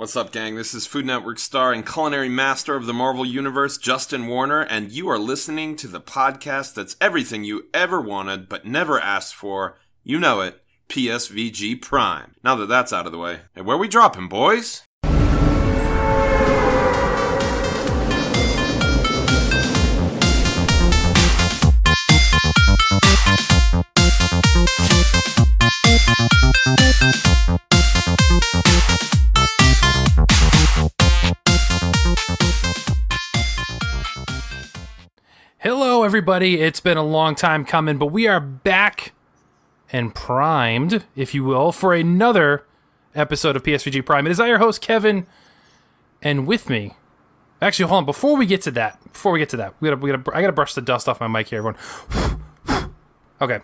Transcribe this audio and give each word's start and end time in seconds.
What's 0.00 0.16
up, 0.16 0.32
gang? 0.32 0.54
This 0.54 0.72
is 0.72 0.86
Food 0.86 1.04
Network 1.04 1.38
star 1.38 1.74
and 1.74 1.86
culinary 1.86 2.30
master 2.30 2.74
of 2.74 2.86
the 2.86 2.94
Marvel 2.94 3.26
Universe, 3.26 3.76
Justin 3.76 4.28
Warner, 4.28 4.62
and 4.62 4.90
you 4.90 5.10
are 5.10 5.18
listening 5.18 5.76
to 5.76 5.86
the 5.86 6.00
podcast 6.00 6.72
that's 6.72 6.96
everything 7.02 7.44
you 7.44 7.66
ever 7.74 8.00
wanted 8.00 8.48
but 8.48 8.64
never 8.64 8.98
asked 8.98 9.34
for. 9.34 9.76
You 10.02 10.18
know 10.18 10.40
it, 10.40 10.62
PSVG 10.88 11.82
Prime. 11.82 12.34
Now 12.42 12.54
that 12.54 12.64
that's 12.70 12.94
out 12.94 13.04
of 13.04 13.12
the 13.12 13.18
way, 13.18 13.40
hey, 13.54 13.60
where 13.60 13.76
we 13.76 13.88
dropping, 13.88 14.28
boys? 14.28 14.84
Everybody. 36.20 36.60
It's 36.60 36.80
been 36.80 36.98
a 36.98 37.02
long 37.02 37.34
time 37.34 37.64
coming, 37.64 37.96
but 37.96 38.08
we 38.08 38.28
are 38.28 38.40
back 38.40 39.14
and 39.90 40.14
primed, 40.14 41.06
if 41.16 41.34
you 41.34 41.44
will, 41.44 41.72
for 41.72 41.94
another 41.94 42.66
episode 43.14 43.56
of 43.56 43.62
PSVG 43.62 44.04
Prime. 44.04 44.26
It 44.26 44.30
is 44.30 44.38
I, 44.38 44.48
your 44.48 44.58
host, 44.58 44.82
Kevin, 44.82 45.26
and 46.20 46.46
with 46.46 46.68
me. 46.68 46.92
Actually, 47.62 47.88
hold 47.88 48.00
on. 48.00 48.04
Before 48.04 48.36
we 48.36 48.44
get 48.44 48.60
to 48.60 48.70
that, 48.72 49.02
before 49.10 49.32
we 49.32 49.38
get 49.38 49.48
to 49.48 49.56
that, 49.56 49.74
we 49.80 49.88
gotta, 49.88 49.96
we 49.96 50.10
gotta, 50.10 50.36
I 50.36 50.42
gotta 50.42 50.52
brush 50.52 50.74
the 50.74 50.82
dust 50.82 51.08
off 51.08 51.20
my 51.20 51.26
mic 51.26 51.48
here, 51.48 51.66
everyone. 51.66 52.90
okay. 53.40 53.60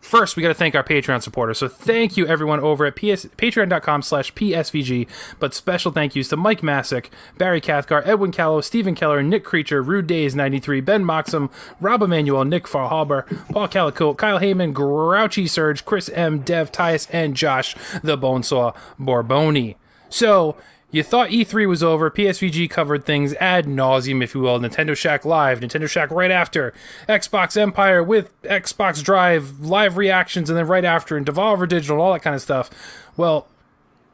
First, 0.00 0.34
we 0.34 0.42
got 0.42 0.48
to 0.48 0.54
thank 0.54 0.74
our 0.74 0.82
Patreon 0.82 1.22
supporters. 1.22 1.58
So 1.58 1.68
thank 1.68 2.16
you 2.16 2.26
everyone 2.26 2.58
over 2.60 2.86
at 2.86 2.96
PS, 2.96 3.26
patreon.com 3.36 4.02
slash 4.02 4.32
PSVG. 4.34 5.06
But 5.38 5.54
special 5.54 5.92
thank 5.92 6.16
yous 6.16 6.28
to 6.28 6.36
Mike 6.36 6.62
Masek, 6.62 7.10
Barry 7.36 7.60
Cathcart, 7.60 8.06
Edwin 8.06 8.32
Calo, 8.32 8.64
Steven 8.64 8.94
Keller, 8.94 9.22
Nick 9.22 9.44
Creature, 9.44 9.82
Rude 9.82 10.06
Days 10.06 10.34
93, 10.34 10.80
Ben 10.80 11.04
Moxham, 11.04 11.50
Rob 11.80 12.02
Emanuel, 12.02 12.44
Nick 12.44 12.64
Faulhaber, 12.64 13.26
Paul 13.52 13.68
Calico, 13.68 14.14
Kyle 14.14 14.40
Haiman, 14.40 14.72
Grouchy 14.72 15.46
Surge, 15.46 15.84
Chris 15.84 16.08
M, 16.08 16.40
Dev, 16.40 16.72
Tyus, 16.72 17.06
and 17.12 17.36
Josh 17.36 17.76
the 18.02 18.16
Bonesaw 18.16 18.74
Borbone. 18.98 19.76
So 20.08 20.56
you 20.90 21.02
thought 21.02 21.30
E3 21.30 21.68
was 21.68 21.82
over. 21.82 22.10
PSVG 22.10 22.68
covered 22.68 23.04
things 23.04 23.34
ad 23.34 23.66
nauseum, 23.66 24.22
if 24.22 24.34
you 24.34 24.40
will. 24.40 24.58
Nintendo 24.58 24.96
Shack 24.96 25.24
Live, 25.24 25.60
Nintendo 25.60 25.88
Shack 25.88 26.10
right 26.10 26.30
after, 26.30 26.72
Xbox 27.08 27.56
Empire 27.56 28.02
with 28.02 28.30
Xbox 28.42 29.02
Drive, 29.02 29.60
live 29.60 29.96
reactions, 29.96 30.50
and 30.50 30.58
then 30.58 30.66
right 30.66 30.84
after, 30.84 31.16
and 31.16 31.26
Devolver 31.26 31.68
Digital, 31.68 32.00
all 32.00 32.12
that 32.12 32.22
kind 32.22 32.34
of 32.34 32.42
stuff. 32.42 32.70
Well, 33.16 33.46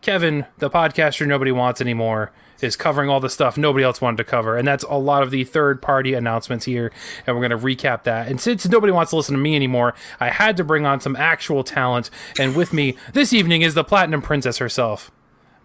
Kevin, 0.02 0.46
the 0.58 0.70
podcaster 0.70 1.26
nobody 1.26 1.50
wants 1.50 1.80
anymore, 1.80 2.30
is 2.60 2.76
covering 2.76 3.08
all 3.08 3.20
the 3.20 3.30
stuff 3.30 3.56
nobody 3.56 3.84
else 3.84 4.00
wanted 4.00 4.18
to 4.18 4.24
cover. 4.24 4.56
And 4.56 4.66
that's 4.66 4.84
a 4.84 4.94
lot 4.94 5.22
of 5.22 5.30
the 5.30 5.44
third 5.44 5.82
party 5.82 6.14
announcements 6.14 6.64
here. 6.64 6.92
And 7.26 7.36
we're 7.36 7.46
going 7.46 7.58
to 7.58 7.66
recap 7.66 8.04
that. 8.04 8.28
And 8.28 8.40
since 8.40 8.66
nobody 8.68 8.92
wants 8.92 9.10
to 9.10 9.16
listen 9.16 9.34
to 9.34 9.40
me 9.40 9.56
anymore, 9.56 9.94
I 10.20 10.30
had 10.30 10.56
to 10.58 10.64
bring 10.64 10.86
on 10.86 11.00
some 11.00 11.16
actual 11.16 11.64
talent. 11.64 12.10
And 12.38 12.54
with 12.54 12.72
me 12.72 12.96
this 13.12 13.32
evening 13.32 13.62
is 13.62 13.74
the 13.74 13.84
Platinum 13.84 14.22
Princess 14.22 14.58
herself. 14.58 15.10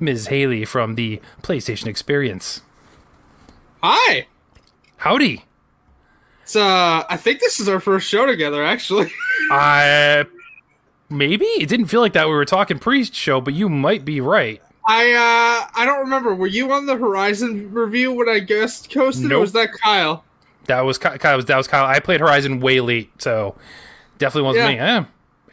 Ms. 0.01 0.27
Hayley 0.27 0.65
from 0.65 0.95
the 0.95 1.21
PlayStation 1.43 1.87
Experience. 1.87 2.61
Hi. 3.83 4.27
Howdy. 4.97 5.45
It's 6.43 6.55
uh 6.55 7.03
I 7.09 7.17
think 7.17 7.39
this 7.39 7.59
is 7.59 7.69
our 7.69 7.79
first 7.79 8.07
show 8.07 8.25
together 8.25 8.63
actually. 8.63 9.11
I 9.51 10.25
maybe 11.09 11.45
it 11.45 11.69
didn't 11.69 11.85
feel 11.87 12.01
like 12.01 12.13
that 12.13 12.27
we 12.27 12.33
were 12.33 12.45
talking 12.45 12.79
pre-show, 12.79 13.39
but 13.41 13.53
you 13.53 13.69
might 13.69 14.03
be 14.03 14.19
right. 14.21 14.61
I 14.87 15.11
uh 15.13 15.69
I 15.79 15.85
don't 15.85 15.99
remember. 15.99 16.33
Were 16.35 16.47
you 16.47 16.71
on 16.73 16.87
the 16.87 16.95
Horizon 16.97 17.71
review 17.71 18.11
when 18.11 18.27
I 18.27 18.39
guest 18.39 18.91
coasted 18.91 19.25
Nope. 19.29 19.37
or 19.37 19.41
was 19.41 19.53
that 19.53 19.69
Kyle? 19.83 20.23
That 20.65 20.81
was 20.81 20.97
Ky- 20.97 21.17
Kyle. 21.17 21.41
That 21.41 21.57
was 21.57 21.67
Kyle. 21.67 21.85
I 21.85 21.99
played 21.99 22.19
Horizon 22.19 22.59
way 22.59 22.81
late, 22.81 23.09
so 23.21 23.55
definitely 24.17 24.47
wasn't 24.47 24.75
Yeah. 24.75 24.99
me. 25.01 25.05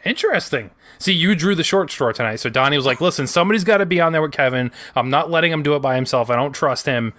Eh, 0.05 0.09
interesting. 0.09 0.69
See, 0.99 1.13
you 1.13 1.33
drew 1.33 1.55
the 1.55 1.63
short 1.63 1.89
straw 1.91 2.11
tonight. 2.11 2.37
So 2.37 2.49
Donnie 2.49 2.75
was 2.75 2.85
like, 2.85 2.99
"Listen, 2.99 3.25
somebody's 3.25 3.63
got 3.63 3.77
to 3.77 3.85
be 3.85 4.01
on 4.01 4.11
there 4.11 4.21
with 4.21 4.33
Kevin. 4.33 4.69
I'm 4.95 5.09
not 5.09 5.31
letting 5.31 5.51
him 5.51 5.63
do 5.63 5.75
it 5.75 5.79
by 5.79 5.95
himself. 5.95 6.29
I 6.29 6.35
don't 6.35 6.51
trust 6.53 6.85
him." 6.85 7.13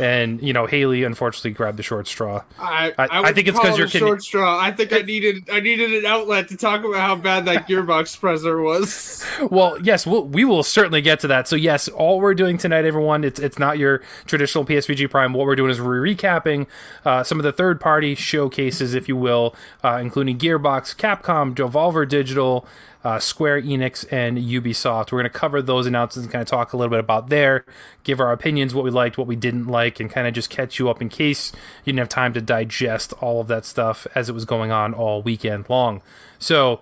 And 0.00 0.42
you 0.42 0.52
know, 0.52 0.66
Hayley 0.66 1.04
unfortunately 1.04 1.50
grabbed 1.50 1.76
the 1.76 1.82
short 1.82 2.08
straw. 2.08 2.42
I 2.58 2.92
I- 2.98 3.06
I 3.06 3.20
wouldn't 3.20 3.36
think 3.36 3.48
it's 3.48 3.58
because 3.58 3.78
you're 3.78 3.88
short 3.88 4.22
straw. 4.22 4.58
I 4.58 4.72
think 4.72 4.92
I 4.92 5.00
needed 5.00 5.48
I 5.52 5.60
needed 5.60 5.92
an 5.92 6.06
outlet 6.06 6.48
to 6.48 6.56
talk 6.56 6.80
about 6.84 7.00
how 7.00 7.14
bad 7.14 7.44
that 7.44 7.68
Gearbox 7.68 8.18
presser 8.18 8.60
was. 8.60 9.24
Well, 9.50 9.78
yes, 9.82 10.06
we'll, 10.06 10.24
we 10.26 10.44
will 10.44 10.62
certainly 10.62 11.02
get 11.02 11.20
to 11.20 11.26
that. 11.28 11.46
So, 11.46 11.56
yes, 11.56 11.88
all 11.88 12.20
we're 12.20 12.34
doing 12.34 12.56
tonight, 12.56 12.84
everyone, 12.86 13.22
it's 13.22 13.38
it's 13.38 13.58
not 13.58 13.76
your 13.78 14.02
traditional 14.24 14.64
PSVG 14.64 15.10
Prime. 15.10 15.34
What 15.34 15.46
we're 15.46 15.56
doing 15.56 15.70
is 15.70 15.80
we're 15.80 16.00
recapping 16.00 16.66
uh, 17.04 17.22
some 17.22 17.38
of 17.38 17.44
the 17.44 17.52
third 17.52 17.80
party 17.80 18.14
showcases, 18.14 18.94
if 18.94 19.08
you 19.08 19.16
will, 19.16 19.54
uh, 19.84 19.98
including 20.00 20.38
Gearbox, 20.38 20.96
Capcom, 20.96 21.54
Devolver 21.54 22.08
Digital, 22.08 22.66
uh, 23.06 23.20
Square 23.20 23.62
Enix, 23.62 24.04
and 24.10 24.36
Ubisoft. 24.36 25.12
We're 25.12 25.20
going 25.20 25.30
to 25.30 25.38
cover 25.38 25.62
those 25.62 25.86
announcements 25.86 26.24
and 26.24 26.32
kind 26.32 26.42
of 26.42 26.48
talk 26.48 26.72
a 26.72 26.76
little 26.76 26.90
bit 26.90 26.98
about 26.98 27.28
there, 27.28 27.64
give 28.02 28.18
our 28.18 28.32
opinions, 28.32 28.74
what 28.74 28.84
we 28.84 28.90
liked, 28.90 29.16
what 29.16 29.28
we 29.28 29.36
didn't 29.36 29.68
like, 29.68 30.00
and 30.00 30.10
kind 30.10 30.26
of 30.26 30.34
just 30.34 30.50
catch 30.50 30.80
you 30.80 30.90
up 30.90 31.00
in 31.00 31.08
case 31.08 31.52
you 31.84 31.92
didn't 31.92 32.00
have 32.00 32.08
time 32.08 32.32
to 32.32 32.40
digest 32.40 33.12
all 33.20 33.40
of 33.40 33.46
that 33.46 33.64
stuff 33.64 34.08
as 34.16 34.28
it 34.28 34.32
was 34.32 34.44
going 34.44 34.72
on 34.72 34.92
all 34.92 35.22
weekend 35.22 35.70
long. 35.70 36.02
So, 36.40 36.80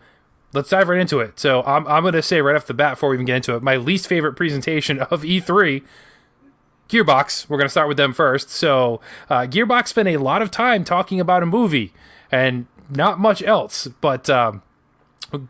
let's 0.55 0.71
dive 0.71 0.89
right 0.89 0.99
into 0.99 1.21
it. 1.21 1.39
So 1.39 1.63
I'm, 1.65 1.87
I'm 1.87 2.05
going 2.05 2.15
to 2.15 2.23
say 2.23 2.41
right 2.41 2.57
off 2.57 2.67
the 2.67 2.73
bat 2.73 2.93
before 2.93 3.11
we 3.11 3.17
even 3.17 3.27
get 3.27 3.37
into 3.37 3.55
it, 3.55 3.63
my 3.63 3.77
least 3.77 4.07
favorite 4.07 4.33
presentation 4.33 5.01
of 5.01 5.25
E3, 5.25 5.83
Gearbox. 6.89 7.51
We're 7.51 7.59
going 7.59 7.67
to 7.67 7.71
start 7.71 7.89
with 7.89 7.99
them 7.99 8.15
first. 8.15 8.49
So 8.49 8.99
uh, 9.29 9.43
Gearbox 9.43 9.89
spent 9.89 10.09
a 10.09 10.17
lot 10.17 10.41
of 10.41 10.51
time 10.51 10.85
talking 10.85 11.21
about 11.21 11.43
a 11.43 11.47
movie 11.47 11.93
and 12.33 12.67
not 12.89 13.19
much 13.19 13.43
else, 13.43 13.89
but. 14.01 14.31
Um, 14.31 14.63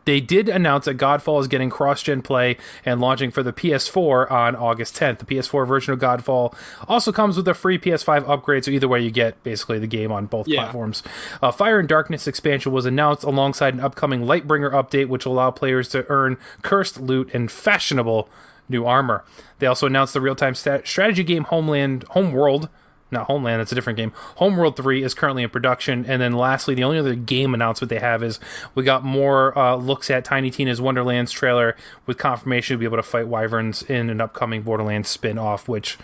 they 0.05 0.21
did 0.21 0.49
announce 0.49 0.87
that 0.87 0.97
Godfall 0.97 1.41
is 1.41 1.49
getting 1.49 1.69
cross-gen 1.71 2.23
play 2.23 2.57
and 2.85 3.01
launching 3.01 3.31
for 3.31 3.43
the 3.43 3.53
PS4 3.53 4.31
on 4.31 4.57
August 4.57 4.97
10th. 4.97 5.19
The 5.19 5.27
PS4 5.27 5.67
version 5.67 5.93
of 5.93 5.99
Godfall 5.99 6.55
also 6.89 7.13
comes 7.13 7.37
with 7.37 7.47
a 7.49 7.55
free 7.55 7.79
PS5 7.79 8.29
upgrade, 8.29 8.65
so 8.65 8.71
either 8.71 8.89
way 8.89 9.01
you 9.01 9.11
get 9.11 9.43
basically 9.43 9.79
the 9.79 9.87
game 9.87 10.11
on 10.13 10.27
both 10.27 10.49
Yeah. 10.49 10.63
platforms. 10.63 11.03
Uh, 11.43 11.51
Fire 11.51 11.79
and 11.79 11.89
Darkness 11.89 12.27
expansion 12.27 12.73
was 12.73 12.87
announced 12.87 13.25
alongside 13.25 13.75
an 13.75 13.81
upcoming 13.81 14.23
Lightbringer 14.23 14.73
update, 14.73 15.09
which 15.09 15.27
will 15.27 15.33
allow 15.35 15.51
players 15.51 15.89
to 15.91 16.07
earn 16.09 16.37
cursed 16.63 17.01
loot 17.01 17.31
and 17.35 17.51
fashionable 17.51 18.29
new 18.69 18.87
armor. 18.87 19.25
They 19.59 19.67
also 19.67 19.87
announced 19.87 20.15
the 20.15 20.21
real-time 20.21 20.55
stat- 20.55 20.87
strategy 20.87 21.23
game 21.25 21.45
Homeland 21.45 22.05
Homeworld 22.11 22.69
not 23.15 23.27
Homeland, 23.27 23.61
that's 23.61 23.73
a 23.73 23.75
different 23.75 23.97
game. 23.97 24.13
Homeworld 24.37 24.77
3 24.77 25.03
is 25.03 25.15
currently 25.15 25.43
in 25.43 25.49
production. 25.51 26.05
And 26.07 26.21
then 26.21 26.33
lastly, 26.33 26.75
the 26.75 26.85
only 26.85 26.99
other 26.99 27.15
game 27.15 27.55
announcement 27.55 27.89
they 27.89 27.99
have 28.01 28.23
is 28.23 28.39
we 28.75 28.85
got 28.85 29.03
more 29.05 29.57
uh, 29.59 29.77
looks 29.77 30.11
at 30.11 30.25
Tiny 30.25 30.51
Tina's 30.51 30.81
Wonderlands 30.81 31.33
trailer 31.33 31.77
with 32.07 32.19
confirmation 32.19 32.75
to 32.75 32.79
be 32.79 32.85
able 32.85 32.99
to 32.99 33.03
fight 33.03 33.27
wyverns 33.29 33.83
in 33.83 34.11
an 34.11 34.21
upcoming 34.21 34.61
Borderlands 34.63 35.09
spin 35.09 35.39
off, 35.39 35.67
which 35.69 35.97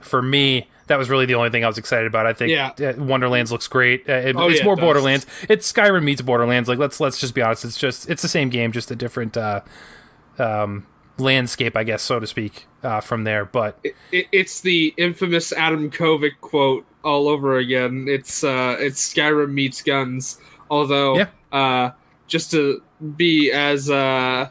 for 0.00 0.22
me, 0.22 0.68
that 0.86 0.96
was 0.96 1.10
really 1.10 1.26
the 1.26 1.34
only 1.34 1.50
thing 1.50 1.64
I 1.64 1.66
was 1.66 1.76
excited 1.76 2.06
about. 2.06 2.24
I 2.24 2.32
think 2.32 2.50
Yeah. 2.52 2.92
Wonderlands 2.96 3.50
looks 3.50 3.66
great. 3.66 4.08
Uh, 4.08 4.12
it- 4.12 4.36
Oh, 4.36 4.48
it's 4.48 4.60
yeah, 4.60 4.64
more 4.64 4.74
it. 4.74 4.80
Borderlands. 4.80 5.26
It's 5.48 5.70
Skyrim 5.70 6.04
meets 6.04 6.22
Borderlands. 6.22 6.68
Like 6.68 6.78
let's 6.78 7.00
let's 7.00 7.18
just 7.18 7.34
be 7.34 7.42
honest. 7.42 7.64
It's 7.64 7.76
just 7.76 8.08
it's 8.08 8.22
the 8.22 8.28
same 8.28 8.48
game, 8.48 8.70
just 8.70 8.90
a 8.92 8.96
different 8.96 9.36
uh, 9.36 9.62
um, 10.38 10.86
landscape, 11.18 11.76
I 11.76 11.82
guess, 11.82 12.00
so 12.00 12.20
to 12.20 12.26
speak, 12.28 12.67
uh, 12.82 13.00
from 13.00 13.24
there. 13.24 13.44
But 13.44 13.78
It, 13.84 13.94
it, 14.12 14.26
it's 14.32 14.60
the 14.60 14.94
infamous 14.96 15.52
Adam 15.52 15.90
Kovic 15.90 16.40
quote 16.40 16.84
all 17.04 17.28
over 17.28 17.56
again. 17.56 18.06
It's 18.08 18.42
uh 18.44 18.76
it's 18.78 19.12
Skyrim 19.12 19.52
meets 19.52 19.82
guns. 19.82 20.38
Although 20.70 21.16
Yeah. 21.18 21.26
uh 21.52 21.90
just 22.26 22.50
to 22.50 22.82
be 23.16 23.50
as 23.52 23.88
uh 23.90 24.48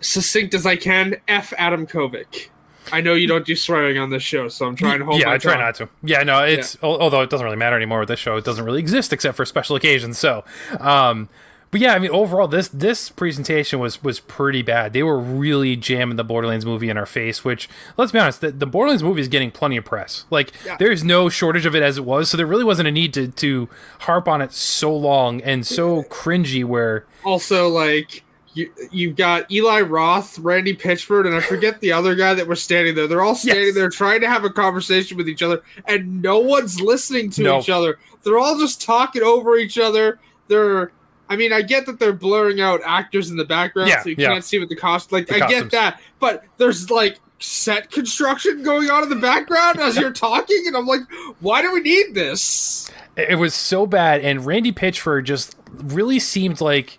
succinct 0.00 0.54
as 0.54 0.64
I 0.66 0.76
can, 0.76 1.16
F 1.26 1.52
Adam 1.58 1.86
Kovic. 1.86 2.48
I 2.90 3.02
know 3.02 3.12
you 3.12 3.26
don't 3.26 3.44
do 3.44 3.54
swearing 3.54 3.98
on 3.98 4.08
this 4.08 4.22
show, 4.22 4.48
so 4.48 4.64
I'm 4.66 4.74
trying 4.74 5.00
to 5.00 5.04
hold 5.04 5.20
yeah, 5.20 5.30
I 5.32 5.36
try 5.36 5.52
tongue. 5.54 5.60
not 5.62 5.74
to. 5.74 5.88
Yeah, 6.02 6.22
no, 6.22 6.42
it's 6.44 6.78
al- 6.82 6.98
although 7.02 7.20
it 7.20 7.28
doesn't 7.28 7.44
really 7.44 7.58
matter 7.58 7.76
anymore 7.76 7.98
with 7.98 8.08
this 8.08 8.18
show. 8.18 8.36
It 8.38 8.44
doesn't 8.44 8.64
really 8.64 8.78
exist 8.80 9.12
except 9.12 9.36
for 9.36 9.44
special 9.44 9.76
occasions. 9.76 10.16
So, 10.18 10.42
um, 10.80 11.28
but 11.70 11.80
yeah, 11.80 11.94
I 11.94 11.98
mean, 11.98 12.10
overall, 12.10 12.48
this 12.48 12.68
this 12.68 13.10
presentation 13.10 13.78
was 13.78 14.02
was 14.02 14.20
pretty 14.20 14.62
bad. 14.62 14.92
They 14.92 15.02
were 15.02 15.18
really 15.18 15.76
jamming 15.76 16.16
the 16.16 16.24
Borderlands 16.24 16.64
movie 16.64 16.88
in 16.88 16.96
our 16.96 17.06
face. 17.06 17.44
Which, 17.44 17.68
let's 17.96 18.12
be 18.12 18.18
honest, 18.18 18.40
the, 18.40 18.50
the 18.52 18.66
Borderlands 18.66 19.02
movie 19.02 19.20
is 19.20 19.28
getting 19.28 19.50
plenty 19.50 19.76
of 19.76 19.84
press. 19.84 20.24
Like, 20.30 20.52
Yeah. 20.64 20.76
there's 20.78 21.04
no 21.04 21.28
shortage 21.28 21.66
of 21.66 21.74
it 21.74 21.82
as 21.82 21.98
it 21.98 22.04
was. 22.04 22.30
So 22.30 22.36
there 22.36 22.46
really 22.46 22.64
wasn't 22.64 22.88
a 22.88 22.92
need 22.92 23.12
to 23.14 23.28
to 23.28 23.68
harp 24.00 24.28
on 24.28 24.40
it 24.40 24.52
so 24.52 24.94
long 24.94 25.40
and 25.42 25.66
so 25.66 26.02
cringy. 26.10 26.64
Where 26.64 27.04
Also, 27.24 27.68
like 27.68 28.24
you, 28.54 28.72
you've 28.90 29.14
got 29.14 29.48
Eli 29.52 29.82
Roth, 29.82 30.38
Randy 30.38 30.74
Pitchford, 30.74 31.26
and 31.26 31.34
I 31.36 31.40
forget 31.40 31.80
the 31.80 31.92
other 31.92 32.14
guy 32.14 32.34
that 32.34 32.48
was 32.48 32.62
standing 32.62 32.94
there. 32.94 33.06
They're 33.06 33.22
all 33.22 33.34
standing 33.36 33.66
Yes. 33.66 33.74
there 33.74 33.88
trying 33.90 34.20
to 34.22 34.28
have 34.28 34.42
a 34.42 34.50
conversation 34.50 35.16
with 35.16 35.28
each 35.28 35.42
other, 35.42 35.62
and 35.86 36.22
no 36.22 36.38
one's 36.40 36.80
listening 36.80 37.30
to 37.32 37.42
No. 37.42 37.58
each 37.60 37.68
other. 37.68 37.98
They're 38.24 38.38
all 38.38 38.58
just 38.58 38.82
talking 38.82 39.22
over 39.22 39.56
each 39.58 39.78
other. 39.78 40.18
They're, 40.48 40.90
I 41.28 41.36
mean, 41.36 41.52
I 41.52 41.62
get 41.62 41.86
that 41.86 41.98
they're 41.98 42.12
blurring 42.12 42.60
out 42.60 42.80
actors 42.84 43.30
in 43.30 43.36
the 43.36 43.44
background, 43.44 43.88
Yeah, 43.90 44.02
so 44.02 44.08
you 44.08 44.16
yeah. 44.18 44.28
can't 44.28 44.44
see 44.44 44.58
what 44.58 44.68
the 44.68 44.76
cost. 44.76 45.12
Like, 45.12 45.26
The 45.26 45.36
I 45.36 45.38
costumes. 45.40 45.62
get 45.64 45.70
that, 45.72 46.00
but 46.20 46.44
there's 46.56 46.90
like 46.90 47.18
set 47.40 47.90
construction 47.90 48.62
going 48.62 48.90
on 48.90 49.02
in 49.04 49.08
the 49.08 49.16
background 49.16 49.78
as 49.80 49.96
you're 49.96 50.12
talking, 50.12 50.64
and 50.66 50.76
I'm 50.76 50.86
like, 50.86 51.02
why 51.40 51.62
do 51.62 51.72
we 51.72 51.80
need 51.80 52.14
this? 52.14 52.90
It 53.16 53.38
was 53.38 53.54
so 53.54 53.86
bad, 53.86 54.20
and 54.22 54.44
Randy 54.46 54.72
Pitchford 54.72 55.24
just 55.24 55.56
really 55.72 56.18
seemed 56.18 56.60
like 56.60 56.98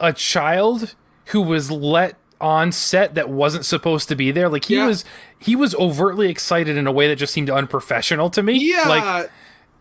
a 0.00 0.12
child 0.12 0.94
who 1.26 1.42
was 1.42 1.70
let 1.70 2.16
on 2.40 2.70
set 2.70 3.14
that 3.14 3.30
wasn't 3.30 3.64
supposed 3.64 4.08
to 4.08 4.14
be 4.14 4.30
there. 4.30 4.48
Like 4.48 4.66
he 4.66 4.76
Yeah. 4.76 4.86
was, 4.86 5.04
he 5.38 5.56
was 5.56 5.74
overtly 5.76 6.28
excited 6.28 6.76
in 6.76 6.86
a 6.86 6.92
way 6.92 7.08
that 7.08 7.16
just 7.16 7.32
seemed 7.32 7.48
unprofessional 7.50 8.28
to 8.30 8.42
me. 8.42 8.58
Yeah, 8.58 8.86
like 8.88 9.30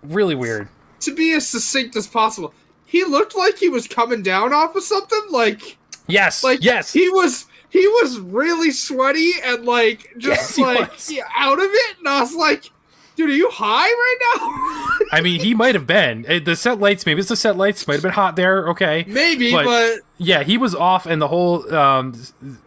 really 0.04 0.36
weird. 0.36 0.70
to 1.02 1.14
be 1.14 1.34
as 1.34 1.48
succinct 1.48 1.96
as 1.98 2.08
possible, 2.08 2.54
he 2.86 3.04
looked 3.04 3.36
like 3.36 3.58
he 3.58 3.70
was 3.70 3.88
coming 3.88 4.24
down 4.24 4.54
off 4.54 4.76
of 4.76 4.84
something. 4.84 5.24
Like, 5.30 5.78
Yes, 6.08 6.44
like 6.44 6.64
yes, 6.64 6.94
he 6.94 7.10
was. 7.10 7.48
He 7.70 7.86
was 7.88 8.20
really 8.20 8.72
sweaty 8.72 9.34
and 9.44 9.66
like 9.66 10.14
just 10.18 10.56
he 10.56 10.64
like 10.64 10.92
out 11.36 11.60
of 11.60 11.70
it, 11.70 11.98
and 11.98 12.08
I 12.08 12.22
was 12.22 12.34
like, 12.34 12.70
"Dude, 13.16 13.30
are 13.30 13.34
you 13.34 13.50
high 13.52 13.88
right 13.88 14.18
now?" 14.36 15.06
I 15.12 15.22
mean, 15.22 15.40
he 15.42 15.54
might 15.54 15.76
have 15.76 15.86
been 15.88 16.26
Eh, 16.28 16.40
the 16.40 16.56
set 16.56 16.80
lights. 16.80 17.06
Maybe 17.06 17.20
it's 17.20 17.30
the 17.30 17.36
set 17.36 17.58
lights. 17.58 17.88
Might 17.88 17.96
have 17.96 18.04
been 18.04 18.12
hot 18.12 18.36
there. 18.36 18.70
Okay, 18.70 19.06
Maybe, 19.08 19.52
But- 19.52 19.66
but, 19.66 20.00
yeah, 20.18 20.44
he 20.44 20.58
was 20.58 20.74
off, 20.74 21.06
and 21.06 21.22
the 21.22 21.28
whole 21.28 21.74
um, 21.76 22.14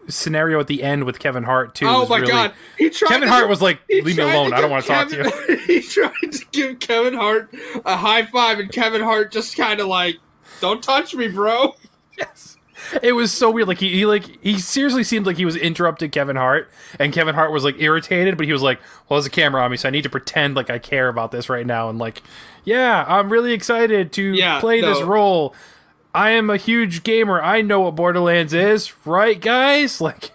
scenario 0.07 0.59
at 0.59 0.67
the 0.67 0.83
end 0.83 1.03
with 1.05 1.19
Kevin 1.19 1.43
Hart 1.43 1.73
too. 1.75 1.87
oh 1.87 2.07
my 2.07 2.17
really- 2.17 2.31
god, 2.31 2.53
he 2.77 2.89
tried. 2.89 3.09
Kevin 3.09 3.27
Hart 3.27 3.43
give- 3.43 3.49
was 3.49 3.61
like, 3.61 3.79
"Leave 3.89 4.05
me 4.17 4.23
alone. 4.23 4.53
I 4.53 4.61
don't 4.61 4.69
want 4.71 4.85
to 4.85 4.87
talk 4.91 5.09
to 5.09 5.15
you." 5.49 5.57
He 5.67 5.81
tried 5.81 6.31
to 6.31 6.45
give 6.51 6.79
Kevin 6.79 7.13
Hart 7.13 7.53
a 7.85 7.95
high 7.97 8.25
five, 8.25 8.59
and 8.59 8.71
Kevin 8.71 9.01
Hart 9.01 9.31
just 9.31 9.55
kind 9.57 9.79
of 9.79 9.87
like, 9.87 10.17
"Don't 10.61 10.81
touch 10.83 11.13
me, 11.15 11.27
bro." 11.27 11.75
Yes. 12.17 12.57
It 13.03 13.13
was 13.13 13.31
so 13.31 13.49
weird. 13.51 13.67
Like 13.67 13.79
he, 13.79 13.89
he 13.89 14.05
like 14.05 14.23
he 14.43 14.57
seriously 14.59 15.03
seemed 15.03 15.25
like 15.25 15.37
he 15.37 15.45
was 15.45 15.55
interrupting 15.55 16.09
Kevin 16.11 16.35
Hart, 16.35 16.69
and 16.99 17.11
Kevin 17.13 17.35
Hart 17.35 17.51
was 17.51 17.63
like 17.63 17.79
irritated, 17.81 18.37
but 18.37 18.45
he 18.45 18.53
was 18.53 18.61
like, 18.61 18.79
"Well, 19.07 19.19
there's 19.19 19.25
a 19.27 19.29
camera 19.29 19.61
on 19.63 19.71
me, 19.71 19.77
so 19.77 19.87
I 19.87 19.91
need 19.91 20.03
to 20.03 20.09
pretend 20.09 20.55
like 20.55 20.69
I 20.69 20.79
care 20.79 21.07
about 21.09 21.31
this 21.31 21.49
right 21.49 21.65
now." 21.65 21.89
And 21.89 21.99
like, 21.99 22.21
yeah, 22.63 23.05
I'm 23.07 23.29
really 23.31 23.53
excited 23.53 24.11
to 24.13 24.23
Yeah, 24.23 24.59
play 24.59 24.81
this 24.81 25.01
role. 25.01 25.53
I 26.13 26.31
am 26.31 26.49
a 26.49 26.57
huge 26.57 27.03
gamer. 27.03 27.41
I 27.41 27.61
know 27.61 27.81
what 27.81 27.95
Borderlands 27.95 28.53
is, 28.53 28.93
right, 29.05 29.39
guys? 29.39 30.01
Like, 30.09 30.31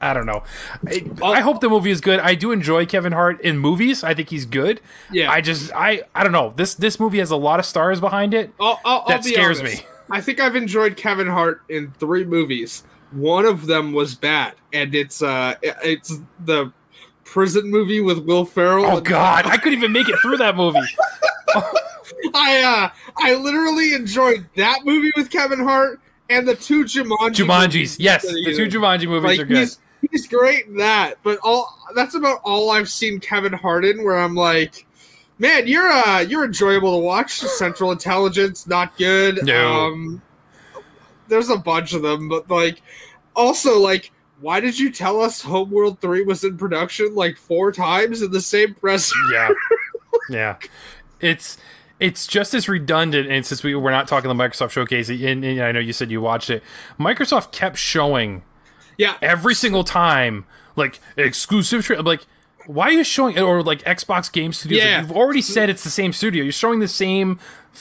I 0.00 0.12
don't 0.12 0.26
know. 0.26 0.42
I, 0.86 1.06
I 1.22 1.40
hope 1.40 1.60
the 1.60 1.70
movie 1.70 1.90
is 1.90 2.02
good. 2.02 2.20
I 2.20 2.34
do 2.34 2.52
enjoy 2.52 2.84
Kevin 2.84 3.12
Hart 3.12 3.40
in 3.40 3.56
movies. 3.58 4.04
I 4.04 4.12
think 4.12 4.28
he's 4.28 4.44
good. 4.44 4.82
Yeah. 5.10 5.30
I 5.30 5.40
just 5.40 5.72
I 5.74 6.02
I 6.14 6.22
don't 6.22 6.32
know. 6.32 6.52
This 6.56 6.74
this 6.74 7.00
movie 7.00 7.20
has 7.20 7.30
a 7.30 7.36
lot 7.36 7.58
of 7.58 7.64
stars 7.64 8.00
behind 8.00 8.34
it. 8.34 8.52
I'll, 8.60 8.78
I'll, 8.84 8.98
I'll 9.00 9.08
That 9.08 9.24
scares 9.24 9.60
honest. 9.60 9.82
me. 9.82 9.86
I 10.10 10.20
think 10.20 10.40
I've 10.40 10.56
enjoyed 10.56 10.96
Kevin 10.96 11.26
Hart 11.26 11.62
in 11.68 11.92
three 11.92 12.24
movies. 12.24 12.84
One 13.12 13.44
of 13.46 13.66
them 13.66 13.92
was 13.92 14.14
bad, 14.14 14.54
and 14.72 14.94
it's 14.94 15.22
uh, 15.22 15.54
it's 15.62 16.18
the 16.44 16.72
prison 17.24 17.70
movie 17.70 18.00
with 18.00 18.18
Will 18.18 18.44
Ferrell. 18.44 18.84
Oh 18.84 19.00
God, 19.00 19.46
I 19.46 19.56
couldn't 19.56 19.78
even 19.78 19.92
make 19.92 20.08
it 20.08 20.18
through 20.20 20.38
that 20.38 20.56
movie. 20.56 20.80
I 22.34 22.62
uh, 22.62 22.90
I 23.16 23.34
literally 23.34 23.94
enjoyed 23.94 24.46
that 24.56 24.80
movie 24.84 25.12
with 25.16 25.30
Kevin 25.30 25.60
Hart 25.60 26.00
and 26.30 26.46
the 26.46 26.54
two 26.54 26.84
Jumanji. 26.84 27.34
Jumanjis, 27.34 27.96
yes, 27.98 28.22
the 28.22 28.54
two. 28.56 28.66
Jumanji 28.66 29.06
movies 29.06 29.38
like 29.38 29.40
are 29.40 29.44
good. 29.44 29.58
he's 29.58 29.78
he's 30.10 30.26
great 30.26 30.66
in 30.66 30.76
that, 30.76 31.18
but 31.22 31.38
all 31.42 31.78
that's 31.94 32.14
about 32.14 32.40
all 32.44 32.70
I've 32.70 32.88
seen 32.88 33.20
Kevin 33.20 33.52
Hart 33.52 33.84
in. 33.84 34.04
Where 34.04 34.18
I'm 34.18 34.34
like, 34.34 34.86
man, 35.38 35.66
you're 35.66 35.88
uh 35.88 36.20
you're 36.20 36.44
enjoyable 36.44 36.98
to 36.98 37.04
watch. 37.04 37.32
Central 37.32 37.92
Intelligence, 37.92 38.66
not 38.66 38.96
good. 38.96 39.44
No. 39.44 39.86
Um, 39.86 40.22
there's 41.28 41.48
a 41.48 41.56
bunch 41.56 41.92
of 41.94 42.02
them, 42.02 42.28
but 42.28 42.48
like, 42.50 42.82
also 43.34 43.78
like. 43.78 44.10
Why 44.40 44.60
did 44.60 44.78
you 44.78 44.90
tell 44.92 45.22
us 45.22 45.40
Homeworld 45.40 46.00
3 46.00 46.22
was 46.24 46.44
in 46.44 46.58
production 46.58 47.14
like 47.14 47.38
four 47.38 47.72
times 47.72 48.20
in 48.20 48.30
the 48.30 48.42
same 48.42 48.74
press? 48.74 49.10
Yeah, 49.32 49.48
yeah. 50.28 50.56
It's 51.20 51.56
it's 51.98 52.26
just 52.26 52.52
as 52.52 52.68
redundant. 52.68 53.30
And 53.30 53.46
since 53.46 53.62
we 53.62 53.74
we're 53.74 53.92
not 53.92 54.06
talking 54.06 54.28
the 54.28 54.34
Microsoft 54.34 54.72
showcase, 54.72 55.08
and, 55.08 55.44
and 55.44 55.62
I 55.62 55.72
know 55.72 55.78
you 55.78 55.94
said 55.94 56.10
you 56.10 56.20
watched 56.20 56.50
it, 56.50 56.62
Microsoft 56.98 57.52
kept 57.52 57.78
showing 57.78 58.42
Yeah. 58.98 59.16
every 59.22 59.54
single 59.54 59.84
time 59.84 60.44
like 60.76 61.00
exclusive. 61.16 61.84
Tra- 61.86 62.02
like, 62.02 62.26
why 62.66 62.86
are 62.86 62.92
you 62.92 63.04
showing 63.04 63.38
or 63.38 63.62
like 63.62 63.82
Xbox 63.82 64.30
Game 64.32 64.52
Studios? 64.52 64.82
like, 64.84 65.00
you've 65.02 65.16
already 65.16 65.42
said 65.42 65.70
it's 65.70 65.84
the 65.84 65.90
same 65.90 66.12
studio. 66.12 66.42
You're 66.42 66.52
showing 66.52 66.80
the 66.80 66.88
same 66.88 67.38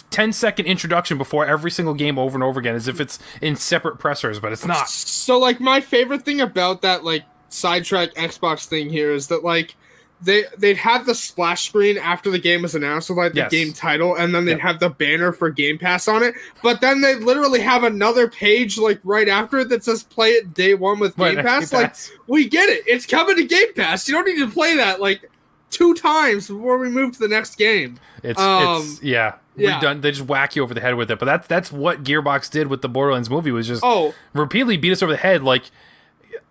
10 0.09 0.33
second 0.33 0.65
introduction 0.65 1.17
before 1.17 1.45
every 1.45 1.71
single 1.71 1.93
game 1.93 2.17
over 2.17 2.35
and 2.35 2.43
over 2.43 2.59
again, 2.59 2.75
as 2.75 2.87
if 2.87 2.99
it's 2.99 3.19
in 3.41 3.55
separate 3.55 3.99
pressers, 3.99 4.39
but 4.39 4.51
it's 4.51 4.65
not. 4.65 4.89
So 4.89 5.37
like 5.39 5.59
my 5.59 5.81
favorite 5.81 6.23
thing 6.23 6.41
about 6.41 6.81
that 6.81 7.03
like 7.03 7.23
sidetrack 7.49 8.13
Xbox 8.15 8.65
thing 8.65 8.89
here 8.89 9.11
is 9.11 9.27
that 9.27 9.43
like 9.43 9.75
they 10.23 10.45
they'd 10.57 10.77
have 10.77 11.05
the 11.05 11.13
splash 11.15 11.67
screen 11.67 11.97
after 11.97 12.31
the 12.31 12.39
game 12.39 12.61
was 12.61 12.75
announced 12.75 13.09
with 13.09 13.17
like 13.17 13.33
the 13.33 13.39
Yes. 13.41 13.51
game 13.51 13.73
title 13.73 14.15
and 14.15 14.33
then 14.33 14.45
they'd 14.45 14.53
Yep. 14.53 14.61
have 14.61 14.79
the 14.79 14.89
banner 14.89 15.31
for 15.31 15.49
Game 15.49 15.77
Pass 15.77 16.07
on 16.07 16.23
it. 16.23 16.33
But 16.61 16.81
then 16.81 17.01
they 17.01 17.15
literally 17.15 17.59
have 17.59 17.83
another 17.83 18.27
page 18.29 18.77
like 18.77 18.99
right 19.03 19.27
after 19.29 19.59
it 19.59 19.69
that 19.69 19.83
says 19.83 20.03
play 20.03 20.31
it 20.31 20.53
day 20.53 20.73
one 20.73 20.99
with 20.99 21.17
Right, 21.17 21.35
Game 21.35 21.35
Game 21.37 21.45
Pass. 21.45 21.73
Like 21.73 21.87
Pass. 21.87 22.11
we 22.27 22.47
get 22.47 22.69
it. 22.69 22.83
It's 22.87 23.05
coming 23.05 23.35
to 23.35 23.43
Game 23.45 23.73
Pass. 23.75 24.07
You 24.07 24.15
don't 24.15 24.25
need 24.25 24.39
to 24.39 24.47
play 24.49 24.75
that 24.77 25.01
like 25.01 25.29
two 25.69 25.93
times 25.95 26.47
before 26.47 26.77
we 26.77 26.87
move 26.89 27.13
to 27.13 27.19
the 27.19 27.27
next 27.27 27.55
game. 27.55 27.99
It's 28.21 28.39
Um, 28.39 28.81
it's 28.83 29.01
yeah. 29.03 29.33
yeah. 29.57 29.75
Redundant. 29.75 30.01
They 30.03 30.11
just 30.11 30.27
whack 30.27 30.55
you 30.55 30.63
over 30.63 30.73
the 30.73 30.81
head 30.81 30.95
with 30.95 31.09
it. 31.11 31.19
But 31.19 31.25
that's 31.25 31.47
that's 31.47 31.71
what 31.71 32.03
Gearbox 32.03 32.49
did 32.51 32.67
with 32.67 32.81
the 32.81 32.89
Borderlands 32.89 33.29
movie 33.29 33.51
was 33.51 33.67
just 33.67 33.81
Oh, 33.83 34.13
repeatedly 34.33 34.77
beat 34.77 34.91
us 34.91 35.01
over 35.03 35.11
the 35.11 35.17
head. 35.17 35.43
Like, 35.43 35.63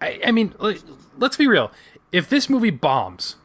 I, 0.01 0.21
I 0.27 0.33
mean, 0.33 0.55
like, 0.59 0.81
let's 1.19 1.37
be 1.37 1.47
real. 1.47 1.71
If 2.11 2.29
this 2.29 2.51
movie 2.51 2.71
bombs, 2.71 3.37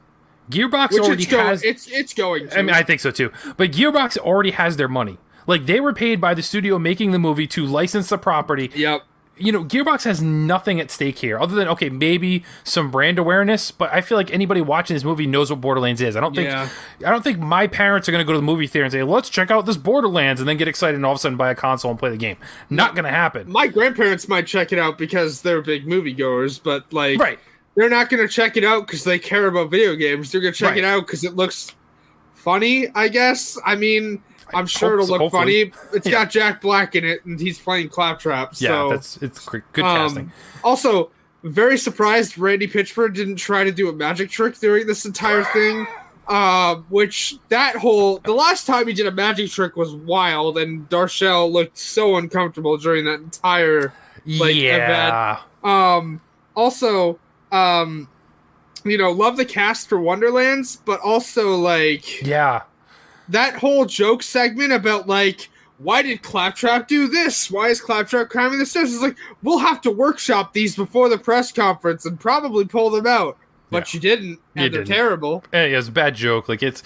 Gearbox 0.49 0.91
which 0.91 1.01
already 1.01 1.23
it's 1.23 1.31
going 1.31 1.45
has. 1.47 1.63
it's 1.63 1.87
it's 1.87 2.13
going 2.13 2.49
to. 2.49 2.57
I 2.59 2.61
mean, 2.61 2.73
I 2.75 2.83
think 2.83 2.99
so 3.01 3.11
too. 3.11 3.31
But 3.57 3.71
Gearbox 3.71 4.17
already 4.17 4.51
has 4.51 4.77
their 4.77 4.87
money. 4.87 5.17
Like 5.45 5.65
they 5.65 5.79
were 5.79 5.93
paid 5.93 6.19
by 6.21 6.33
the 6.33 6.43
studio 6.43 6.77
making 6.79 7.11
the 7.11 7.19
movie 7.19 7.47
to 7.47 7.65
license 7.65 8.09
the 8.09 8.17
property. 8.17 8.71
yep. 8.75 9.03
You 9.39 9.51
know, 9.51 9.63
Gearbox 9.63 10.03
has 10.05 10.19
nothing 10.19 10.79
at 10.79 10.89
stake 10.89 11.19
here 11.19 11.37
other 11.39 11.53
than 11.53 11.67
okay, 11.67 11.89
maybe 11.89 12.43
some 12.63 12.89
brand 12.89 13.19
awareness. 13.19 13.69
But 13.69 13.93
I 13.93 14.01
feel 14.01 14.17
like 14.17 14.33
anybody 14.33 14.61
watching 14.61 14.95
this 14.95 15.03
movie 15.03 15.27
knows 15.27 15.51
what 15.51 15.61
Borderlands 15.61 16.01
is. 16.01 16.15
I 16.15 16.21
don't 16.21 16.33
think 16.35 16.47
Yeah. 16.49 16.67
I 17.05 17.11
don't 17.11 17.23
think 17.23 17.37
my 17.37 17.67
parents 17.67 18.09
are 18.09 18.11
going 18.11 18.23
to 18.23 18.25
go 18.25 18.33
to 18.33 18.39
the 18.39 18.43
movie 18.45 18.65
theater 18.65 18.85
and 18.85 18.91
say, 18.91 19.03
"Let's 19.03 19.29
check 19.29 19.51
out 19.51 19.67
this 19.67 19.77
Borderlands," 19.77 20.41
and 20.41 20.49
then 20.49 20.57
get 20.57 20.67
excited 20.67 20.95
and 20.95 21.05
all 21.05 21.11
of 21.11 21.17
a 21.17 21.19
sudden 21.19 21.37
buy 21.37 21.51
a 21.51 21.55
console 21.55 21.91
and 21.91 21.99
play 21.99 22.09
the 22.09 22.17
game. 22.17 22.37
Not 22.71 22.95
going 22.95 23.05
to 23.05 23.11
happen. 23.11 23.47
my 23.51 23.67
grandparents 23.67 24.27
might 24.27 24.47
check 24.47 24.73
it 24.73 24.79
out 24.79 24.97
because 24.97 25.43
they're 25.43 25.61
big 25.61 25.85
moviegoers, 25.85 26.59
but 26.63 26.91
like 26.91 27.19
Right. 27.19 27.37
They're 27.77 27.89
not 27.89 28.09
going 28.09 28.21
to 28.21 28.27
check 28.27 28.57
it 28.57 28.65
out 28.65 28.87
because 28.87 29.03
they 29.05 29.19
care 29.19 29.47
about 29.47 29.69
video 29.71 29.95
games. 29.95 30.31
They're 30.31 30.41
going 30.41 30.51
to 30.53 30.57
check 30.59 30.71
Right. 30.71 30.79
it 30.79 30.83
out 30.83 31.05
because 31.05 31.23
it 31.23 31.35
looks 31.35 31.73
funny. 32.33 32.87
I 32.95 33.07
guess. 33.07 33.57
I 33.65 33.75
mean, 33.75 34.21
I'm 34.53 34.65
sure 34.65 34.95
it'll 34.95 35.05
so- 35.05 35.11
look 35.13 35.21
hopefully. 35.21 35.69
funny. 35.71 35.87
It's 35.93 36.05
Yeah. 36.07 36.11
got 36.23 36.29
Jack 36.31 36.59
Black 36.61 36.95
in 36.95 37.05
it, 37.05 37.23
and 37.25 37.39
he's 37.39 37.59
playing 37.59 37.89
Claptrap. 37.89 38.53
Yeah, 38.57 38.69
so 38.69 38.89
that's 38.89 39.17
it's 39.17 39.45
good 39.47 39.61
um, 39.83 39.97
casting. 40.09 40.31
Also, 40.63 41.11
very 41.43 41.77
surprised 41.77 42.37
Randy 42.37 42.67
Pitchford 42.67 43.13
didn't 43.13 43.35
try 43.35 43.63
to 43.63 43.71
do 43.71 43.87
a 43.89 43.93
magic 43.93 44.29
trick 44.31 44.57
during 44.57 44.87
this 44.87 45.05
entire 45.05 45.43
thing. 45.45 45.85
Uh, 46.27 46.75
which 46.89 47.35
that 47.47 47.77
whole 47.77 48.17
the 48.25 48.33
last 48.33 48.67
time 48.67 48.85
he 48.85 48.91
did 48.93 49.05
a 49.05 49.11
magic 49.11 49.49
trick 49.49 49.77
was 49.77 49.93
wild, 49.93 50.57
and 50.57 50.89
Darshell 50.89 51.49
looked 51.49 51.77
so 51.77 52.17
uncomfortable 52.17 52.75
during 52.75 53.05
that 53.05 53.21
entire 53.21 53.93
like, 54.25 54.53
yeah, 54.55 55.39
um, 55.63 56.19
also, 56.53 57.17
um, 57.51 58.07
you 58.83 58.97
know, 58.97 59.11
love 59.11 59.37
the 59.37 59.45
cast 59.45 59.89
for 59.89 59.99
Wonderlands, 59.99 60.77
but 60.85 60.99
also 61.01 61.55
like 61.55 62.21
yeah, 62.21 62.63
that 63.29 63.55
whole 63.55 63.85
joke 63.85 64.23
segment 64.23 64.71
about 64.73 65.07
like, 65.07 65.49
why 65.77 66.01
did 66.01 66.21
Claptrap 66.21 66.87
do 66.87 67.07
this? 67.07 67.51
Why 67.51 67.67
is 67.69 67.81
Claptrap 67.81 68.29
climbing 68.29 68.59
the 68.59 68.65
stairs? 68.65 68.93
It's 68.93 69.01
like 69.01 69.17
we'll 69.43 69.59
have 69.59 69.81
to 69.81 69.91
workshop 69.91 70.53
these 70.53 70.75
before 70.75 71.09
the 71.09 71.17
press 71.17 71.51
conference 71.51 72.05
and 72.05 72.19
probably 72.19 72.65
pull 72.65 72.89
them 72.89 73.07
out. 73.07 73.37
But 73.69 73.93
you 73.93 73.99
didn't, 73.99 74.39
and 74.55 74.63
You 74.63 74.69
they're 74.69 74.83
didn't. 74.85 74.87
terrible. 74.95 75.43
Eh, 75.51 75.65
it's 75.65 75.89
a 75.89 75.91
bad 75.91 76.15
joke. 76.15 76.47
Like 76.47 76.63
it's, 76.63 76.83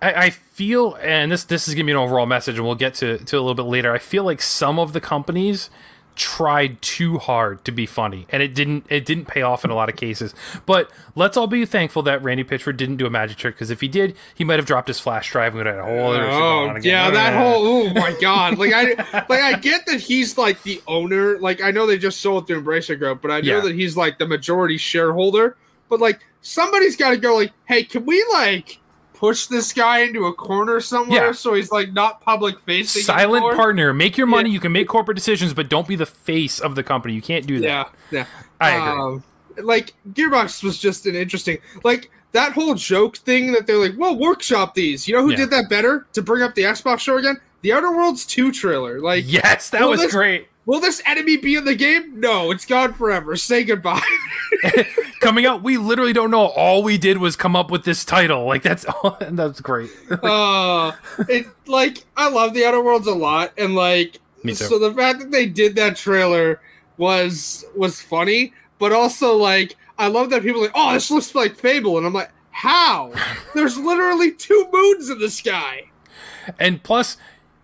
I, 0.00 0.12
I 0.14 0.30
feel, 0.30 0.96
and 1.02 1.30
this 1.30 1.44
this 1.44 1.68
is 1.68 1.74
gonna 1.74 1.84
be 1.84 1.90
an 1.92 1.98
overall 1.98 2.24
message, 2.24 2.56
and 2.56 2.64
we'll 2.64 2.74
get 2.74 2.94
to 2.94 3.18
to 3.18 3.36
a 3.36 3.40
little 3.40 3.54
bit 3.54 3.64
later. 3.64 3.92
I 3.92 3.98
feel 3.98 4.24
like 4.24 4.40
some 4.40 4.78
of 4.78 4.94
the 4.94 5.00
companies 5.00 5.68
tried 6.16 6.80
too 6.82 7.18
hard 7.18 7.64
to 7.64 7.70
be 7.70 7.86
funny 7.86 8.26
and 8.30 8.42
it 8.42 8.54
didn't 8.54 8.84
it 8.88 9.04
didn't 9.04 9.26
pay 9.26 9.42
off 9.42 9.64
in 9.64 9.70
a 9.70 9.74
lot 9.74 9.88
of 9.88 9.96
cases 9.96 10.34
but 10.64 10.90
let's 11.14 11.36
all 11.36 11.46
be 11.46 11.64
thankful 11.66 12.02
that 12.02 12.22
randy 12.22 12.42
pitchford 12.42 12.76
didn't 12.76 12.96
do 12.96 13.06
a 13.06 13.10
magic 13.10 13.36
trick 13.36 13.54
because 13.54 13.70
if 13.70 13.80
he 13.80 13.88
did 13.88 14.16
he 14.34 14.42
might 14.42 14.58
have 14.58 14.66
dropped 14.66 14.88
his 14.88 14.98
flash 14.98 15.30
drive 15.30 15.48
and 15.54 15.58
would 15.58 15.66
have 15.66 15.76
had 15.76 15.84
a 15.84 15.86
whole 15.86 16.10
other 16.12 16.22
shit 16.22 16.30
going 16.30 16.42
Oh 16.42 16.68
on 16.70 16.76
again. 16.76 16.90
yeah, 16.90 17.10
that 17.10 17.34
whole 17.36 17.66
oh 17.66 17.90
my 17.94 18.16
god! 18.20 18.58
Like 18.58 18.72
I 18.72 18.94
like 19.28 19.40
I 19.42 19.58
get 19.58 19.84
that 19.86 20.00
he's 20.00 20.36
like 20.38 20.62
the 20.62 20.80
owner. 20.86 21.38
Like 21.38 21.62
I 21.62 21.70
know 21.70 21.86
they 21.86 21.98
just 21.98 22.20
sold 22.20 22.46
to 22.48 22.60
Embracer 22.60 22.98
Group, 22.98 23.20
but 23.22 23.30
I 23.30 23.40
know 23.40 23.56
Yeah. 23.56 23.60
that 23.60 23.74
he's 23.74 23.96
like 23.96 24.18
the 24.18 24.26
majority 24.26 24.76
shareholder. 24.78 25.56
But 25.88 26.00
like 26.00 26.20
somebody's 26.40 26.96
got 26.96 27.10
to 27.10 27.16
go. 27.16 27.36
Like, 27.36 27.52
hey, 27.66 27.84
can 27.84 28.06
we 28.06 28.24
like 28.32 28.78
push 29.18 29.46
this 29.46 29.72
guy 29.72 30.00
into 30.00 30.26
a 30.26 30.32
corner 30.34 30.80
somewhere 30.80 31.26
Yeah. 31.26 31.32
so 31.32 31.54
he's 31.54 31.72
like 31.72 31.92
not 31.92 32.20
public 32.20 32.60
facing? 32.60 33.02
silent 33.02 33.30
anymore? 33.44 33.54
partner 33.56 33.92
make 33.94 34.16
your 34.16 34.26
money 34.26 34.48
Yeah. 34.50 34.54
you 34.54 34.60
can 34.60 34.72
make 34.72 34.88
corporate 34.88 35.16
decisions 35.16 35.54
but 35.54 35.68
don't 35.68 35.88
be 35.88 35.96
the 35.96 36.06
face 36.06 36.60
of 36.60 36.74
the 36.74 36.82
company 36.82 37.14
you 37.14 37.22
can't 37.22 37.46
do 37.46 37.60
that 37.60 37.66
Yeah, 37.66 37.88
yeah. 38.10 38.26
i 38.60 38.70
agree 38.70 39.02
Um, 39.02 39.24
like 39.62 39.94
Gearbox 40.12 40.62
was 40.62 40.78
just 40.78 41.06
an 41.06 41.14
interesting 41.16 41.58
like 41.82 42.10
that 42.32 42.52
whole 42.52 42.74
joke 42.74 43.16
thing 43.16 43.52
that 43.52 43.66
they're 43.66 43.78
like, 43.78 43.94
well, 43.96 44.14
workshop 44.14 44.74
these. 44.74 45.08
You 45.08 45.14
know 45.14 45.22
who 45.22 45.30
Yeah. 45.30 45.36
did 45.38 45.50
that 45.50 45.70
better 45.70 46.06
to 46.12 46.20
bring 46.20 46.42
up 46.42 46.54
the 46.54 46.64
Xbox 46.64 46.98
show 46.98 47.16
again? 47.16 47.40
The 47.62 47.72
Outer 47.72 47.90
Worlds 47.96 48.26
2 48.26 48.52
trailer. 48.52 49.00
Like, 49.00 49.24
Yes, 49.26 49.70
that 49.70 49.88
was 49.88 50.02
this- 50.02 50.12
great. 50.12 50.48
will 50.66 50.78
this 50.80 51.00
enemy 51.06 51.38
be 51.38 51.54
in 51.54 51.64
the 51.64 51.74
game? 51.74 52.20
No, 52.20 52.50
it's 52.50 52.66
gone 52.66 52.92
forever. 52.92 53.36
Say 53.36 53.64
goodbye. 53.64 54.02
Coming 55.20 55.46
out, 55.46 55.62
we 55.62 55.78
literally 55.78 56.12
don't 56.12 56.30
know. 56.30 56.46
All 56.46 56.82
we 56.82 56.98
did 56.98 57.18
was 57.18 57.36
come 57.36 57.56
up 57.56 57.70
with 57.70 57.84
this 57.84 58.04
title. 58.04 58.44
Like 58.44 58.62
that's 58.62 58.84
that's 59.30 59.60
great. 59.60 59.90
uh, 60.22 60.92
it 61.28 61.46
like 61.66 62.04
I 62.16 62.28
love 62.28 62.54
the 62.54 62.64
Outer 62.64 62.82
Worlds 62.82 63.06
a 63.06 63.14
lot, 63.14 63.52
and 63.56 63.74
like 63.74 64.18
so 64.54 64.78
the 64.78 64.92
fact 64.94 65.20
that 65.20 65.30
they 65.30 65.46
did 65.46 65.76
that 65.76 65.96
trailer 65.96 66.60
was 66.96 67.64
was 67.74 68.00
funny, 68.00 68.52
but 68.78 68.92
also 68.92 69.36
like 69.36 69.76
I 69.98 70.08
love 70.08 70.30
that 70.30 70.42
people 70.42 70.60
are 70.60 70.64
like, 70.64 70.72
oh, 70.74 70.92
this 70.92 71.10
looks 71.10 71.34
like 71.34 71.56
Fable, 71.56 71.98
and 71.98 72.06
I'm 72.06 72.12
like, 72.12 72.30
how? 72.50 73.12
There's 73.54 73.78
literally 73.78 74.32
two 74.32 74.68
moons 74.72 75.10
in 75.10 75.18
the 75.18 75.30
sky. 75.30 75.90
And 76.58 76.82
plus, 76.82 77.16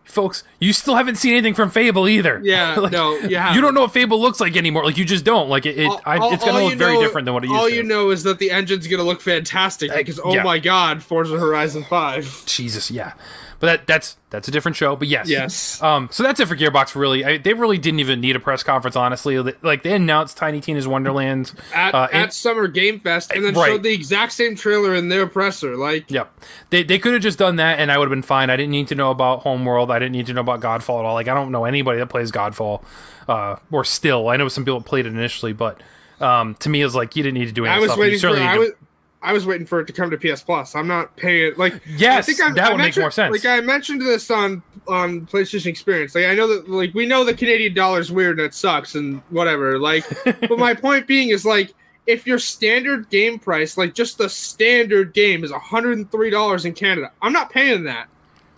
folks, 0.04 0.44
you 0.62 0.72
still 0.72 0.94
haven't 0.94 1.16
seen 1.16 1.32
anything 1.32 1.54
from 1.54 1.70
Fable 1.70 2.08
either. 2.08 2.40
Yeah, 2.42 2.74
Like, 2.78 2.92
no, 2.92 3.16
you. 3.16 3.38
You 3.38 3.60
don't 3.60 3.74
know 3.74 3.82
what 3.82 3.92
Fable 3.92 4.20
looks 4.20 4.40
like 4.40 4.56
anymore. 4.56 4.84
Like 4.84 4.96
you 4.96 5.04
just 5.04 5.24
don't. 5.24 5.48
Like 5.48 5.66
it, 5.66 5.78
it 5.78 5.86
All- 5.86 6.00
I, 6.06 6.32
it's 6.32 6.44
gonna 6.44 6.64
look 6.64 6.74
very 6.78 6.94
know- 6.94 7.02
different 7.02 7.24
than 7.26 7.34
what 7.34 7.44
it 7.44 7.48
used 7.48 7.58
All 7.60 7.68
to. 7.68 7.72
All 7.72 7.76
you 7.76 7.82
know 7.82 8.10
is 8.10 8.22
that 8.24 8.38
the 8.38 8.50
engine's 8.50 8.86
gonna 8.86 9.02
look 9.02 9.20
fantastic 9.20 9.90
Uh, 9.90 9.96
because 9.96 10.20
oh 10.22 10.34
yeah. 10.34 10.42
my 10.42 10.58
god, 10.58 11.02
Forza 11.02 11.38
Horizon 11.38 11.84
Five. 11.84 12.44
Jesus, 12.46 12.90
yeah. 12.90 13.12
But 13.60 13.66
that 13.66 13.86
that's 13.86 14.16
that's 14.30 14.48
a 14.48 14.50
different 14.50 14.74
show. 14.74 14.96
But 14.96 15.06
yes, 15.06 15.28
Yes. 15.28 15.80
Um, 15.80 16.08
so 16.10 16.24
that's 16.24 16.40
it 16.40 16.48
for 16.48 16.56
Gearbox. 16.56 16.96
Really, 16.96 17.24
I, 17.24 17.38
they 17.38 17.54
really 17.54 17.78
didn't 17.78 18.00
even 18.00 18.20
need 18.20 18.34
a 18.34 18.40
press 18.40 18.64
conference. 18.64 18.96
Honestly, 18.96 19.38
like 19.38 19.84
they 19.84 19.92
announced 19.94 20.36
Tiny 20.36 20.60
Tina's 20.60 20.88
Wonderland. 20.88 21.52
At, 21.72 21.94
uh, 21.94 22.08
at 22.10 22.12
and- 22.12 22.32
Summer 22.32 22.66
Game 22.66 22.98
Fest, 22.98 23.30
and 23.32 23.44
then 23.44 23.54
Right. 23.54 23.68
showed 23.68 23.84
the 23.84 23.92
exact 23.92 24.32
same 24.32 24.56
trailer 24.56 24.96
in 24.96 25.10
their 25.10 25.28
presser. 25.28 25.76
Like, 25.76 26.10
Yep. 26.10 26.40
They, 26.70 26.82
they 26.82 26.98
could 26.98 27.12
have 27.12 27.22
just 27.22 27.38
done 27.38 27.54
that 27.56 27.78
and 27.78 27.92
I 27.92 27.98
would 27.98 28.06
have 28.06 28.10
been 28.10 28.22
fine. 28.22 28.50
I 28.50 28.56
didn't 28.56 28.72
need 28.72 28.88
to 28.88 28.96
know 28.96 29.12
about 29.12 29.42
Homeworld. 29.42 29.92
I 29.92 30.00
didn't 30.00 30.12
need 30.12 30.26
to 30.26 30.32
know 30.32 30.40
about 30.40 30.51
Godfall 30.60 31.00
at 31.00 31.04
all. 31.04 31.14
Like, 31.14 31.28
I 31.28 31.34
don't 31.34 31.50
know 31.50 31.64
anybody 31.64 31.98
that 31.98 32.08
plays 32.08 32.30
Godfall. 32.30 32.82
Uh, 33.28 33.56
or 33.70 33.84
still. 33.84 34.28
I 34.28 34.36
know 34.36 34.48
some 34.48 34.64
people 34.64 34.80
played 34.80 35.06
it 35.06 35.10
initially, 35.10 35.52
but 35.52 35.80
um, 36.20 36.54
to 36.56 36.68
me, 36.68 36.80
it 36.80 36.84
was 36.84 36.94
like, 36.94 37.14
you 37.14 37.22
didn't 37.22 37.38
need 37.38 37.46
to 37.46 37.52
do 37.52 37.64
any 37.64 37.74
I 37.74 37.78
was 37.78 37.90
stuff. 37.90 37.98
You 37.98 38.02
waiting 38.02 38.18
for 38.18 38.28
I 38.28 38.58
was 38.58 38.70
to- 38.70 38.76
I 39.24 39.32
was 39.32 39.46
waiting 39.46 39.66
for 39.66 39.80
it 39.80 39.86
to 39.86 39.92
come 39.92 40.10
to 40.10 40.18
PS 40.18 40.42
Plus. 40.42 40.74
I'm 40.74 40.88
not 40.88 41.14
paying 41.16 41.52
like 41.56 41.80
Yes, 41.86 42.24
I 42.24 42.32
think 42.32 42.42
I, 42.42 42.52
that 42.54 42.64
I 42.64 42.72
would 42.72 42.78
make 42.78 42.96
more 42.96 43.10
sense. 43.10 43.32
Like 43.32 43.46
I 43.46 43.60
mentioned 43.60 44.00
this 44.00 44.30
on 44.30 44.62
on 44.88 45.26
PlayStation 45.26 45.66
Experience. 45.66 46.14
Like 46.14 46.26
I 46.26 46.34
know 46.34 46.48
that 46.48 46.68
like 46.68 46.92
we 46.92 47.06
know 47.06 47.24
the 47.24 47.34
Canadian 47.34 47.74
dollar's 47.74 48.10
weird 48.10 48.40
and 48.40 48.46
it 48.46 48.54
sucks 48.54 48.96
and 48.96 49.22
whatever. 49.30 49.78
Like, 49.78 50.04
but 50.24 50.58
my 50.58 50.74
point 50.74 51.06
being 51.06 51.28
is 51.28 51.44
like 51.44 51.72
if 52.06 52.26
your 52.26 52.38
standard 52.38 53.08
game 53.10 53.38
price, 53.38 53.78
like 53.78 53.94
just 53.94 54.18
the 54.18 54.28
standard 54.28 55.12
game, 55.12 55.44
is 55.44 55.52
$103 55.52 56.64
in 56.64 56.74
Canada, 56.74 57.12
I'm 57.22 57.32
not 57.32 57.50
paying 57.50 57.84
that. 57.84 58.08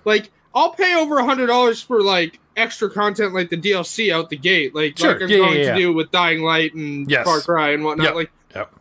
Like 0.07 0.31
I'll 0.55 0.71
pay 0.71 0.95
over 0.95 1.19
a 1.19 1.23
$100 1.23 1.85
for 1.85 2.03
like 2.03 2.39
extra 2.57 2.89
content 2.89 3.35
like 3.35 3.51
the 3.51 3.57
DLC 3.57 4.13
out 4.13 4.31
the 4.31 4.37
gate, 4.37 4.75
like 4.75 4.97
Sure. 4.97 5.13
like 5.15 5.23
I'm 5.23 5.29
Yeah, 5.29 5.37
yeah, 5.37 5.45
going 5.47 5.59
yeah. 5.61 5.75
to 5.75 5.79
do 5.81 5.93
with 5.93 6.11
Dying 6.13 6.43
Light 6.43 6.75
and 6.75 7.11
Yes. 7.11 7.25
Far 7.25 7.41
Cry 7.41 7.71
and 7.73 7.85
whatnot. 7.85 8.07
Yep. 8.07 8.15
Like 8.15 8.31
Yep. 8.55 8.75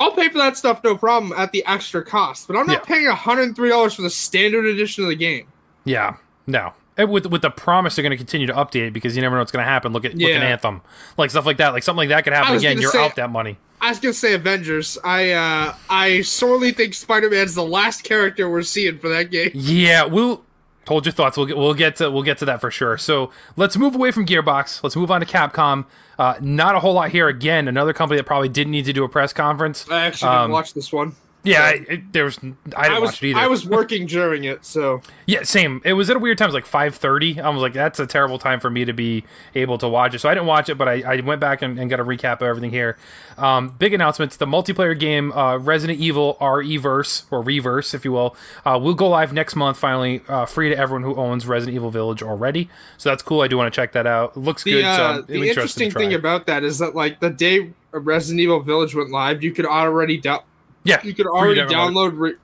I'll 0.00 0.12
pay 0.12 0.28
for 0.28 0.38
that 0.38 0.56
stuff 0.56 0.82
no 0.84 0.96
problem 0.96 1.32
at 1.38 1.52
the 1.52 1.64
extra 1.66 2.04
cost, 2.04 2.46
but 2.48 2.56
I'm 2.56 2.66
not 2.66 2.80
Yeah. 2.80 2.94
paying 2.96 3.06
$103 3.08 3.94
for 3.96 4.02
the 4.02 4.10
standard 4.10 4.66
edition 4.66 5.04
of 5.04 5.08
the 5.10 5.16
game. 5.16 5.46
Yeah. 5.84 6.16
No. 6.46 6.72
And 6.98 7.10
with 7.10 7.24
with 7.26 7.40
the 7.40 7.50
promise 7.50 7.96
they're 7.96 8.02
going 8.02 8.10
to 8.10 8.16
continue 8.18 8.46
to 8.46 8.52
update 8.52 8.92
because 8.92 9.16
you 9.16 9.22
never 9.22 9.34
know 9.36 9.40
what's 9.40 9.50
going 9.52 9.64
to 9.64 9.70
happen. 9.70 9.92
Look 9.94 10.04
at 10.04 10.14
look 10.14 10.30
at 10.30 10.42
Anthem, 10.42 10.82
like 11.16 11.30
stuff 11.30 11.46
like 11.46 11.56
that. 11.56 11.70
Like 11.72 11.82
something 11.82 11.96
like 11.98 12.10
that 12.10 12.24
could 12.24 12.34
happen 12.34 12.56
again. 12.56 12.78
You're 12.80 12.90
say- 12.90 13.02
out 13.04 13.16
that 13.16 13.30
money. 13.30 13.56
I 13.80 13.88
was 13.88 13.98
gonna 13.98 14.12
say 14.12 14.34
Avengers. 14.34 14.96
I 15.02 15.32
uh 15.32 15.74
I 15.90 16.20
sorely 16.20 16.70
think 16.70 16.94
Spider 16.94 17.28
Man's 17.28 17.56
the 17.56 17.64
last 17.64 18.04
character 18.04 18.48
we're 18.48 18.62
seeing 18.62 18.98
for 18.98 19.08
that 19.08 19.32
game. 19.32 19.50
Yeah, 19.54 20.04
we'll 20.04 20.44
hold 20.88 21.06
your 21.06 21.12
thoughts. 21.12 21.36
We'll 21.36 21.46
get 21.46 21.56
we'll 21.56 21.74
get 21.74 21.96
to 21.96 22.10
we'll 22.10 22.22
get 22.22 22.38
to 22.38 22.44
that 22.46 22.60
for 22.60 22.70
sure. 22.70 22.98
So 22.98 23.30
let's 23.56 23.76
move 23.76 23.94
away 23.94 24.10
from 24.10 24.26
Gearbox. 24.26 24.82
Let's 24.82 24.96
move 24.96 25.10
on 25.10 25.20
to 25.20 25.26
Capcom. 25.26 25.86
Uh, 26.18 26.34
not 26.40 26.74
a 26.74 26.80
whole 26.80 26.92
lot 26.94 27.10
here. 27.10 27.28
Again, 27.28 27.68
another 27.68 27.92
company 27.92 28.18
that 28.18 28.24
probably 28.24 28.48
didn't 28.48 28.70
need 28.70 28.84
to 28.84 28.92
do 28.92 29.04
a 29.04 29.08
press 29.08 29.32
conference. 29.32 29.88
I 29.90 30.02
actually 30.06 30.28
didn't 30.30 30.44
Um, 30.44 30.50
watch 30.50 30.74
this 30.74 30.92
one. 30.92 31.14
Yeah, 31.44 31.62
I, 31.62 31.84
it, 31.88 32.12
there 32.12 32.24
was 32.24 32.38
I 32.38 32.42
didn't 32.42 32.76
I 32.76 32.98
was 33.00 33.08
watch 33.08 33.22
it 33.22 33.28
either. 33.30 33.40
I 33.40 33.46
was 33.48 33.66
working 33.66 34.06
during 34.06 34.44
it, 34.44 34.64
so 34.64 35.02
yeah, 35.26 35.42
same. 35.42 35.82
It 35.84 35.94
was 35.94 36.08
at 36.08 36.16
a 36.16 36.20
weird 36.20 36.38
time. 36.38 36.46
It 36.46 36.48
was 36.50 36.54
like 36.54 36.66
five 36.66 36.94
thirty. 36.94 37.40
I 37.40 37.48
was 37.48 37.60
like, 37.62 37.72
that's 37.72 37.98
a 37.98 38.06
terrible 38.06 38.38
time 38.38 38.60
for 38.60 38.70
me 38.70 38.84
to 38.84 38.92
be 38.92 39.24
able 39.56 39.76
to 39.78 39.88
watch 39.88 40.14
it. 40.14 40.20
So 40.20 40.28
I 40.28 40.34
didn't 40.34 40.46
watch 40.46 40.68
it, 40.68 40.78
but 40.78 40.88
I, 40.88 41.02
I 41.02 41.20
went 41.20 41.40
back 41.40 41.60
and, 41.60 41.80
and 41.80 41.90
got 41.90 41.98
a 41.98 42.04
recap 42.04 42.34
of 42.34 42.42
everything 42.42 42.70
here. 42.70 42.96
Um, 43.38 43.70
big 43.70 43.92
announcements: 43.92 44.36
the 44.36 44.46
multiplayer 44.46 44.98
game 44.98 45.32
uh, 45.32 45.58
Resident 45.58 45.98
Evil 45.98 46.36
RE-verse 46.40 47.24
or 47.32 47.42
Reverse, 47.42 47.92
if 47.92 48.04
you 48.04 48.12
will, 48.12 48.36
uh, 48.64 48.78
will 48.80 48.94
go 48.94 49.08
live 49.08 49.32
next 49.32 49.56
month. 49.56 49.78
Finally, 49.78 50.22
uh, 50.28 50.46
free 50.46 50.68
to 50.68 50.78
everyone 50.78 51.02
who 51.02 51.16
owns 51.16 51.44
Resident 51.44 51.74
Evil 51.74 51.90
Village 51.90 52.22
already. 52.22 52.68
So 52.98 53.08
that's 53.08 53.22
cool. 53.22 53.40
I 53.40 53.48
do 53.48 53.56
want 53.56 53.72
to 53.72 53.76
check 53.76 53.92
that 53.92 54.06
out. 54.06 54.36
It 54.36 54.40
looks 54.40 54.62
the 54.62 54.72
good. 54.72 54.82
so 54.82 54.88
uh, 54.88 55.20
the 55.22 55.48
interesting 55.48 55.90
thing 55.90 56.14
about 56.14 56.46
that 56.46 56.62
is 56.62 56.78
that 56.78 56.94
like 56.94 57.18
the 57.18 57.30
day 57.30 57.72
Resident 57.90 58.40
Evil 58.40 58.60
Village 58.60 58.94
went 58.94 59.10
live, 59.10 59.42
you 59.42 59.50
could 59.52 59.66
already 59.66 60.18
do- 60.18 60.38
yeah, 60.84 61.00
you 61.02 61.14
could 61.14 61.26
already 61.26 61.60
download 61.62 62.12
re- 62.14 62.34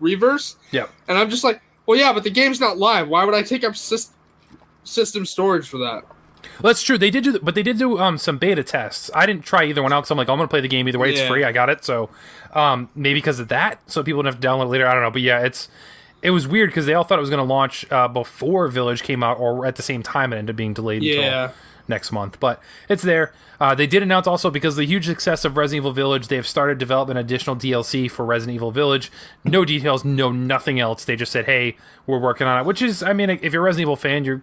Reverse, 0.00 0.56
yeah. 0.70 0.86
and 1.08 1.18
I'm 1.18 1.28
just 1.30 1.42
like, 1.42 1.60
well, 1.86 1.98
yeah, 1.98 2.12
but 2.12 2.22
the 2.22 2.30
game's 2.30 2.60
not 2.60 2.78
live. 2.78 3.08
Why 3.08 3.24
would 3.24 3.34
I 3.34 3.42
take 3.42 3.64
up 3.64 3.72
sys- 3.72 4.10
system 4.84 5.26
storage 5.26 5.68
for 5.68 5.78
that? 5.78 6.04
Well, 6.62 6.70
that's 6.72 6.82
true. 6.82 6.98
They 6.98 7.10
did 7.10 7.24
do, 7.24 7.38
but 7.40 7.54
they 7.56 7.62
did 7.64 7.78
do 7.78 7.98
um, 7.98 8.16
some 8.16 8.38
beta 8.38 8.62
tests. 8.62 9.10
I 9.14 9.26
didn't 9.26 9.44
try 9.44 9.64
either 9.64 9.82
one 9.82 9.92
out 9.92 10.02
because 10.02 10.10
I'm 10.12 10.18
like, 10.18 10.28
I'm 10.28 10.36
gonna 10.38 10.46
play 10.48 10.60
the 10.60 10.68
game 10.68 10.88
either 10.88 10.98
way. 10.98 11.10
It's 11.10 11.20
Yeah. 11.20 11.28
free. 11.28 11.42
I 11.44 11.50
got 11.52 11.68
it. 11.68 11.84
So 11.84 12.10
um, 12.54 12.88
maybe 12.94 13.18
because 13.18 13.40
of 13.40 13.48
that, 13.48 13.80
so 13.90 14.02
people 14.04 14.22
don't 14.22 14.32
have 14.32 14.40
to 14.40 14.46
download 14.46 14.64
it 14.66 14.68
later. 14.68 14.86
I 14.86 14.94
don't 14.94 15.02
know. 15.02 15.10
But 15.10 15.22
yeah, 15.22 15.40
it's 15.40 15.68
it 16.22 16.30
was 16.30 16.46
weird 16.46 16.70
because 16.70 16.86
they 16.86 16.94
all 16.94 17.02
thought 17.04 17.18
it 17.18 17.22
was 17.22 17.30
gonna 17.30 17.42
launch 17.44 17.90
uh, 17.90 18.06
before 18.06 18.68
Village 18.68 19.02
came 19.02 19.22
out 19.24 19.38
or 19.40 19.66
at 19.66 19.74
the 19.76 19.82
same 19.82 20.02
time. 20.02 20.32
It 20.32 20.36
ended 20.38 20.54
up 20.54 20.56
being 20.56 20.74
delayed 20.74 21.02
Yeah. 21.02 21.14
until 21.46 21.56
next 21.88 22.12
month. 22.12 22.38
But 22.40 22.60
it's 22.88 23.02
there. 23.02 23.32
Uh, 23.60 23.74
they 23.74 23.86
did 23.86 24.02
announce 24.02 24.26
also 24.26 24.50
because 24.50 24.74
of 24.74 24.78
the 24.78 24.86
huge 24.86 25.06
success 25.06 25.44
of 25.44 25.56
Resident 25.56 25.82
Evil 25.82 25.92
Village, 25.92 26.28
they 26.28 26.36
have 26.36 26.46
started 26.46 26.78
development 26.78 27.18
additional 27.18 27.56
DLC 27.56 28.08
for 28.10 28.24
Resident 28.24 28.54
Evil 28.54 28.70
Village. 28.70 29.10
No 29.44 29.64
details, 29.64 30.04
no 30.04 30.30
nothing 30.30 30.78
else. 30.78 31.04
They 31.04 31.16
just 31.16 31.32
said, 31.32 31.46
"Hey, 31.46 31.76
we're 32.06 32.18
working 32.20 32.46
on 32.46 32.60
it," 32.60 32.66
which 32.66 32.80
is, 32.82 33.02
I 33.02 33.12
mean, 33.12 33.30
if 33.30 33.52
you're 33.52 33.62
a 33.62 33.64
Resident 33.64 33.82
Evil 33.82 33.96
fan, 33.96 34.24
you're 34.24 34.42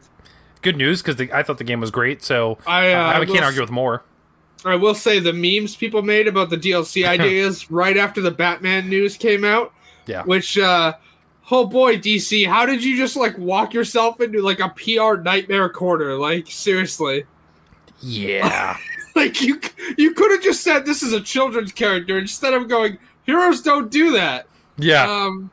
good 0.61 0.75
news 0.75 1.01
because 1.01 1.29
I 1.31 1.43
thought 1.43 1.59
the 1.59 1.63
game 1.63 1.79
was 1.79 1.91
great. 1.91 2.23
So 2.23 2.57
I, 2.67 2.91
uh, 2.91 2.99
uh, 2.99 3.19
I 3.21 3.25
can't 3.25 3.37
s- 3.37 3.43
argue 3.43 3.61
with 3.61 3.71
more. 3.71 4.03
I 4.65 4.75
will 4.75 4.95
say 4.95 5.19
the 5.19 5.31
memes 5.31 5.75
people 5.75 6.01
made 6.01 6.27
about 6.27 6.49
the 6.49 6.57
DLC 6.57 7.07
ideas 7.07 7.69
right 7.69 7.95
after 7.97 8.19
the 8.19 8.31
Batman 8.31 8.89
news 8.89 9.15
came 9.15 9.45
out, 9.45 9.71
Yeah, 10.07 10.23
which 10.23 10.57
uh 10.57 10.93
oh 11.51 11.67
boy, 11.67 11.97
DC, 11.97 12.47
how 12.47 12.65
did 12.65 12.83
you 12.83 12.97
just 12.97 13.15
like 13.15 13.37
walk 13.37 13.73
yourself 13.75 14.19
into 14.19 14.41
like 14.41 14.59
a 14.59 14.69
PR 14.69 15.21
nightmare 15.21 15.69
corner? 15.69 16.15
Like 16.17 16.47
seriously. 16.47 17.25
Yeah, 18.01 18.77
Like 19.15 19.41
you 19.41 19.61
you 19.97 20.13
could 20.13 20.31
have 20.31 20.43
just 20.43 20.61
said 20.61 20.85
this 20.85 21.01
is 21.01 21.13
a 21.13 21.21
children's 21.21 21.71
character 21.71 22.17
instead 22.17 22.53
of 22.53 22.67
going 22.67 22.97
heroes 23.25 23.61
don't 23.61 23.89
do 23.89 24.11
that. 24.11 24.47
yeah. 24.77 25.03
Um 25.09 25.49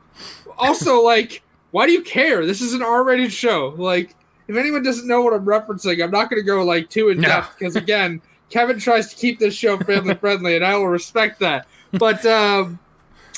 also 0.57 1.01
like 1.03 1.41
why 1.71 1.85
do 1.87 1.91
you 1.93 2.03
care? 2.03 2.45
This 2.45 2.61
is 2.61 2.73
an 2.73 2.83
R-rated 2.83 3.31
show. 3.31 3.73
Like 3.77 4.15
if 4.47 4.57
anyone 4.57 4.83
doesn't 4.83 5.07
know 5.07 5.21
what 5.21 5.33
I'm 5.33 5.45
referencing, 5.45 6.03
I'm 6.03 6.11
not 6.11 6.29
going 6.29 6.41
to 6.41 6.45
go 6.45 6.63
like 6.63 6.89
too 6.89 7.09
in 7.09 7.21
depth 7.21 7.57
because 7.57 7.75
again, 7.75 8.21
Kevin 8.49 8.77
tries 8.77 9.09
to 9.09 9.15
keep 9.15 9.39
this 9.39 9.55
show 9.55 9.77
family 9.79 10.13
friendly, 10.15 10.55
and 10.55 10.63
I 10.65 10.75
will 10.75 10.87
respect 10.89 11.39
that. 11.39 11.65
But 11.93 12.23
um, 12.25 12.77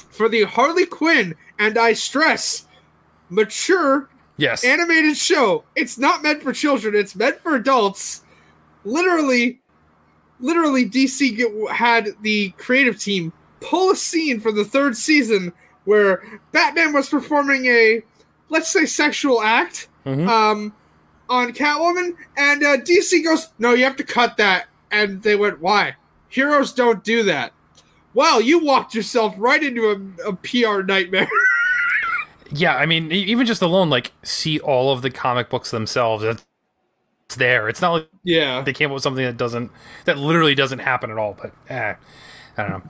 for 0.09 0.27
the 0.27 0.43
Harley 0.43 0.85
Quinn, 0.85 1.35
and 1.59 1.77
I 1.77 1.93
stress, 1.93 2.65
mature 3.29 4.09
yes, 4.37 4.65
animated 4.65 5.15
show, 5.15 5.63
it's 5.75 5.97
not 5.97 6.23
meant 6.23 6.41
for 6.43 6.51
children. 6.51 6.95
It's 6.95 7.15
meant 7.15 7.39
for 7.39 7.55
adults. 7.55 8.23
Literally, 8.85 9.59
literally, 10.39 10.85
DC 10.89 11.35
get, 11.35 11.51
had 11.71 12.09
the 12.21 12.49
creative 12.57 12.99
team 12.99 13.33
pull 13.59 13.91
a 13.91 13.95
scene 13.95 14.39
for 14.39 14.51
the 14.51 14.63
third 14.63 14.95
season 14.95 15.51
where 15.85 16.23
Batman 16.51 16.93
was 16.93 17.09
performing 17.09 17.65
a, 17.65 18.01
let's 18.49 18.71
say, 18.71 18.85
sexual 18.85 19.41
act 19.41 19.87
Mhm. 20.05 20.27
um, 20.27 20.73
on 21.29 21.51
Catwoman, 21.53 22.15
and 22.37 22.63
uh, 22.63 22.77
DC 22.77 23.23
goes, 23.23 23.49
"No, 23.57 23.73
you 23.73 23.83
have 23.83 23.95
to 23.95 24.03
cut 24.03 24.37
that." 24.37 24.67
And 24.91 25.21
they 25.23 25.35
went, 25.35 25.59
"Why? 25.59 25.95
Heroes 26.29 26.71
don't 26.73 27.03
do 27.03 27.23
that." 27.23 27.51
Wow, 28.13 28.37
you 28.37 28.59
walked 28.59 28.93
yourself 28.95 29.33
right 29.37 29.61
into 29.61 29.89
a, 29.89 30.29
a 30.29 30.33
PR 30.35 30.83
nightmare. 30.83 31.27
yeah. 32.51 32.75
I 32.75 32.85
mean, 32.85 33.11
even 33.11 33.45
just 33.47 33.61
alone, 33.63 33.89
like 33.89 34.11
see 34.23 34.59
all 34.59 34.91
of 34.93 35.01
the 35.01 35.09
comic 35.09 35.49
books 35.49 35.71
themselves. 35.71 36.23
It's 37.27 37.35
there. 37.37 37.67
It's 37.69 37.81
not 37.81 37.91
like 37.93 38.09
yeah, 38.23 38.61
they 38.61 38.73
came 38.73 38.89
up 38.91 38.93
with 38.95 39.03
something 39.03 39.25
that 39.25 39.37
doesn't 39.37 39.71
that 40.05 40.17
literally 40.17 40.53
doesn't 40.55 40.79
happen 40.79 41.09
at 41.09 41.17
all. 41.17 41.33
But 41.39 41.53
eh, 41.69 41.95
I 42.57 42.61
don't 42.61 42.69
know. 42.71 42.83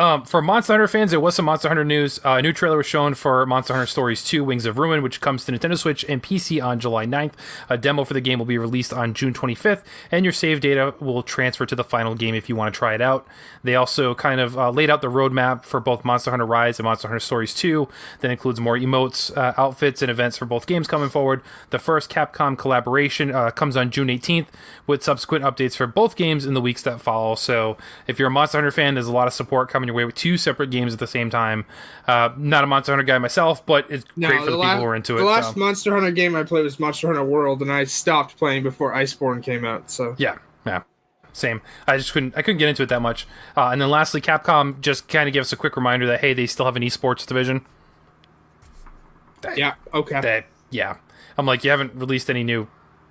Um, 0.00 0.24
for 0.24 0.40
Monster 0.40 0.72
Hunter 0.72 0.88
fans, 0.88 1.10
there 1.10 1.20
was 1.20 1.34
some 1.34 1.44
Monster 1.44 1.68
Hunter 1.68 1.84
news. 1.84 2.20
Uh, 2.24 2.36
a 2.36 2.42
new 2.42 2.54
trailer 2.54 2.78
was 2.78 2.86
shown 2.86 3.12
for 3.12 3.44
Monster 3.44 3.74
Hunter 3.74 3.86
Stories 3.86 4.24
2 4.24 4.42
Wings 4.42 4.64
of 4.64 4.78
Ruin, 4.78 5.02
which 5.02 5.20
comes 5.20 5.44
to 5.44 5.52
Nintendo 5.52 5.76
Switch 5.76 6.06
and 6.08 6.22
PC 6.22 6.64
on 6.64 6.80
July 6.80 7.04
9th. 7.04 7.34
A 7.68 7.76
demo 7.76 8.04
for 8.04 8.14
the 8.14 8.22
game 8.22 8.38
will 8.38 8.46
be 8.46 8.56
released 8.56 8.94
on 8.94 9.12
June 9.12 9.34
25th, 9.34 9.82
and 10.10 10.24
your 10.24 10.32
save 10.32 10.62
data 10.62 10.94
will 11.00 11.22
transfer 11.22 11.66
to 11.66 11.76
the 11.76 11.84
final 11.84 12.14
game 12.14 12.34
if 12.34 12.48
you 12.48 12.56
want 12.56 12.72
to 12.72 12.78
try 12.78 12.94
it 12.94 13.02
out. 13.02 13.28
They 13.62 13.74
also 13.74 14.14
kind 14.14 14.40
of 14.40 14.56
uh, 14.56 14.70
laid 14.70 14.88
out 14.88 15.02
the 15.02 15.10
roadmap 15.10 15.66
for 15.66 15.80
both 15.80 16.02
Monster 16.02 16.30
Hunter 16.30 16.46
Rise 16.46 16.78
and 16.78 16.84
Monster 16.84 17.08
Hunter 17.08 17.20
Stories 17.20 17.52
2. 17.52 17.86
That 18.20 18.30
includes 18.30 18.58
more 18.58 18.78
emotes, 18.78 19.36
uh, 19.36 19.52
outfits, 19.58 20.00
and 20.00 20.10
events 20.10 20.38
for 20.38 20.46
both 20.46 20.66
games 20.66 20.88
coming 20.88 21.10
forward. 21.10 21.42
The 21.68 21.78
first 21.78 22.08
Capcom 22.08 22.56
collaboration 22.56 23.34
uh, 23.34 23.50
comes 23.50 23.76
on 23.76 23.90
June 23.90 24.08
18th, 24.08 24.46
with 24.86 25.02
subsequent 25.02 25.44
updates 25.44 25.76
for 25.76 25.86
both 25.86 26.16
games 26.16 26.46
in 26.46 26.54
the 26.54 26.60
weeks 26.62 26.82
that 26.84 27.02
follow. 27.02 27.34
So 27.34 27.76
if 28.06 28.18
you're 28.18 28.28
a 28.28 28.30
Monster 28.30 28.56
Hunter 28.56 28.70
fan, 28.70 28.94
there's 28.94 29.06
a 29.06 29.12
lot 29.12 29.26
of 29.26 29.34
support 29.34 29.68
coming 29.68 29.89
your 29.90 29.96
way 29.96 30.04
with 30.04 30.14
two 30.14 30.36
separate 30.36 30.70
games 30.70 30.92
at 30.92 30.98
the 30.98 31.06
same 31.06 31.30
time. 31.30 31.64
Uh, 32.06 32.30
not 32.36 32.64
a 32.64 32.66
Monster 32.66 32.92
Hunter 32.92 33.04
guy 33.04 33.18
myself, 33.18 33.64
but 33.66 33.90
it's 33.90 34.04
great 34.18 34.40
for 34.40 34.50
the, 34.50 34.56
la- 34.56 34.70
people 34.72 34.80
who 34.80 34.86
are 34.86 34.94
into 34.94 35.12
the 35.14 35.18
it. 35.18 35.22
The 35.22 35.26
last 35.26 35.54
so. 35.54 35.60
Monster 35.60 35.94
Hunter 35.94 36.10
game 36.10 36.34
I 36.34 36.44
played 36.44 36.64
was 36.64 36.80
Monster 36.80 37.08
Hunter 37.08 37.24
World, 37.24 37.62
and 37.62 37.72
I 37.72 37.84
stopped 37.84 38.36
playing 38.36 38.62
before 38.62 38.92
Iceborne 38.92 39.42
came 39.42 39.64
out. 39.64 39.90
So 39.90 40.14
Yeah, 40.18 40.38
yeah, 40.64 40.82
same. 41.32 41.60
I 41.86 41.96
just 41.96 42.12
couldn't. 42.12 42.36
I 42.36 42.42
couldn't 42.42 42.58
get 42.58 42.68
into 42.68 42.82
it 42.82 42.88
that 42.88 43.02
much. 43.02 43.26
Uh, 43.56 43.68
and 43.68 43.80
then 43.80 43.90
lastly, 43.90 44.20
Capcom 44.20 44.80
just 44.80 45.08
kind 45.08 45.28
of 45.28 45.32
gave 45.32 45.42
us 45.42 45.52
a 45.52 45.56
quick 45.56 45.76
reminder 45.76 46.06
that 46.06 46.20
hey, 46.20 46.34
they 46.34 46.46
still 46.46 46.66
have 46.66 46.76
an 46.76 46.82
esports 46.82 47.26
division. 47.26 47.64
yeah, 49.56 49.74
okay. 49.92 50.20
That 50.20 50.46
yeah, 50.70 50.96
I'm 51.36 51.46
like, 51.46 51.64
you 51.64 51.70
haven't 51.70 51.94
released 51.94 52.30
any 52.30 52.44
new 52.44 52.68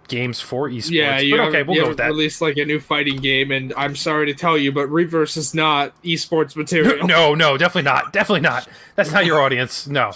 games 0.10 0.42
for 0.42 0.70
esports. 0.70 0.92
yeah, 0.92 1.20
you 1.20 1.38
but 1.38 1.48
okay, 1.50 1.64
we'll 1.64 1.76
you 1.78 1.84
go 1.84 1.90
with 1.90 1.98
that. 1.98 2.08
Released 2.08 2.42
like 2.42 2.58
a 2.58 2.66
new 2.66 2.80
fighting 2.80 3.18
game, 3.18 3.52
and 3.52 3.74
I'm 3.78 3.96
sorry 3.96 4.26
to 4.26 4.34
tell 4.34 4.58
you, 4.58 4.72
but 4.72 4.88
Reverse 4.88 5.38
is 5.38 5.54
not 5.56 5.94
esports 6.04 6.56
material. 6.56 7.08
no, 7.08 7.34
no, 7.36 7.58
definitely 7.58 7.84
not. 7.90 8.12
Definitely 8.12 8.42
not. 8.42 8.68
That's 8.96 9.12
not 9.12 9.26
your 9.26 9.42
audience. 9.44 9.88
No. 9.88 10.12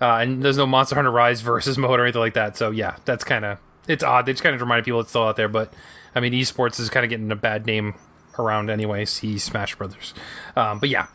Uh, 0.00 0.16
and 0.18 0.42
there's 0.42 0.58
no 0.58 0.66
Monster 0.66 0.96
Hunter 0.96 1.10
Rise 1.10 1.40
versus 1.40 1.78
mode 1.78 1.98
or 1.98 2.02
anything 2.04 2.20
like 2.20 2.34
that. 2.34 2.56
So 2.56 2.70
yeah, 2.70 2.96
that's 3.06 3.24
kind 3.24 3.44
of 3.44 3.58
it's 3.88 4.04
odd. 4.04 4.26
They 4.26 4.32
just 4.32 4.42
kind 4.42 4.54
of 4.54 4.60
remind 4.60 4.84
people 4.84 5.00
it's 5.00 5.08
still 5.10 5.22
out 5.24 5.36
there. 5.36 5.48
But 5.48 5.72
I 6.14 6.20
mean, 6.20 6.32
esports 6.34 6.78
is 6.78 6.90
kind 6.90 7.04
of 7.04 7.10
getting 7.10 7.30
a 7.32 7.36
bad 7.36 7.64
name 7.64 7.94
around 8.38 8.68
anyway. 8.68 9.04
See 9.06 9.38
Smash 9.38 9.74
Brothers. 9.76 10.12
Um, 10.54 10.78
but 10.80 10.88
yeah. 10.90 11.06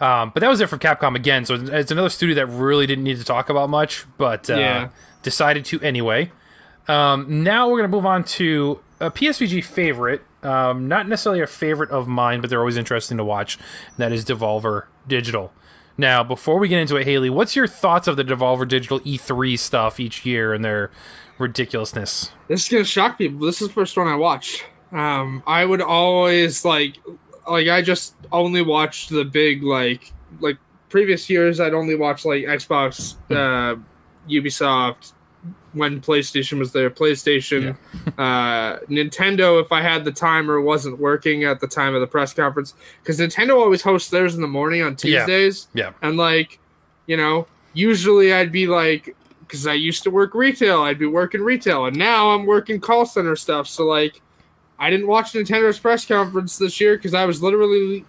Um, 0.00 0.30
but 0.34 0.40
that 0.40 0.48
was 0.48 0.60
it 0.60 0.68
for 0.68 0.76
Capcom 0.78 1.14
again. 1.14 1.44
So 1.44 1.54
it's 1.54 1.90
another 1.90 2.08
studio 2.08 2.34
that 2.36 2.46
really 2.46 2.86
didn't 2.86 3.04
need 3.04 3.18
to 3.18 3.24
talk 3.24 3.48
about 3.48 3.70
much, 3.70 4.04
but 4.18 4.48
uh, 4.50 4.56
Yeah. 4.56 4.88
decided 5.22 5.64
to 5.66 5.80
anyway. 5.82 6.32
Um, 6.88 7.42
now 7.42 7.68
we're 7.68 7.78
going 7.78 7.90
to 7.90 7.96
move 7.96 8.06
on 8.06 8.24
to 8.24 8.80
a 9.00 9.10
PSVG 9.10 9.64
favorite. 9.64 10.22
Um, 10.42 10.88
not 10.88 11.08
necessarily 11.08 11.40
a 11.40 11.46
favorite 11.46 11.90
of 11.90 12.06
mine, 12.06 12.40
but 12.40 12.50
they're 12.50 12.58
always 12.58 12.76
interesting 12.76 13.16
to 13.16 13.24
watch. 13.24 13.56
And 13.56 13.98
that 13.98 14.12
is 14.12 14.24
Devolver 14.24 14.84
Digital. 15.08 15.52
Now, 15.96 16.24
before 16.24 16.58
we 16.58 16.68
get 16.68 16.80
into 16.80 16.96
it, 16.96 17.04
Hayley, 17.04 17.30
what's 17.30 17.54
your 17.54 17.66
thoughts 17.66 18.08
of 18.08 18.16
the 18.16 18.24
Devolver 18.24 18.66
Digital 18.66 19.00
E3 19.00 19.58
stuff 19.58 20.00
each 20.00 20.26
year 20.26 20.52
and 20.52 20.64
their 20.64 20.90
ridiculousness? 21.38 22.32
This 22.48 22.64
is 22.64 22.68
gonna 22.68 22.84
shock 22.84 23.16
people. 23.16 23.46
This 23.46 23.62
is 23.62 23.68
the 23.68 23.74
first 23.74 23.96
one 23.96 24.08
I 24.08 24.16
watched. 24.16 24.64
Um, 24.92 25.42
I 25.46 25.64
would 25.64 25.80
always 25.80 26.64
like, 26.64 26.96
like 27.48 27.68
I 27.68 27.80
just 27.80 28.16
only 28.32 28.62
watched 28.62 29.10
the 29.10 29.24
big 29.24 29.62
like, 29.62 30.12
like 30.40 30.58
previous 30.88 31.30
years. 31.30 31.60
I'd 31.60 31.74
only 31.74 31.94
watch 31.94 32.24
like 32.24 32.42
Xbox, 32.44 33.16
uh, 33.30 33.78
Ubisoft, 34.28 35.12
when 35.74 36.00
PlayStation 36.00 36.58
was 36.58 36.72
there, 36.72 36.88
PlayStation, 36.90 37.76
uh, 38.18 38.78
Nintendo. 38.88 39.60
If 39.60 39.70
I 39.72 39.82
had 39.82 40.04
the 40.04 40.12
time 40.12 40.50
or 40.50 40.60
wasn't 40.60 40.98
working 40.98 41.44
at 41.44 41.60
the 41.60 41.66
time 41.66 41.94
of 41.94 42.00
the 42.00 42.06
press 42.06 42.32
conference, 42.32 42.74
because 43.02 43.18
Nintendo 43.18 43.60
always 43.60 43.82
hosts 43.82 44.10
theirs 44.10 44.34
in 44.34 44.40
the 44.40 44.48
morning 44.48 44.82
on 44.82 44.92
Yeah. 45.02 45.20
Tuesdays. 45.26 45.68
Yeah. 45.74 45.92
And 46.02 46.16
like, 46.16 46.58
you 47.06 47.16
know, 47.16 47.46
usually 47.74 48.32
I'd 48.32 48.52
be 48.52 48.66
like, 48.66 49.14
because 49.40 49.66
I 49.66 49.74
used 49.74 50.02
to 50.04 50.10
work 50.10 50.34
retail, 50.34 50.82
I'd 50.82 50.98
be 50.98 51.06
working 51.06 51.42
retail, 51.42 51.84
and 51.86 51.96
now 51.96 52.30
I'm 52.30 52.46
working 52.46 52.80
call 52.80 53.04
center 53.04 53.36
stuff. 53.36 53.68
So 53.68 53.84
like, 53.84 54.20
I 54.78 54.90
didn't 54.90 55.06
watch 55.06 55.32
Nintendo's 55.32 55.78
press 55.78 56.04
conference 56.06 56.56
this 56.58 56.80
year 56.80 56.96
because 56.96 57.14
I 57.14 57.26
was 57.26 57.42
literally 57.42 58.04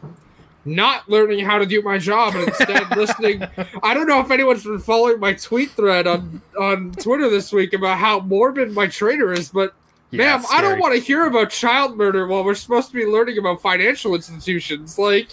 not 0.66 1.08
learning 1.10 1.46
how 1.46 1.58
to 1.60 1.66
do 1.66 1.82
my 1.82 1.98
job 1.98 2.36
and 2.36 2.48
instead 2.48 2.90
listening. 2.98 3.44
I 3.84 3.94
don't 3.94 4.08
know 4.08 4.20
if 4.20 4.32
anyone's 4.32 4.64
been 4.64 4.80
following 4.80 5.20
my 5.20 5.34
tweet 5.34 5.72
thread 5.72 6.08
on 6.08 6.42
on 6.60 6.92
Twitter 6.94 7.30
this 7.30 7.52
week 7.54 7.74
about 7.74 7.98
how 7.98 8.20
morbid 8.22 8.72
my 8.72 8.88
trainer 8.88 9.32
is, 9.34 9.50
but. 9.50 9.74
Yeah, 10.12 10.38
Ma'am, 10.38 10.46
I 10.52 10.62
don't 10.62 10.80
want 10.80 10.94
to 10.94 11.02
hear 11.02 11.26
about 11.26 11.50
child 11.50 11.98
murder 11.98 12.26
while 12.28 12.44
we're 12.46 12.54
supposed 12.56 12.88
to 12.90 12.94
be 12.94 13.06
learning 13.06 13.38
about 13.38 13.62
financial 13.62 14.14
institutions. 14.16 14.98
Like, 15.00 15.30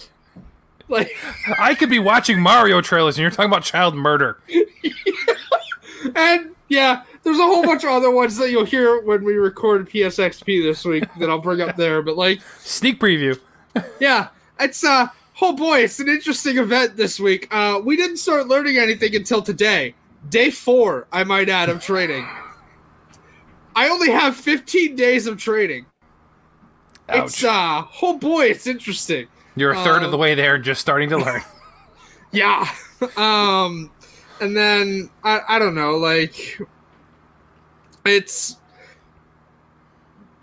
like, 0.89 1.15
I 1.59 1.73
could 1.75 1.89
be 1.89 1.99
watching 1.99 2.41
Mario 2.41 2.81
trailers 2.81 3.15
and 3.15 3.21
you're 3.21 3.31
talking 3.31 3.45
about 3.51 3.63
child 3.63 3.95
murder. 3.95 4.39
And 6.15 6.55
yeah, 6.67 7.03
there's 7.23 7.39
a 7.39 7.43
whole 7.43 7.63
bunch 7.63 7.83
of 7.83 7.89
other 7.91 8.11
ones 8.11 8.37
that 8.37 8.51
you'll 8.51 8.65
hear 8.65 8.99
when 9.01 9.23
we 9.23 9.33
record 9.35 9.89
PSXP 9.89 10.63
this 10.63 10.83
week 10.85 11.05
that 11.19 11.29
I'll 11.29 11.39
bring 11.39 11.61
up 11.61 11.75
there. 11.75 12.01
But 12.01 12.17
like, 12.17 12.41
Sneak 12.59 12.99
preview. 12.99 13.39
yeah, 13.99 14.29
it's 14.59 14.83
uh 14.83 15.07
oh 15.41 15.53
boy, 15.53 15.79
it's 15.79 15.99
an 15.99 16.09
interesting 16.09 16.57
event 16.57 16.95
this 16.97 17.19
week. 17.19 17.47
Uh 17.51 17.79
we 17.83 17.95
didn't 17.95 18.17
start 18.17 18.47
learning 18.47 18.77
anything 18.77 19.15
until 19.15 19.41
today. 19.41 19.95
Day 20.29 20.51
four, 20.51 21.07
I 21.11 21.23
might 21.23 21.49
add, 21.49 21.69
of 21.69 21.81
training. 21.81 22.25
I 23.75 23.89
only 23.89 24.11
have 24.11 24.35
15 24.37 24.95
days 24.95 25.27
of 25.27 25.37
training. 25.37 25.85
It's 27.09 27.43
Ouch. 27.43 27.43
uh 27.43 27.85
oh 28.01 28.17
boy, 28.17 28.45
it's 28.45 28.67
interesting. 28.67 29.27
You're 29.55 29.71
a 29.71 29.83
third 29.83 30.03
of 30.03 30.11
the 30.11 30.17
uh, 30.17 30.21
way 30.21 30.35
there 30.35 30.57
just 30.57 30.81
starting 30.81 31.09
to 31.09 31.17
learn. 31.17 31.41
Yeah. 32.31 32.67
um 33.17 33.91
and 34.41 34.57
then 34.57 35.09
I 35.23 35.41
I 35.47 35.59
don't 35.59 35.75
know, 35.75 35.97
like 35.97 36.59
it's 38.05 38.57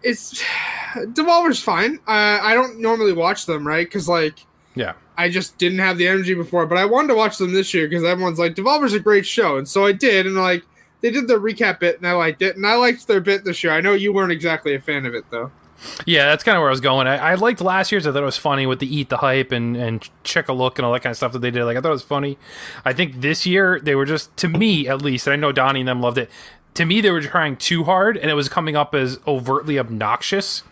it's 0.02 0.42
Devolver's 0.94 1.60
fine. 1.62 1.98
I 2.06 2.52
I 2.52 2.54
don't 2.54 2.78
normally 2.80 3.12
watch 3.12 3.46
them, 3.46 3.66
right? 3.66 3.90
Cuz 3.90 4.08
like 4.08 4.46
yeah. 4.74 4.94
I 5.16 5.28
just 5.28 5.58
didn't 5.58 5.80
have 5.80 5.98
the 5.98 6.08
energy 6.08 6.34
before, 6.34 6.66
but 6.66 6.78
I 6.78 6.86
wanted 6.86 7.08
to 7.08 7.14
watch 7.14 7.38
them 7.38 7.52
this 7.52 7.74
year 7.74 7.88
because 7.88 8.04
everyone's 8.04 8.38
like 8.38 8.54
Devolver's 8.54 8.94
a 8.94 9.00
great 9.00 9.26
show, 9.26 9.56
and 9.56 9.68
so 9.68 9.84
I 9.84 9.92
did 9.92 10.26
and 10.26 10.36
like 10.36 10.64
they 11.00 11.10
did 11.10 11.28
their 11.28 11.40
recap 11.40 11.80
bit 11.80 11.96
and 11.96 12.06
I 12.06 12.12
liked 12.12 12.42
it 12.42 12.56
and 12.56 12.66
I 12.66 12.76
liked 12.76 13.06
their 13.06 13.20
bit 13.20 13.44
this 13.44 13.62
year. 13.62 13.72
I 13.72 13.80
know 13.80 13.92
you 13.92 14.12
weren't 14.12 14.32
exactly 14.32 14.74
a 14.74 14.80
fan 14.80 15.06
of 15.06 15.14
it 15.14 15.24
though. 15.30 15.50
Yeah, 16.04 16.26
that's 16.26 16.44
kind 16.44 16.56
of 16.56 16.60
where 16.60 16.68
I 16.68 16.72
was 16.72 16.80
going. 16.80 17.06
I, 17.06 17.16
I 17.16 17.34
liked 17.36 17.60
last 17.60 17.90
year's. 17.90 18.06
I 18.06 18.12
thought 18.12 18.22
it 18.22 18.26
was 18.26 18.36
funny 18.36 18.66
with 18.66 18.80
the 18.80 18.94
eat 18.94 19.08
the 19.08 19.18
hype 19.18 19.50
and, 19.50 19.76
and 19.76 20.06
check 20.24 20.48
a 20.48 20.52
look 20.52 20.78
and 20.78 20.84
all 20.84 20.92
that 20.92 21.02
kind 21.02 21.10
of 21.10 21.16
stuff 21.16 21.32
that 21.32 21.38
they 21.38 21.50
did. 21.50 21.64
Like 21.64 21.76
I 21.76 21.80
thought 21.80 21.88
it 21.88 21.92
was 21.92 22.02
funny. 22.02 22.38
I 22.84 22.92
think 22.92 23.20
this 23.20 23.46
year 23.46 23.80
they 23.80 23.94
were 23.94 24.04
just 24.04 24.36
to 24.38 24.48
me 24.48 24.88
at 24.88 25.02
least, 25.02 25.26
and 25.26 25.32
I 25.32 25.36
know 25.36 25.52
Donnie 25.52 25.80
and 25.80 25.88
them 25.88 26.00
loved 26.00 26.18
it. 26.18 26.30
To 26.74 26.84
me, 26.84 27.00
they 27.00 27.10
were 27.10 27.20
trying 27.20 27.56
too 27.56 27.84
hard, 27.84 28.16
and 28.16 28.30
it 28.30 28.34
was 28.34 28.48
coming 28.48 28.76
up 28.76 28.94
as 28.94 29.18
overtly 29.26 29.78
obnoxious. 29.78 30.62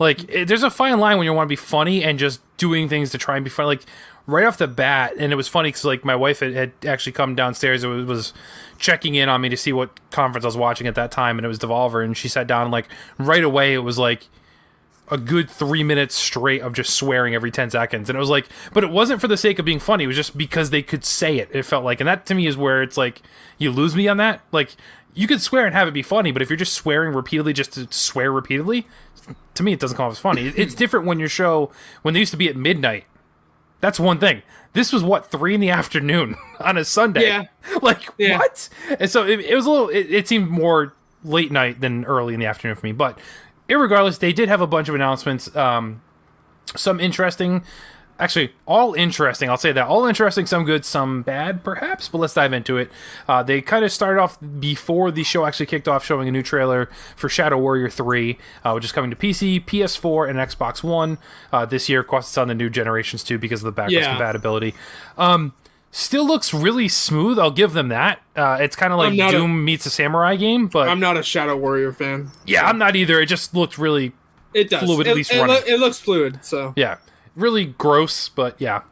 Like 0.00 0.28
it, 0.30 0.48
there's 0.48 0.62
a 0.62 0.70
fine 0.70 0.98
line 0.98 1.18
when 1.18 1.26
you 1.26 1.32
want 1.32 1.46
to 1.46 1.52
be 1.52 1.56
funny 1.56 2.02
and 2.02 2.18
just 2.18 2.40
doing 2.56 2.88
things 2.88 3.10
to 3.10 3.18
try 3.18 3.36
and 3.36 3.44
be 3.44 3.50
funny. 3.50 3.66
Like 3.66 3.82
right 4.26 4.46
off 4.46 4.56
the 4.56 4.66
bat, 4.66 5.12
and 5.18 5.32
it 5.32 5.36
was 5.36 5.46
funny 5.46 5.68
because 5.68 5.84
like 5.84 6.04
my 6.04 6.16
wife 6.16 6.40
had, 6.40 6.54
had 6.54 6.72
actually 6.86 7.12
come 7.12 7.34
downstairs 7.34 7.84
and 7.84 7.94
was, 7.94 8.06
was 8.06 8.32
checking 8.78 9.14
in 9.14 9.28
on 9.28 9.42
me 9.42 9.50
to 9.50 9.56
see 9.56 9.72
what 9.72 10.00
conference 10.10 10.44
I 10.44 10.48
was 10.48 10.56
watching 10.56 10.86
at 10.86 10.94
that 10.94 11.12
time, 11.12 11.38
and 11.38 11.44
it 11.44 11.48
was 11.48 11.58
Devolver, 11.58 12.02
and 12.02 12.16
she 12.16 12.28
sat 12.28 12.46
down 12.46 12.62
and 12.62 12.72
like 12.72 12.88
right 13.18 13.44
away 13.44 13.74
it 13.74 13.80
was 13.80 13.98
like 13.98 14.26
a 15.10 15.18
good 15.18 15.50
three 15.50 15.82
minutes 15.82 16.14
straight 16.14 16.62
of 16.62 16.72
just 16.72 16.94
swearing 16.94 17.34
every 17.34 17.50
10 17.50 17.70
seconds. 17.70 18.08
And 18.08 18.16
it 18.16 18.20
was 18.20 18.30
like, 18.30 18.46
but 18.72 18.84
it 18.84 18.90
wasn't 18.90 19.20
for 19.20 19.26
the 19.26 19.36
sake 19.36 19.58
of 19.58 19.64
being 19.64 19.80
funny. 19.80 20.04
It 20.04 20.06
was 20.06 20.16
just 20.16 20.38
because 20.38 20.70
they 20.70 20.82
could 20.82 21.04
say 21.04 21.38
it. 21.38 21.50
It 21.52 21.64
felt 21.64 21.84
like, 21.84 22.00
and 22.00 22.06
that 22.06 22.26
to 22.26 22.34
me 22.34 22.46
is 22.46 22.56
where 22.56 22.80
it's 22.80 22.96
like, 22.96 23.20
you 23.58 23.72
lose 23.72 23.96
me 23.96 24.06
on 24.06 24.18
that. 24.18 24.40
Like, 24.52 24.76
you 25.14 25.26
could 25.26 25.40
swear 25.40 25.66
and 25.66 25.74
have 25.74 25.88
it 25.88 25.94
be 25.94 26.02
funny, 26.02 26.30
but 26.32 26.42
if 26.42 26.48
you're 26.50 26.56
just 26.56 26.74
swearing 26.74 27.14
repeatedly 27.14 27.52
just 27.52 27.72
to 27.74 27.86
swear 27.90 28.30
repeatedly, 28.32 28.86
to 29.54 29.62
me, 29.62 29.72
it 29.72 29.80
doesn't 29.80 29.96
come 29.96 30.06
off 30.06 30.12
as 30.12 30.18
funny. 30.18 30.48
It's 30.56 30.74
different 30.74 31.06
when 31.06 31.18
your 31.18 31.28
show, 31.28 31.70
when 32.02 32.14
they 32.14 32.20
used 32.20 32.30
to 32.32 32.36
be 32.36 32.48
at 32.48 32.56
midnight. 32.56 33.04
That's 33.80 33.98
one 33.98 34.18
thing. 34.18 34.42
This 34.72 34.92
was 34.92 35.02
what, 35.02 35.30
three 35.30 35.54
in 35.54 35.60
the 35.60 35.70
afternoon 35.70 36.36
on 36.60 36.76
a 36.76 36.84
Sunday? 36.84 37.26
Yeah. 37.26 37.44
Like, 37.82 38.08
Yeah. 38.18 38.38
what? 38.38 38.68
And 38.98 39.10
so 39.10 39.26
it, 39.26 39.40
it 39.40 39.54
was 39.54 39.66
a 39.66 39.70
little, 39.70 39.88
it, 39.88 40.10
it 40.10 40.28
seemed 40.28 40.48
more 40.48 40.94
late 41.24 41.50
night 41.50 41.80
than 41.80 42.04
early 42.04 42.34
in 42.34 42.40
the 42.40 42.46
afternoon 42.46 42.76
for 42.76 42.86
me. 42.86 42.92
But 42.92 43.18
irregardless, 43.68 44.18
they 44.18 44.32
did 44.32 44.48
have 44.48 44.60
a 44.60 44.66
bunch 44.66 44.88
of 44.88 44.94
announcements. 44.94 45.54
Um, 45.56 46.02
some 46.76 47.00
interesting, 47.00 47.62
actually, 48.20 48.52
all 48.66 48.94
interesting. 48.94 49.48
I'll 49.50 49.56
say 49.56 49.72
that 49.72 49.86
all 49.86 50.06
interesting, 50.06 50.46
some 50.46 50.64
good, 50.64 50.84
some 50.84 51.22
bad, 51.22 51.64
perhaps. 51.64 52.08
But 52.08 52.18
let's 52.18 52.34
dive 52.34 52.52
into 52.52 52.76
it. 52.76 52.90
Uh, 53.28 53.42
they 53.42 53.60
kind 53.60 53.84
of 53.84 53.90
started 53.90 54.20
off 54.20 54.38
before 54.60 55.10
the 55.10 55.24
show 55.24 55.46
actually 55.46 55.66
kicked 55.66 55.88
off, 55.88 56.04
showing 56.04 56.28
a 56.28 56.30
new 56.32 56.42
trailer 56.42 56.88
for 57.16 57.28
Shadow 57.28 57.58
Warrior 57.58 57.88
Three, 57.90 58.38
uh, 58.64 58.72
which 58.72 58.84
is 58.84 58.92
coming 58.92 59.10
to 59.10 59.16
PC, 59.16 59.64
PS4, 59.64 60.28
and 60.30 60.38
Xbox 60.38 60.82
One 60.82 61.18
uh, 61.52 61.64
this 61.66 61.88
year. 61.88 62.00
Of 62.00 62.06
course, 62.06 62.28
it's 62.28 62.38
on 62.38 62.48
the 62.48 62.54
new 62.54 62.70
generations 62.70 63.24
too 63.24 63.38
because 63.38 63.60
of 63.62 63.64
the 63.66 63.72
backwards 63.72 63.94
Yeah. 63.94 64.10
compatibility. 64.16 64.74
Um, 65.18 65.52
still 65.90 66.26
looks 66.26 66.54
really 66.54 66.86
smooth. 66.88 67.38
I'll 67.38 67.50
give 67.50 67.72
them 67.72 67.88
that. 67.88 68.20
Uh, 68.36 68.58
it's 68.60 68.76
kind 68.76 68.92
of 68.92 68.98
like 68.98 69.12
I'm 69.12 69.20
a- 69.20 69.30
Doom 69.32 69.64
meets 69.64 69.86
a 69.86 69.90
samurai 69.90 70.36
game, 70.36 70.68
but 70.68 70.88
I'm 70.88 71.00
not 71.00 71.16
a 71.16 71.22
Shadow 71.22 71.56
Warrior 71.56 71.92
fan. 71.92 72.30
yeah, 72.46 72.64
I'm 72.66 72.78
not 72.78 72.94
either. 72.96 73.20
It 73.20 73.26
just 73.26 73.54
looked 73.54 73.76
really 73.78 74.12
It 74.54 74.70
does. 74.70 74.82
Fluid, 74.84 75.06
at 75.08 75.16
least 75.16 75.32
it, 75.32 75.40
running. 75.40 75.62
it 75.66 75.78
looks 75.80 75.98
fluid, 76.00 76.44
so 76.44 76.72
Yeah. 76.76 76.96
Really 77.34 77.64
gross, 77.64 78.28
but 78.28 78.60
yeah. 78.60 78.82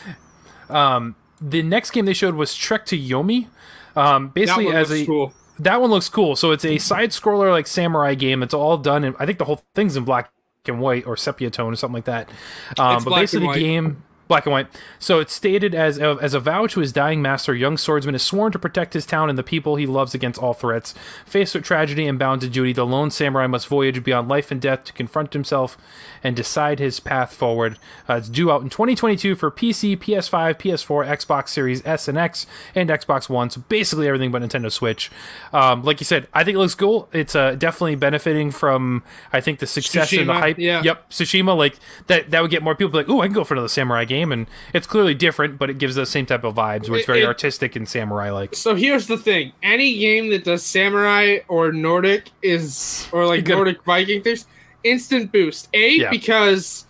um, 0.68 1.16
the 1.40 1.62
next 1.62 1.90
game 1.90 2.04
they 2.06 2.14
showed 2.14 2.34
was 2.34 2.54
Trek 2.54 2.86
to 2.86 2.98
Yomi. 2.98 3.48
Um, 3.96 4.26
That 4.26 4.34
basically, 4.34 4.66
one 4.66 4.76
as 4.76 4.90
looks 4.90 5.02
a 5.02 5.06
cool. 5.06 5.32
that 5.58 5.80
one 5.80 5.90
looks 5.90 6.08
cool. 6.08 6.36
So 6.36 6.50
it's 6.50 6.64
a 6.64 6.78
side 6.78 7.10
scroller 7.10 7.50
like 7.50 7.66
samurai 7.66 8.14
game. 8.14 8.42
It's 8.42 8.54
all 8.54 8.76
done, 8.78 9.04
and 9.04 9.14
I 9.18 9.26
think 9.26 9.38
the 9.38 9.44
whole 9.44 9.62
thing's 9.74 9.96
in 9.96 10.04
black 10.04 10.30
and 10.66 10.80
white 10.80 11.06
or 11.06 11.16
sepia 11.16 11.50
tone 11.50 11.72
or 11.72 11.76
something 11.76 11.94
like 11.94 12.04
that. 12.06 12.30
Um, 12.78 13.04
but 13.04 13.14
basically, 13.14 13.48
the 13.48 13.60
game 13.60 14.02
black 14.34 14.46
and 14.46 14.52
white. 14.52 14.66
So 14.98 15.20
it's 15.20 15.32
stated 15.32 15.76
as 15.76 15.98
a, 15.98 16.18
as 16.20 16.34
a 16.34 16.40
vow 16.40 16.66
to 16.66 16.80
his 16.80 16.92
dying 16.92 17.22
master, 17.22 17.54
young 17.54 17.76
swordsman 17.76 18.16
is 18.16 18.22
sworn 18.22 18.50
to 18.50 18.58
protect 18.58 18.94
his 18.94 19.06
town 19.06 19.30
and 19.30 19.38
the 19.38 19.44
people 19.44 19.76
he 19.76 19.86
loves 19.86 20.12
against 20.12 20.42
all 20.42 20.54
threats. 20.54 20.92
Faced 21.24 21.54
with 21.54 21.62
tragedy 21.62 22.08
and 22.08 22.18
bound 22.18 22.40
to 22.40 22.48
duty, 22.48 22.72
the 22.72 22.84
lone 22.84 23.12
samurai 23.12 23.46
must 23.46 23.68
voyage 23.68 24.02
beyond 24.02 24.28
life 24.28 24.50
and 24.50 24.60
death 24.60 24.82
to 24.84 24.92
confront 24.92 25.34
himself 25.34 25.78
and 26.24 26.34
decide 26.34 26.80
his 26.80 26.98
path 26.98 27.32
forward. 27.32 27.78
Uh, 28.08 28.14
it's 28.14 28.28
due 28.28 28.50
out 28.50 28.62
in 28.62 28.70
2022 28.70 29.36
for 29.36 29.52
PC, 29.52 29.96
PS5, 29.96 30.58
PS4, 30.58 31.06
Xbox 31.06 31.50
Series 31.50 31.86
S 31.86 32.08
and 32.08 32.18
X, 32.18 32.46
and 32.74 32.88
Xbox 32.90 33.28
One. 33.28 33.50
So 33.50 33.62
basically 33.68 34.08
everything 34.08 34.32
but 34.32 34.42
Nintendo 34.42 34.72
Switch. 34.72 35.12
Um, 35.52 35.84
like 35.84 36.00
you 36.00 36.06
said, 36.06 36.26
I 36.34 36.42
think 36.42 36.56
it 36.56 36.58
looks 36.58 36.74
cool. 36.74 37.08
It's 37.12 37.36
uh, 37.36 37.54
definitely 37.54 37.94
benefiting 37.94 38.50
from 38.50 39.04
I 39.32 39.40
think 39.40 39.60
the 39.60 39.66
success 39.66 40.12
and 40.12 40.28
the 40.28 40.34
hype. 40.34 40.58
yeah. 40.58 40.82
Yep, 40.82 41.10
Tsushima. 41.10 41.56
Like 41.56 41.78
that 42.08 42.32
that 42.32 42.42
would 42.42 42.50
get 42.50 42.62
more 42.64 42.74
people 42.74 42.98
like, 42.98 43.08
oh, 43.08 43.20
I 43.20 43.26
can 43.26 43.34
go 43.34 43.44
for 43.44 43.54
another 43.54 43.68
samurai 43.68 44.04
game, 44.04 44.23
and 44.32 44.46
it's 44.72 44.86
clearly 44.86 45.14
different, 45.14 45.58
but 45.58 45.70
it 45.70 45.78
gives 45.78 45.94
the 45.94 46.06
same 46.06 46.26
type 46.26 46.44
of 46.44 46.54
vibes 46.54 46.88
where 46.88 46.98
it's 46.98 47.06
very 47.06 47.22
it- 47.22 47.26
artistic 47.26 47.76
and 47.76 47.88
samurai 47.88 48.30
like. 48.30 48.54
So 48.54 48.74
here's 48.74 49.06
the 49.06 49.16
thing: 49.18 49.52
any 49.62 49.98
game 49.98 50.30
that 50.30 50.44
does 50.44 50.62
samurai 50.64 51.38
or 51.48 51.72
Nordic 51.72 52.30
is, 52.42 53.08
or 53.12 53.26
like 53.26 53.44
Good. 53.44 53.54
Nordic 53.54 53.84
Viking 53.84 54.22
things, 54.22 54.46
instant 54.82 55.32
boost. 55.32 55.68
A 55.74 55.96
Yeah. 55.98 56.10
because, 56.10 56.86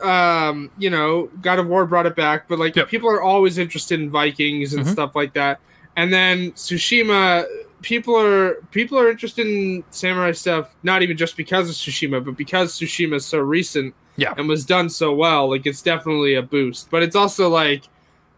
um, 0.00 0.70
you 0.78 0.90
know, 0.90 1.30
God 1.42 1.58
of 1.58 1.66
War 1.66 1.86
brought 1.86 2.06
it 2.06 2.16
back, 2.16 2.48
but 2.48 2.58
like 2.58 2.74
Yep. 2.76 2.88
people 2.88 3.08
are 3.10 3.22
always 3.22 3.58
interested 3.58 4.00
in 4.00 4.10
Vikings 4.10 4.74
and 4.74 4.84
Mhm. 4.86 4.90
stuff 4.92 5.14
like 5.14 5.34
that. 5.34 5.60
And 5.96 6.12
then 6.12 6.52
Tsushima, 6.52 7.44
people 7.82 8.16
are 8.18 8.54
people 8.72 8.98
are 8.98 9.10
interested 9.10 9.46
in 9.46 9.84
samurai 9.90 10.32
stuff, 10.32 10.74
not 10.82 11.02
even 11.02 11.16
just 11.16 11.36
because 11.36 11.68
of 11.68 11.74
Tsushima, 11.76 12.24
but 12.24 12.36
because 12.36 12.78
Tsushima 12.78 13.14
is 13.16 13.26
so 13.26 13.38
recent 13.38 13.94
Yeah. 14.16 14.34
and 14.36 14.48
was 14.48 14.64
done 14.64 14.88
so 14.90 15.12
well. 15.14 15.50
Like 15.50 15.66
it's 15.66 15.82
definitely 15.82 16.34
a 16.34 16.42
boost, 16.42 16.90
but 16.90 17.02
it's 17.02 17.16
also 17.16 17.48
like 17.48 17.84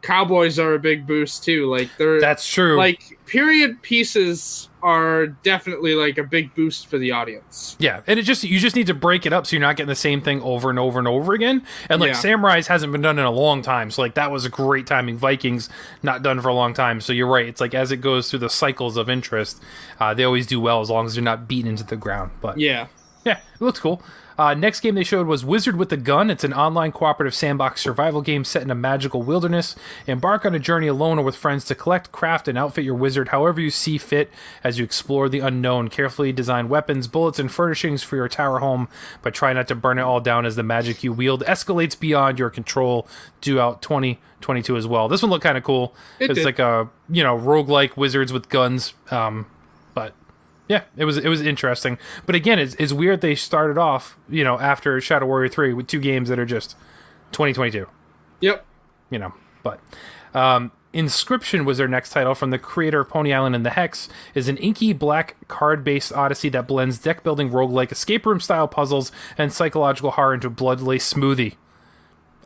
cowboys 0.02 0.58
are 0.58 0.74
a 0.74 0.78
big 0.78 1.06
boost 1.06 1.42
too. 1.44 1.66
Like 1.70 1.90
they're 1.98 2.20
That's 2.20 2.48
true. 2.48 2.76
like 2.76 3.18
period 3.26 3.82
pieces 3.82 4.68
are 4.82 5.26
definitely 5.26 5.94
like 5.96 6.16
a 6.16 6.22
big 6.22 6.54
boost 6.54 6.86
for 6.86 6.96
the 6.96 7.10
audience. 7.10 7.76
Yeah, 7.80 8.02
and 8.06 8.18
it 8.20 8.22
just 8.22 8.44
you 8.44 8.60
just 8.60 8.76
need 8.76 8.86
to 8.86 8.94
break 8.94 9.26
it 9.26 9.32
up 9.32 9.46
so 9.46 9.56
you're 9.56 9.60
not 9.60 9.74
getting 9.76 9.88
the 9.88 9.96
same 9.96 10.20
thing 10.20 10.40
over 10.42 10.70
and 10.70 10.78
over 10.78 10.98
and 11.00 11.08
over 11.08 11.32
again. 11.34 11.62
And 11.90 12.00
like 12.00 12.08
Yeah. 12.12 12.14
Samurai's 12.20 12.68
hasn't 12.68 12.92
been 12.92 13.00
done 13.02 13.18
in 13.18 13.24
a 13.24 13.30
long 13.32 13.62
time, 13.62 13.90
so 13.90 14.00
like 14.00 14.14
that 14.14 14.30
was 14.30 14.44
a 14.44 14.48
great 14.48 14.86
timing. 14.86 15.18
Vikings 15.18 15.68
not 16.04 16.22
done 16.22 16.40
for 16.40 16.48
a 16.48 16.54
long 16.54 16.72
time, 16.72 17.00
so 17.00 17.12
you're 17.12 17.26
right. 17.26 17.46
It's 17.46 17.60
like 17.60 17.74
as 17.74 17.90
it 17.90 17.96
goes 17.98 18.30
through 18.30 18.38
the 18.40 18.50
cycles 18.50 18.96
of 18.96 19.10
interest, 19.10 19.60
uh, 19.98 20.14
they 20.14 20.22
always 20.24 20.46
do 20.46 20.60
well 20.60 20.80
as 20.80 20.88
long 20.88 21.06
as 21.06 21.14
they're 21.14 21.24
not 21.24 21.48
beaten 21.48 21.68
into 21.68 21.84
the 21.84 21.96
ground. 21.96 22.30
But 22.40 22.58
Yeah. 22.58 22.86
yeah, 23.24 23.38
it 23.38 23.60
looks 23.60 23.80
cool. 23.80 24.00
Uh, 24.38 24.54
next 24.54 24.80
game 24.80 24.94
they 24.94 25.04
showed 25.04 25.26
was 25.26 25.44
Wizard 25.44 25.76
with 25.76 25.92
a 25.92 25.96
Gun. 25.96 26.30
It's 26.30 26.44
an 26.44 26.52
online 26.52 26.92
cooperative 26.92 27.34
sandbox 27.34 27.80
survival 27.80 28.20
game 28.20 28.44
set 28.44 28.62
in 28.62 28.70
a 28.70 28.74
magical 28.74 29.22
wilderness. 29.22 29.74
Embark 30.06 30.44
on 30.44 30.54
a 30.54 30.58
journey 30.58 30.86
alone 30.86 31.18
or 31.18 31.22
with 31.24 31.36
friends 31.36 31.64
to 31.66 31.74
collect, 31.74 32.12
craft, 32.12 32.46
and 32.48 32.58
outfit 32.58 32.84
your 32.84 32.94
wizard 32.94 33.28
however 33.28 33.60
you 33.60 33.70
see 33.70 33.98
fit 33.98 34.30
as 34.62 34.78
you 34.78 34.84
explore 34.84 35.28
the 35.28 35.40
unknown. 35.40 35.88
Carefully 35.88 36.32
design 36.32 36.68
weapons, 36.68 37.08
bullets, 37.08 37.38
and 37.38 37.50
furnishings 37.50 38.02
for 38.02 38.16
your 38.16 38.28
tower 38.28 38.58
home, 38.58 38.88
but 39.22 39.34
try 39.34 39.52
not 39.52 39.68
to 39.68 39.74
burn 39.74 39.98
it 39.98 40.02
all 40.02 40.20
down 40.20 40.44
as 40.44 40.56
the 40.56 40.62
magic 40.62 41.02
you 41.02 41.12
wield 41.12 41.42
escalates 41.44 41.98
beyond 41.98 42.38
your 42.38 42.50
control. 42.50 43.08
Due 43.40 43.60
out 43.60 43.80
2022 43.80 44.76
as 44.76 44.86
well. 44.86 45.08
This 45.08 45.22
one 45.22 45.30
looked 45.30 45.44
kind 45.44 45.56
of 45.56 45.64
cool. 45.64 45.94
It 46.18 46.30
it's 46.30 46.38
did. 46.38 46.44
like 46.44 46.58
a 46.58 46.88
you 47.08 47.22
know 47.22 47.38
roguelike 47.38 47.96
wizards 47.96 48.32
with 48.32 48.48
guns. 48.48 48.92
Um, 49.10 49.46
yeah, 50.68 50.82
it 50.96 51.04
was 51.04 51.16
it 51.16 51.28
was 51.28 51.40
interesting. 51.40 51.98
But 52.24 52.34
again, 52.34 52.58
it's, 52.58 52.74
it's 52.76 52.92
weird 52.92 53.20
they 53.20 53.34
started 53.34 53.78
off, 53.78 54.16
you 54.28 54.44
know, 54.44 54.58
after 54.58 55.00
Shadow 55.00 55.26
Warrior 55.26 55.48
3 55.48 55.74
with 55.74 55.86
two 55.86 56.00
games 56.00 56.28
that 56.28 56.38
are 56.38 56.46
just 56.46 56.72
2022, 57.32 57.86
Yep. 58.40 58.64
you 59.10 59.18
know. 59.18 59.32
But 59.62 59.80
um 60.34 60.72
Inscryption 60.94 61.66
was 61.66 61.76
their 61.76 61.88
next 61.88 62.08
title 62.10 62.34
from 62.34 62.48
the 62.48 62.58
creator 62.58 63.00
of 63.00 63.10
Pony 63.10 63.30
Island 63.34 63.54
and 63.54 63.66
the 63.66 63.70
Hex 63.70 64.08
is 64.34 64.48
an 64.48 64.56
inky 64.56 64.94
black 64.94 65.36
card-based 65.46 66.10
odyssey 66.10 66.48
that 66.48 66.66
blends 66.66 66.98
deck-building 66.98 67.50
roguelike 67.50 67.92
escape 67.92 68.24
room 68.24 68.40
style 68.40 68.66
puzzles 68.66 69.12
and 69.36 69.52
psychological 69.52 70.12
horror 70.12 70.32
into 70.32 70.46
a 70.46 70.50
blood-laced 70.50 71.14
smoothie. 71.14 71.56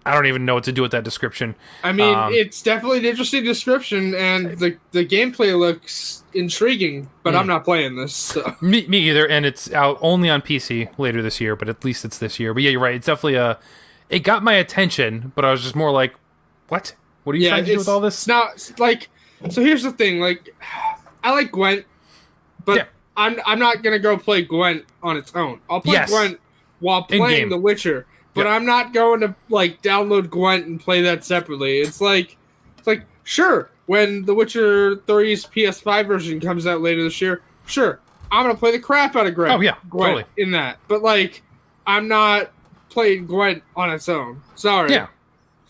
I 0.06 0.14
don't 0.14 0.26
even 0.26 0.44
know 0.46 0.54
what 0.54 0.64
to 0.64 0.72
do 0.72 0.80
with 0.82 0.92
that 0.92 1.04
description. 1.04 1.54
I 1.84 1.92
mean, 1.92 2.14
Um, 2.14 2.32
it's 2.32 2.62
definitely 2.62 3.00
an 3.00 3.04
interesting 3.04 3.44
description, 3.44 4.14
and 4.14 4.58
the 4.58 4.76
the 4.92 5.04
gameplay 5.04 5.58
looks 5.58 6.24
intriguing. 6.32 7.08
But 7.22 7.34
Hmm. 7.34 7.40
I'm 7.40 7.46
not 7.46 7.64
playing 7.64 7.96
this. 7.96 8.14
So. 8.14 8.56
Me, 8.62 8.86
me 8.86 8.98
either, 9.10 9.26
and 9.28 9.44
it's 9.44 9.70
out 9.72 9.98
only 10.00 10.30
on 10.30 10.40
PC 10.42 10.88
later 10.98 11.20
this 11.22 11.40
year, 11.40 11.54
but 11.54 11.68
at 11.68 11.84
least 11.84 12.04
it's 12.04 12.18
this 12.18 12.40
year. 12.40 12.54
But 12.54 12.62
yeah, 12.62 12.70
you're 12.70 12.80
right. 12.80 12.94
It's 12.94 13.06
definitely 13.06 13.34
a. 13.34 13.58
It 14.08 14.20
got 14.20 14.42
my 14.42 14.54
attention, 14.54 15.32
but 15.36 15.44
I 15.44 15.50
was 15.52 15.62
just 15.62 15.76
more 15.76 15.90
like, 15.92 16.14
"What? 16.68 16.94
What 17.24 17.34
are 17.34 17.38
you 17.38 17.48
trying 17.48 17.64
to 17.66 17.72
do 17.72 17.78
with 17.78 17.88
all 17.88 18.00
this?" 18.00 18.26
Not 18.26 18.72
like. 18.78 19.08
So 19.50 19.62
here's 19.62 19.82
the 19.82 19.92
thing. 19.92 20.18
Like, 20.20 20.54
I 21.22 21.32
like 21.32 21.52
Gwent, 21.52 21.84
but 22.64 22.76
Yeah. 22.76 22.84
I'm 23.16 23.38
I'm 23.44 23.58
not 23.58 23.82
gonna 23.82 23.98
go 23.98 24.16
play 24.16 24.42
Gwent 24.42 24.84
on 25.02 25.16
its 25.18 25.32
own. 25.34 25.60
I'll 25.68 25.80
play 25.82 25.92
Yes. 25.92 26.08
Gwent 26.10 26.40
while 26.80 27.02
playing 27.02 27.50
The 27.50 27.58
Witcher, 27.58 28.06
but. 28.34 28.46
I'm 28.46 28.64
not 28.66 28.92
going 28.92 29.20
to 29.20 29.34
like 29.48 29.82
download 29.82 30.30
Gwent 30.30 30.66
and 30.66 30.80
play 30.80 31.02
that 31.02 31.24
separately. 31.24 31.78
It's 31.80 32.00
like, 32.00 32.36
it's 32.78 32.86
like 32.86 33.04
sure 33.24 33.70
when 33.86 34.24
The 34.24 34.34
Witcher 34.34 34.96
3's 34.96 35.46
PS5 35.46 36.06
version 36.06 36.40
comes 36.40 36.66
out 36.66 36.80
later 36.80 37.02
this 37.02 37.20
year, 37.20 37.42
sure 37.66 38.00
I'm 38.32 38.44
gonna 38.44 38.54
play 38.56 38.70
the 38.72 38.78
crap 38.78 39.16
out 39.16 39.26
of 39.26 39.34
Gwent. 39.34 39.52
Oh, 39.54 39.60
yeah, 39.60 39.74
Gwent 39.88 40.06
totally. 40.18 40.24
in 40.36 40.52
that, 40.52 40.78
but 40.86 41.02
like 41.02 41.42
I'm 41.86 42.06
not 42.08 42.52
playing 42.88 43.26
Gwent 43.26 43.62
on 43.76 43.90
its 43.90 44.08
own. 44.08 44.42
Sorry. 44.54 44.92
Yeah. 44.92 45.08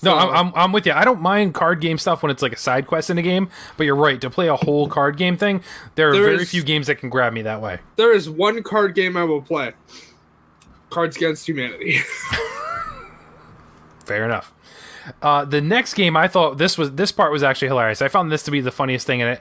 No, 0.02 0.12
So- 0.12 0.16
I'm, 0.18 0.46
I'm, 0.48 0.52
I'm 0.54 0.72
with 0.72 0.86
you. 0.86 0.92
I 0.92 1.04
don't 1.04 1.20
mind 1.20 1.52
card 1.54 1.80
game 1.80 1.96
stuff 1.98 2.22
when 2.22 2.30
it's 2.30 2.42
like 2.42 2.52
a 2.52 2.58
side 2.58 2.86
quest 2.86 3.10
in 3.10 3.18
a 3.18 3.22
game, 3.22 3.48
but 3.76 3.84
you're 3.84 3.94
right. 3.96 4.18
To 4.22 4.30
play 4.30 4.48
a 4.48 4.56
whole 4.56 4.88
card 4.88 5.16
game 5.18 5.36
thing, 5.36 5.62
there 5.94 6.08
are 6.10 6.12
There 6.12 6.22
very 6.24 6.42
is- 6.42 6.50
few 6.50 6.62
games 6.62 6.86
that 6.88 6.96
can 6.96 7.08
grab 7.10 7.32
me 7.32 7.42
that 7.42 7.60
way. 7.62 7.78
there 7.96 8.12
is 8.12 8.28
one 8.28 8.62
card 8.62 8.94
game 8.94 9.16
I 9.16 9.24
will 9.24 9.42
play. 9.42 9.72
Cards 10.90 11.16
Against 11.16 11.48
Humanity. 11.48 11.98
Fair 14.04 14.24
enough. 14.24 14.52
Uh, 15.22 15.44
the 15.44 15.60
next 15.60 15.94
game, 15.94 16.16
I 16.16 16.28
thought 16.28 16.58
this 16.58 16.76
was 16.76 16.92
this 16.92 17.12
part 17.12 17.32
was 17.32 17.42
actually 17.42 17.68
hilarious. 17.68 18.02
I 18.02 18.08
found 18.08 18.30
this 18.30 18.42
to 18.44 18.50
be 18.50 18.60
the 18.60 18.70
funniest 18.70 19.06
thing 19.06 19.20
in 19.20 19.28
it. 19.28 19.40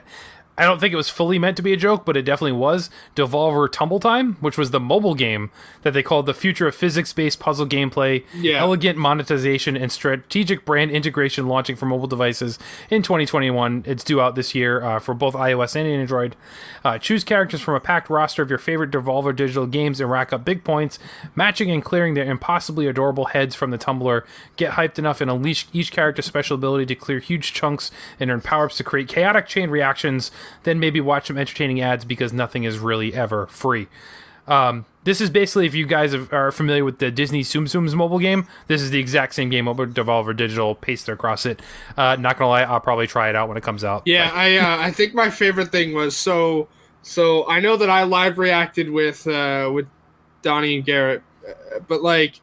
I 0.60 0.64
don't 0.64 0.78
think 0.78 0.92
it 0.92 0.96
was 0.96 1.08
fully 1.08 1.38
meant 1.38 1.56
to 1.56 1.62
be 1.62 1.72
a 1.72 1.76
joke, 1.76 2.04
but 2.04 2.18
it 2.18 2.22
definitely 2.22 2.52
was. 2.52 2.90
Devolver 3.16 3.66
Tumble 3.72 3.98
Time, 3.98 4.34
which 4.40 4.58
was 4.58 4.72
the 4.72 4.78
mobile 4.78 5.14
game 5.14 5.50
that 5.84 5.94
they 5.94 6.02
called 6.02 6.26
the 6.26 6.34
future 6.34 6.66
of 6.68 6.74
physics-based 6.74 7.40
puzzle 7.40 7.66
gameplay, 7.66 8.24
Yeah. 8.34 8.58
elegant 8.58 8.98
monetization, 8.98 9.74
and 9.74 9.90
strategic 9.90 10.66
brand 10.66 10.90
integration 10.90 11.48
launching 11.48 11.76
for 11.76 11.86
mobile 11.86 12.06
devices 12.08 12.58
in 12.90 13.00
2021. 13.02 13.84
It's 13.86 14.04
due 14.04 14.20
out 14.20 14.34
this 14.34 14.54
year 14.54 14.82
uh, 14.82 14.98
for 14.98 15.14
both 15.14 15.32
iOS 15.34 15.74
and 15.76 15.88
Android. 15.88 16.36
Uh, 16.84 16.98
choose 16.98 17.24
characters 17.24 17.62
from 17.62 17.74
a 17.74 17.80
packed 17.80 18.10
roster 18.10 18.42
of 18.42 18.50
your 18.50 18.58
favorite 18.58 18.90
Devolver 18.90 19.34
digital 19.34 19.66
games 19.66 19.98
and 19.98 20.10
rack 20.10 20.30
up 20.30 20.44
big 20.44 20.62
points, 20.62 20.98
matching 21.34 21.70
and 21.70 21.82
clearing 21.82 22.12
their 22.12 22.30
impossibly 22.30 22.86
adorable 22.86 23.24
heads 23.26 23.54
from 23.54 23.70
the 23.70 23.78
tumbler. 23.78 24.26
Get 24.56 24.72
hyped 24.72 24.98
enough 24.98 25.22
and 25.22 25.30
unleash 25.30 25.68
each 25.72 25.90
character's 25.90 26.26
special 26.26 26.54
ability 26.56 26.84
to 26.84 26.94
clear 26.94 27.18
huge 27.18 27.54
chunks 27.54 27.90
and 28.20 28.30
earn 28.30 28.42
power 28.42 28.66
ups 28.66 28.76
to 28.76 28.84
create 28.84 29.08
chaotic 29.08 29.46
chain 29.46 29.70
reactions. 29.70 30.30
Then 30.64 30.78
maybe 30.80 31.00
watch 31.00 31.26
some 31.28 31.38
entertaining 31.38 31.80
ads 31.80 32.04
because 32.04 32.32
nothing 32.32 32.64
is 32.64 32.78
really 32.78 33.14
ever 33.14 33.46
free. 33.46 33.88
Um, 34.48 34.84
this 35.04 35.20
is 35.20 35.30
basically, 35.30 35.66
if 35.66 35.74
you 35.74 35.86
guys 35.86 36.12
have- 36.12 36.32
are 36.32 36.50
familiar 36.50 36.84
with 36.84 36.98
the 36.98 37.10
Disney 37.10 37.42
Tsum 37.42 37.64
Tsums 37.66 37.94
mobile 37.94 38.18
game, 38.18 38.46
this 38.66 38.82
is 38.82 38.90
the 38.90 38.98
exact 38.98 39.34
same 39.34 39.48
game, 39.48 39.66
but 39.66 39.94
Devolver 39.94 40.36
Digital 40.36 40.74
pasted 40.74 41.12
across 41.14 41.46
it. 41.46 41.60
Uh, 41.96 42.16
not 42.18 42.36
gonna 42.36 42.50
lie, 42.50 42.62
I'll 42.62 42.80
probably 42.80 43.06
try 43.06 43.28
it 43.28 43.36
out 43.36 43.48
when 43.48 43.56
it 43.56 43.62
comes 43.62 43.84
out. 43.84 44.02
yeah, 44.06 44.30
I 44.34 44.56
uh, 44.56 44.78
I 44.80 44.90
think 44.90 45.14
my 45.14 45.30
favorite 45.30 45.70
thing 45.70 45.94
was 45.94 46.16
so 46.16 46.68
so 47.02 47.48
I 47.48 47.60
know 47.60 47.76
that 47.76 47.88
I 47.88 48.02
live 48.04 48.38
reacted 48.38 48.90
with 48.90 49.26
uh, 49.26 49.70
with 49.72 49.86
Donnie 50.42 50.74
and 50.76 50.84
Garrett, 50.84 51.22
uh, 51.48 51.78
but 51.86 52.02
like 52.02 52.40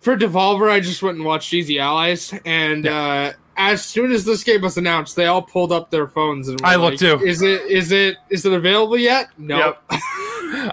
for 0.00 0.16
Devolver, 0.16 0.70
I 0.70 0.80
just 0.80 1.02
went 1.02 1.16
and 1.18 1.24
watched 1.26 1.52
Easy 1.54 1.78
Allies, 1.78 2.34
and 2.44 2.86
uh, 2.86 3.32
as 3.60 3.84
soon 3.84 4.10
as 4.10 4.24
this 4.24 4.42
game 4.42 4.62
was 4.62 4.78
announced, 4.78 5.16
they 5.16 5.26
all 5.26 5.42
pulled 5.42 5.70
up 5.70 5.90
their 5.90 6.08
phones 6.08 6.48
and 6.48 6.58
were 6.60 6.66
I 6.66 6.76
looked 6.76 7.02
like, 7.02 7.20
too. 7.20 7.26
Is 7.26 7.42
it 7.42 7.60
is 7.66 7.92
it 7.92 8.16
is 8.30 8.46
it 8.46 8.52
available 8.54 8.96
yet? 8.96 9.28
No. 9.36 9.58
Yep. 9.58 9.82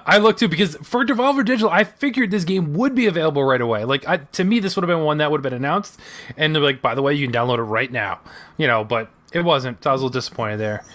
I 0.05 0.19
look 0.19 0.37
too 0.37 0.47
because 0.47 0.77
for 0.77 1.05
Devolver 1.05 1.43
Digital, 1.43 1.69
I 1.69 1.83
figured 1.83 2.31
this 2.31 2.45
game 2.45 2.73
would 2.73 2.95
be 2.95 3.05
available 3.05 3.43
right 3.43 3.59
away. 3.59 3.83
Like 3.83 4.07
I, 4.07 4.17
to 4.17 4.43
me, 4.45 4.59
this 4.59 4.75
would 4.75 4.83
have 4.83 4.87
been 4.87 5.03
one 5.03 5.17
that 5.17 5.29
would 5.29 5.39
have 5.39 5.43
been 5.43 5.53
announced, 5.53 5.99
and 6.37 6.55
they're 6.55 6.63
like, 6.63 6.81
by 6.81 6.95
the 6.95 7.01
way, 7.01 7.13
you 7.13 7.27
can 7.27 7.35
download 7.35 7.59
it 7.59 7.63
right 7.63 7.91
now. 7.91 8.21
You 8.55 8.67
know, 8.67 8.85
but 8.85 9.09
it 9.33 9.41
wasn't. 9.41 9.83
So 9.83 9.89
I 9.89 9.93
was 9.93 10.01
a 10.01 10.05
little 10.05 10.19
disappointed 10.19 10.57
there. 10.57 10.85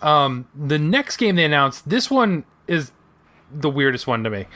Um, 0.00 0.48
the 0.54 0.78
next 0.78 1.18
game 1.18 1.36
they 1.36 1.44
announced, 1.44 1.88
this 1.88 2.10
one 2.10 2.44
is 2.66 2.92
the 3.52 3.70
weirdest 3.70 4.06
one 4.06 4.24
to 4.24 4.30
me. 4.30 4.46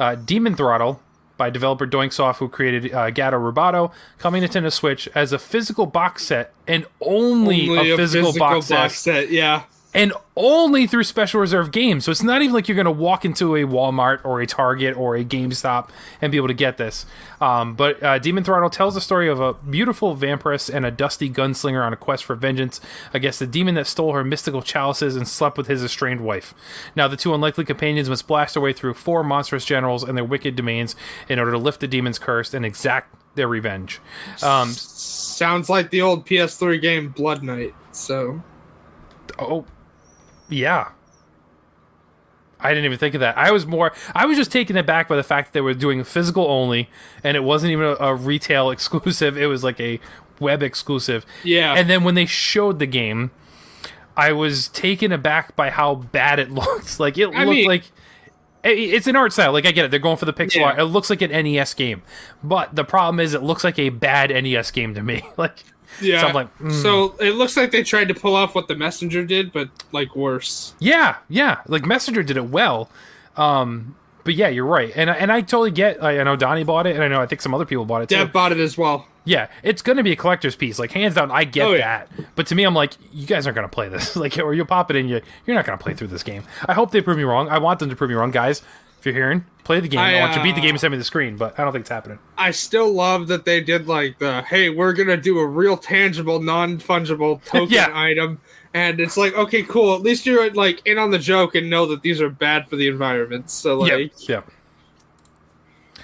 Uh, 0.00 0.16
Demon 0.16 0.56
Throttle, 0.56 1.00
by 1.40 1.48
developer 1.48 1.86
Doinksoft, 1.86 2.36
who 2.36 2.50
created 2.50 2.92
uh, 2.92 3.08
Gato 3.08 3.38
Roboto, 3.38 3.92
coming 4.18 4.42
to 4.42 4.48
Nintendo 4.48 4.70
Switch 4.70 5.08
as 5.14 5.32
a 5.32 5.38
physical 5.38 5.86
box 5.86 6.26
set 6.26 6.52
and 6.68 6.84
only, 7.00 7.66
Only 7.70 7.92
a, 7.92 7.96
physical, 7.96 8.34
box, 8.34 8.66
set 8.66 8.90
set. 8.92 9.30
Yeah. 9.30 9.62
And 9.92 10.12
only 10.36 10.86
through 10.86 11.02
special 11.02 11.40
reserve 11.40 11.72
games. 11.72 12.04
So 12.04 12.12
it's 12.12 12.22
not 12.22 12.42
even 12.42 12.54
like 12.54 12.68
you're 12.68 12.76
going 12.76 12.84
to 12.84 12.90
walk 12.90 13.24
into 13.24 13.56
a 13.56 13.62
Walmart 13.64 14.24
or 14.24 14.40
a 14.40 14.46
Target 14.46 14.96
or 14.96 15.16
a 15.16 15.24
GameStop 15.24 15.90
and 16.20 16.30
be 16.30 16.36
able 16.38 16.48
to 16.48 16.54
get 16.54 16.76
this. 16.76 17.06
Um, 17.40 17.74
but 17.74 18.00
uh, 18.02 18.18
Demon 18.18 18.44
Throttle 18.44 18.70
tells 18.70 18.94
the 18.94 19.00
story 19.00 19.28
of 19.28 19.40
a 19.40 19.54
beautiful 19.54 20.16
vampiress 20.16 20.72
and 20.72 20.86
a 20.86 20.90
dusty 20.90 21.28
gunslinger 21.28 21.84
on 21.84 21.92
a 21.92 21.96
quest 21.96 22.24
for 22.24 22.36
vengeance 22.36 22.80
against 23.12 23.40
the 23.40 23.46
demon 23.46 23.74
that 23.74 23.86
stole 23.86 24.12
her 24.12 24.22
mystical 24.22 24.62
chalices 24.62 25.16
and 25.16 25.26
slept 25.26 25.58
with 25.58 25.66
his 25.66 25.82
estranged 25.82 26.22
wife. 26.22 26.54
Now, 26.94 27.08
the 27.08 27.16
two 27.16 27.34
unlikely 27.34 27.64
companions 27.64 28.08
must 28.08 28.28
blast 28.28 28.54
their 28.54 28.62
way 28.62 28.72
through 28.72 28.94
four 28.94 29.24
monstrous 29.24 29.64
generals 29.64 30.04
and 30.04 30.16
their 30.16 30.24
wicked 30.24 30.54
domains 30.54 30.94
in 31.28 31.38
order 31.38 31.50
to 31.50 31.58
lift 31.58 31.80
the 31.80 31.88
demon's 31.88 32.18
curse 32.18 32.54
and 32.54 32.64
exact 32.64 33.14
their 33.34 33.48
revenge. 33.48 34.00
Um, 34.42 34.70
Sounds 34.70 35.68
like 35.68 35.90
the 35.90 36.02
old 36.02 36.26
PS3 36.26 36.80
game 36.80 37.08
Blood 37.08 37.42
Knight. 37.42 37.74
So 37.92 38.42
Oh, 39.38 39.64
yeah. 40.50 40.90
I 42.62 42.70
didn't 42.70 42.84
even 42.84 42.98
think 42.98 43.14
of 43.14 43.20
that. 43.20 43.38
I 43.38 43.50
was 43.52 43.66
more. 43.66 43.92
I 44.14 44.26
was 44.26 44.36
just 44.36 44.52
taken 44.52 44.76
aback 44.76 45.08
by 45.08 45.16
the 45.16 45.22
fact 45.22 45.48
that 45.48 45.52
they 45.54 45.62
were 45.62 45.72
doing 45.72 46.04
physical 46.04 46.44
only, 46.46 46.90
and 47.24 47.34
it 47.36 47.40
wasn't 47.42 47.72
even 47.72 47.86
a, 47.86 47.94
a 47.94 48.14
retail 48.14 48.70
exclusive. 48.72 49.38
It 49.38 49.46
was 49.46 49.64
like 49.64 49.80
a 49.80 49.98
web 50.38 50.62
exclusive. 50.62 51.24
Yeah. 51.42 51.72
And 51.74 51.88
then 51.88 52.04
when 52.04 52.14
they 52.16 52.26
showed 52.26 52.78
the 52.78 52.86
game, 52.86 53.30
I 54.16 54.32
was 54.32 54.68
taken 54.68 55.10
aback 55.10 55.56
by 55.56 55.70
how 55.70 55.94
bad 55.94 56.38
it 56.38 56.50
looks. 56.52 57.00
Like 57.00 57.16
it 57.16 57.28
I 57.28 57.44
looked 57.44 57.50
mean- 57.56 57.66
like 57.68 57.84
it- 58.62 58.78
it's 58.78 59.06
an 59.06 59.16
art 59.16 59.32
style. 59.32 59.52
Like 59.52 59.64
I 59.64 59.70
get 59.72 59.86
it, 59.86 59.90
they're 59.90 59.98
going 59.98 60.18
for 60.18 60.26
the 60.26 60.34
pixel 60.34 60.56
Yeah. 60.56 60.64
art. 60.64 60.78
It 60.78 60.84
looks 60.84 61.08
like 61.08 61.22
an 61.22 61.30
NES 61.30 61.72
game, 61.72 62.02
but 62.44 62.76
the 62.76 62.84
problem 62.84 63.20
is 63.20 63.32
it 63.32 63.42
looks 63.42 63.64
like 63.64 63.78
a 63.78 63.88
bad 63.88 64.28
NES 64.30 64.70
game 64.70 64.92
to 64.96 65.02
me. 65.02 65.22
like 65.38 65.64
yeah. 66.00 66.20
So 66.20 66.28
I'm 66.28 66.34
like, 66.34 66.58
mm. 66.58 66.72
So 66.82 67.14
it 67.20 67.32
looks 67.34 67.56
like 67.56 67.70
they 67.70 67.82
tried 67.82 68.08
to 68.08 68.14
pull 68.14 68.34
off 68.34 68.54
what 68.54 68.68
the 68.68 68.74
Messenger 68.76 69.24
did, 69.24 69.52
but 69.52 69.68
like 69.92 70.14
worse. 70.16 70.74
Yeah, 70.78 71.16
yeah. 71.28 71.58
Like 71.66 71.84
Messenger 71.86 72.22
did 72.22 72.36
it 72.36 72.46
well. 72.50 72.90
Um, 73.36 73.96
but 74.24 74.34
yeah, 74.34 74.48
you're 74.48 74.66
right. 74.66 74.92
And 74.94 75.08
and 75.10 75.32
I 75.32 75.40
totally 75.40 75.70
get. 75.70 76.02
I, 76.02 76.20
I 76.20 76.24
know 76.24 76.36
Donnie 76.36 76.64
bought 76.64 76.86
it, 76.86 76.94
and 76.94 77.02
I 77.04 77.08
know 77.08 77.20
I 77.20 77.26
think 77.26 77.40
some 77.40 77.54
other 77.54 77.64
people 77.64 77.84
bought 77.84 78.02
it 78.02 78.08
too. 78.08 78.24
Bought 78.26 78.52
it 78.52 78.58
as 78.58 78.76
well. 78.76 79.06
Yeah, 79.24 79.48
it's 79.62 79.82
going 79.82 79.98
to 79.98 80.02
be 80.02 80.12
a 80.12 80.16
collector's 80.16 80.56
piece. 80.56 80.78
Like 80.78 80.92
hands 80.92 81.14
down, 81.14 81.30
I 81.30 81.44
get 81.44 81.66
Oh, 81.66 81.72
yeah. 81.74 82.04
that. 82.16 82.34
But 82.36 82.46
to 82.48 82.54
me, 82.54 82.64
I'm 82.64 82.74
like, 82.74 82.94
you 83.12 83.26
guys 83.26 83.46
aren't 83.46 83.54
going 83.54 83.68
to 83.68 83.72
play 83.72 83.88
this. 83.88 84.16
like, 84.16 84.38
or 84.38 84.54
you'll 84.54 84.64
pop 84.66 84.90
it 84.90 84.96
in. 84.96 85.08
You 85.08 85.20
you're 85.46 85.54
not 85.54 85.66
going 85.66 85.78
to 85.78 85.82
play 85.82 85.94
through 85.94 86.08
this 86.08 86.22
game. 86.22 86.42
I 86.66 86.72
hope 86.72 86.90
they 86.90 87.00
prove 87.00 87.16
me 87.18 87.22
wrong. 87.24 87.48
I 87.48 87.58
want 87.58 87.80
them 87.80 87.90
to 87.90 87.96
prove 87.96 88.10
me 88.10 88.16
wrong, 88.16 88.30
guys. 88.30 88.62
If 89.00 89.06
you're 89.06 89.14
hearing, 89.14 89.46
play 89.64 89.80
the 89.80 89.88
game. 89.88 89.98
I, 89.98 90.18
I, 90.18 90.20
want 90.20 90.32
you 90.32 90.38
to 90.40 90.42
beat 90.44 90.52
the 90.52 90.60
uh, 90.60 90.62
game 90.62 90.70
and 90.72 90.80
send 90.80 90.92
me 90.92 90.98
the 90.98 91.04
screen. 91.04 91.38
But 91.38 91.58
I 91.58 91.64
don't 91.64 91.72
think 91.72 91.84
it's 91.84 91.88
happening. 91.90 92.18
I 92.36 92.50
still 92.50 92.92
love 92.92 93.28
that 93.28 93.46
they 93.46 93.62
did 93.62 93.88
like 93.88 94.18
the 94.18 94.42
hey, 94.42 94.68
we're 94.68 94.92
gonna 94.92 95.16
do 95.16 95.38
a 95.38 95.46
real 95.46 95.78
tangible, 95.78 96.38
non 96.38 96.76
fungible 96.78 97.42
token 97.46 97.70
Yeah. 97.72 97.88
item, 97.94 98.42
and 98.74 99.00
it's 99.00 99.16
like 99.16 99.32
okay, 99.34 99.62
cool. 99.62 99.94
At 99.94 100.02
least 100.02 100.26
you're 100.26 100.50
like 100.52 100.86
in 100.86 100.98
on 100.98 101.10
the 101.10 101.18
joke 101.18 101.54
and 101.54 101.70
know 101.70 101.86
that 101.86 102.02
these 102.02 102.20
are 102.20 102.28
bad 102.28 102.68
for 102.68 102.76
the 102.76 102.88
environment. 102.88 103.48
So 103.50 103.78
like, 103.78 103.90
Yep. 103.90 104.10
Yep. 104.28 104.50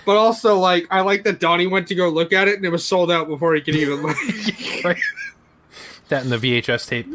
but 0.07 0.17
also 0.17 0.59
like 0.59 0.87
I 0.91 1.03
like 1.03 1.25
that 1.25 1.39
Donnie 1.39 1.67
went 1.67 1.87
to 1.89 1.95
go 1.95 2.09
look 2.09 2.33
at 2.33 2.49
it 2.49 2.57
and 2.57 2.65
it 2.65 2.71
was 2.71 2.83
sold 2.83 3.11
out 3.11 3.29
before 3.29 3.55
he 3.55 3.61
could 3.61 3.77
even 3.77 4.03
like. 4.03 4.17
Right. 4.85 4.97
that 6.09 6.23
in 6.25 6.31
the 6.31 6.39
VHS 6.39 6.89
tape. 6.89 7.09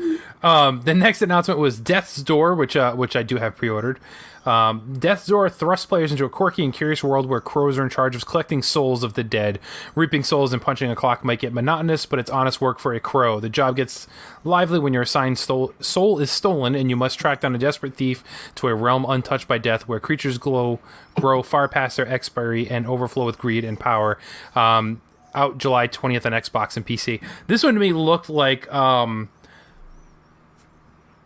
Um, 0.44 0.82
the 0.84 0.94
next 0.94 1.22
announcement 1.22 1.60
was 1.60 1.80
Death's 1.80 2.22
Door, 2.22 2.56
which 2.56 2.76
uh, 2.76 2.94
which 2.94 3.15
I 3.15 3.24
do 3.24 3.38
have 3.38 3.56
pre-ordered. 3.56 4.00
Um, 4.45 4.95
Death's 4.99 5.27
Door 5.27 5.49
thrusts 5.51 5.86
players 5.86 6.12
into 6.12 6.25
a 6.25 6.30
quirky 6.30 6.63
and 6.63 6.73
curious 6.73 7.04
world 7.04 7.27
where 7.27 7.41
crows 7.41 7.77
are 7.77 7.84
in 7.84 7.89
charge 7.89 8.15
of 8.15 8.25
collecting 8.25 8.62
souls 8.62 9.04
of 9.04 9.13
the 9.13 9.23
dead. 9.23 9.60
Reaping 9.95 10.23
souls 10.23 10.51
and 10.54 10.62
punching 10.62 10.89
a 10.89 10.95
clock 10.95 11.23
might 11.23 11.39
get 11.39 11.54
monotonous, 11.54 12.06
but 12.06 12.19
it's 12.19 12.30
honest 12.30 12.60
work 12.60 12.80
for 12.80 12.93
a 12.93 12.99
crow. 12.99 13.39
The 13.39 13.49
job 13.49 13.75
gets 13.75 14.08
lively 14.43 14.80
when 14.80 14.93
your 14.93 15.04
assigned 15.04 15.38
stole- 15.38 15.73
soul 15.80 16.19
is 16.19 16.32
stolen, 16.32 16.75
and 16.75 16.89
you 16.89 16.95
must 16.95 17.19
track 17.19 17.41
down 17.41 17.56
a 17.56 17.60
desperate 17.60 17.95
thief 17.95 18.23
to 18.56 18.67
a 18.67 18.75
realm 18.75 19.06
untouched 19.08 19.47
by 19.47 19.58
death, 19.58 19.88
where 19.88 19.99
creatures 19.99 20.38
glow, 20.38 20.80
grow 21.19 21.43
far 21.43 21.67
past 21.67 21.97
their 21.97 22.08
expiry 22.08 22.69
and 22.69 22.88
overflow 22.88 23.25
with 23.25 23.38
greed 23.38 23.63
and 23.63 23.80
power. 23.80 24.17
Um, 24.56 25.01
out 25.34 25.58
July 25.58 25.88
20th 25.88 26.25
on 26.25 26.34
Xbox 26.34 26.75
and 26.75 26.86
PC. 26.86 27.21
This 27.47 27.63
one 27.63 27.73
to 27.75 27.80
me 27.80 27.93
looked 27.93 28.30
like 28.30 28.71
um, 28.73 29.30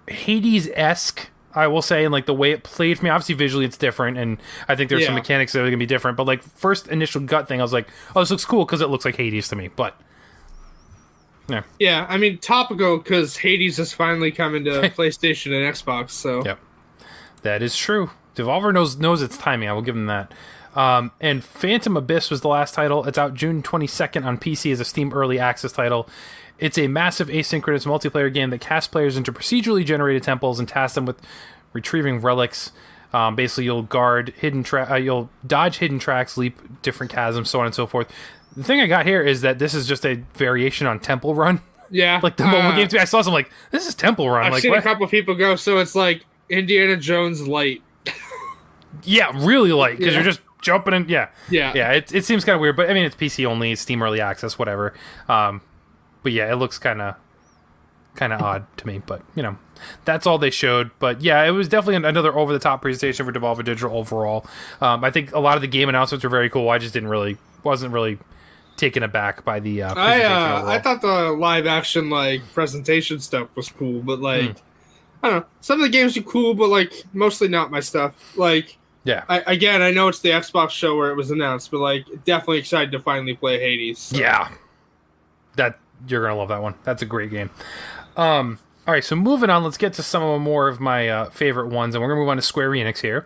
Hades 0.07 0.69
esque. 0.73 1.29
I 1.55 1.67
will 1.67 1.81
say, 1.81 2.03
and 2.03 2.11
like 2.11 2.25
the 2.25 2.33
way 2.33 2.51
it 2.51 2.63
played 2.63 2.99
for 2.99 3.05
me, 3.05 3.09
obviously 3.09 3.35
visually 3.35 3.65
it's 3.65 3.77
different, 3.77 4.17
and 4.17 4.37
I 4.67 4.75
think 4.75 4.89
there's 4.89 5.05
some 5.05 5.15
mechanics 5.15 5.53
that 5.53 5.61
are 5.61 5.65
gonna 5.65 5.77
be 5.77 5.85
different. 5.85 6.17
But 6.17 6.27
like 6.27 6.43
first 6.43 6.87
initial 6.87 7.21
gut 7.21 7.47
thing, 7.47 7.59
I 7.59 7.63
was 7.63 7.73
like, 7.73 7.87
"Oh, 8.15 8.19
this 8.19 8.31
looks 8.31 8.45
cool" 8.45 8.65
because 8.65 8.81
it 8.81 8.89
looks 8.89 9.05
like 9.05 9.15
Hades 9.15 9.47
to 9.49 9.55
me. 9.55 9.69
But 9.69 9.99
yeah, 11.47 11.63
yeah, 11.79 12.05
I 12.09 12.17
mean 12.17 12.37
topical 12.39 12.97
because 12.97 13.37
Hades 13.37 13.79
is 13.79 13.93
finally 13.93 14.31
coming 14.31 14.65
to 14.65 14.71
PlayStation 14.97 15.53
and 15.53 15.73
Xbox. 15.73 16.11
So 16.11 16.43
Yep. 16.43 16.59
That 17.43 17.61
is 17.61 17.77
true. 17.77 18.09
Devolver 18.35 18.73
knows 18.73 18.97
knows 18.97 19.21
its 19.21 19.37
timing. 19.37 19.69
I 19.69 19.73
will 19.73 19.81
give 19.81 19.95
them 19.95 20.07
that. 20.07 20.33
Um, 20.75 21.11
and 21.21 21.41
Phantom 21.43 21.95
Abyss 21.95 22.29
was 22.29 22.41
the 22.41 22.49
last 22.49 22.73
title. 22.73 23.05
It's 23.05 23.17
out 23.17 23.33
June 23.33 23.63
22nd 23.63 24.25
on 24.25 24.37
PC 24.37 24.73
as 24.73 24.81
a 24.81 24.85
Steam 24.85 25.13
Early 25.13 25.39
Access 25.39 25.71
title. 25.71 26.09
It's 26.57 26.77
a 26.77 26.87
massive 26.87 27.27
asynchronous 27.27 27.85
multiplayer 27.85 28.33
game 28.33 28.49
that 28.51 28.61
casts 28.61 28.87
players 28.87 29.17
into 29.17 29.31
procedurally 29.33 29.85
generated 29.85 30.23
temples 30.23 30.59
and 30.59 30.67
tasks 30.67 30.95
them 30.95 31.05
with 31.05 31.21
retrieving 31.73 32.21
relics. 32.21 32.71
Um, 33.13 33.35
basically, 33.35 33.65
you'll 33.65 33.83
guard 33.83 34.33
hidden 34.37 34.63
tra- 34.63 34.89
uh, 34.91 34.95
you'll 34.95 35.29
dodge 35.45 35.77
hidden 35.77 35.99
tracks, 35.99 36.37
leap 36.37 36.59
different 36.81 37.11
chasms, 37.11 37.49
so 37.49 37.59
on 37.59 37.65
and 37.65 37.75
so 37.75 37.85
forth. 37.87 38.11
The 38.55 38.63
thing 38.63 38.79
I 38.79 38.87
got 38.87 39.05
here 39.05 39.21
is 39.21 39.41
that 39.41 39.59
this 39.59 39.73
is 39.73 39.87
just 39.87 40.05
a 40.05 40.15
variation 40.33 40.87
on 40.87 40.99
Temple 40.99 41.35
Run. 41.35 41.61
yeah, 41.91 42.19
like 42.23 42.37
the 42.37 42.45
mobile 42.45 42.71
uh, 42.71 42.75
game. 42.85 42.99
I 42.99 43.05
saw 43.05 43.21
some 43.21 43.33
like 43.33 43.49
this 43.71 43.87
is 43.87 43.95
Temple 43.95 44.29
Run. 44.29 44.45
I've 44.47 44.53
like 44.53 44.61
seen 44.61 44.71
what? 44.71 44.79
a 44.79 44.81
couple 44.81 45.07
people 45.07 45.35
go, 45.35 45.55
so 45.55 45.77
it's 45.79 45.95
like 45.95 46.25
Indiana 46.49 46.97
Jones 46.97 47.47
light. 47.47 47.81
Yeah, 49.03 49.31
really 49.35 49.71
light 49.73 49.97
because 49.97 50.13
Yeah. 50.13 50.19
you're 50.21 50.31
just 50.31 50.41
jumping 50.61 50.93
in. 50.93 51.09
Yeah, 51.09 51.27
Yeah. 51.49 51.73
yeah. 51.75 51.91
It, 51.91 52.13
it 52.15 52.25
seems 52.25 52.45
kind 52.45 52.55
of 52.55 52.61
weird, 52.61 52.75
but 52.75 52.89
I 52.89 52.93
mean, 52.93 53.03
it's 53.05 53.15
PC 53.15 53.45
only, 53.45 53.75
Steam 53.75 54.01
Early 54.01 54.21
Access, 54.21 54.57
whatever. 54.57 54.93
Um, 55.27 55.61
but 56.25 56.33
yeah, 56.33 56.51
it 56.51 56.55
looks 56.55 56.79
kind 56.79 57.03
of 57.03 57.15
kind 58.15 58.33
of 58.33 58.41
odd 58.41 58.65
to 58.77 58.87
me. 58.87 58.97
But 58.97 59.21
you 59.35 59.43
know, 59.43 59.57
that's 60.05 60.25
all 60.25 60.39
they 60.39 60.49
showed. 60.49 60.89
But 60.97 61.21
yeah, 61.21 61.43
it 61.43 61.51
was 61.51 61.69
definitely 61.69 62.07
another 62.07 62.35
over 62.35 62.51
the 62.51 62.57
top 62.57 62.81
presentation 62.81 63.27
for 63.27 63.31
Devolver 63.31 63.63
Digital 63.63 63.95
overall. 63.95 64.43
Um, 64.81 65.03
I 65.03 65.11
think 65.11 65.31
a 65.33 65.39
lot 65.39 65.55
of 65.55 65.61
the 65.61 65.67
game 65.67 65.87
announcements 65.87 66.23
were 66.23 66.31
very 66.31 66.49
cool. 66.49 66.67
I 66.69 66.79
just 66.79 66.95
didn't 66.95 67.09
really 67.09 67.37
wasn't 67.63 67.93
really 67.93 68.17
taken 68.75 69.03
aback 69.03 69.45
by 69.45 69.59
the 69.59 69.83
uh, 69.83 69.93
I 69.95 70.23
uh. 70.23 70.65
I 70.65 70.79
thought 70.79 71.01
the 71.01 71.31
live 71.31 71.67
action 71.67 72.09
like 72.09 72.41
presentation 72.53 73.19
stuff 73.19 73.47
was 73.55 73.69
cool, 73.69 74.01
but 74.01 74.19
like 74.19 74.57
Hmm. 74.57 74.57
I 75.23 75.29
don't 75.29 75.39
know, 75.41 75.45
some 75.61 75.79
of 75.79 75.83
the 75.83 75.89
games 75.89 76.17
are 76.17 76.23
cool, 76.23 76.55
but 76.55 76.69
like 76.69 77.03
mostly 77.13 77.47
not 77.47 77.69
my 77.69 77.81
stuff. 77.81 78.35
Like 78.35 78.79
yeah, 79.03 79.25
I, 79.29 79.41
again, 79.45 79.83
I 79.83 79.91
know 79.91 80.07
it's 80.07 80.21
the 80.21 80.29
Xbox 80.29 80.71
show 80.71 80.97
where 80.97 81.11
it 81.11 81.15
was 81.15 81.29
announced, 81.29 81.69
but 81.69 81.79
like 81.81 82.07
definitely 82.25 82.57
excited 82.57 82.91
to 82.93 82.99
finally 82.99 83.35
play 83.35 83.59
Hades. 83.59 83.99
so. 83.99 84.17
Yeah. 84.17 84.49
That 85.57 85.77
you're 86.07 86.21
gonna 86.21 86.35
love 86.35 86.49
that 86.49 86.61
one. 86.61 86.75
That's 86.83 87.01
a 87.01 87.05
great 87.05 87.31
game. 87.31 87.49
Um 88.17 88.59
all 88.87 88.93
right, 88.93 89.03
so 89.03 89.15
moving 89.15 89.49
on, 89.49 89.63
let's 89.63 89.77
get 89.77 89.93
to 89.93 90.03
some 90.03 90.21
of 90.21 90.39
more 90.41 90.67
of 90.67 90.79
my 90.79 91.09
uh, 91.09 91.29
favorite 91.31 91.69
ones, 91.69 91.95
and 91.95 92.03
we're 92.03 92.07
gonna 92.09 92.19
move 92.21 92.29
on 92.29 92.35
to 92.35 92.43
Square 92.43 92.69
Enix 92.69 92.99
here. 92.99 93.25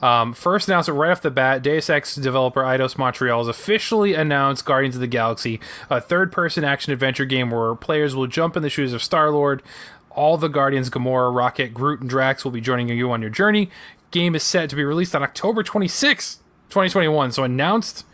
Um, 0.00 0.32
first 0.32 0.68
announcement 0.68 0.98
right 0.98 1.10
off 1.10 1.22
the 1.22 1.30
bat, 1.30 1.62
Deus 1.62 1.90
Ex 1.90 2.14
developer 2.14 2.62
Eidos 2.62 2.96
Montreal 2.98 3.38
has 3.40 3.48
officially 3.48 4.14
announced 4.14 4.64
Guardians 4.64 4.94
of 4.94 5.00
the 5.00 5.06
Galaxy, 5.08 5.60
a 5.90 6.00
third-person 6.00 6.64
action 6.64 6.92
adventure 6.92 7.24
game 7.24 7.50
where 7.50 7.74
players 7.74 8.14
will 8.14 8.26
jump 8.26 8.56
in 8.56 8.62
the 8.62 8.70
shoes 8.70 8.92
of 8.92 9.02
Star-Lord. 9.02 9.62
All 10.10 10.36
the 10.36 10.48
Guardians, 10.48 10.90
Gamora, 10.90 11.34
Rocket, 11.34 11.74
Groot, 11.74 12.00
and 12.00 12.10
Drax 12.10 12.44
will 12.44 12.52
be 12.52 12.60
joining 12.60 12.88
you 12.88 13.10
on 13.10 13.20
your 13.20 13.30
journey. 13.30 13.70
Game 14.10 14.34
is 14.34 14.42
set 14.42 14.70
to 14.70 14.76
be 14.76 14.84
released 14.84 15.14
on 15.14 15.22
October 15.22 15.62
26th, 15.62 16.38
2021. 16.70 17.32
So 17.32 17.44
announced, 17.44 18.04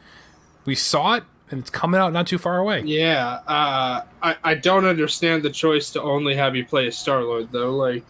we 0.64 0.74
saw 0.74 1.14
it, 1.14 1.24
and 1.55 1.62
it's 1.62 1.71
coming 1.71 2.01
out 2.01 2.12
not 2.12 2.27
too 2.27 2.37
far 2.37 2.59
away. 2.59 2.83
Yeah, 2.85 3.40
uh, 3.47 4.03
I 4.23 4.37
I 4.43 4.55
don't 4.55 4.85
understand 4.85 5.43
the 5.43 5.51
choice 5.51 5.90
to 5.90 6.03
only 6.03 6.35
have 6.35 6.57
you 6.57 6.67
play 6.67 6.88
as 6.88 6.99
Star 6.99 7.23
Lord 7.23 7.53
though. 7.53 7.71
Like, 7.71 8.05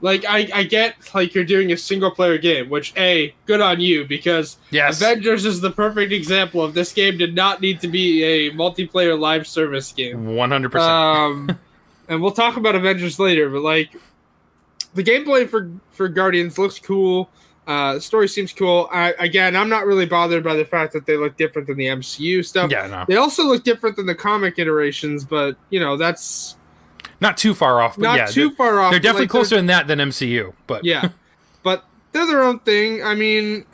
like 0.00 0.24
I 0.28 0.48
I 0.52 0.62
get 0.64 0.96
like 1.14 1.34
you're 1.34 1.44
doing 1.44 1.70
a 1.70 1.76
single 1.76 2.10
player 2.10 2.36
game, 2.36 2.68
which 2.68 2.92
a 2.96 3.32
good 3.46 3.60
on 3.60 3.80
you 3.80 4.04
because 4.04 4.58
Yes. 4.70 5.00
Avengers 5.00 5.44
is 5.44 5.60
the 5.60 5.70
perfect 5.70 6.12
example 6.12 6.62
of 6.62 6.74
this 6.74 6.92
game 6.92 7.16
did 7.16 7.34
not 7.34 7.60
need 7.60 7.80
to 7.80 7.88
be 7.88 8.24
a 8.24 8.50
multiplayer 8.50 9.18
live 9.18 9.46
service 9.46 9.92
game. 9.92 10.26
100%. 10.26 10.74
Um, 10.80 11.58
and 12.08 12.20
we'll 12.20 12.32
talk 12.32 12.56
about 12.56 12.74
Avengers 12.74 13.20
later, 13.20 13.48
but 13.48 13.62
like 13.62 13.94
the 14.94 15.04
gameplay 15.04 15.48
for 15.48 15.70
for 15.92 16.08
Guardians 16.08 16.58
looks 16.58 16.80
cool. 16.80 17.30
Uh, 17.66 17.94
the 17.94 18.00
story 18.00 18.28
seems 18.28 18.52
cool. 18.52 18.88
I, 18.90 19.12
again, 19.18 19.54
I'm 19.54 19.68
not 19.68 19.86
really 19.86 20.06
bothered 20.06 20.42
by 20.42 20.54
the 20.54 20.64
fact 20.64 20.92
that 20.94 21.06
they 21.06 21.16
look 21.16 21.36
different 21.36 21.68
than 21.68 21.76
the 21.76 21.86
MCU 21.86 22.44
stuff. 22.44 22.70
yeah, 22.70 22.86
no. 22.86 23.04
They 23.06 23.16
also 23.16 23.44
look 23.44 23.62
different 23.62 23.96
than 23.96 24.06
the 24.06 24.14
comic 24.14 24.58
iterations, 24.58 25.24
but 25.24 25.56
you 25.70 25.78
know 25.78 25.96
that's 25.96 26.56
Not 27.20 27.36
too 27.36 27.54
far 27.54 27.80
off, 27.80 27.96
but 27.96 28.02
not 28.02 28.16
yeah. 28.16 28.26
too 28.26 28.50
far 28.52 28.80
off. 28.80 28.90
they're 28.90 28.98
definitely 28.98 29.24
Like, 29.24 29.30
closer 29.30 29.56
than 29.56 29.66
that 29.66 29.86
than 29.86 29.98
MCU, 30.00 30.52
but 30.66 30.84
Yeah, 30.84 31.10
but 31.62 31.84
they're 32.12 32.26
their 32.26 32.42
own 32.42 32.58
thing. 32.60 33.04
I 33.04 33.14
mean, 33.14 33.64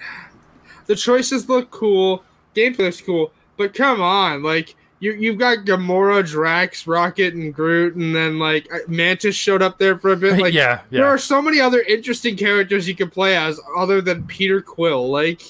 The 0.86 0.96
choices 0.96 1.48
look 1.48 1.70
cool, 1.70 2.22
gameplay 2.54 2.78
looks 2.80 3.00
cool, 3.00 3.32
but 3.56 3.72
come 3.72 4.02
on, 4.02 4.42
like 4.42 4.74
you 4.98 5.12
you've 5.12 5.38
got 5.38 5.58
Gamora, 5.58 6.26
Drax, 6.26 6.86
Rocket, 6.86 7.34
and 7.34 7.54
Groot, 7.54 7.96
and 7.96 8.14
then 8.14 8.38
like 8.38 8.72
uh, 8.72 8.78
Mantis 8.88 9.34
showed 9.36 9.62
up 9.62 9.78
there 9.78 9.98
for 9.98 10.12
a 10.12 10.16
bit. 10.16 10.36
Like 10.46 10.54
yeah, 10.54 10.82
there 10.90 11.06
are 11.06 11.18
so 11.18 11.40
many 11.40 11.60
other 11.60 11.80
interesting 11.80 12.36
characters 12.36 12.86
you 12.88 12.94
can 12.94 13.10
play 13.10 13.36
as 13.36 13.58
other 13.76 14.00
than 14.00 14.26
Peter 14.26 14.60
Quill. 14.60 15.10
Like 15.10 15.42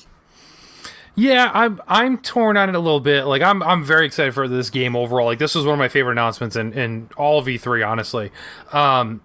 Yeah, 1.14 1.50
I'm 1.54 1.80
I'm 1.88 2.18
torn 2.18 2.56
on 2.56 2.68
it 2.68 2.74
a 2.74 2.78
little 2.78 3.00
bit. 3.00 3.24
Like 3.24 3.42
I'm 3.42 3.62
I'm 3.62 3.82
very 3.84 4.06
excited 4.06 4.34
for 4.34 4.48
this 4.48 4.70
game 4.70 4.94
overall. 4.94 5.26
Like 5.26 5.38
this 5.38 5.54
was 5.54 5.64
one 5.64 5.74
of 5.74 5.78
my 5.78 5.88
favorite 5.88 6.12
announcements 6.12 6.56
in, 6.56 6.72
in 6.72 7.08
all 7.16 7.38
of 7.38 7.46
E3, 7.46 7.86
honestly. 7.86 8.30
Um 8.72 9.22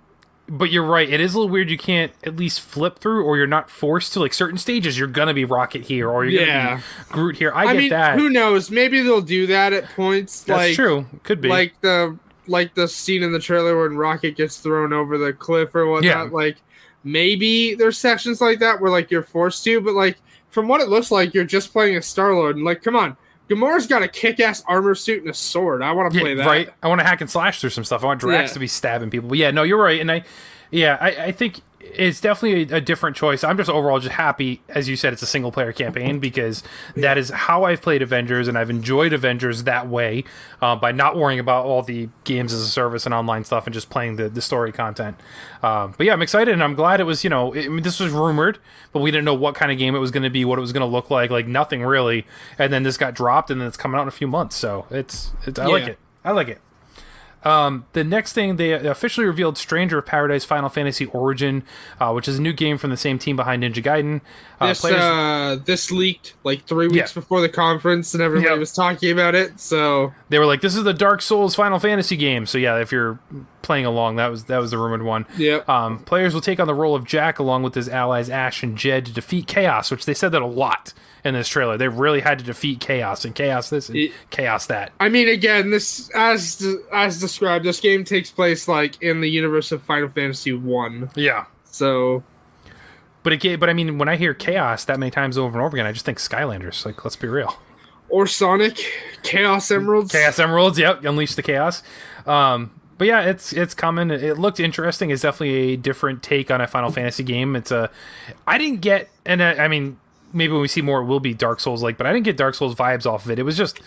but 0.51 0.69
you're 0.69 0.83
right, 0.83 1.09
it 1.09 1.21
is 1.21 1.33
a 1.33 1.39
little 1.39 1.49
weird 1.49 1.69
you 1.69 1.77
can't 1.77 2.11
at 2.25 2.35
least 2.35 2.59
flip 2.59 2.99
through 2.99 3.23
or 3.23 3.37
you're 3.37 3.47
not 3.47 3.69
forced 3.69 4.11
to 4.13 4.19
like 4.19 4.33
certain 4.33 4.57
stages 4.57 4.99
you're 4.99 5.07
gonna 5.07 5.33
be 5.33 5.45
Rocket 5.45 5.83
here 5.83 6.09
or 6.09 6.25
you're 6.25 6.43
Yeah. 6.43 6.63
gonna 6.65 6.77
be 6.77 6.83
Groot 7.13 7.37
here. 7.37 7.53
I, 7.55 7.61
I, 7.67 7.73
get 7.73 7.79
mean, 7.79 7.89
that. 7.91 8.19
who 8.19 8.29
knows? 8.29 8.69
Maybe 8.69 9.01
they'll 9.01 9.21
do 9.21 9.47
that 9.47 9.71
at 9.71 9.85
points. 9.95 10.41
That's 10.41 10.57
like, 10.59 10.75
true. 10.75 11.05
Could 11.23 11.39
be. 11.39 11.47
like 11.47 11.79
the 11.79 12.17
like 12.47 12.75
the 12.75 12.87
scene 12.87 13.23
in 13.23 13.31
the 13.31 13.39
trailer 13.39 13.81
when 13.81 13.95
Rocket 13.95 14.35
gets 14.35 14.57
thrown 14.57 14.91
over 14.91 15.17
the 15.17 15.31
cliff 15.31 15.73
or 15.73 15.87
whatnot. 15.87 16.03
Yeah. 16.03 16.21
Like 16.23 16.57
maybe 17.05 17.73
there's 17.75 17.97
sections 17.97 18.41
like 18.41 18.59
that 18.59 18.81
where 18.81 18.91
like 18.91 19.09
you're 19.09 19.23
forced 19.23 19.63
to, 19.63 19.79
but 19.79 19.93
like 19.93 20.17
from 20.49 20.67
what 20.67 20.81
it 20.81 20.89
looks 20.89 21.11
like, 21.11 21.33
you're 21.33 21.45
just 21.45 21.71
playing 21.71 21.95
a 21.95 22.01
Star 22.01 22.33
Lord. 22.35 22.57
And 22.57 22.65
like, 22.65 22.83
come 22.83 22.97
on, 22.97 23.15
Gamora's 23.51 23.85
got 23.87 24.01
a 24.01 24.07
kick-ass 24.07 24.63
armor 24.67 24.95
suit 24.95 25.21
and 25.21 25.29
a 25.29 25.33
sword. 25.33 25.81
I 25.83 25.91
want 25.91 26.11
to 26.11 26.17
Yeah, 26.17 26.23
play 26.23 26.33
that. 26.35 26.45
right. 26.47 26.69
I 26.81 26.87
want 26.87 27.01
to 27.01 27.05
hack 27.05 27.19
and 27.21 27.29
slash 27.29 27.59
through 27.59 27.71
some 27.71 27.83
stuff. 27.83 28.01
I 28.03 28.05
want 28.07 28.21
Drax 28.21 28.51
Yeah. 28.51 28.53
to 28.53 28.59
be 28.59 28.67
stabbing 28.67 29.09
people. 29.09 29.27
But 29.29 29.37
yeah, 29.39 29.51
no, 29.51 29.63
you're 29.63 29.81
right. 29.81 29.99
And 29.99 30.09
I, 30.11 30.23
yeah, 30.71 30.97
I, 31.01 31.07
I 31.25 31.31
think 31.33 31.59
it's 31.83 32.21
definitely 32.21 32.73
a, 32.73 32.77
a 32.77 32.81
different 32.81 33.15
choice. 33.15 33.43
I'm 33.43 33.57
just 33.57 33.69
overall 33.69 33.99
just 33.99 34.15
happy, 34.15 34.61
as 34.69 34.87
you 34.87 34.95
said, 34.95 35.13
it's 35.13 35.21
a 35.21 35.27
single 35.27 35.51
player 35.51 35.73
campaign 35.73 36.19
because 36.19 36.63
that 36.95 37.17
is 37.17 37.29
how 37.29 37.63
I've 37.63 37.81
played 37.81 38.01
Avengers, 38.01 38.47
and 38.47 38.57
I've 38.57 38.69
enjoyed 38.69 39.13
Avengers 39.13 39.63
that 39.63 39.87
way 39.87 40.23
uh, 40.61 40.75
by 40.75 40.91
not 40.91 41.17
worrying 41.17 41.39
about 41.39 41.65
all 41.65 41.81
the 41.81 42.09
games 42.23 42.53
as 42.53 42.61
a 42.61 42.67
service 42.67 43.05
and 43.05 43.13
online 43.13 43.43
stuff 43.43 43.67
and 43.67 43.73
just 43.73 43.89
playing 43.89 44.15
the, 44.15 44.29
the 44.29 44.41
story 44.41 44.71
content. 44.71 45.19
Um, 45.63 45.93
but 45.97 46.05
yeah, 46.05 46.13
I'm 46.13 46.21
excited, 46.21 46.53
and 46.53 46.63
I'm 46.63 46.75
glad 46.75 46.99
it 46.99 47.05
was. 47.05 47.23
You 47.23 47.29
know, 47.29 47.53
it, 47.53 47.65
I 47.65 47.69
mean, 47.69 47.83
this 47.83 47.99
was 47.99 48.11
rumored, 48.11 48.59
but 48.91 49.01
we 49.01 49.11
didn't 49.11 49.25
know 49.25 49.33
what 49.33 49.55
kind 49.55 49.71
of 49.71 49.77
game 49.77 49.95
it 49.95 49.99
was 49.99 50.11
going 50.11 50.23
to 50.23 50.29
be, 50.29 50.45
what 50.45 50.57
it 50.57 50.61
was 50.61 50.73
going 50.73 50.81
to 50.81 50.91
look 50.91 51.09
like, 51.09 51.29
like 51.29 51.47
nothing 51.47 51.83
really. 51.83 52.25
And 52.57 52.71
then 52.71 52.83
this 52.83 52.97
got 52.97 53.13
dropped, 53.13 53.51
and 53.51 53.61
then 53.61 53.67
it's 53.67 53.77
coming 53.77 53.97
out 53.97 54.03
in 54.03 54.07
a 54.07 54.11
few 54.11 54.27
months. 54.27 54.55
So 54.55 54.85
it's, 54.89 55.31
it's 55.45 55.59
I 55.59 55.65
like 55.67 55.87
it. 55.87 55.99
I 56.23 56.31
like 56.31 56.47
it. 56.47 56.61
Um, 57.43 57.85
the 57.93 58.03
next 58.03 58.33
thing 58.33 58.57
they 58.57 58.71
officially 58.73 59.25
revealed 59.25 59.57
Stranger 59.57 59.97
of 59.97 60.05
Paradise 60.05 60.45
Final 60.45 60.69
Fantasy 60.69 61.05
Origin, 61.07 61.63
uh, 61.99 62.11
which 62.11 62.27
is 62.27 62.37
a 62.37 62.41
new 62.41 62.53
game 62.53 62.77
from 62.77 62.89
the 62.91 62.97
same 62.97 63.17
team 63.17 63.35
behind 63.35 63.63
Ninja 63.63 63.83
Gaiden. 63.83 64.21
Uh, 64.59 64.67
This 64.67 64.81
players- 64.81 65.01
uh, 65.01 65.57
this 65.65 65.91
leaked 65.91 66.33
like 66.43 66.65
three 66.65 66.87
weeks 66.87 67.15
Yeah. 67.15 67.19
before 67.21 67.41
the 67.41 67.49
conference, 67.49 68.13
and 68.13 68.21
everybody 68.21 68.49
Yep. 68.51 68.59
was 68.59 68.71
talking 68.71 69.11
about 69.11 69.33
it. 69.33 69.59
So 69.59 70.13
they 70.29 70.37
were 70.37 70.45
like, 70.45 70.61
"This 70.61 70.75
is 70.75 70.83
the 70.83 70.93
Dark 70.93 71.21
Souls 71.23 71.55
Final 71.55 71.79
Fantasy 71.79 72.15
game." 72.15 72.45
So 72.45 72.57
yeah, 72.59 72.77
if 72.77 72.91
you're 72.91 73.17
playing 73.63 73.85
along, 73.85 74.17
that 74.17 74.29
was 74.29 74.43
that 74.45 74.59
was 74.59 74.69
the 74.71 74.77
rumored 74.77 75.01
one. 75.03 75.25
yeah, 75.37 75.59
Um, 75.67 75.99
players 75.99 76.33
will 76.35 76.41
take 76.41 76.59
on 76.59 76.67
the 76.67 76.73
role 76.75 76.93
of 76.95 77.05
Jack 77.05 77.39
along 77.39 77.63
with 77.63 77.73
his 77.73 77.89
allies 77.89 78.29
Ash 78.29 78.61
and 78.61 78.77
Jed 78.77 79.05
to 79.07 79.11
defeat 79.11 79.47
Chaos, 79.47 79.89
which 79.89 80.05
they 80.05 80.13
said 80.13 80.31
that 80.33 80.41
a 80.41 80.45
lot 80.47 80.93
in 81.23 81.33
this 81.33 81.47
trailer. 81.47 81.77
They 81.77 81.87
really 81.87 82.21
had 82.21 82.39
to 82.39 82.45
defeat 82.45 82.79
Chaos 82.79 83.25
and 83.25 83.33
Chaos 83.35 83.69
this 83.69 83.89
and 83.89 83.97
It- 83.97 84.11
Chaos 84.29 84.65
that. 84.67 84.91
I 84.99 85.09
mean, 85.09 85.27
again, 85.29 85.71
this 85.71 86.09
as 86.15 86.65
as 86.91 87.19
described, 87.19 87.65
this 87.65 87.79
game 87.79 88.03
takes 88.03 88.31
place 88.31 88.67
like 88.67 89.01
in 89.01 89.21
the 89.21 89.29
universe 89.29 89.71
of 89.71 89.81
Final 89.83 90.09
Fantasy 90.09 90.53
One. 90.53 91.09
Yeah. 91.15 91.45
So 91.65 92.23
But 93.23 93.33
it 93.33 93.59
but 93.59 93.69
I 93.69 93.73
mean, 93.73 93.97
when 93.97 94.09
I 94.09 94.15
hear 94.15 94.33
Chaos 94.33 94.85
that 94.85 94.99
many 94.99 95.11
times 95.11 95.37
over 95.37 95.57
and 95.57 95.65
over 95.65 95.75
again, 95.77 95.85
I 95.85 95.91
just 95.91 96.05
think 96.05 96.17
Skylanders. 96.17 96.85
Like, 96.85 97.03
let's 97.05 97.15
be 97.15 97.27
real. 97.27 97.57
or 98.09 98.27
Sonic, 98.27 98.77
Chaos 99.23 99.71
Emeralds. 99.71 100.11
Chaos 100.11 100.37
Emeralds, 100.39 100.77
yep, 100.77 101.05
unleash 101.05 101.35
the 101.35 101.41
chaos. 101.43 101.81
Um, 102.25 102.71
but 102.97 103.07
yeah, 103.07 103.21
it's 103.21 103.53
it's 103.53 103.73
coming. 103.73 104.11
It 104.11 104.37
looked 104.37 104.59
interesting. 104.59 105.09
It's 105.11 105.21
definitely 105.21 105.73
a 105.73 105.77
different 105.77 106.21
take 106.21 106.51
on 106.51 106.59
a 106.61 106.67
Final 106.67 106.91
Fantasy 106.91 107.23
game. 107.23 107.55
It's 107.55 107.71
a, 107.71 107.89
I 108.45 108.57
didn't 108.57 108.81
get, 108.81 109.09
and 109.25 109.41
I, 109.41 109.53
I 109.63 109.67
mean, 109.69 109.97
maybe 110.33 110.53
when 110.53 110.61
we 110.61 110.67
see 110.67 110.81
more, 110.81 111.01
it 111.01 111.05
will 111.05 111.19
be 111.19 111.33
Dark 111.33 111.59
Souls 111.59 111.81
like, 111.83 111.97
but 111.97 112.07
I 112.07 112.13
didn't 112.13 112.25
get 112.25 112.37
Dark 112.37 112.55
Souls 112.55 112.75
vibes 112.75 113.05
off 113.05 113.25
of 113.25 113.31
it. 113.31 113.39
It 113.39 113.43
was 113.43 113.57
just 113.57 113.79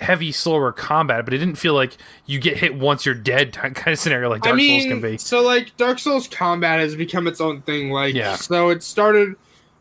heavy, 0.00 0.32
slower 0.32 0.72
combat, 0.72 1.24
but 1.24 1.32
it 1.32 1.38
didn't 1.38 1.54
feel 1.56 1.74
like 1.74 1.96
you 2.26 2.38
get 2.40 2.56
hit 2.56 2.74
once 2.74 3.06
you're 3.06 3.14
dead 3.14 3.52
kind 3.54 3.76
of 3.86 3.98
scenario 3.98 4.28
like 4.28 4.42
Dark 4.42 4.54
I 4.54 4.56
mean, 4.56 4.80
Souls 4.82 4.90
can 4.92 5.00
be. 5.00 5.18
so 5.18 5.42
like 5.42 5.76
Dark 5.76 5.98
Souls 5.98 6.26
combat 6.28 6.80
has 6.80 6.96
become 6.96 7.26
its 7.26 7.40
own 7.40 7.62
thing. 7.62 7.90
Like, 7.90 8.14
Yeah. 8.14 8.36
so 8.36 8.70
it 8.70 8.82
started. 8.82 9.36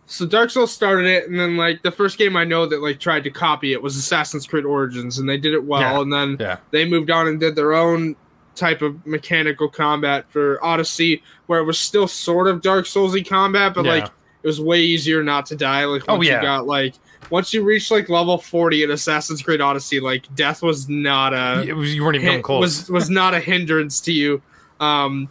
So 0.05 0.25
Dark 0.25 0.49
Souls 0.49 0.71
started 0.71 1.05
it, 1.07 1.29
and 1.29 1.39
then 1.39 1.55
like 1.57 1.81
the 1.81 1.91
first 1.91 2.17
game 2.17 2.35
I 2.35 2.43
know 2.43 2.65
that 2.65 2.81
like 2.81 2.99
tried 2.99 3.23
to 3.23 3.31
copy 3.31 3.71
it 3.73 3.81
was 3.81 3.95
Assassin's 3.95 4.45
Creed 4.45 4.65
Origins, 4.65 5.17
and 5.17 5.27
they 5.29 5.37
did 5.37 5.53
it 5.53 5.63
well. 5.63 5.79
Yeah. 5.81 6.01
And 6.01 6.13
then 6.13 6.37
Yeah, 6.39 6.57
they 6.71 6.85
moved 6.87 7.09
on 7.09 7.27
and 7.27 7.39
did 7.39 7.55
their 7.55 7.73
own 7.73 8.15
type 8.55 8.81
of 8.83 9.03
mechanical 9.07 9.67
combat 9.69 10.25
for 10.29 10.63
Odyssey, 10.63 11.23
where 11.47 11.59
it 11.59 11.63
was 11.63 11.79
still 11.79 12.07
sort 12.07 12.47
of 12.47 12.61
Dark 12.61 12.85
Soulsy 12.85 13.27
combat, 13.27 13.73
but 13.73 13.85
like 13.85 14.11
it 14.43 14.47
was 14.47 14.59
way 14.59 14.81
easier 14.81 15.23
not 15.23 15.45
to 15.47 15.55
die. 15.55 15.85
Like 15.85 16.03
Oh, 16.07 16.15
once 16.15 16.27
yeah. 16.27 16.35
you 16.35 16.41
got 16.41 16.67
like 16.67 16.95
once 17.29 17.53
you 17.53 17.63
reached 17.63 17.89
like 17.89 18.09
level 18.09 18.37
forty 18.37 18.83
in 18.83 18.91
Assassin's 18.91 19.41
Creed 19.41 19.61
Odyssey, 19.61 19.99
like 19.99 20.33
death 20.35 20.61
was 20.61 20.89
not 20.89 21.33
a 21.33 21.63
it 21.67 21.73
was, 21.73 21.95
you 21.95 22.03
weren't 22.03 22.17
even 22.17 22.41
close. 22.41 22.59
was 22.61 22.89
was 22.89 23.09
not 23.09 23.33
a 23.33 23.39
hindrance 23.39 24.01
to 24.01 24.11
you. 24.11 24.41
Um, 24.79 25.29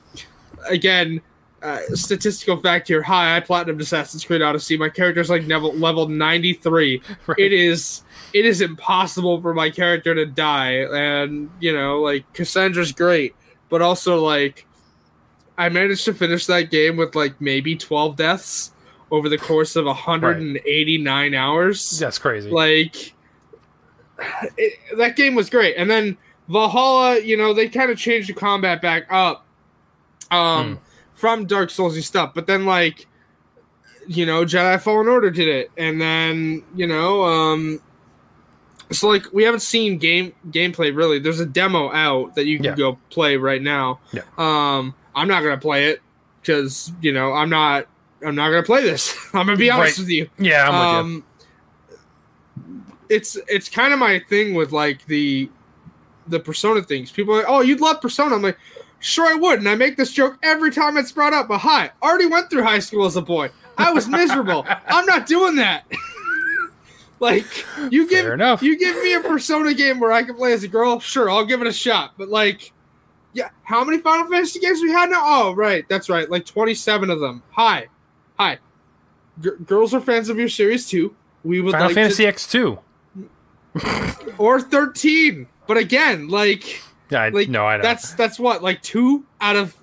again, 0.69 1.21
uh, 1.63 1.79
statistical 1.95 2.57
fact 2.57 2.89
here: 2.89 3.03
Hi, 3.03 3.37
I 3.37 3.41
platinumed 3.41 3.81
Assassin's 3.81 4.25
Creed 4.25 4.43
Odyssey. 4.43 4.77
My 4.77 4.89
character's 4.89 5.29
like 5.31 5.47
level 5.47 5.73
level 5.75 6.09
ninety 6.09 6.55
three. 6.55 7.03
Right. 7.27 7.39
It 7.39 7.53
is 7.53 8.03
it 8.33 8.47
is 8.47 8.61
impossible 8.63 9.41
for 9.43 9.53
my 9.55 9.69
character 9.71 10.15
to 10.15 10.25
die, 10.27 10.87
and 10.93 11.51
you 11.61 11.73
know, 11.73 12.01
like 12.01 12.25
Cassandra's 12.33 12.91
great, 12.93 13.37
but 13.69 13.83
also 13.83 14.25
like 14.25 14.67
I 15.57 15.69
managed 15.69 16.05
to 16.07 16.15
finish 16.15 16.47
that 16.47 16.71
game 16.71 16.97
with 16.97 17.15
like 17.15 17.41
maybe 17.41 17.77
twelve 17.77 18.17
deaths 18.17 18.72
over 19.13 19.29
the 19.29 19.39
course 19.39 19.77
of 19.77 19.87
hundred 19.87 20.39
and 20.39 20.59
eighty 20.67 20.99
nine 20.99 21.35
hours. 21.35 21.99
That's 22.01 22.19
crazy. 22.19 22.51
like 22.51 23.13
it, 24.57 24.73
that 24.99 25.15
game 25.17 25.35
was 25.35 25.49
great. 25.51 25.77
And 25.77 25.89
then 25.91 26.17
valhalla 26.49 27.21
you 27.21 27.37
know 27.37 27.55
they 27.55 27.69
kind 27.69 27.91
of 27.91 27.97
changed 27.97 28.29
the 28.29 28.33
combat 28.33 28.83
back 28.83 29.05
up 29.11 29.47
um 30.33 30.81
from 31.15 31.47
dark 31.47 31.69
soulsy 31.71 32.03
stuff. 32.03 32.33
But 32.35 32.47
then 32.47 32.67
like 32.67 33.07
you 34.09 34.27
know 34.27 34.45
jedi 34.45 34.81
fallen 34.81 35.09
order 35.09 35.31
did 35.31 35.49
it. 35.49 35.71
And 35.77 36.01
then 36.01 36.65
you 36.75 36.87
know 36.87 37.23
um 37.25 37.81
so 38.91 39.09
like 39.09 39.33
we 39.33 39.43
haven't 39.45 39.61
seen 39.61 39.99
game 39.99 40.33
gameplay 40.51 40.95
really. 40.95 41.19
There's 41.19 41.41
a 41.41 41.47
demo 41.47 41.93
out 41.93 42.35
that 42.35 42.47
you 42.47 42.57
can 42.57 42.65
Yeah. 42.67 42.75
go 42.77 42.99
play 43.11 43.37
right 43.37 43.63
now. 43.63 44.01
Yeah. 44.13 44.23
um 44.39 44.95
i'm 45.15 45.29
not 45.29 45.43
gonna 45.43 45.59
play 45.59 45.91
it 45.91 46.01
because 46.41 46.91
you 47.03 47.13
know 47.13 47.33
i'm 47.35 47.51
not 47.51 47.87
i'm 48.25 48.35
not 48.35 48.51
gonna 48.51 48.63
play 48.63 48.83
this 48.83 49.17
i'm 49.35 49.47
gonna 49.47 49.57
be 49.57 49.71
honest 49.71 49.99
Right. 49.99 50.03
with 50.05 50.11
you 50.11 50.31
yeah, 50.39 50.69
I'm 50.69 50.75
with 51.07 51.07
you. 51.07 51.15
um, 51.15 51.25
it's 53.09 53.37
it's 53.49 53.69
kind 53.69 53.93
of 53.93 53.99
my 53.99 54.19
thing 54.29 54.55
with 54.55 54.73
like 54.73 55.05
the 55.07 55.51
the 56.29 56.41
persona 56.41 56.83
things. 56.83 57.11
People 57.11 57.35
are 57.35 57.39
like, 57.39 57.47
oh, 57.49 57.61
you'd 57.61 57.81
love 57.81 58.01
persona. 58.01 58.35
I'm 58.37 58.43
like, 58.43 58.57
sure 59.01 59.27
I 59.27 59.35
would, 59.35 59.59
and 59.59 59.69
I 59.69 59.75
make 59.75 59.97
this 59.97 60.13
joke 60.13 60.39
every 60.43 60.71
time 60.71 60.97
it's 60.97 61.13
brought 61.13 61.33
up. 61.35 61.49
But 61.49 61.59
hi, 61.59 61.91
already 62.03 62.27
went 62.27 62.49
through 62.49 62.63
high 62.63 62.79
school 62.79 63.05
as 63.05 63.17
a 63.17 63.21
boy. 63.23 63.51
I 63.77 63.93
was 63.93 64.09
miserable. 64.09 64.65
I'm 64.87 65.05
not 65.05 65.27
doing 65.27 65.57
that. 65.57 65.85
like 67.21 67.47
you 67.91 68.09
give 68.09 68.25
you 68.63 68.79
give 68.79 68.97
me 69.03 69.15
a 69.15 69.21
persona 69.21 69.75
game 69.75 70.01
where 70.01 70.13
I 70.13 70.23
can 70.23 70.37
play 70.37 70.53
as 70.53 70.63
a 70.65 70.69
girl, 70.69 70.99
sure, 71.01 71.29
I'll 71.29 71.45
give 71.45 71.61
it 71.61 71.67
a 71.67 71.73
shot. 71.73 72.13
But 72.17 72.29
like. 72.29 72.73
Yeah, 73.35 73.49
how 73.63 73.83
many 73.83 73.97
Final 73.97 74.31
Fantasy 74.31 74.61
games 74.61 74.83
we 74.83 74.91
had 74.93 75.09
now? 75.09 75.23
Oh, 75.25 75.55
right, 75.55 75.89
that's 75.89 76.11
right, 76.11 76.29
like 76.29 76.45
27 76.45 77.09
of 77.09 77.19
them. 77.19 77.43
Hi, 77.53 77.87
hi. 78.43 78.59
G- 79.41 79.51
girls 79.67 79.95
are 79.95 80.01
fans 80.01 80.29
of 80.29 80.39
your 80.39 80.49
series 80.49 80.89
too. 80.89 81.15
We 81.45 81.61
would 81.61 81.73
Final 81.73 81.87
like 81.89 81.95
Fantasy 81.95 82.25
to, 82.25 82.29
X 82.29 82.47
two. 82.47 82.79
or 84.39 84.61
13. 84.61 85.47
But 85.67 85.77
again, 85.77 86.29
like 86.29 86.83
Yeah, 87.11 87.23
I, 87.23 87.29
Like, 87.31 87.49
no, 87.49 87.67
I 87.67 87.77
know. 87.79 87.83
that's 87.83 88.15
that's 88.15 88.39
what 88.39 88.63
like 88.63 88.83
two 88.83 89.25
out 89.41 89.57
of 89.57 89.77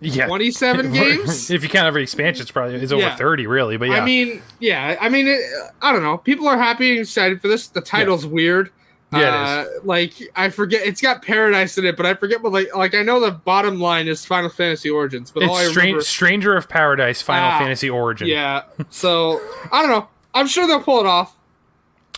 yeah. 0.00 0.26
27 0.26 0.92
games. 0.92 1.50
if 1.50 1.62
you 1.62 1.68
count 1.68 1.86
every 1.86 2.02
expansion, 2.02 2.42
it's 2.42 2.50
probably 2.50 2.76
it's 2.76 2.92
over 2.92 3.02
Yeah. 3.02 3.16
thirty, 3.16 3.46
really. 3.46 3.76
But 3.76 3.88
yeah, 3.88 4.02
I 4.02 4.04
mean, 4.04 4.42
yeah, 4.60 4.96
I 5.00 5.08
mean, 5.08 5.26
it, 5.28 5.40
I 5.82 5.92
don't 5.92 6.02
know. 6.02 6.18
People 6.18 6.48
are 6.48 6.58
happy 6.58 6.90
and 6.92 7.00
excited 7.00 7.40
for 7.40 7.48
this. 7.48 7.68
The 7.68 7.80
title's 7.80 8.26
weird. 8.26 8.70
Yeah, 9.12 9.62
it 9.62 9.66
uh, 9.66 9.70
Like 9.84 10.12
I 10.36 10.50
forget, 10.50 10.86
it's 10.86 11.00
got 11.00 11.22
Paradise 11.22 11.78
in 11.78 11.86
it, 11.86 11.96
but 11.96 12.04
I 12.06 12.14
forget 12.14 12.42
what 12.42 12.52
like 12.52 12.74
like 12.76 12.94
I 12.94 13.02
know 13.02 13.20
the 13.20 13.30
bottom 13.30 13.80
line 13.80 14.06
is 14.08 14.24
Final 14.26 14.50
Fantasy 14.50 14.90
Origins, 14.90 15.30
but 15.30 15.44
all 15.44 15.56
I 15.56 15.64
it's 15.64 15.76
remember, 15.76 16.02
Stranger 16.02 16.56
of 16.56 16.68
Paradise 16.68 17.22
Final 17.22 17.48
Ah, 17.50 17.58
Fantasy 17.58 17.88
Origin. 17.88 18.26
yeah. 18.28 18.64
So 18.90 19.40
I 19.72 19.80
don't 19.82 19.90
know. 19.90 20.08
I'm 20.34 20.46
sure 20.46 20.66
they'll 20.66 20.82
pull 20.82 21.00
it 21.00 21.06
off. 21.06 21.34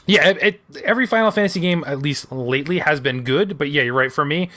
Yeah, 0.06 0.30
it, 0.30 0.42
it, 0.42 0.82
every 0.82 1.06
Final 1.06 1.30
Fantasy 1.30 1.60
game, 1.60 1.84
at 1.86 2.00
least 2.00 2.32
lately, 2.32 2.78
has 2.80 2.98
been 2.98 3.22
good. 3.22 3.56
But 3.56 3.70
yeah, 3.70 3.82
you're 3.82 3.94
right. 3.94 4.12
For 4.12 4.24
me, 4.24 4.50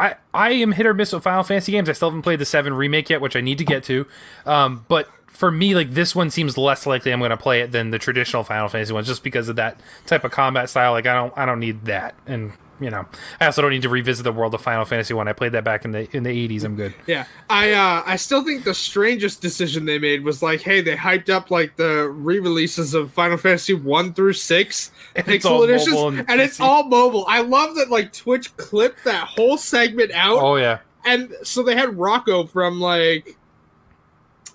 I 0.00 0.16
I 0.34 0.50
am 0.52 0.72
hit 0.72 0.86
or 0.86 0.94
miss 0.94 1.12
with 1.12 1.22
Final 1.22 1.44
Fantasy 1.44 1.70
games. 1.70 1.88
I 1.88 1.92
still 1.92 2.10
haven't 2.10 2.22
played 2.22 2.40
the 2.40 2.44
Seven 2.44 2.74
remake 2.74 3.08
yet, 3.10 3.20
which 3.20 3.36
I 3.36 3.40
need 3.40 3.58
to 3.58 3.64
get 3.64 3.84
to. 3.84 4.06
Um, 4.44 4.84
but 4.88 5.08
for 5.36 5.50
me, 5.50 5.74
like 5.74 5.92
this 5.92 6.14
one 6.14 6.30
seems 6.30 6.56
less 6.56 6.86
likely 6.86 7.12
I'm 7.12 7.18
going 7.18 7.30
to 7.30 7.36
play 7.36 7.60
it 7.60 7.70
than 7.70 7.90
the 7.90 7.98
traditional 7.98 8.42
Final 8.42 8.68
Fantasy 8.68 8.92
ones, 8.92 9.06
just 9.06 9.22
because 9.22 9.48
of 9.48 9.56
that 9.56 9.78
type 10.06 10.24
of 10.24 10.30
combat 10.32 10.70
style. 10.70 10.92
Like 10.92 11.06
I 11.06 11.14
don't 11.14 11.32
I 11.36 11.44
don't 11.44 11.60
need 11.60 11.84
that, 11.84 12.14
and 12.26 12.52
you 12.80 12.90
know 12.90 13.06
I 13.40 13.46
also 13.46 13.62
don't 13.62 13.70
need 13.70 13.82
to 13.82 13.88
revisit 13.88 14.24
the 14.24 14.32
world 14.32 14.54
of 14.54 14.62
Final 14.62 14.86
Fantasy 14.86 15.12
one. 15.12 15.28
I 15.28 15.34
played 15.34 15.52
that 15.52 15.62
back 15.62 15.84
in 15.84 15.92
the 15.92 16.08
in 16.16 16.22
the 16.22 16.30
80s. 16.48 16.64
I'm 16.64 16.74
good. 16.74 16.94
Yeah, 17.06 17.26
I 17.50 17.72
uh, 17.72 18.02
I 18.06 18.16
still 18.16 18.42
think 18.44 18.64
the 18.64 18.74
strangest 18.74 19.42
decision 19.42 19.84
they 19.84 19.98
made 19.98 20.24
was 20.24 20.42
like, 20.42 20.62
hey, 20.62 20.80
they 20.80 20.96
hyped 20.96 21.28
up 21.28 21.50
like 21.50 21.76
the 21.76 22.08
re-releases 22.08 22.94
of 22.94 23.12
Final 23.12 23.36
Fantasy 23.36 23.74
one 23.74 24.14
through 24.14 24.32
six 24.32 24.90
And 25.16 25.26
pixel 25.26 25.64
editions, 25.64 25.96
and 25.96 26.30
and 26.30 26.40
it's 26.40 26.60
all 26.60 26.84
mobile. 26.84 27.26
I 27.28 27.42
love 27.42 27.74
that 27.76 27.90
like 27.90 28.12
Twitch 28.12 28.56
clipped 28.56 29.04
that 29.04 29.26
whole 29.28 29.58
segment 29.58 30.12
out, 30.12 30.38
Oh 30.38 30.56
yeah, 30.56 30.78
and 31.04 31.34
so 31.42 31.62
they 31.62 31.76
had 31.76 31.96
Rocco 31.98 32.46
from 32.46 32.80
like, 32.80 33.36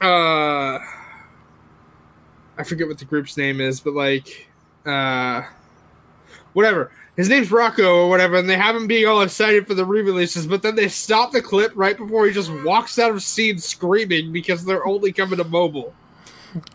uh, 0.02 0.80
I 2.58 2.64
forget 2.66 2.88
what 2.88 2.98
the 2.98 3.06
group's 3.06 3.38
name 3.38 3.62
is, 3.62 3.80
but 3.80 3.94
like, 3.94 4.50
uh, 4.86 5.44
whatever. 6.54 6.92
His 7.18 7.28
name's 7.30 7.52
Rocco 7.52 8.06
or 8.06 8.10
whatever, 8.10 8.38
and 8.38 8.50
they 8.50 8.56
have 8.58 8.76
him 8.76 8.88
being 8.88 9.06
all 9.06 9.22
excited 9.22 9.68
for 9.68 9.74
the 9.74 9.86
re-releases, 9.86 10.48
but 10.48 10.62
then 10.62 10.76
they 10.76 10.88
stop 10.88 11.32
the 11.32 11.42
clip 11.42 11.72
right 11.76 11.98
before 11.98 12.26
he 12.26 12.32
just 12.34 12.52
walks 12.64 12.98
out 13.00 13.12
of 13.12 13.22
scene 13.22 13.58
screaming 13.58 14.32
because 14.32 14.64
they're 14.64 14.86
only 14.88 15.12
coming 15.12 15.38
to 15.38 15.44
mobile. 15.44 15.94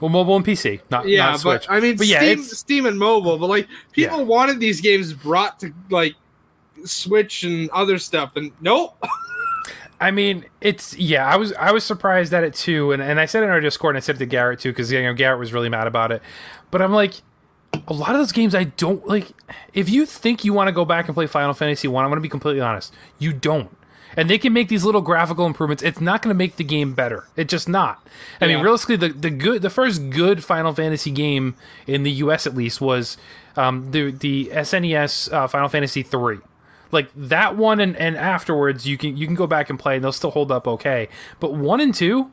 well, 0.00 0.10
mobile 0.10 0.36
and 0.36 0.44
PC, 0.44 0.80
not 0.90 1.08
Yeah, 1.08 1.30
not 1.30 1.42
but 1.42 1.66
I 1.70 1.80
mean, 1.80 1.96
But 1.96 2.06
yeah, 2.06 2.20
Steam, 2.20 2.42
Steam 2.42 2.86
and 2.86 2.98
mobile, 2.98 3.38
but 3.38 3.46
like 3.48 3.66
people 3.92 4.18
Yeah. 4.18 4.24
wanted 4.24 4.60
these 4.60 4.80
games 4.80 5.12
brought 5.12 5.58
to 5.60 5.72
like 5.90 6.14
Switch 6.84 7.42
and 7.42 7.70
other 7.70 7.98
stuff, 7.98 8.36
and 8.36 8.52
nope. 8.60 9.02
I 10.00 10.10
mean, 10.10 10.44
it's 10.60 10.96
yeah. 10.98 11.26
I 11.26 11.36
was 11.36 11.52
I 11.54 11.72
was 11.72 11.84
surprised 11.84 12.34
at 12.34 12.44
it 12.44 12.54
too, 12.54 12.92
and, 12.92 13.02
and 13.02 13.18
I 13.18 13.26
said 13.26 13.42
it 13.42 13.46
in 13.46 13.52
our 13.52 13.60
Discord, 13.60 13.96
and 13.96 14.02
I 14.02 14.04
said 14.04 14.16
it 14.16 14.18
to 14.18 14.26
Garrett 14.26 14.60
too, 14.60 14.70
because 14.70 14.92
you 14.92 15.02
know 15.02 15.14
Garrett 15.14 15.38
was 15.38 15.52
really 15.52 15.68
mad 15.68 15.86
about 15.86 16.12
it. 16.12 16.22
But 16.70 16.82
I'm 16.82 16.92
like, 16.92 17.14
a 17.88 17.92
lot 17.92 18.10
of 18.10 18.18
those 18.18 18.32
games 18.32 18.54
I 18.54 18.64
don't 18.64 19.06
like. 19.06 19.28
If 19.72 19.88
you 19.88 20.04
think 20.04 20.44
you 20.44 20.52
want 20.52 20.68
to 20.68 20.72
go 20.72 20.84
back 20.84 21.06
and 21.06 21.14
play 21.14 21.26
Final 21.26 21.54
Fantasy 21.54 21.88
One, 21.88 22.04
I'm 22.04 22.10
going 22.10 22.18
to 22.18 22.22
be 22.22 22.28
completely 22.28 22.60
honest. 22.60 22.92
You 23.18 23.32
don't. 23.32 23.74
And 24.18 24.30
they 24.30 24.38
can 24.38 24.52
make 24.52 24.68
these 24.68 24.82
little 24.82 25.02
graphical 25.02 25.46
improvements. 25.46 25.82
It's 25.82 26.00
not 26.00 26.22
going 26.22 26.34
to 26.34 26.38
make 26.38 26.56
the 26.56 26.64
game 26.64 26.94
better. 26.94 27.28
It's 27.36 27.50
just 27.50 27.68
not. 27.68 28.06
I 28.40 28.46
mean, 28.46 28.60
realistically, 28.60 28.96
the 28.96 29.08
the 29.10 29.30
good, 29.30 29.62
the 29.62 29.70
first 29.70 30.10
good 30.10 30.44
Final 30.44 30.72
Fantasy 30.72 31.10
game 31.10 31.54
in 31.86 32.02
the 32.02 32.12
U.S. 32.12 32.46
at 32.46 32.54
least 32.54 32.80
was 32.80 33.16
um, 33.56 33.90
the 33.90 34.10
the 34.10 34.50
SNES 34.52 35.32
uh, 35.32 35.46
Final 35.48 35.68
Fantasy 35.68 36.02
three 36.02 36.38
like 36.92 37.10
that 37.16 37.56
one 37.56 37.80
and, 37.80 37.96
and 37.96 38.16
afterwards 38.16 38.86
you 38.86 38.96
can 38.98 39.16
you 39.16 39.26
can 39.26 39.34
go 39.34 39.46
back 39.46 39.68
and 39.70 39.78
play 39.78 39.96
and 39.96 40.04
they'll 40.04 40.12
still 40.12 40.30
hold 40.30 40.50
up 40.52 40.66
okay 40.68 41.08
but 41.40 41.52
one 41.54 41.80
and 41.80 41.94
two 41.94 42.30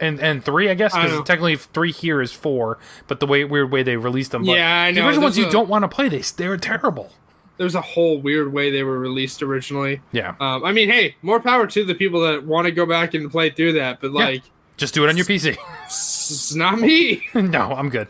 and 0.00 0.20
and 0.20 0.44
three 0.44 0.68
i 0.70 0.74
guess 0.74 0.94
because 0.94 1.22
technically 1.24 1.56
three 1.56 1.90
here 1.92 2.20
is 2.20 2.30
four 2.32 2.78
but 3.06 3.18
the 3.20 3.26
way 3.26 3.44
weird 3.44 3.70
way 3.72 3.82
they 3.82 3.96
released 3.96 4.30
them 4.32 4.44
but 4.44 4.52
Yeah, 4.56 4.82
I 4.82 4.92
the 4.92 5.00
know. 5.00 5.06
original 5.06 5.24
ones 5.24 5.36
There's 5.36 5.46
you 5.46 5.52
don't 5.52 5.68
want 5.68 5.82
to 5.82 5.88
play 5.88 6.08
they 6.08 6.20
they 6.36 6.48
were 6.48 6.58
terrible 6.58 7.12
There's 7.56 7.74
a 7.74 7.80
whole 7.80 8.20
weird 8.20 8.52
way 8.52 8.70
they 8.70 8.82
were 8.82 8.98
released 8.98 9.42
originally. 9.42 10.00
yeah 10.12 10.34
Um, 10.40 10.64
I 10.64 10.72
mean, 10.72 10.88
hey, 10.90 11.16
more 11.22 11.40
power 11.40 11.66
to 11.66 11.84
the 11.84 11.94
people 11.94 12.20
that 12.22 12.44
want 12.44 12.66
to 12.66 12.72
go 12.72 12.84
back 12.86 13.14
and 13.14 13.30
play 13.30 13.48
through 13.50 13.72
that, 13.74 14.00
but 14.00 14.12
like, 14.12 14.42
just 14.76 14.92
do 14.92 15.04
it 15.04 15.08
on 15.08 15.16
your 15.16 15.24
pc 15.26 15.56
it's 15.86 16.54
not 16.54 16.78
me. 16.78 17.26
no, 17.34 17.72
I'm 17.72 17.88
good. 17.88 18.08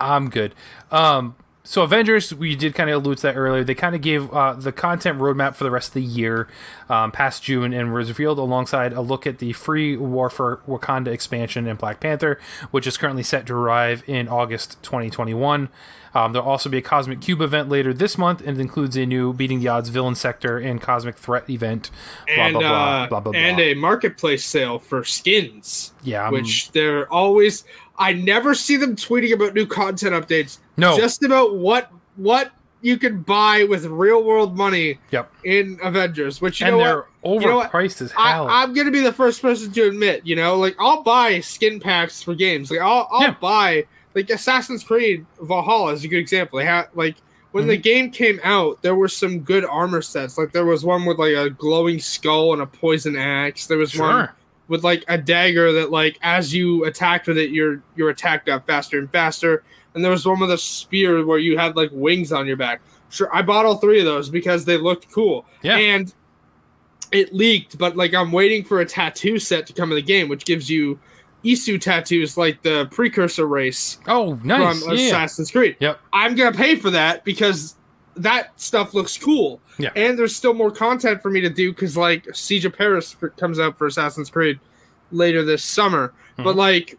I'm 0.00 0.30
good. 0.30 0.54
Um, 0.90 1.36
so 1.68 1.82
Avengers, 1.82 2.32
we 2.34 2.56
did 2.56 2.74
kind 2.74 2.88
of 2.88 3.04
allude 3.04 3.18
to 3.18 3.22
that 3.24 3.36
earlier. 3.36 3.62
They 3.62 3.74
kind 3.74 3.94
of 3.94 4.00
gave 4.00 4.32
uh, 4.32 4.54
the 4.54 4.72
content 4.72 5.18
roadmap 5.18 5.54
for 5.54 5.64
the 5.64 5.70
rest 5.70 5.88
of 5.88 5.94
the 5.94 6.02
year 6.02 6.48
um, 6.88 7.12
past 7.12 7.42
June 7.42 7.74
and 7.74 7.92
was 7.92 8.08
revealed 8.08 8.38
alongside 8.38 8.94
a 8.94 9.02
look 9.02 9.26
at 9.26 9.36
the 9.36 9.52
free 9.52 9.94
War 9.94 10.30
for 10.30 10.60
Wakanda 10.66 11.08
expansion 11.08 11.66
in 11.66 11.76
Black 11.76 12.00
Panther, 12.00 12.40
which 12.70 12.86
is 12.86 12.96
currently 12.96 13.22
set 13.22 13.44
to 13.48 13.54
arrive 13.54 14.02
in 14.06 14.28
August 14.28 14.82
2021. 14.82 15.68
Um, 16.14 16.32
there'll 16.32 16.48
also 16.48 16.70
be 16.70 16.78
a 16.78 16.82
Cosmic 16.82 17.20
Cube 17.20 17.42
event 17.42 17.68
later 17.68 17.92
this 17.92 18.16
month, 18.16 18.40
and 18.40 18.56
it 18.58 18.60
includes 18.62 18.96
a 18.96 19.04
new 19.04 19.34
Beating 19.34 19.60
the 19.60 19.68
Odds 19.68 19.90
villain 19.90 20.14
sector 20.14 20.56
and 20.58 20.80
Cosmic 20.80 21.16
Threat 21.16 21.50
event. 21.50 21.90
Blah 22.34 22.44
and 22.44 22.52
blah 22.54 22.60
blah 22.62 22.70
uh, 22.70 23.06
blah 23.08 23.20
blah 23.20 23.32
blah. 23.32 23.40
and 23.40 23.60
a 23.60 23.74
marketplace 23.74 24.42
sale 24.44 24.78
for 24.78 25.04
skins, 25.04 25.92
yeah, 26.02 26.22
I'm- 26.22 26.32
which 26.32 26.72
they're 26.72 27.12
always. 27.12 27.64
I 27.98 28.12
never 28.12 28.54
see 28.54 28.76
them 28.76 28.96
tweeting 28.96 29.32
about 29.32 29.54
new 29.54 29.66
content 29.66 30.14
updates. 30.14 30.58
No. 30.76 30.96
just 30.96 31.22
about 31.22 31.56
what 31.56 31.90
what 32.16 32.52
you 32.80 32.96
can 32.96 33.22
buy 33.22 33.64
with 33.64 33.84
real 33.86 34.22
world 34.22 34.56
money 34.56 34.98
yep, 35.10 35.32
in 35.44 35.78
Avengers. 35.82 36.40
Which 36.40 36.60
you 36.60 36.68
and 36.68 36.78
know 36.78 36.84
they're 36.84 37.06
what. 37.22 37.42
You 37.42 37.48
know 37.48 37.62
overpriced 37.62 38.00
as 38.02 38.12
I, 38.16 38.32
hell. 38.32 38.48
I'm 38.48 38.72
gonna 38.72 38.90
be 38.90 39.00
the 39.00 39.12
first 39.12 39.42
person 39.42 39.72
to 39.72 39.88
admit, 39.88 40.24
you 40.24 40.36
know, 40.36 40.56
like 40.56 40.76
I'll 40.78 41.02
buy 41.02 41.40
skin 41.40 41.80
packs 41.80 42.22
for 42.22 42.34
games. 42.34 42.70
Like 42.70 42.80
I'll, 42.80 43.08
I'll 43.10 43.22
Yeah. 43.22 43.34
buy 43.40 43.86
like 44.14 44.30
Assassin's 44.30 44.84
Creed 44.84 45.26
Valhalla 45.42 45.92
is 45.92 46.04
a 46.04 46.08
good 46.08 46.18
example. 46.18 46.58
They 46.58 46.64
had 46.64 46.86
like 46.94 47.16
when 47.52 47.66
the 47.66 47.78
mhm. 47.78 47.82
game 47.82 48.10
came 48.10 48.40
out, 48.44 48.80
there 48.82 48.94
were 48.94 49.08
some 49.08 49.40
good 49.40 49.64
armor 49.64 50.02
sets. 50.02 50.38
Like 50.38 50.52
there 50.52 50.64
was 50.64 50.84
one 50.84 51.04
with 51.04 51.18
like 51.18 51.34
a 51.34 51.50
glowing 51.50 51.98
skull 51.98 52.52
and 52.52 52.62
a 52.62 52.66
poison 52.66 53.16
axe. 53.16 53.66
There 53.66 53.78
was 53.78 53.98
one 53.98 54.26
sure. 54.26 54.34
With 54.68 54.84
like 54.84 55.04
a 55.08 55.18
dagger 55.18 55.72
that 55.72 55.90
like 55.90 56.18
as 56.22 56.54
you 56.54 56.84
attacked 56.84 57.26
with 57.26 57.38
it, 57.38 57.50
your 57.50 57.82
your 57.96 58.10
attack 58.10 58.46
got 58.46 58.66
faster 58.66 58.98
and 58.98 59.10
faster. 59.10 59.62
And 59.94 60.04
there 60.04 60.12
was 60.12 60.24
one 60.26 60.38
with 60.38 60.50
a 60.52 60.58
spear 60.58 61.24
where 61.26 61.38
you 61.38 61.58
had 61.58 61.74
like 61.76 61.90
wings 61.92 62.30
on 62.32 62.46
your 62.46 62.56
back. 62.56 62.80
Sure, 63.10 63.34
I 63.34 63.42
bought 63.42 63.64
all 63.66 63.76
three 63.76 63.98
of 63.98 64.04
those 64.04 64.28
because 64.28 64.64
they 64.64 64.76
looked 64.76 65.10
cool. 65.10 65.46
Yeah. 65.62 65.76
And 65.76 66.12
it 67.10 67.32
leaked, 67.32 67.78
but 67.78 67.96
like 67.96 68.12
I'm 68.14 68.30
waiting 68.30 68.62
for 68.64 68.80
a 68.80 68.84
tattoo 68.86 69.38
set 69.38 69.66
to 69.66 69.72
come 69.72 69.90
in 69.90 69.96
the 69.96 70.02
game, 70.02 70.28
which 70.28 70.44
gives 70.44 70.68
you 70.68 70.98
Isu 71.44 71.80
tattoos 71.80 72.36
like 72.36 72.60
the 72.62 72.86
precursor 72.90 73.46
race 73.46 73.98
Oh, 74.06 74.38
nice. 74.44 74.82
from 74.84 74.92
yeah. 74.94 75.06
Assassin's 75.06 75.50
Creed. 75.50 75.76
Yep. 75.80 75.98
I'm 76.12 76.34
gonna 76.34 76.54
pay 76.56 76.76
for 76.76 76.90
that 76.90 77.24
because 77.24 77.76
that 78.22 78.58
stuff 78.60 78.94
looks 78.94 79.16
cool. 79.18 79.60
Yeah. 79.78 79.90
And 79.96 80.18
there's 80.18 80.34
still 80.34 80.54
more 80.54 80.70
content 80.70 81.22
for 81.22 81.30
me 81.30 81.40
to 81.40 81.50
do 81.50 81.72
because 81.72 81.96
like 81.96 82.26
Siege 82.34 82.64
of 82.64 82.76
Paris 82.76 83.12
for, 83.12 83.30
comes 83.30 83.58
out 83.60 83.78
for 83.78 83.86
Assassin's 83.86 84.30
Creed 84.30 84.58
later 85.12 85.44
this 85.44 85.62
summer. 85.64 86.08
Mm-hmm. 86.32 86.44
But 86.44 86.56
like, 86.56 86.98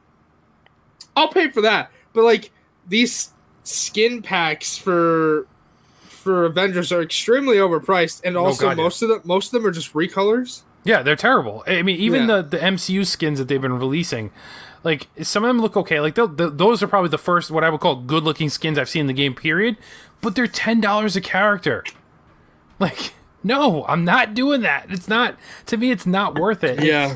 I'll 1.16 1.30
pay 1.30 1.50
for 1.50 1.62
that. 1.62 1.92
But 2.14 2.24
like 2.24 2.52
these 2.88 3.32
skin 3.64 4.22
packs 4.22 4.78
for 4.78 5.46
for 6.08 6.46
Avengers 6.46 6.92
are 6.92 7.02
extremely 7.02 7.58
overpriced, 7.58 8.22
and 8.26 8.36
also 8.36 8.66
Oh, 8.66 8.70
God, 8.70 8.78
yeah. 8.78 8.84
most 8.84 9.02
of 9.02 9.10
them 9.10 9.22
most 9.24 9.48
of 9.48 9.52
them 9.54 9.66
are 9.66 9.72
just 9.72 9.94
recolors. 9.94 10.62
Yeah, 10.84 11.02
they're 11.04 11.16
terrible. 11.16 11.64
I 11.68 11.82
mean, 11.82 12.00
even 12.00 12.28
Yeah. 12.28 12.38
the 12.38 12.58
the 12.58 12.58
MCU 12.58 13.06
skins 13.06 13.40
that 13.40 13.48
they've 13.48 13.62
been 13.62 13.78
releasing, 13.78 14.32
like 14.84 15.08
some 15.22 15.44
of 15.44 15.50
them 15.50 15.60
look 15.62 15.76
okay. 15.78 16.00
Like 16.00 16.16
they'll- 16.16 16.28
those 16.28 16.82
are 16.84 16.88
probably 16.88 17.10
the 17.10 17.18
first 17.18 17.52
what 17.52 17.64
I 17.64 17.70
would 17.70 17.80
call 17.82 17.96
good 17.98 18.24
looking 18.24 18.50
skins 18.50 18.78
I've 18.78 18.90
seen 18.90 19.02
in 19.02 19.08
the 19.08 19.14
game. 19.14 19.34
Period. 19.36 19.78
But 20.22 20.36
they're 20.36 20.48
ten 20.48 20.82
dollars 20.82 21.16
a 21.16 21.22
character. 21.22 21.84
Like, 22.80 23.14
no, 23.44 23.86
I'm 23.88 24.06
not 24.06 24.34
doing 24.34 24.62
that. 24.62 24.86
It's 24.90 25.08
not 25.08 25.36
to 25.68 25.78
me. 25.78 25.92
It's 25.92 26.06
not 26.06 26.38
worth 26.40 26.64
it. 26.64 26.84
Yeah. 26.84 27.16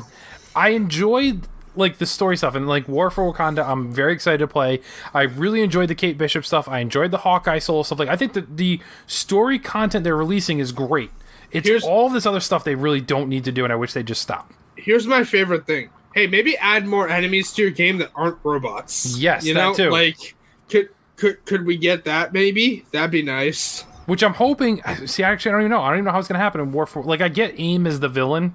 I 0.54 0.70
enjoyed 0.70 1.48
like 1.76 1.98
the 1.98 2.06
story 2.06 2.36
stuff 2.36 2.54
and 2.54 2.68
like 2.68 2.86
War 2.86 3.10
for 3.10 3.32
Wakanda. 3.32 3.66
I'm 3.66 3.92
very 3.92 4.12
excited 4.12 4.38
to 4.38 4.46
play. 4.46 4.80
I 5.12 5.22
really 5.22 5.60
enjoyed 5.62 5.88
the 5.88 5.94
Kate 5.94 6.16
Bishop 6.16 6.44
stuff. 6.46 6.68
I 6.68 6.78
enjoyed 6.80 7.10
the 7.10 7.18
Hawkeye 7.18 7.58
solo 7.58 7.82
stuff. 7.82 7.98
Like 7.98 8.08
I 8.08 8.16
think 8.16 8.34
that 8.34 8.56
the 8.56 8.80
story 9.06 9.58
content 9.58 10.04
they're 10.04 10.16
releasing 10.16 10.58
is 10.58 10.70
great. 10.72 11.10
It's 11.50 11.66
Here's- 11.68 11.84
all 11.84 12.08
this 12.10 12.26
other 12.26 12.40
stuff 12.40 12.64
they 12.64 12.74
really 12.74 13.00
don't 13.00 13.28
need 13.28 13.44
to 13.44 13.52
do, 13.52 13.64
and 13.64 13.72
I 13.72 13.76
wish 13.76 13.92
they 13.92 14.02
just 14.02 14.20
stop. 14.22 14.52
Here's 14.76 15.06
my 15.06 15.24
favorite 15.24 15.66
thing. 15.66 15.90
Hey, 16.14 16.26
maybe 16.26 16.56
add 16.58 16.86
more 16.86 17.08
enemies 17.08 17.52
to 17.52 17.62
your 17.62 17.70
game 17.70 17.98
that 17.98 18.10
aren't 18.14 18.38
robots. 18.44 19.16
Yes, 19.18 19.44
you 19.44 19.54
that 19.54 19.60
know, 19.62 19.74
too. 19.74 19.90
like 19.90 20.34
could 20.68 20.88
could 21.16 21.44
could 21.44 21.64
we 21.64 21.76
get 21.76 22.04
that? 22.04 22.32
Maybe 22.32 22.84
that'd 22.92 23.10
be 23.10 23.22
nice. 23.22 23.82
Which 24.06 24.22
I'm 24.22 24.34
hoping. 24.34 24.82
See, 25.06 25.22
actually, 25.22 25.50
I 25.50 25.52
don't 25.52 25.60
even 25.62 25.70
know. 25.70 25.80
I 25.80 25.88
don't 25.88 25.98
even 25.98 26.04
know 26.06 26.12
how 26.12 26.18
it's 26.18 26.28
going 26.28 26.38
to 26.38 26.42
happen 26.42 26.60
in 26.60 26.72
War 26.72 26.86
for. 26.86 27.02
Like, 27.02 27.22
I 27.22 27.28
get 27.28 27.54
AIM 27.58 27.86
as 27.86 28.00
the 28.00 28.08
villain, 28.08 28.54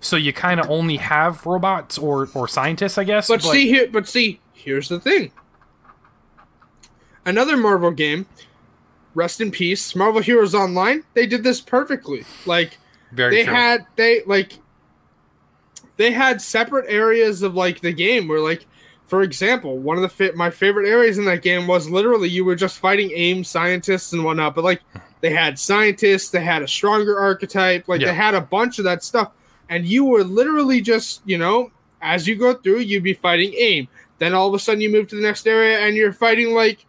so 0.00 0.16
you 0.16 0.32
kind 0.32 0.60
of 0.60 0.70
only 0.70 0.98
have 0.98 1.44
robots 1.44 1.98
or 1.98 2.28
or 2.34 2.46
scientists, 2.46 2.98
I 2.98 3.04
guess. 3.04 3.28
But 3.28 3.42
see 3.42 3.68
here, 3.68 3.88
but 3.90 4.06
see, 4.06 4.40
here's 4.52 4.88
the 4.88 5.00
thing. 5.00 5.32
Another 7.26 7.56
Marvel 7.56 7.90
game, 7.90 8.26
rest 9.14 9.40
in 9.40 9.50
peace, 9.50 9.96
Marvel 9.96 10.20
Heroes 10.20 10.54
Online. 10.54 11.02
They 11.14 11.26
did 11.26 11.42
this 11.42 11.60
perfectly. 11.60 12.24
Like 12.46 12.78
very 13.12 13.36
they 13.36 13.44
true. 13.44 13.54
had 13.54 13.86
they 13.96 14.22
like 14.26 14.58
they 15.96 16.10
had 16.10 16.42
separate 16.42 16.86
areas 16.88 17.42
of 17.42 17.54
like 17.54 17.80
the 17.80 17.92
game 17.92 18.28
where 18.28 18.40
like 18.40 18.66
for 19.06 19.22
example 19.22 19.78
one 19.78 19.96
of 19.96 20.02
the 20.02 20.08
fit 20.08 20.36
my 20.36 20.50
favorite 20.50 20.88
areas 20.88 21.18
in 21.18 21.24
that 21.24 21.42
game 21.42 21.66
was 21.66 21.88
literally 21.90 22.28
you 22.28 22.44
were 22.44 22.54
just 22.56 22.78
fighting 22.78 23.10
aim 23.14 23.44
scientists 23.44 24.12
and 24.12 24.24
whatnot 24.24 24.54
but 24.54 24.64
like 24.64 24.80
they 25.20 25.30
had 25.30 25.58
scientists 25.58 26.30
they 26.30 26.42
had 26.42 26.62
a 26.62 26.68
stronger 26.68 27.18
archetype 27.18 27.86
like 27.88 28.00
Yeah. 28.00 28.08
they 28.08 28.14
had 28.14 28.34
a 28.34 28.40
bunch 28.40 28.78
of 28.78 28.84
that 28.84 29.02
stuff 29.04 29.32
and 29.68 29.84
you 29.86 30.04
were 30.04 30.24
literally 30.24 30.80
just 30.80 31.22
you 31.24 31.38
know 31.38 31.70
as 32.00 32.26
you 32.26 32.36
go 32.36 32.54
through 32.54 32.78
you'd 32.78 33.02
be 33.02 33.14
fighting 33.14 33.52
aim 33.56 33.88
then 34.18 34.32
all 34.34 34.48
of 34.48 34.54
a 34.54 34.58
sudden 34.58 34.80
you 34.80 34.90
move 34.90 35.08
to 35.08 35.16
the 35.16 35.22
next 35.22 35.46
area 35.46 35.80
and 35.80 35.96
you're 35.96 36.12
fighting 36.12 36.54
like 36.54 36.86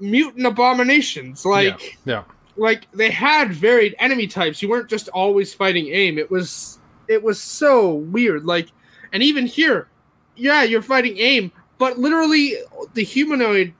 mutant 0.00 0.46
abominations. 0.46 1.44
Like 1.44 1.98
yeah. 2.04 2.24
like 2.56 2.90
they 2.92 3.10
had 3.10 3.52
varied 3.52 3.94
enemy 3.98 4.26
types. 4.26 4.62
You 4.62 4.68
weren't 4.68 4.88
just 4.88 5.08
always 5.08 5.52
fighting 5.54 5.88
aim. 5.88 6.18
It 6.18 6.30
was 6.30 6.78
it 7.08 7.22
was 7.22 7.40
so 7.40 7.94
weird. 7.94 8.44
Like 8.44 8.68
and 9.12 9.22
even 9.22 9.46
here, 9.46 9.88
yeah, 10.36 10.62
you're 10.62 10.82
fighting 10.82 11.16
aim, 11.18 11.50
but 11.78 11.98
literally 11.98 12.54
the 12.94 13.02
humanoid 13.04 13.72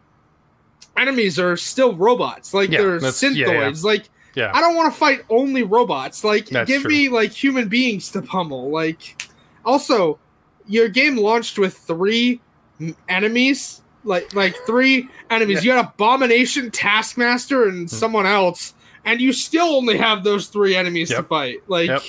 enemies 0.96 1.38
are 1.38 1.56
still 1.56 1.94
robots. 1.94 2.54
Like 2.54 2.70
Yeah, 2.70 2.82
they're 2.82 2.98
synthoids. 3.00 3.34
yeah, 3.36 3.68
yeah. 3.68 3.72
Like 3.82 4.08
Yeah. 4.34 4.50
I 4.54 4.60
don't 4.60 4.74
want 4.74 4.92
to 4.92 4.98
fight 4.98 5.22
only 5.30 5.62
robots. 5.62 6.24
Like, 6.24 6.46
That's 6.46 6.68
give 6.68 6.82
true. 6.82 6.90
me 6.90 7.08
like 7.08 7.30
human 7.32 7.68
beings 7.68 8.10
to 8.12 8.22
pummel. 8.22 8.70
Like, 8.70 9.22
also, 9.64 10.18
your 10.66 10.88
game 10.88 11.16
launched 11.16 11.58
with 11.58 11.76
three 11.76 12.40
enemies. 13.08 13.80
Like, 14.02 14.34
like 14.34 14.54
three 14.66 15.08
enemies. 15.30 15.64
You 15.64 15.70
had 15.72 15.84
Abomination, 15.84 16.70
Taskmaster, 16.70 17.68
and 17.68 17.88
Hmm. 17.88 17.96
someone 17.96 18.26
else, 18.26 18.74
and 19.04 19.20
you 19.20 19.32
still 19.32 19.76
only 19.76 19.96
have 19.98 20.24
those 20.24 20.48
three 20.48 20.74
enemies 20.76 21.08
to 21.10 21.22
fight. 21.22 21.58
Like, 21.68 21.88
Yep. 21.88 22.02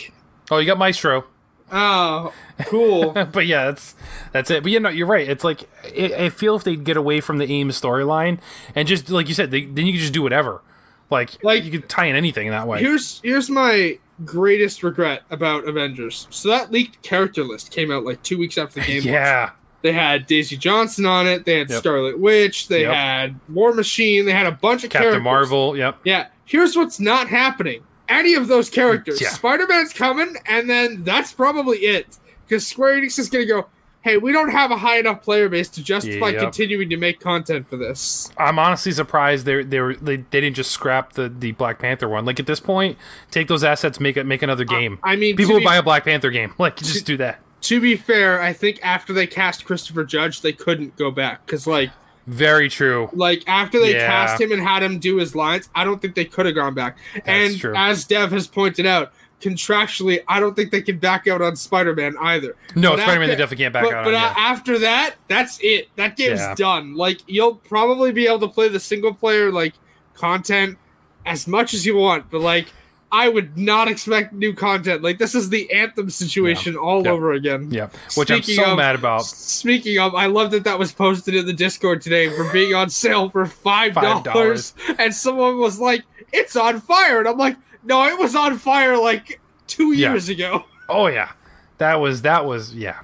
Oh, 0.52 0.58
you 0.58 0.66
got 0.66 0.78
Maestro. 0.78 1.24
Oh, 1.72 2.34
cool. 2.66 3.12
but 3.32 3.46
yeah, 3.46 3.66
that's 3.66 3.96
that's 4.32 4.52
it. 4.52 4.64
But 4.64 4.72
you 4.72 4.80
know, 4.80 4.90
you're 4.90 5.08
right. 5.08 5.28
It's 5.28 5.44
like 5.44 5.70
I, 5.84 6.26
I 6.26 6.30
feel 6.30 6.56
if 6.56 6.64
they 6.64 6.76
get 6.76 6.98
away 6.98 7.22
from 7.22 7.38
the 7.38 7.46
aim 7.46 7.70
storyline 7.70 8.40
and 8.76 8.88
just 8.88 9.10
like 9.10 9.28
you 9.28 9.34
said, 9.34 9.52
they, 9.52 9.66
then 9.66 9.86
you 9.86 9.94
can 9.94 10.02
just 10.02 10.14
do 10.14 10.22
whatever. 10.22 10.62
Like, 11.10 11.44
Like- 11.44 11.64
you 11.64 11.72
could 11.72 11.88
tie 11.88 12.06
in 12.06 12.16
anything 12.16 12.50
that 12.50 12.68
way. 12.68 12.80
Here's 12.80 13.20
here's 13.24 13.50
my 13.50 14.00
greatest 14.24 14.82
regret 14.82 15.24
about 15.30 15.68
Avengers. 15.68 16.28
So 16.30 16.50
that 16.50 16.72
leaked 16.72 17.02
character 17.04 17.44
list 17.44 17.70
came 17.72 17.92
out 17.92 18.04
like 18.06 18.24
two 18.24 18.38
weeks 18.38 18.58
after 18.58 18.80
the 18.80 18.86
game. 19.02 19.04
yeah, 19.04 19.52
They 19.82 19.92
had 19.92 20.26
Daisy 20.26 20.58
Johnson 20.58 21.06
on 21.06 21.28
it. 21.28 21.46
They 21.46 21.60
had 21.60 21.70
Yep. 21.70 21.80
Scarlet 21.80 22.20
Witch. 22.20 22.68
They 22.70 22.82
Yep. 22.84 22.94
had 22.94 23.40
War 23.50 23.74
Machine. 23.74 24.26
They 24.26 24.32
had 24.32 24.48
a 24.48 24.52
bunch 24.52 24.84
of 24.84 24.90
characters. 24.90 25.16
Captain 25.16 25.24
characters. 25.24 25.50
Marvel. 25.52 25.78
Yep. 25.78 25.98
Yeah. 26.06 26.28
Here's 26.46 26.76
what's 26.78 27.00
not 27.00 27.28
happening. 27.28 27.84
Any 28.10 28.36
of 28.36 28.48
those 28.48 28.70
characters. 28.70 29.20
Yeah. 29.22 29.30
Spider 29.30 29.66
Man's 29.68 29.94
coming, 29.94 30.36
and 30.46 30.70
then 30.70 31.04
that's 31.04 31.34
probably 31.34 31.78
it. 31.80 32.18
Because 32.48 32.68
Square 32.68 33.02
Enix 33.02 33.18
is 33.18 33.30
going 33.30 33.48
to 33.48 33.52
go, 33.52 33.66
hey, 34.02 34.18
we 34.18 34.32
don't 34.32 34.50
have 34.52 34.70
a 34.70 34.78
high 34.78 35.00
enough 35.00 35.24
player 35.24 35.50
base 35.50 35.68
to 35.70 35.84
justify 35.84 36.30
Yep. 36.30 36.40
continuing 36.42 36.90
to 36.92 36.98
make 36.98 37.20
content 37.20 37.68
for 37.68 37.76
this. 37.78 38.32
I'm 38.38 38.60
honestly 38.60 38.92
surprised 38.92 39.48
they 39.48 39.64
they 39.64 39.80
were 39.80 39.96
they, 39.96 40.18
they 40.18 40.42
didn't 40.42 40.56
just 40.56 40.70
scrap 40.70 41.14
the, 41.14 41.28
the 41.28 41.54
Black 41.54 41.80
Panther 41.80 42.08
one. 42.08 42.24
Like 42.26 42.40
at 42.40 42.46
this 42.46 42.60
point, 42.60 42.98
take 43.32 43.48
those 43.48 43.64
assets, 43.64 44.00
make 44.00 44.16
it 44.18 44.26
make 44.26 44.44
another 44.44 44.64
game. 44.66 45.00
I 45.04 45.16
mean, 45.16 45.36
People 45.36 45.50
to 45.50 45.54
would 45.56 45.60
be, 45.62 45.66
buy 45.66 45.78
a 45.78 45.84
Black 45.84 46.04
Panther 46.04 46.30
game. 46.30 46.54
Like 46.60 46.76
just 46.78 47.06
do 47.08 47.18
that. 47.18 47.40
to 47.62 47.82
be 47.82 47.96
fair, 47.96 48.40
I 48.40 48.54
think 48.54 48.80
after 48.84 49.12
they 49.12 49.26
cast 49.26 49.66
Christopher 49.66 50.04
Judge, 50.04 50.42
they 50.42 50.54
couldn't 50.54 50.96
go 50.98 51.10
back. 51.10 51.44
Because, 51.44 51.66
like, 51.66 51.90
Very 52.28 52.70
true. 52.70 53.10
Like 53.14 53.44
after 53.48 53.80
they 53.80 53.94
Yeah. 53.94 54.08
cast 54.08 54.42
him 54.42 54.52
and 54.52 54.62
had 54.62 54.82
him 54.84 55.00
do 55.00 55.18
his 55.18 55.36
lines, 55.36 55.70
I 55.76 55.84
don't 55.84 56.02
think 56.02 56.16
they 56.16 56.26
could 56.26 56.46
have 56.46 56.56
gone 56.56 56.74
back. 56.74 56.98
and 57.26 57.58
true. 57.60 57.74
as 57.76 58.06
Dev 58.06 58.32
has 58.32 58.48
pointed 58.48 58.86
out, 58.86 59.12
contractually, 59.42 60.22
I 60.28 60.40
don't 60.40 60.56
think 60.56 60.72
they 60.72 60.82
can 60.82 60.98
back 60.98 61.28
out 61.28 61.42
on 61.42 61.56
Spider-Man 61.56 62.16
either. 62.20 62.56
No, 62.76 62.96
Spider 62.98 63.20
Man 63.20 63.30
they 63.30 63.36
definitely 63.36 63.64
can't 63.64 63.74
back 63.74 63.84
but 63.84 63.94
out 63.94 64.06
but 64.06 64.14
on. 64.16 64.22
yeah. 64.22 64.34
after 64.38 64.80
that, 64.80 65.16
that's 65.28 65.60
it. 65.62 65.90
That 65.98 66.18
game's 66.18 66.40
Yeah. 66.40 66.56
done. 66.56 66.96
Like 66.96 67.20
you'll 67.28 67.56
probably 67.56 68.12
be 68.12 68.26
able 68.28 68.40
to 68.40 68.48
play 68.48 68.70
the 68.70 68.80
single 68.80 69.14
player 69.14 69.52
like 69.52 69.74
content 70.16 70.78
as 71.26 71.48
much 71.48 71.74
as 71.74 71.86
you 71.86 71.96
want, 71.96 72.30
but 72.32 72.42
like 72.42 72.68
I 73.16 73.30
would 73.30 73.58
not 73.58 73.88
expect 73.88 74.34
new 74.34 74.54
content. 74.54 75.02
Like 75.02 75.20
this 75.20 75.34
is 75.36 75.50
the 75.50 75.72
Anthem 75.72 76.10
situation 76.10 76.76
all 76.76 77.04
Yeah. 77.06 77.12
over 77.12 77.32
again. 77.32 77.70
Yeah, 77.72 77.88
which 78.16 78.30
I'm 78.30 78.44
so 78.44 78.72
of- 78.72 78.78
mad 78.78 78.96
about. 78.96 79.26
Speaking 79.26 79.98
of, 80.00 80.14
I 80.16 80.26
love 80.26 80.52
that 80.52 80.66
that 80.66 80.78
was 80.78 80.92
posted 80.92 81.34
in 81.34 81.46
the 81.46 81.54
Discord 81.54 82.02
today 82.02 82.28
for 82.30 82.52
being 82.52 82.74
on 82.74 82.90
sale 82.90 83.30
for 83.30 83.46
five 83.46 83.94
dollars, 83.94 84.74
and 85.00 85.14
someone 85.16 85.58
was 85.60 85.80
like, 85.80 86.04
"It's 86.34 86.56
on 86.58 86.82
fire," 86.82 87.20
and 87.20 87.28
I'm 87.28 87.38
like, 87.38 87.56
"No, 87.86 88.06
it 88.06 88.20
was 88.20 88.36
on 88.36 88.58
fire 88.58 88.98
like 88.98 89.40
two 89.68 89.94
Yeah. 89.94 90.12
years 90.12 90.28
ago." 90.28 90.66
Oh 90.90 91.08
yeah, 91.08 91.30
that 91.78 92.02
was 92.02 92.22
that 92.24 92.46
was 92.46 92.76
yeah, 92.76 93.00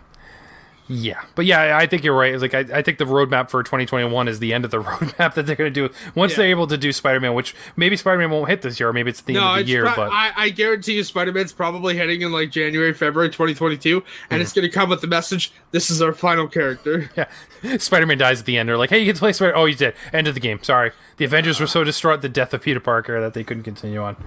yeah. 0.93 1.21
But 1.35 1.45
yeah, 1.45 1.77
I 1.77 1.85
think 1.87 2.03
you're 2.03 2.15
right. 2.17 2.37
Like 2.37 2.53
I, 2.53 2.59
I 2.73 2.81
think 2.81 2.97
the 2.97 3.05
roadmap 3.05 3.49
for 3.49 3.63
2021 3.63 4.27
is 4.27 4.39
the 4.39 4.53
end 4.53 4.65
of 4.65 4.71
the 4.71 4.77
roadmap 4.83 5.35
that 5.35 5.45
they're 5.45 5.55
going 5.55 5.73
to 5.73 5.87
do 5.87 5.93
once 6.15 6.33
Yeah. 6.33 6.37
they're 6.39 6.47
able 6.49 6.67
to 6.67 6.77
do 6.77 6.91
Spider-Man, 6.91 7.33
which 7.33 7.55
maybe 7.77 7.95
Spider-Man 7.95 8.29
won't 8.29 8.49
hit 8.49 8.61
this 8.61 8.79
year, 8.79 8.89
or 8.89 8.93
maybe 8.93 9.09
it's 9.09 9.21
the 9.21 9.33
No, 9.35 9.51
end 9.53 9.61
of 9.61 9.65
the 9.67 9.71
year. 9.71 9.85
pro- 9.85 9.95
but 9.95 10.11
I, 10.11 10.31
I 10.35 10.49
guarantee 10.49 10.93
you, 10.95 11.03
Spider 11.05 11.31
Man's 11.31 11.53
probably 11.53 11.95
hitting 11.95 12.21
in 12.21 12.31
like 12.33 12.51
January, 12.51 12.93
February 12.93 13.29
2022, 13.29 14.03
and 14.29 14.37
Hmm. 14.39 14.41
it's 14.41 14.51
going 14.51 14.67
to 14.67 14.73
come 14.73 14.89
with 14.89 14.99
the 15.01 15.07
message: 15.07 15.53
"This 15.71 15.89
is 15.89 16.01
our 16.01 16.11
final 16.13 16.47
character." 16.47 17.09
yeah, 17.15 17.77
Spider-Man 17.77 18.17
dies 18.17 18.41
at 18.41 18.45
the 18.45 18.57
end. 18.57 18.67
They're 18.67 18.77
like, 18.77 18.89
hey, 18.89 18.99
you 18.99 19.05
get 19.05 19.15
to 19.15 19.19
play 19.19 19.31
Spider. 19.33 19.55
Oh, 19.55 19.65
he's 19.65 19.77
dead. 19.77 19.93
End 20.11 20.27
of 20.27 20.33
the 20.33 20.41
game. 20.41 20.61
Sorry, 20.61 20.91
the 21.17 21.25
Avengers 21.25 21.59
were 21.59 21.67
so 21.67 21.83
distraught 21.85 22.15
at 22.15 22.21
the 22.21 22.29
death 22.29 22.53
of 22.53 22.61
Peter 22.63 22.79
Parker 22.81 23.21
that 23.21 23.33
they 23.33 23.43
couldn't 23.43 23.63
continue 23.63 24.01
on. 24.01 24.17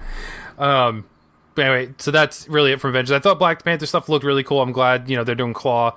Um. 0.57 1.05
But 1.53 1.65
anyway, 1.67 1.93
so 1.99 2.11
that's 2.11 2.49
really 2.49 2.73
it 2.73 2.81
from 2.81 2.89
Avengers. 2.89 3.13
I 3.13 3.19
thought 3.19 3.39
Black 3.39 3.63
Panther 3.63 3.85
stuff 3.85 4.09
looked 4.09 4.25
really 4.25 4.43
cool. 4.43 4.61
I'm 4.61 4.73
glad 4.73 5.09
you 5.09 5.15
know 5.15 5.23
they're 5.23 5.35
doing 5.35 5.53
Claw. 5.53 5.95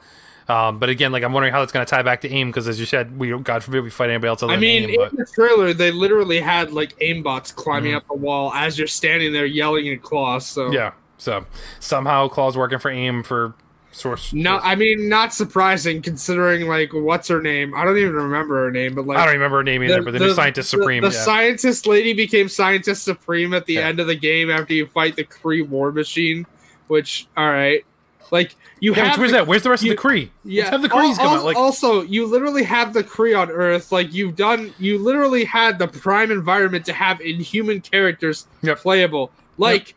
Um, 0.49 0.79
but 0.79 0.89
again, 0.89 1.13
like 1.13 1.23
I'm 1.23 1.33
wondering 1.33 1.53
how 1.53 1.61
that's 1.61 1.73
going 1.73 1.85
to 1.85 1.91
tie 1.91 2.03
back 2.03 2.23
to 2.23 2.29
AIM 2.33 2.49
because, 2.49 2.69
as 2.69 2.81
you 2.81 2.87
said, 2.87 3.19
we 3.19 3.37
God 3.41 3.63
forbid 3.63 3.83
we 3.85 3.91
fight 3.91 4.09
anybody 4.09 4.29
else 4.29 4.43
I 4.43 4.47
than 4.47 4.61
mean, 4.61 4.89
AIM. 4.91 4.97
But 4.97 5.11
in 5.13 5.19
the 5.19 5.27
trailer, 5.27 5.75
they 5.75 5.91
literally 5.91 6.41
had 6.41 6.73
like 6.73 6.99
aimbots 7.01 7.55
climbing 7.55 7.93
Mhm. 7.93 7.97
up 7.97 8.09
the 8.09 8.15
wall 8.15 8.53
as 8.55 8.79
you're 8.79 8.87
standing 8.89 9.33
there 9.33 9.45
yelling 9.47 9.89
at 9.91 10.03
Claw. 10.03 10.39
So 10.39 10.71
Yeah. 10.73 10.93
So 11.19 11.45
somehow 11.81 12.29
Claw's 12.29 12.57
working 12.57 12.79
for 12.79 12.91
AIM 12.91 13.25
for 13.25 13.53
source. 13.91 14.33
No, 14.33 14.59
I 14.63 14.75
mean 14.75 15.09
not 15.09 15.35
surprising 15.35 16.01
considering 16.01 16.67
like 16.69 16.95
what's 16.95 17.29
her 17.29 17.43
name? 17.43 17.75
I 17.75 17.85
don't 17.85 17.99
even 17.99 18.15
remember 18.15 18.65
her 18.65 18.71
name, 18.71 18.95
but 18.95 19.07
like 19.07 19.19
I 19.19 19.25
don't 19.27 19.35
remember 19.35 19.59
her 19.59 19.65
name 19.65 19.83
either, 19.83 20.01
but 20.03 20.13
the, 20.13 20.21
new 20.21 20.33
scientist 20.33 20.71
the- 20.71 20.79
supreme. 20.79 21.03
The, 21.03 21.09
yeah. 21.09 21.13
scientist 21.25 21.87
lady 21.87 22.13
became 22.15 22.49
scientist 22.49 23.03
supreme 23.03 23.53
at 23.53 23.67
the 23.67 23.75
Yeah. 23.75 23.89
end 23.89 24.01
of 24.01 24.07
the 24.07 24.15
game 24.15 24.51
after 24.51 24.73
you 24.73 24.87
fight 24.87 25.17
the 25.17 25.25
Kree 25.25 25.67
war 25.69 25.91
machine. 25.93 26.47
Which, 26.87 27.27
all 27.37 27.51
right, 27.51 27.85
like 28.31 28.55
you 28.81 28.95
yeah, 28.95 29.05
have. 29.07 29.19
where's 29.19 29.31
the- 29.31 29.39
that? 29.39 29.47
Where's 29.47 29.63
the 29.63 29.71
rest 29.71 29.83
you- 29.83 29.93
of 29.93 29.97
the 29.97 30.03
Kree? 30.03 30.29
Yeah, 30.45 30.63
Let's 30.65 30.71
have 30.73 30.83
the 30.83 30.89
Krees 30.89 31.17
come 31.17 31.39
out. 31.39 31.45
Like, 31.45 31.57
also, 31.57 32.03
you 32.03 32.27
literally 32.27 32.63
have 32.65 32.93
the 32.93 33.03
Kree 33.05 33.39
on 33.39 33.51
Earth. 33.51 33.91
Like 33.93 34.13
you've 34.13 34.37
done, 34.37 34.73
you 34.79 34.99
literally 34.99 35.45
had 35.45 35.79
the 35.79 35.89
prime 35.89 36.31
environment 36.31 36.85
to 36.87 36.93
have 36.93 37.21
inhuman 37.21 37.81
characters 37.81 38.47
Yep. 38.63 38.79
playable, 38.79 39.31
like, 39.57 39.95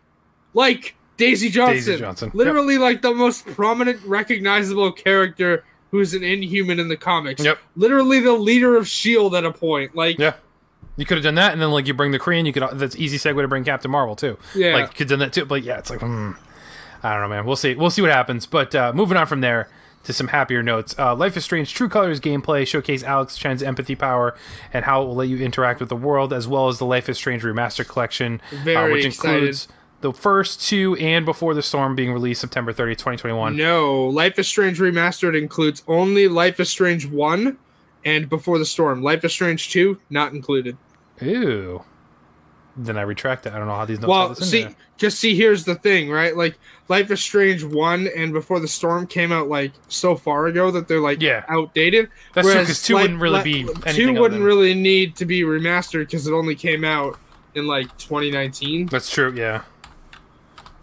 like 0.53 0.95
Daisy 1.17 1.49
Johnson. 1.49 1.75
Daisy 1.75 1.97
Johnson, 1.97 2.27
yep. 2.29 2.35
literally 2.35 2.77
like 2.77 3.01
the 3.01 3.13
most 3.13 3.45
prominent, 3.45 4.01
recognizable 4.05 4.91
character 4.91 5.63
who's 5.91 6.13
an 6.13 6.23
inhuman 6.23 6.79
in 6.79 6.87
the 6.87 6.97
comics. 6.97 7.43
Yep. 7.43 7.59
Literally 7.75 8.19
the 8.21 8.31
leader 8.33 8.75
of 8.77 8.87
Shield 8.87 9.35
at 9.35 9.43
a 9.43 9.51
point. 9.51 9.95
Like, 9.95 10.17
yeah. 10.17 10.33
You 10.97 11.05
could 11.05 11.17
have 11.17 11.23
done 11.23 11.35
that, 11.35 11.53
and 11.53 11.61
then 11.61 11.71
like 11.71 11.87
you 11.87 11.93
bring 11.93 12.11
the 12.11 12.19
Kree, 12.19 12.37
and 12.37 12.45
you 12.45 12.53
could. 12.53 12.63
That's 12.73 12.95
easy 12.97 13.17
segue 13.17 13.41
to 13.41 13.47
bring 13.47 13.63
Captain 13.63 13.89
Marvel 13.89 14.15
too. 14.15 14.37
Yeah. 14.53 14.73
Like 14.73 14.83
you 14.83 14.89
could 14.89 14.99
have 14.99 15.07
done 15.09 15.19
that 15.19 15.33
too. 15.33 15.45
But 15.45 15.63
yeah, 15.63 15.77
it's 15.77 15.89
like, 15.89 16.01
hmm, 16.01 16.31
I 17.03 17.13
don't 17.13 17.21
know, 17.21 17.29
man. 17.29 17.45
We'll 17.45 17.55
see. 17.55 17.75
We'll 17.75 17.89
see 17.89 18.01
what 18.01 18.11
happens. 18.11 18.45
But 18.45 18.73
uh, 18.75 18.91
moving 18.93 19.17
on 19.17 19.25
from 19.27 19.41
there 19.41 19.69
to 20.03 20.13
some 20.13 20.29
happier 20.29 20.63
notes. 20.63 20.95
Uh, 20.97 21.15
Life 21.15 21.37
is 21.37 21.43
Strange 21.43 21.73
True 21.73 21.89
Colors 21.89 22.19
gameplay 22.19 22.65
showcase 22.67 23.03
Alex 23.03 23.37
Chen's 23.37 23.61
empathy 23.61 23.95
power 23.95 24.35
and 24.73 24.85
how 24.85 25.03
it 25.03 25.05
will 25.05 25.15
let 25.15 25.27
you 25.27 25.37
interact 25.37 25.79
with 25.79 25.89
the 25.89 25.95
world, 25.95 26.33
as 26.33 26.47
well 26.47 26.67
as 26.67 26.79
the 26.79 26.85
Life 26.85 27.07
is 27.09 27.17
Strange 27.17 27.43
remaster 27.43 27.87
collection, 27.87 28.41
uh, 28.51 28.87
which 28.89 29.05
excited. 29.05 29.35
includes 29.37 29.67
the 30.01 30.11
first 30.11 30.67
two 30.67 30.95
and 30.95 31.23
Before 31.25 31.53
the 31.53 31.61
Storm 31.61 31.95
being 31.95 32.11
released 32.11 32.41
September 32.41 32.73
30th, 32.73 32.97
2021. 32.97 33.55
no, 33.55 34.05
Life 34.07 34.39
is 34.39 34.47
Strange 34.47 34.79
Remastered 34.79 35.37
includes 35.37 35.83
only 35.87 36.27
Life 36.27 36.59
is 36.59 36.69
Strange 36.69 37.05
1 37.05 37.57
and 38.03 38.27
Before 38.27 38.57
the 38.57 38.65
Storm. 38.65 39.03
Life 39.03 39.23
is 39.23 39.31
Strange 39.31 39.69
2, 39.69 39.99
not 40.09 40.33
included. 40.33 40.77
Ew. 41.21 41.83
Then 42.77 42.97
I 42.97 43.01
retract 43.01 43.45
it. 43.45 43.53
I 43.53 43.57
don't 43.57 43.67
know 43.67 43.75
how 43.75 43.85
these 43.85 43.99
notes 43.99 44.09
well, 44.09 44.35
see, 44.35 44.63
there. 44.63 44.75
just 44.97 45.19
see, 45.19 45.35
here's 45.35 45.65
the 45.65 45.75
thing, 45.75 46.09
right? 46.09 46.35
Like, 46.35 46.57
Life 46.87 47.11
is 47.11 47.21
Strange 47.21 47.63
1 47.63 48.07
and 48.15 48.31
Before 48.31 48.59
the 48.59 48.67
Storm 48.67 49.07
came 49.07 49.31
out, 49.31 49.49
like, 49.49 49.73
so 49.89 50.15
far 50.15 50.47
ago 50.47 50.71
that 50.71 50.87
they're, 50.87 51.01
like, 51.01 51.21
Yeah. 51.21 51.43
outdated. 51.49 52.09
That's 52.33 52.47
true 52.49 52.61
because 52.61 52.81
two 52.81 52.93
like, 52.95 53.01
wouldn't 53.03 53.21
really 53.21 53.43
be. 53.43 53.67
Two 53.91 54.13
wouldn't 54.13 54.41
really 54.41 54.73
need 54.73 55.15
to 55.17 55.25
be 55.25 55.41
remastered 55.41 56.05
because 56.05 56.27
it 56.27 56.33
only 56.33 56.55
came 56.55 56.85
out 56.85 57.19
in, 57.55 57.67
like, 57.67 57.97
2019. 57.97 58.87
That's 58.87 59.09
true. 59.09 59.33
Yeah. 59.35 59.63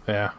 Yeah. 0.07 0.31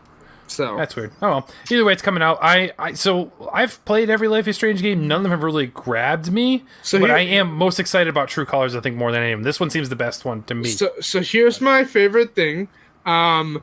So, 0.51 0.77
That's 0.77 0.97
weird. 0.97 1.13
Oh 1.23 1.29
well. 1.29 1.49
Either 1.71 1.85
way, 1.85 1.93
it's 1.93 2.03
coming 2.03 2.23
out. 2.23 2.39
I, 2.43 2.73
I 2.79 2.93
so 2.95 3.31
I've 3.53 3.83
played 3.85 4.11
every 4.11 4.27
Life 4.27 4.49
is 4.49 4.57
Strange 4.57 4.83
game. 4.83 5.07
None 5.07 5.19
of 5.19 5.23
them 5.23 5.31
have 5.31 5.43
really 5.45 5.67
grabbed 5.69 6.33
me. 6.33 6.65
So 6.83 6.99
but 6.99 7.11
here- 7.11 7.17
I 7.17 7.21
am 7.21 7.53
most 7.53 7.79
excited 7.79 8.09
about 8.09 8.29
True 8.29 8.45
Colors. 8.45 8.75
I 8.75 8.81
think 8.81 8.97
more 8.97 9.13
than 9.13 9.23
any 9.23 9.33
of 9.33 9.39
them. 9.39 9.45
This 9.45 9.61
one 9.61 9.71
seems 9.71 9.89
the 9.89 9.97
best 9.97 10.25
one 10.25 10.43
to 10.45 10.55
me. 10.55 10.69
So 10.69 10.91
so 11.01 11.21
here's 11.21 11.61
my 11.61 11.85
favorite 11.85 12.35
thing. 12.35 12.69
Um 13.07 13.63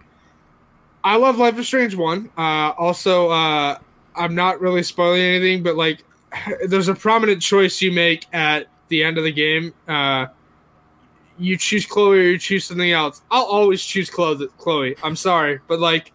I 1.03 1.17
love 1.17 1.37
Life 1.37 1.59
is 1.59 1.67
Strange 1.67 1.95
1. 1.95 2.29
Uh 2.37 2.41
also 2.77 3.29
uh 3.29 3.77
I'm 4.15 4.33
not 4.33 4.61
really 4.61 4.81
spoiling 4.83 5.21
anything, 5.21 5.63
but 5.63 5.75
like 5.75 6.03
there's 6.67 6.87
a 6.87 6.95
prominent 6.95 7.41
choice 7.41 7.81
you 7.81 7.91
make 7.91 8.25
at 8.33 8.67
the 8.87 9.03
end 9.03 9.17
of 9.17 9.23
the 9.25 9.31
game. 9.33 9.73
Uh 9.87 10.27
you 11.39 11.57
choose 11.57 11.85
Chloe 11.85 12.17
or 12.17 12.21
you 12.23 12.37
choose 12.39 12.65
something 12.65 12.91
else. 12.91 13.21
I'll 13.29 13.45
always 13.45 13.83
choose 13.83 14.09
Chloe. 14.09 14.47
Chloe. 14.57 14.95
I'm 15.03 15.15
sorry, 15.15 15.59
but 15.67 15.79
like 15.79 16.11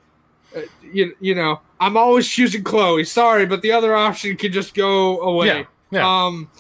you, 0.93 1.15
you 1.21 1.35
know, 1.35 1.61
I'm 1.81 1.97
always 1.97 2.29
choosing 2.29 2.63
Chloe. 2.63 3.05
Sorry, 3.05 3.47
but 3.47 3.63
the 3.63 3.73
other 3.73 3.95
option 3.95 4.37
can 4.37 4.53
just 4.53 4.75
go 4.75 5.21
away. 5.21 5.47
yeah. 5.47 5.65
Yeah. 5.91 6.25
Um, 6.27 6.51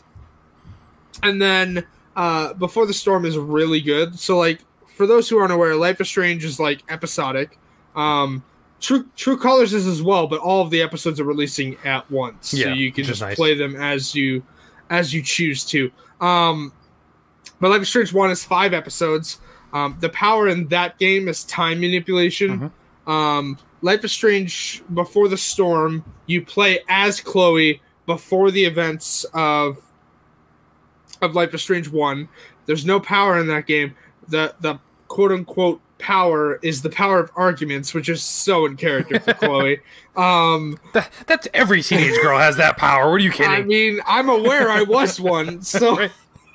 and 1.23 1.41
then 1.41 1.87
uh, 2.17 2.53
Before 2.55 2.87
the 2.87 2.93
Storm 2.95 3.25
is 3.25 3.39
really 3.39 3.81
good. 3.81 4.19
So 4.19 4.37
like 4.39 4.61
for 4.95 5.07
those 5.07 5.29
who 5.29 5.39
aren't 5.39 5.53
aware, 5.53 5.75
Life 5.77 6.01
is 6.01 6.09
Strange 6.09 6.45
is 6.45 6.61
like 6.61 6.83
episodic. 6.89 7.59
Um, 7.97 8.45
True 8.81 9.07
True 9.17 9.37
Colors 9.39 9.73
is 9.73 9.87
as 9.87 10.03
well, 10.03 10.27
but 10.27 10.41
all 10.41 10.63
of 10.63 10.71
the 10.71 10.83
episodes 10.83 11.21
are 11.21 11.25
releasing 11.25 11.77
at 11.85 12.11
once, 12.11 12.53
Yeah, 12.53 12.65
so 12.67 12.71
you 12.73 12.91
can 12.93 13.05
just 13.05 13.21
nice. 13.21 13.37
play 13.37 13.55
them 13.55 13.77
as 13.77 14.15
you 14.15 14.43
as 14.91 15.15
you 15.15 15.23
choose 15.23 15.65
to. 15.67 15.91
Um, 16.21 16.73
but 17.61 17.71
Life 17.71 17.83
is 17.83 17.89
Strange 17.89 18.13
one 18.13 18.31
is 18.31 18.45
five 18.45 18.75
episodes. 18.75 19.39
Um, 19.73 19.97
the 20.01 20.09
power 20.11 20.49
in 20.49 20.69
that 20.69 20.99
game 20.99 21.29
is 21.29 21.45
time 21.45 21.81
manipulation. 21.81 22.73
Mm-hmm. 23.07 23.11
Um, 23.11 23.59
Life 23.83 24.05
is 24.05 24.13
Strange 24.13 24.83
Before 24.95 25.29
the 25.29 25.37
Storm, 25.37 26.05
you 26.27 26.45
play 26.45 26.81
as 26.89 27.21
Chloe 27.21 27.83
before 28.07 28.51
the 28.51 28.65
events 28.65 29.25
of 29.35 29.79
of 31.21 31.35
Life 31.35 31.55
is 31.55 31.63
Strange 31.63 31.89
one. 31.89 32.29
There's 32.67 32.85
no 32.85 32.99
power 33.01 33.39
in 33.39 33.47
that 33.49 33.67
game. 33.67 33.95
The 34.29 34.55
the 34.61 34.79
quote 35.09 35.33
unquote 35.33 35.81
power 35.99 36.59
is 36.63 36.83
the 36.83 36.91
power 36.91 37.21
of 37.21 37.31
arguments, 37.37 37.95
which 37.95 38.09
is 38.09 38.23
so 38.23 38.67
in 38.67 38.77
character 38.77 39.21
for 39.21 39.35
Chloe. 39.35 39.81
Um, 40.17 40.79
That, 40.95 41.11
that's 41.27 41.49
every 41.55 41.83
teenage 41.83 42.21
girl 42.23 42.39
has 42.39 42.57
that 42.57 42.77
power. 42.77 43.09
What 43.11 43.21
are 43.21 43.25
you 43.25 43.31
kidding? 43.31 43.53
I 43.53 43.63
mean, 43.63 44.01
I'm 44.07 44.29
aware 44.29 44.69
I 44.71 44.83
was 44.83 45.21
one, 45.21 45.63
so 45.63 45.97
Right. 45.97 46.11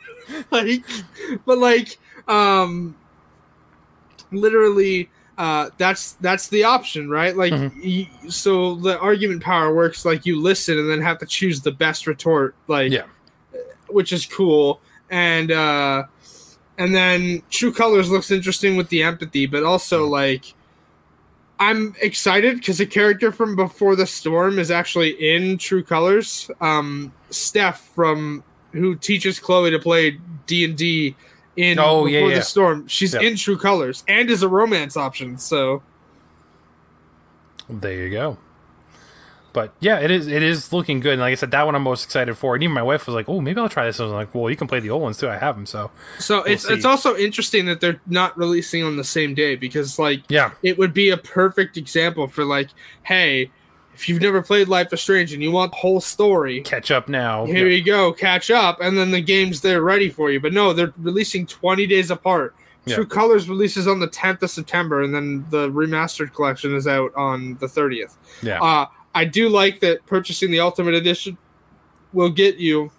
like, 0.52 0.84
but 1.46 1.58
like, 1.58 1.98
um, 2.28 2.96
literally, 4.32 5.10
uh, 5.38 5.70
that's 5.78 6.14
that's 6.14 6.48
the 6.48 6.64
option, 6.64 7.10
right? 7.10 7.36
Like, 7.38 7.54
Mhm. 7.54 7.72
y- 7.84 8.30
so 8.30 8.76
the 8.76 8.98
argument 9.00 9.44
power 9.44 9.74
works 9.74 10.04
like 10.06 10.26
you 10.26 10.40
listen 10.42 10.78
and 10.80 10.90
then 10.90 11.02
have 11.02 11.20
to 11.20 11.26
choose 11.26 11.62
the 11.62 11.72
best 11.72 12.08
retort, 12.08 12.56
like, 12.68 12.92
Yeah. 12.92 13.04
which 13.88 14.12
is 14.12 14.26
cool, 14.26 14.82
and 15.10 15.52
uh, 15.52 16.04
and 16.78 16.94
then 16.96 17.42
True 17.50 17.72
Colors 17.72 18.10
looks 18.10 18.32
interesting 18.32 18.76
with 18.78 18.90
the 18.90 19.04
empathy, 19.04 19.46
but 19.46 19.64
also 19.64 20.06
like. 20.08 20.54
I'm 21.60 21.96
excited 22.04 22.58
because 22.58 22.80
a 22.80 22.86
character 22.86 23.32
from 23.32 23.56
Before 23.56 23.96
the 23.96 24.06
Storm 24.06 24.60
is 24.60 24.70
actually 24.70 25.10
in 25.10 25.58
True 25.58 25.82
Colors. 25.82 26.52
Um, 26.62 27.12
Steph 27.32 27.82
from 27.96 28.44
who 28.74 28.96
teaches 28.96 29.40
Chloe 29.40 29.72
to 29.72 29.80
play 29.80 30.20
D 30.46 30.66
and 30.66 30.78
D 30.78 31.16
in 31.58 31.78
Oh, 31.80 32.06
Before 32.06 32.10
yeah, 32.10 32.28
yeah. 32.28 32.36
the 32.36 32.42
Storm. 32.44 32.88
She's 32.88 33.14
in 33.14 33.36
True 33.36 33.58
Colors 33.58 34.04
and 34.08 34.30
is 34.30 34.44
a 34.44 34.48
romance 34.48 34.96
option. 34.96 35.38
So 35.38 35.84
There 37.70 37.94
you 37.94 38.10
go. 38.10 38.38
But 39.54 39.74
yeah, 39.80 40.00
it 40.00 40.12
is 40.12 40.28
it 40.28 40.44
is 40.44 40.72
looking 40.72 41.00
good. 41.00 41.14
And 41.14 41.22
like 41.22 41.32
I 41.32 41.36
said, 41.36 41.50
that 41.50 41.66
one 41.66 41.74
I'm 41.74 41.82
most 41.82 42.04
excited 42.06 42.38
for. 42.38 42.54
And 42.54 42.64
even 42.64 42.76
my 42.76 42.84
wife 42.84 43.08
was 43.08 43.16
like, 43.16 43.28
"Oh, 43.28 43.42
maybe 43.42 43.60
I'll 43.60 43.68
try 43.70 43.88
this." 43.88 44.00
I 44.00 44.04
was 44.04 44.14
like, 44.14 44.36
"Well, 44.36 44.52
you 44.52 44.56
can 44.56 44.68
play 44.68 44.80
the 44.80 44.92
old 44.92 45.02
ones 45.02 45.18
too. 45.18 45.30
I 45.30 45.38
have 45.38 45.56
them." 45.56 45.66
So 45.66 45.90
so 46.20 46.44
it's 46.44 46.68
see. 46.68 46.74
it's 46.76 46.86
also 46.86 47.16
interesting 47.16 47.66
that 47.66 47.82
they're 47.82 48.00
not 48.06 48.38
releasing 48.38 48.84
on 48.84 48.98
the 48.98 49.04
same 49.04 49.34
day 49.34 49.56
because 49.56 49.98
like 49.98 50.22
yeah, 50.30 50.52
it 50.62 50.78
would 50.78 50.94
be 50.94 51.10
a 51.10 51.18
perfect 51.18 51.76
example 51.76 52.28
for 52.28 52.46
like, 52.46 52.70
hey, 53.04 53.50
if 53.98 54.08
you've 54.08 54.22
never 54.22 54.42
played 54.44 54.68
Life 54.68 54.94
is 54.94 55.02
Strange 55.02 55.34
and 55.34 55.42
you 55.42 55.52
want 55.52 55.72
the 55.72 55.78
whole 55.78 56.00
story, 56.00 56.62
catch 56.62 56.92
up 56.92 57.10
now. 57.10 57.46
here 57.46 57.68
Yeah. 57.68 57.78
you 57.78 57.84
go, 57.84 58.14
catch 58.14 58.52
up, 58.52 58.80
and 58.80 58.98
then 58.98 59.10
the 59.12 59.22
game's 59.22 59.62
there 59.62 59.82
ready 59.82 60.10
for 60.10 60.30
you. 60.30 60.40
But 60.40 60.54
no, 60.54 60.72
they're 60.72 60.94
releasing 61.00 61.48
20 61.48 61.88
days 61.88 62.12
apart. 62.12 62.54
Yeah. 62.86 62.96
True 62.96 63.06
Colors 63.08 63.50
releases 63.50 63.88
on 63.88 64.00
the 64.00 64.08
10th 64.08 64.44
of 64.44 64.50
September, 64.52 65.02
and 65.02 65.14
then 65.14 65.46
the 65.50 65.70
remastered 65.72 66.34
collection 66.34 66.76
is 66.76 66.88
out 66.88 67.12
on 67.16 67.58
the 67.60 67.66
30th. 67.66 68.16
Yeah. 68.44 68.62
Uh, 68.64 68.86
I 69.16 69.26
do 69.26 69.50
like 69.50 69.80
that 69.80 70.06
purchasing 70.06 70.52
the 70.52 70.60
Ultimate 70.60 70.94
Edition 70.94 71.38
will 72.14 72.30
get 72.30 72.58
you 72.58 72.92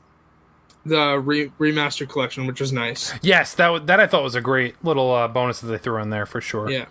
the 0.84 1.18
re- 1.20 1.51
remastered 1.61 2.09
collection, 2.09 2.46
which 2.46 2.61
is 2.61 2.72
nice. 2.72 3.12
Yes, 3.22 3.55
that 3.55 3.68
wa- 3.68 3.78
that 3.78 4.01
I 4.01 4.07
thought 4.07 4.22
was 4.24 4.34
a 4.34 4.40
great 4.40 4.74
little 4.84 5.12
uh, 5.14 5.28
bonus 5.28 5.61
that 5.61 5.68
they 5.68 5.78
threw 5.78 6.01
in 6.03 6.11
there 6.11 6.26
for 6.26 6.40
sure. 6.40 6.68
Yeah. 6.70 6.86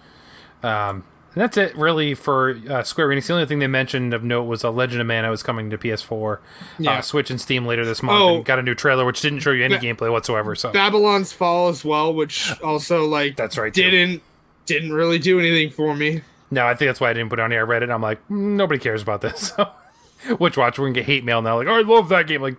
Um, 0.64 1.03
and 1.38 1.42
that's 1.44 1.56
it 1.56 1.78
really 1.78 2.16
for 2.16 2.58
uh, 2.68 2.82
Square 2.82 3.10
Enix. 3.10 3.28
The 3.28 3.34
only 3.34 3.46
thing 3.46 3.60
they 3.60 3.68
mentioned 3.68 4.12
of 4.16 4.24
note 4.24 4.46
was 4.46 4.64
a 4.64 4.72
Legend 4.72 5.02
of 5.02 5.06
Mana 5.06 5.30
was 5.30 5.44
coming 5.44 5.70
to 5.70 5.78
PS4, 5.78 6.40
Yeah. 6.80 6.94
uh, 6.98 7.02
Switch, 7.02 7.30
and 7.30 7.40
Steam 7.40 7.68
later 7.68 7.86
this 7.86 8.02
month, 8.02 8.20
Oh. 8.20 8.36
and 8.38 8.46
got 8.46 8.58
a 8.58 8.64
new 8.64 8.74
trailer 8.74 9.06
which 9.06 9.22
didn't 9.22 9.42
show 9.42 9.52
you 9.52 9.64
any 9.64 9.76
Ba- 9.78 9.82
gameplay 9.84 10.12
whatsoever. 10.12 10.56
So 10.56 10.72
Babylon's 10.72 11.32
Fall 11.32 11.68
as 11.70 11.86
well, 11.86 12.12
which 12.12 12.52
also 12.62 13.06
like 13.06 13.36
that's 13.36 13.56
right. 13.56 13.72
didn't 13.72 14.24
didn't 14.66 14.94
really 14.94 15.20
do 15.20 15.40
anything 15.40 15.70
for 15.70 15.96
me. 15.96 16.22
No, 16.50 16.66
I 16.66 16.74
think 16.74 16.90
that's 16.90 17.00
why 17.00 17.12
I 17.12 17.14
didn't 17.14 17.30
put 17.30 17.38
it 17.38 17.44
on 17.44 17.52
here. 17.52 17.60
I 17.60 17.64
read 17.64 17.84
it. 17.84 17.86
and 17.86 17.94
I'm 17.94 18.02
like, 18.02 18.18
"Mm, 18.30 18.56
nobody 18.56 18.80
cares 18.80 19.04
about 19.04 19.22
this. 19.22 19.54
Which 20.40 20.58
watch 20.58 20.80
we're 20.80 20.86
gonna 20.86 20.96
get 20.96 21.06
hate 21.06 21.24
mail 21.24 21.44
now. 21.44 21.58
Like, 21.58 21.68
oh, 21.68 21.76
I 21.76 21.82
love 21.82 22.10
that 22.10 22.26
game. 22.26 22.42
Like, 22.42 22.56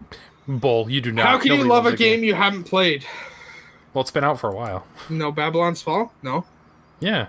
bull, 0.47 0.89
you 0.89 1.01
do 1.01 1.11
not. 1.11 1.27
How 1.27 1.39
can 1.39 1.53
you 1.55 1.65
love 1.65 1.85
a 1.87 1.91
that 1.91 1.97
game 1.97 2.23
you 2.23 2.35
haven't 2.35 2.63
played? 2.65 3.05
Well, 3.93 4.03
it's 4.03 4.13
been 4.13 4.23
out 4.23 4.39
for 4.39 4.49
a 4.51 4.55
while. 4.55 4.87
No 5.11 5.33
Babylon's 5.33 5.83
Fall? 5.83 6.13
No. 6.23 6.45
Yeah, 7.01 7.27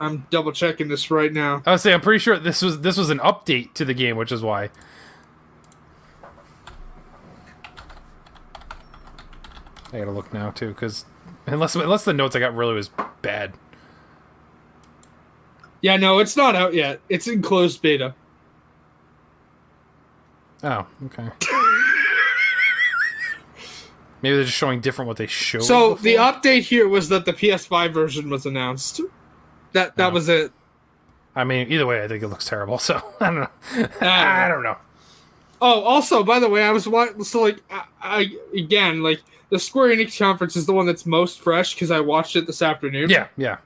I'm 0.00 0.26
double 0.30 0.50
checking 0.52 0.88
this 0.88 1.10
right 1.10 1.32
now. 1.32 1.62
I 1.66 1.72
would 1.72 1.80
say 1.80 1.92
I'm 1.92 2.00
pretty 2.00 2.20
sure 2.20 2.38
this 2.38 2.62
was 2.62 2.80
this 2.80 2.96
was 2.96 3.10
an 3.10 3.18
update 3.18 3.74
to 3.74 3.84
the 3.84 3.92
game, 3.92 4.16
which 4.16 4.32
is 4.32 4.42
why. 4.42 4.70
I 9.92 9.98
gotta 9.98 10.10
look 10.10 10.32
now 10.32 10.50
too, 10.52 10.68
because 10.68 11.04
unless 11.46 11.74
unless 11.74 12.04
the 12.04 12.14
notes 12.14 12.34
I 12.34 12.38
got 12.38 12.54
really 12.54 12.74
was 12.74 12.90
bad. 13.20 13.52
Yeah, 15.82 15.96
no, 15.96 16.18
it's 16.18 16.36
not 16.36 16.54
out 16.56 16.72
yet. 16.74 17.00
It's 17.08 17.26
in 17.26 17.42
closed 17.42 17.82
beta. 17.82 18.14
Oh, 20.62 20.86
okay. 21.06 21.24
Maybe 24.22 24.36
they're 24.36 24.44
just 24.44 24.56
showing 24.56 24.80
different 24.80 25.08
what 25.08 25.16
they 25.16 25.26
showed. 25.26 25.62
So 25.62 25.94
the 25.94 26.16
update 26.16 26.62
here 26.62 26.86
was 26.86 27.08
that 27.08 27.24
the 27.24 27.32
PS5 27.32 27.92
version 27.92 28.28
was 28.28 28.44
announced. 28.44 29.00
That 29.72 29.96
that 29.96 30.12
was 30.12 30.28
it. 30.28 30.52
I 31.34 31.44
mean, 31.44 31.70
either 31.70 31.86
way, 31.86 32.02
I 32.02 32.08
think 32.08 32.22
it 32.22 32.28
looks 32.28 32.44
terrible. 32.44 32.78
So 32.78 33.00
I 33.20 33.26
don't 33.26 33.40
know. 33.40 33.88
I 34.00 34.48
don't 34.48 34.62
know. 34.62 34.76
Oh, 35.62 35.82
also, 35.82 36.24
by 36.24 36.38
the 36.38 36.48
way, 36.48 36.64
I 36.64 36.70
was 36.70 36.88
watching. 36.88 37.22
So, 37.22 37.42
like, 37.42 37.62
I, 37.70 37.84
I 38.00 38.30
again, 38.54 39.02
like, 39.02 39.20
the 39.50 39.58
Square 39.58 39.96
Enix 39.96 40.18
conference 40.18 40.56
is 40.56 40.64
the 40.64 40.72
one 40.72 40.86
that's 40.86 41.04
most 41.04 41.40
fresh 41.40 41.74
because 41.74 41.90
I 41.90 42.00
watched 42.00 42.36
it 42.36 42.46
this 42.46 42.62
afternoon. 42.62 43.10
Yeah, 43.10 43.28
yeah. 43.36 43.58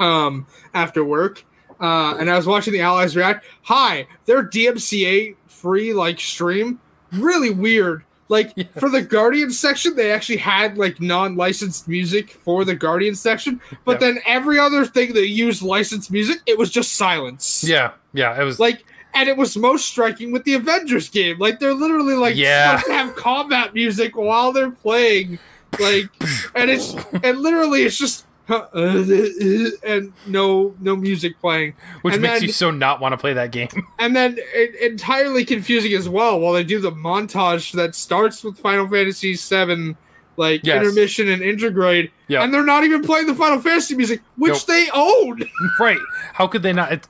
Um, 0.00 0.46
after 0.74 1.04
work, 1.04 1.44
uh, 1.80 2.16
and 2.18 2.28
I 2.28 2.36
was 2.36 2.46
watching 2.46 2.72
the 2.72 2.80
Allies 2.80 3.16
react. 3.16 3.44
Hi, 3.62 4.08
their 4.24 4.42
DMCA 4.42 5.36
free 5.46 5.92
like 5.92 6.18
stream. 6.18 6.80
Really 7.12 7.50
weird. 7.50 8.02
Like 8.28 8.52
Yeah. 8.56 8.64
for 8.78 8.88
the 8.90 9.02
Guardian 9.02 9.50
section, 9.50 9.94
they 9.96 10.10
actually 10.12 10.38
had 10.38 10.76
like 10.78 11.00
non-licensed 11.00 11.86
music 11.88 12.30
for 12.30 12.64
the 12.64 12.74
Guardian 12.74 13.14
section, 13.14 13.60
but 13.84 13.92
Yep. 13.92 14.00
then 14.00 14.18
every 14.26 14.58
other 14.58 14.84
thing 14.84 15.12
that 15.14 15.28
used 15.28 15.62
licensed 15.62 16.10
music, 16.10 16.38
it 16.46 16.58
was 16.58 16.70
just 16.70 16.96
silence. 16.96 17.64
Yeah, 17.66 17.92
yeah. 18.12 18.40
It 18.40 18.44
was 18.44 18.58
Like, 18.58 18.84
and 19.14 19.28
it 19.28 19.36
was 19.36 19.56
most 19.56 19.86
striking 19.86 20.32
with 20.32 20.44
the 20.44 20.54
Avengers 20.54 21.08
game. 21.08 21.38
Like, 21.38 21.58
they're 21.60 21.72
literally 21.74 22.14
like 22.14 22.36
Yeah. 22.36 22.82
have 22.88 23.14
combat 23.16 23.72
music 23.74 24.16
while 24.16 24.52
they're 24.52 24.70
playing. 24.72 25.38
Like, 25.78 26.08
and 26.54 26.70
it's 26.70 26.94
and 27.22 27.38
literally 27.40 27.82
it's 27.84 27.96
just 27.96 28.24
and 28.48 30.12
no 30.26 30.74
no 30.80 30.96
music 30.96 31.38
playing, 31.40 31.74
which 32.02 32.14
and 32.14 32.22
makes 32.22 32.34
then- 32.40 32.42
you 32.44 32.52
so 32.52 32.70
not 32.70 33.00
want 33.00 33.12
to 33.12 33.16
play 33.16 33.32
that 33.32 33.50
game. 33.50 33.68
and 33.98 34.14
then 34.14 34.36
it, 34.38 34.74
entirely 34.76 35.44
confusing 35.44 35.92
as 35.94 36.08
well. 36.08 36.38
While 36.40 36.52
they 36.52 36.64
do 36.64 36.80
the 36.80 36.92
montage 36.92 37.72
that 37.72 37.94
starts 37.94 38.44
with 38.44 38.58
Final 38.58 38.86
Fantasy 38.88 39.34
VII, 39.34 39.96
like 40.36 40.60
Yes. 40.64 40.84
intermission 40.84 41.28
and 41.28 41.42
intergrade, 41.42 42.10
Yeah. 42.28 42.42
and 42.44 42.52
they're 42.52 42.62
not 42.64 42.84
even 42.84 43.02
playing 43.02 43.26
the 43.26 43.34
Final 43.34 43.60
Fantasy 43.60 43.94
music, 43.96 44.20
which 44.36 44.52
Nope. 44.52 44.66
they 44.66 44.88
own. 44.94 45.42
right? 45.80 45.98
How 46.34 46.46
could 46.46 46.62
they 46.62 46.72
not? 46.72 46.92
It, 46.92 47.08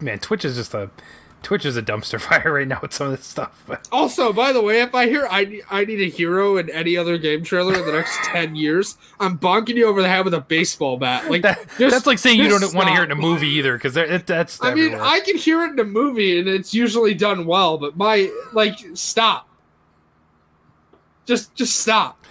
man, 0.00 0.18
Twitch 0.18 0.44
is 0.44 0.56
just 0.56 0.74
a 0.74 0.90
Twitch 1.42 1.64
is 1.66 1.76
a 1.76 1.82
dumpster 1.82 2.20
fire 2.20 2.52
right 2.52 2.66
now 2.68 2.78
with 2.82 2.92
some 2.92 3.08
of 3.10 3.16
this 3.16 3.26
stuff. 3.26 3.62
But 3.66 3.88
Also, 3.92 4.32
by 4.32 4.52
the 4.52 4.62
way, 4.62 4.80
if 4.80 4.94
I 4.94 5.06
hear 5.08 5.26
I 5.30 5.44
need, 5.44 5.62
I 5.70 5.84
need 5.84 6.00
a 6.00 6.08
hero 6.08 6.56
in 6.56 6.70
any 6.70 6.96
other 6.96 7.18
game 7.18 7.42
trailer 7.42 7.74
in 7.74 7.84
the 7.86 7.92
next 7.92 8.16
ten 8.24 8.54
years, 8.54 8.96
I'm 9.20 9.38
bonking 9.38 9.74
you 9.76 9.86
over 9.86 10.00
the 10.02 10.08
head 10.08 10.24
with 10.24 10.34
a 10.34 10.40
baseball 10.40 10.96
bat. 10.96 11.30
Like 11.30 11.42
that, 11.42 11.58
just- 11.78 11.92
that's 11.94 12.06
like 12.06 12.18
saying 12.18 12.38
you 12.38 12.48
don't 12.48 12.74
want 12.74 12.88
to 12.88 12.94
hear 12.94 13.02
it 13.02 13.06
in 13.06 13.12
a 13.12 13.16
movie 13.20 13.48
either, 13.48 13.74
because 13.76 13.96
it, 13.96 14.26
that's. 14.26 14.62
I 14.62 14.74
mean. 14.74 14.94
I 14.94 15.20
can 15.20 15.36
hear 15.36 15.62
it 15.64 15.70
in 15.72 15.78
a 15.78 15.84
movie, 15.84 16.38
and 16.38 16.48
it's 16.48 16.72
usually 16.74 17.14
done 17.14 17.46
well. 17.46 17.78
But 17.78 17.96
my 17.96 18.30
like, 18.52 18.78
stop. 18.94 19.48
Just 21.24 21.54
just 21.54 21.78
stop. 21.80 22.24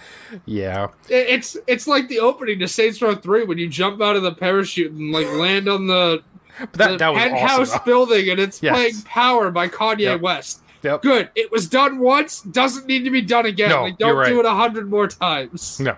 yeah, 0.44 0.88
It- 1.08 1.28
It's 1.28 1.56
it's 1.66 1.86
like 1.86 2.08
the 2.08 2.18
opening 2.20 2.58
to 2.58 2.68
Saints 2.68 3.00
Row 3.00 3.14
Three 3.14 3.44
when 3.44 3.56
you 3.58 3.68
jump 3.68 4.02
out 4.02 4.16
of 4.16 4.22
the 4.22 4.32
parachute 4.34 4.92
and 4.92 5.12
like 5.12 5.26
land 5.28 5.66
on 5.68 5.86
the, 5.86 6.22
but 6.70 6.72
that 6.78 6.90
the 6.92 6.96
that 6.98 7.08
was 7.12 7.22
penthouse 7.22 7.70
awesome. 7.72 7.80
building, 7.84 8.28
and 8.30 8.38
it's 8.40 8.62
Yes. 8.62 8.74
playing 8.74 9.02
"Power" 9.02 9.50
by 9.50 9.68
Kanye 9.68 10.00
Yep. 10.00 10.20
West. 10.20 10.60
Yep. 10.82 11.02
Good. 11.02 11.30
It 11.34 11.50
was 11.52 11.68
done 11.68 11.98
once. 12.00 12.40
Doesn't 12.42 12.86
need 12.86 13.04
to 13.04 13.10
be 13.10 13.20
done 13.20 13.46
again. 13.46 13.68
No, 13.70 13.82
like, 13.84 13.98
don't 13.98 14.16
right. 14.16 14.28
do 14.28 14.40
it 14.40 14.46
a 14.46 14.50
hundred 14.54 14.90
more 14.90 15.06
times. 15.08 15.78
No. 15.80 15.96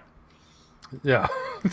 Yeah. 1.03 1.27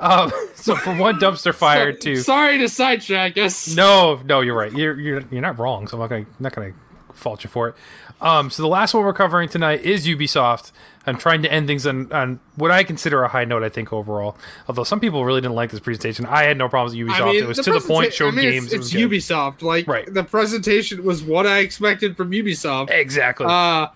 um. 0.00 0.32
So 0.54 0.74
from 0.76 0.98
one 0.98 1.18
dumpster 1.18 1.54
fire 1.58 1.92
So- 1.92 1.98
to 2.00 2.16
Sorry 2.16 2.58
to 2.58 2.68
sidetrack 2.68 3.36
us. 3.38 3.74
no, 3.74 4.20
no, 4.24 4.40
you're 4.40 4.56
right. 4.56 4.72
You're 4.72 4.98
you're 4.98 5.22
you're 5.30 5.42
not 5.42 5.58
wrong. 5.58 5.86
So 5.88 5.96
I'm 5.96 6.00
not 6.00 6.10
gonna 6.10 6.26
not 6.38 6.54
gonna 6.54 6.72
fault 7.14 7.44
you 7.44 7.50
for 7.50 7.68
it. 7.68 7.74
Um, 8.20 8.50
so 8.50 8.62
the 8.62 8.68
last 8.68 8.92
one 8.94 9.02
we're 9.04 9.12
covering 9.12 9.48
tonight 9.48 9.82
is 9.82 10.06
Ubisoft. 10.06 10.72
I'm 11.06 11.16
trying 11.16 11.42
to 11.42 11.50
end 11.50 11.66
things 11.66 11.86
on, 11.86 12.12
on 12.12 12.40
what 12.56 12.70
I 12.70 12.84
consider 12.84 13.22
a 13.22 13.28
high 13.28 13.44
note. 13.46 13.62
I 13.62 13.70
think 13.70 13.92
overall, 13.92 14.36
although 14.68 14.84
some 14.84 15.00
people 15.00 15.24
really 15.24 15.40
didn't 15.40 15.54
like 15.54 15.70
this 15.70 15.80
presentation, 15.80 16.26
I 16.26 16.42
had 16.42 16.58
no 16.58 16.68
problems 16.68 16.96
with 16.96 17.08
Ubisoft. 17.08 17.34
it 17.34 17.46
was 17.46 17.58
to 17.60 17.72
the 17.72 17.80
point, 17.80 18.12
showed 18.12 18.34
I 18.34 18.36
mean, 18.36 18.50
games. 18.50 18.72
It's, 18.72 18.92
it 18.92 19.00
it's. 19.00 19.26
Ubisoft. 19.26 19.62
Like 19.62 19.86
Right. 19.88 20.12
the 20.12 20.24
presentation 20.24 21.02
was 21.04 21.22
what 21.22 21.46
I 21.46 21.60
expected 21.60 22.16
from 22.16 22.30
Ubisoft. 22.30 22.90
Exactly. 22.90 23.46
Uh, 23.48 23.88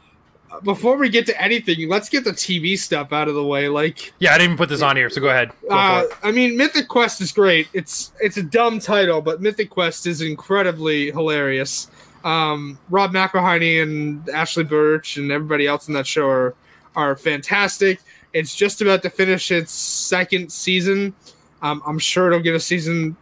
before 0.62 0.96
we 0.96 1.08
get 1.08 1.26
to 1.26 1.42
anything, 1.42 1.88
let's 1.88 2.08
get 2.08 2.24
the 2.24 2.30
TV 2.30 2.78
stuff 2.78 3.12
out 3.12 3.28
of 3.28 3.34
the 3.34 3.44
way. 3.44 3.68
Like, 3.68 4.12
yeah, 4.20 4.30
I 4.30 4.38
didn't 4.38 4.52
even 4.52 4.56
put 4.56 4.68
this 4.68 4.82
on 4.82 4.96
here, 4.96 5.10
so 5.10 5.20
go 5.20 5.28
ahead. 5.28 5.50
Go 5.68 5.74
uh. 5.74 6.04
I 6.22 6.30
mean, 6.30 6.56
Mythic 6.56 6.88
Quest 6.88 7.20
is 7.20 7.32
great. 7.32 7.68
It's 7.72 8.12
it's 8.20 8.36
a 8.36 8.42
dumb 8.42 8.78
title, 8.78 9.20
but 9.20 9.40
Mythic 9.42 9.70
Quest 9.70 10.06
is 10.06 10.20
incredibly 10.20 11.10
hilarious. 11.10 11.90
Um, 12.24 12.78
Rob 12.88 13.12
McElhenney 13.12 13.82
and 13.82 14.28
Ashly 14.30 14.64
Burch 14.64 15.18
and 15.18 15.30
everybody 15.30 15.66
else 15.66 15.88
in 15.88 15.94
that 15.94 16.06
show 16.06 16.28
are 16.28 16.54
are 16.96 17.16
fantastic. 17.16 18.00
It's 18.32 18.54
just 18.54 18.80
about 18.80 19.02
to 19.02 19.10
finish 19.10 19.50
its 19.50 19.72
second 19.72 20.50
season. 20.50 21.14
Um, 21.62 21.82
I'm 21.86 21.98
sure 21.98 22.28
it'll 22.28 22.40
get 22.40 22.54
a 22.54 22.60
season 22.60 23.16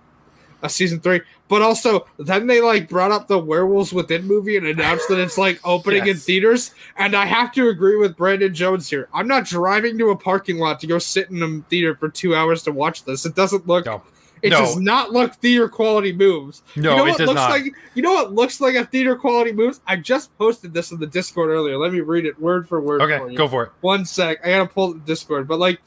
a 0.62 0.68
season 0.68 1.00
three. 1.00 1.20
But 1.48 1.60
also, 1.60 2.06
then 2.18 2.46
they 2.46 2.60
like 2.60 2.88
brought 2.88 3.10
up 3.10 3.28
the 3.28 3.38
Werewolves 3.38 3.92
Within 3.92 4.26
movie 4.26 4.56
and 4.56 4.66
announced 4.66 5.08
that 5.08 5.18
it's 5.18 5.36
like 5.36 5.60
opening 5.64 6.06
in 6.06 6.16
theaters. 6.16 6.72
And 6.96 7.14
I 7.14 7.26
have 7.26 7.52
to 7.52 7.68
agree 7.68 7.96
with 7.96 8.16
Brandon 8.16 8.54
Jones 8.54 8.88
here. 8.88 9.08
I'm 9.12 9.28
not 9.28 9.44
driving 9.44 9.98
to 9.98 10.10
a 10.10 10.16
parking 10.16 10.58
lot 10.58 10.80
to 10.80 10.86
go 10.86 10.98
sit 10.98 11.30
in 11.30 11.42
a 11.42 11.68
theater 11.68 11.94
for 11.94 12.08
two 12.08 12.34
hours 12.34 12.62
to 12.62 12.72
watch 12.72 13.04
this. 13.04 13.26
It 13.26 13.34
doesn't 13.34 13.66
look. 13.66 13.84
No. 13.84 14.02
It 14.42 14.50
No. 14.50 14.58
does 14.58 14.76
not 14.76 15.12
look 15.12 15.34
theater 15.36 15.68
quality 15.68 16.12
moves. 16.12 16.62
No, 16.76 16.90
you 16.90 16.96
know 16.96 17.06
it 17.06 17.08
what 17.10 17.18
does 17.18 17.26
looks 17.28 17.36
not. 17.36 17.50
like. 17.50 17.64
You 17.94 18.02
know 18.02 18.12
what 18.12 18.34
looks 18.34 18.60
like 18.60 18.74
a 18.74 18.84
theater 18.84 19.14
quality 19.16 19.52
moves. 19.52 19.80
I 19.86 19.96
just 19.96 20.36
posted 20.36 20.74
this 20.74 20.90
in 20.90 20.98
the 20.98 21.06
Discord 21.06 21.50
earlier. 21.50 21.78
Let 21.78 21.92
me 21.92 22.00
read 22.00 22.26
it 22.26 22.40
word 22.40 22.68
for 22.68 22.80
word. 22.80 23.00
for 23.00 23.10
Okay, 23.12 23.30
you 23.30 23.36
go 23.36 23.46
for 23.48 23.64
it. 23.64 23.70
one 23.82 24.04
sec. 24.04 24.44
I 24.44 24.50
gotta 24.50 24.66
pull 24.66 24.94
the 24.94 24.98
Discord, 25.00 25.46
but 25.46 25.58
like 25.60 25.80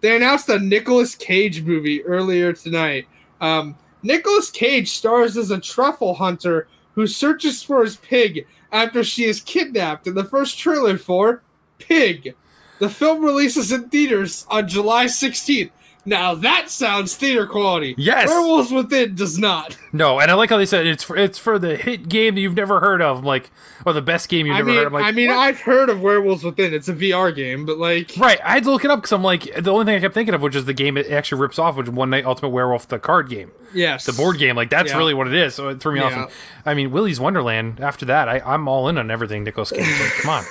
they 0.00 0.14
announced 0.16 0.48
a 0.48 0.58
Nicolas 0.58 1.14
Cage 1.16 1.62
movie 1.62 2.02
earlier 2.04 2.52
tonight. 2.52 3.06
Um, 3.40 3.76
Nicolas 4.02 4.50
Cage 4.50 4.90
stars 4.92 5.36
as 5.36 5.50
a 5.50 5.58
truffle 5.60 6.14
hunter 6.14 6.68
who 6.94 7.06
searches 7.06 7.62
for 7.62 7.82
his 7.82 7.96
pig 7.96 8.46
after 8.72 9.02
she 9.02 9.24
is 9.24 9.40
kidnapped 9.40 10.06
in 10.06 10.14
the 10.14 10.24
first 10.24 10.58
trailer 10.58 10.96
for 10.96 11.42
Pig. 11.78 12.34
The 12.78 12.88
film 12.88 13.22
releases 13.24 13.72
in 13.72 13.88
theaters 13.90 14.46
on 14.48 14.66
July 14.68 15.04
16th. 15.06 15.70
Now 16.06 16.34
that 16.36 16.70
sounds 16.70 17.14
theater 17.14 17.46
quality. 17.46 17.94
Yes. 17.98 18.28
Werewolves 18.28 18.72
Within 18.72 19.14
does 19.14 19.38
not. 19.38 19.76
No, 19.92 20.20
and 20.20 20.30
I 20.30 20.34
like 20.34 20.50
how 20.50 20.56
they 20.56 20.66
said 20.66 20.86
it's 20.86 21.02
for 21.02 21.16
it's 21.16 21.36
for 21.36 21.58
the 21.58 21.76
hit 21.76 22.08
game 22.08 22.36
that 22.36 22.40
you've 22.40 22.54
never 22.54 22.78
heard 22.78 23.02
of, 23.02 23.24
like 23.24 23.50
or 23.84 23.92
the 23.92 24.00
best 24.00 24.28
game 24.28 24.46
you've 24.46 24.54
I 24.54 24.58
never 24.60 24.68
mean, 24.68 24.78
heard 24.78 24.86
of. 24.86 24.92
Like, 24.92 25.04
I 25.04 25.10
mean, 25.10 25.28
what? 25.30 25.36
I've 25.38 25.60
heard 25.60 25.88
of 25.90 26.00
Werewolves 26.00 26.44
Within. 26.44 26.72
It's 26.72 26.88
a 26.88 26.94
VR 26.94 27.34
game, 27.34 27.66
but 27.66 27.76
like, 27.76 28.12
Right, 28.16 28.38
I 28.44 28.52
had 28.52 28.62
to 28.64 28.70
look 28.70 28.84
it 28.84 28.90
up 28.92 29.00
because 29.00 29.10
I'm 29.10 29.24
like 29.24 29.52
the 29.62 29.72
only 29.72 29.84
thing 29.86 29.96
I 29.96 30.00
kept 30.00 30.14
thinking 30.14 30.32
of, 30.32 30.42
which 30.42 30.54
is 30.54 30.64
the 30.64 30.72
game 30.72 30.96
it 30.96 31.10
actually 31.10 31.40
rips 31.40 31.58
off, 31.58 31.76
which 31.76 31.88
is 31.88 31.92
One 31.92 32.08
Night 32.08 32.24
Ultimate 32.24 32.50
Werewolf, 32.50 32.86
the 32.86 33.00
card 33.00 33.28
game, 33.28 33.50
yes, 33.74 34.06
the 34.06 34.12
board 34.12 34.38
game. 34.38 34.54
Like 34.54 34.70
that's 34.70 34.92
Yeah. 34.92 34.98
really 34.98 35.12
what 35.12 35.26
it 35.26 35.34
is. 35.34 35.56
So 35.56 35.68
it 35.70 35.80
threw 35.80 35.94
me 35.94 36.00
off. 36.00 36.12
And, 36.12 36.28
I 36.64 36.74
mean, 36.74 36.92
Willy's 36.92 37.18
Wonderland. 37.18 37.80
After 37.80 38.06
that, 38.06 38.28
I, 38.28 38.38
I'm 38.46 38.68
all 38.68 38.88
in 38.88 38.96
on 38.96 39.10
everything 39.10 39.42
Nicolas 39.42 39.72
Cage. 39.72 39.80
Like, 40.00 40.12
come 40.20 40.30
on, 40.30 40.44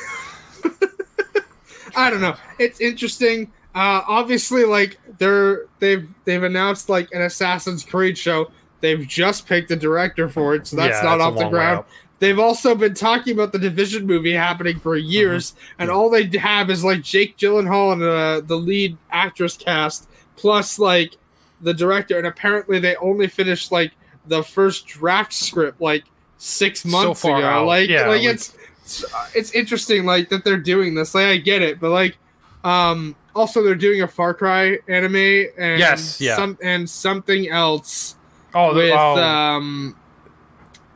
I 1.95 2.09
don't 2.09 2.21
know. 2.21 2.35
It's 2.59 2.81
interesting. 2.81 3.51
Uh, 3.79 4.03
obviously, 4.07 4.65
like 4.65 4.99
they're 5.19 5.65
they've 5.79 6.05
they've 6.25 6.43
announced 6.43 6.89
like 6.89 7.07
an 7.13 7.21
Assassin's 7.21 7.83
Creed 7.83 8.17
show. 8.17 8.51
They've 8.81 9.07
just 9.07 9.47
picked 9.47 9.71
a 9.71 9.75
director 9.77 10.27
for 10.27 10.55
it, 10.55 10.67
so 10.67 10.75
that's 10.75 10.97
Yeah, 11.01 11.09
not 11.09 11.17
that's 11.19 11.31
off 11.31 11.37
the 11.37 11.49
ground. 11.49 11.85
They've 12.19 12.39
also 12.39 12.75
been 12.75 12.93
talking 12.93 13.33
about 13.33 13.53
the 13.53 13.59
Division 13.59 14.05
movie 14.05 14.33
happening 14.33 14.79
for 14.79 14.97
years, 14.97 15.55
and 15.79 15.89
all 15.89 16.09
they 16.09 16.27
have 16.37 16.69
is 16.69 16.83
like 16.83 17.01
Jake 17.03 17.37
Gyllenhaal 17.37 17.93
and 17.93 18.03
uh, 18.03 18.41
the 18.45 18.57
lead 18.57 18.97
actress 19.11 19.55
cast, 19.55 20.09
plus 20.35 20.77
like 20.77 21.15
the 21.61 21.73
director. 21.73 22.17
And 22.17 22.27
apparently, 22.27 22.79
they 22.79 22.97
only 22.97 23.27
finished 23.27 23.71
like 23.71 23.93
the 24.27 24.43
first 24.43 24.87
draft 24.87 25.31
script 25.31 25.79
like 25.79 26.03
six 26.37 26.81
So 26.81 26.89
months 26.89 27.21
far 27.21 27.37
ago. 27.37 27.47
out. 27.47 27.67
Like, 27.67 27.89
Yeah, 27.89 28.07
like 28.07 28.23
like- 28.23 28.33
it's 28.33 28.57
it's, 28.83 29.05
it's 29.35 29.51
interesting 29.53 30.03
like 30.05 30.27
that 30.29 30.43
they're 30.43 30.57
doing 30.57 30.95
this. 30.95 31.15
Like, 31.15 31.27
I 31.27 31.37
get 31.37 31.61
it, 31.61 31.79
but 31.79 31.91
like, 31.91 32.17
um, 32.65 33.15
also 33.39 33.63
they're 33.63 33.75
doing 33.75 34.01
a 34.01 34.07
Far 34.07 34.33
Cry 34.33 34.77
anime 34.87 35.15
and 35.57 35.79
Yes, 35.79 36.19
yeah. 36.19 36.35
some 36.35 36.57
and 36.61 36.89
something 36.89 37.49
else 37.49 38.15
oh, 38.53 38.75
with 38.75 38.91
oh 38.91 39.15
um 39.23 39.95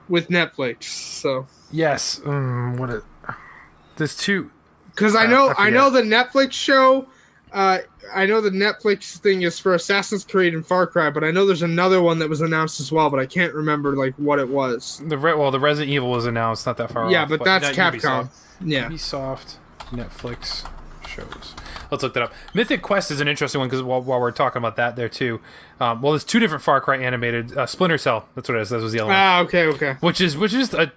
with 0.09 0.27
Netflix. 0.29 0.83
So 0.83 1.47
yes, 1.71 2.19
mm, 2.23 2.77
what 2.77 2.89
a, 2.89 3.01
there's 3.95 4.15
two. 4.17 4.51
because 4.91 5.15
I 5.15 5.23
Uh, 5.25 5.27
know 5.27 5.47
I 5.57 5.67
I, 5.67 5.69
know 5.69 5.89
the 5.89 6.01
Netflix 6.01 6.51
show. 6.53 7.07
Uh, 7.51 7.77
I 8.13 8.25
know 8.25 8.41
the 8.41 8.49
Netflix 8.49 9.17
thing 9.19 9.43
is 9.43 9.59
for 9.59 9.75
Assassin's 9.75 10.25
Creed 10.25 10.55
and 10.55 10.65
Far 10.65 10.87
Cry, 10.87 11.11
but 11.11 11.23
I 11.23 11.29
know 11.29 11.45
there's 11.45 11.61
another 11.61 12.01
one 12.01 12.17
that 12.19 12.27
was 12.27 12.41
announced 12.41 12.79
as 12.79 12.91
well, 12.91 13.11
but 13.11 13.19
I 13.19 13.27
can't 13.27 13.53
remember 13.53 13.95
like 13.95 14.15
what 14.17 14.39
it 14.39 14.49
was. 14.49 15.01
The 15.07 15.17
Re- 15.19 15.35
well, 15.35 15.51
the 15.51 15.59
Resident 15.59 15.91
Evil 15.93 16.09
was 16.09 16.25
announced 16.25 16.65
not 16.65 16.77
that 16.77 16.91
far. 16.91 17.11
yeah, 17.11 17.23
off, 17.23 17.29
but 17.29 17.43
that's 17.45 17.69
Capcom. 17.69 18.01
Ubisoft. 18.01 18.29
Yeah, 18.65 18.89
Ubisoft, 18.89 19.57
Netflix 19.91 20.67
shows. 21.07 21.53
Let's 21.93 22.01
look 22.03 22.13
that 22.15 22.23
up. 22.23 22.33
Mythic 22.55 22.81
Quest 22.81 23.11
is 23.11 23.21
an 23.21 23.27
interesting 23.27 23.59
one 23.59 23.69
because 23.69 23.83
while, 23.83 24.01
while 24.01 24.19
we're 24.19 24.31
talking 24.31 24.57
about 24.59 24.75
that 24.77 24.95
there 24.95 25.07
too, 25.09 25.39
um, 25.79 26.01
well, 26.01 26.13
there's 26.13 26.23
two 26.23 26.39
different 26.39 26.63
Far 26.63 26.81
Cry 26.81 26.97
animated. 26.97 27.55
Uh, 27.55 27.65
Splinter 27.67 27.99
Cell, 27.99 28.27
that's 28.33 28.49
what 28.49 28.57
it 28.57 28.61
is. 28.61 28.69
That 28.71 28.81
was 28.81 28.91
the 28.93 28.99
other 29.01 29.09
one, 29.09 29.15
ah, 29.15 29.39
okay, 29.41 29.65
okay. 29.67 29.95
which 29.99 30.19
is 30.19 30.35
which 30.35 30.53
is 30.55 30.73
a 30.73 30.91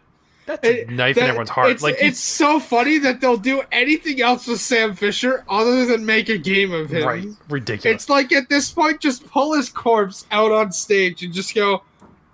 that's 0.47 0.67
a 0.67 0.83
It- 0.83 0.91
knife 0.91 1.17
that- 1.17 1.23
in 1.25 1.27
everyone's 1.29 1.51
heart. 1.51 1.71
It's, 1.71 1.83
like 1.83 1.97
it's 2.01 2.19
so 2.21 2.59
funny 2.61 2.99
that 2.99 3.21
they'll 3.21 3.37
do 3.37 3.63
anything 3.73 4.23
else 4.23 4.47
with 4.47 4.61
Sam 4.61 4.95
Fisher 4.95 5.45
other 5.51 5.85
than 5.85 6.07
make 6.07 6.29
a 6.31 6.39
game 6.39 6.73
of 6.73 6.89
him. 6.89 7.05
right, 7.07 7.27
ridiculous. 7.51 7.95
It's 8.03 8.09
like 8.09 8.33
at 8.33 8.49
this 8.49 8.71
point, 8.71 9.01
just 9.01 9.27
pull 9.27 9.53
his 9.55 9.69
corpse 9.69 10.25
out 10.31 10.51
on 10.53 10.73
stage 10.73 11.23
and 11.23 11.35
just 11.35 11.55
go, 11.55 11.83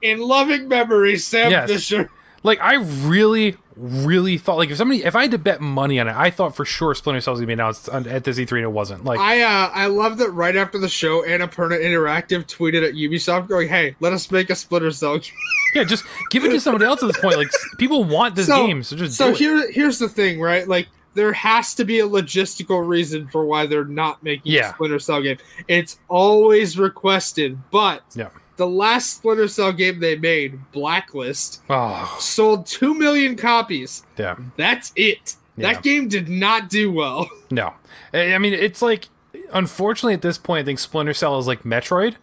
"In 0.02 0.20
loving 0.20 0.68
memory, 0.68 1.16
Sam 1.18 1.50
Yes. 1.50 1.68
Fisher." 1.68 2.10
like 2.44 2.60
I 2.60 2.74
really, 2.74 3.56
really 3.76 4.38
thought 4.38 4.56
like 4.56 4.70
if 4.70 4.76
somebody 4.76 5.04
if 5.04 5.14
I 5.16 5.22
had 5.22 5.30
to 5.32 5.38
bet 5.38 5.60
money 5.60 5.98
on 6.00 6.08
it, 6.08 6.14
I 6.16 6.30
thought 6.30 6.54
for 6.56 6.64
sure 6.64 6.94
Splinter 6.94 7.20
Cell 7.20 7.32
was 7.32 7.40
gonna 7.40 7.46
be 7.48 7.52
announced 7.54 7.88
on, 7.88 8.06
at 8.06 8.24
this 8.24 8.38
E3 8.38 8.50
and 8.52 8.60
it 8.64 8.72
wasn't. 8.72 9.04
Like 9.04 9.18
I 9.20 9.42
uh, 9.42 9.70
I 9.72 9.86
love 9.86 10.18
that 10.18 10.30
right 10.30 10.56
after 10.56 10.78
the 10.78 10.88
show, 10.88 11.22
Annapurna 11.22 11.80
Interactive 11.82 12.44
tweeted 12.46 12.86
at 12.86 12.94
Ubisoft 12.94 13.48
going, 13.48 13.68
"Hey, 13.68 13.96
let 14.00 14.12
us 14.12 14.30
make 14.30 14.50
a 14.50 14.54
Splinter 14.54 14.90
Cell." 14.90 15.18
game." 15.18 15.32
yeah, 15.74 15.84
just 15.84 16.04
give 16.30 16.44
it 16.44 16.50
to 16.50 16.60
somebody 16.60 16.84
else 16.84 17.02
at 17.02 17.06
this 17.06 17.18
point. 17.20 17.36
Like 17.36 17.48
people 17.78 18.04
want 18.04 18.34
this 18.34 18.46
So- 18.46 18.66
game, 18.66 18.82
so 18.82 18.96
just 18.96 19.16
So 19.16 19.32
here, 19.34 19.70
here's 19.72 19.98
the 19.98 20.08
thing, 20.08 20.40
right? 20.40 20.66
Like 20.68 20.88
there 21.14 21.32
has 21.34 21.74
to 21.74 21.84
be 21.84 22.00
a 22.00 22.06
logistical 22.08 22.86
reason 22.86 23.28
for 23.28 23.44
why 23.44 23.66
they're 23.66 23.84
not 23.84 24.22
making 24.22 24.52
Yeah. 24.52 24.70
a 24.70 24.74
Splinter 24.74 24.98
Cell 24.98 25.20
game. 25.22 25.36
It's 25.68 25.98
always 26.08 26.78
requested, 26.78 27.58
but 27.70 28.02
Yeah. 28.14 28.28
The 28.56 28.66
last 28.66 29.16
Splinter 29.16 29.48
Cell 29.48 29.72
game 29.72 30.00
they 30.00 30.16
made, 30.16 30.58
Blacklist, 30.72 31.62
Oh, 31.70 32.16
sold 32.20 32.66
two 32.66 32.94
million 32.94 33.36
copies. 33.36 34.04
yeah. 34.18 34.36
That's 34.56 34.92
it. 34.96 35.36
Yeah. 35.56 35.72
That 35.74 35.82
game 35.82 36.08
did 36.08 36.28
not 36.28 36.68
do 36.70 36.92
well. 36.92 37.28
No, 37.50 37.74
I 38.14 38.38
mean 38.38 38.54
it's 38.54 38.80
like, 38.80 39.08
unfortunately, 39.52 40.14
at 40.14 40.22
this 40.22 40.38
point, 40.38 40.62
I 40.62 40.64
think 40.64 40.78
Splinter 40.78 41.12
Cell 41.12 41.38
is 41.38 41.46
like 41.46 41.64
Metroid. 41.64 42.16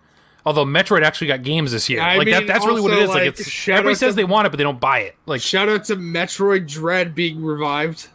Although 0.45 0.65
Metroid 0.65 1.03
actually 1.03 1.27
got 1.27 1.43
games 1.43 1.71
this 1.71 1.87
year, 1.89 2.01
I 2.01 2.15
like 2.17 2.27
that, 2.29 2.39
mean, 2.39 2.47
that's 2.47 2.65
really 2.65 2.81
what 2.81 2.93
it 2.93 2.99
is. 2.99 3.09
Like, 3.09 3.17
like, 3.19 3.39
it's 3.39 3.67
everybody 3.69 3.93
says 3.93 4.13
to- 4.13 4.15
they 4.15 4.23
want 4.23 4.47
it, 4.47 4.49
but 4.49 4.57
they 4.57 4.63
don't 4.63 4.79
buy 4.79 5.01
it. 5.01 5.15
Like, 5.27 5.41
Shout 5.41 5.69
out 5.69 5.83
to 5.85 5.95
Metroid 5.97 6.67
Dread 6.67 7.13
being 7.13 7.43
revived. 7.43 8.07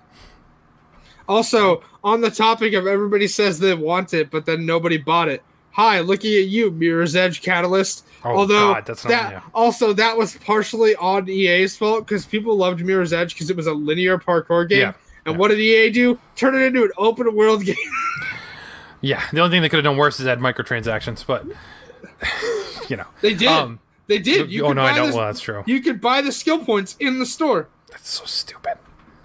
Also, 1.28 1.82
on 2.02 2.20
the 2.20 2.30
topic 2.30 2.74
of 2.74 2.86
everybody 2.86 3.26
says 3.28 3.58
they 3.58 3.74
want 3.74 4.12
it, 4.12 4.30
but 4.30 4.44
then 4.46 4.66
nobody 4.66 4.96
bought 4.98 5.28
it. 5.28 5.42
Hi, 5.74 6.00
looking 6.00 6.32
at 6.38 6.46
you, 6.48 6.70
Mirror's 6.70 7.16
Edge 7.16 7.42
Catalyst. 7.42 8.04
Oh, 8.24 8.30
Although 8.30 8.74
God, 8.74 8.86
that's 8.86 9.04
not- 9.04 9.10
that 9.10 9.32
yeah. 9.32 9.40
also 9.54 9.92
that 9.92 10.16
was 10.16 10.36
partially 10.38 10.94
on 10.96 11.28
EA's 11.28 11.76
fault 11.76 12.06
because 12.06 12.24
people 12.24 12.56
loved 12.56 12.84
Mirror's 12.84 13.12
Edge 13.12 13.34
because 13.34 13.50
it 13.50 13.56
was 13.56 13.66
a 13.66 13.72
linear 13.74 14.16
parkour 14.18 14.68
game. 14.68 14.78
Yeah, 14.80 14.92
And 15.26 15.34
yeah. 15.34 15.38
what 15.38 15.48
did 15.48 15.58
EA 15.60 15.90
do? 15.90 16.18
Turn 16.36 16.54
it 16.54 16.62
into 16.64 16.84
an 16.84 16.90
open 16.96 17.34
world 17.34 17.64
game. 17.66 17.74
yeah, 19.00 19.22
the 19.32 19.40
only 19.40 19.54
thing 19.54 19.62
they 19.62 19.68
could 19.68 19.78
have 19.78 19.84
done 19.84 19.96
worse 19.96 20.20
is 20.20 20.26
add 20.26 20.38
microtransactions, 20.38 21.26
but 21.26 21.44
you 22.88 22.96
know, 22.96 23.06
They 23.20 23.34
did. 23.34 23.48
Um, 23.48 23.80
they 24.06 24.18
did. 24.18 24.52
You 24.52 24.66
oh 24.66 24.72
no, 24.72 24.82
I 24.82 24.94
don't. 24.94 25.12
Well, 25.14 25.26
that's 25.26 25.40
true. 25.40 25.64
You 25.66 25.80
could 25.80 26.00
buy 26.00 26.20
the 26.22 26.30
skill 26.30 26.58
points 26.64 26.94
in 27.00 27.18
the 27.18 27.26
store. 27.26 27.68
That's 27.90 28.08
so 28.08 28.24
stupid. 28.26 28.74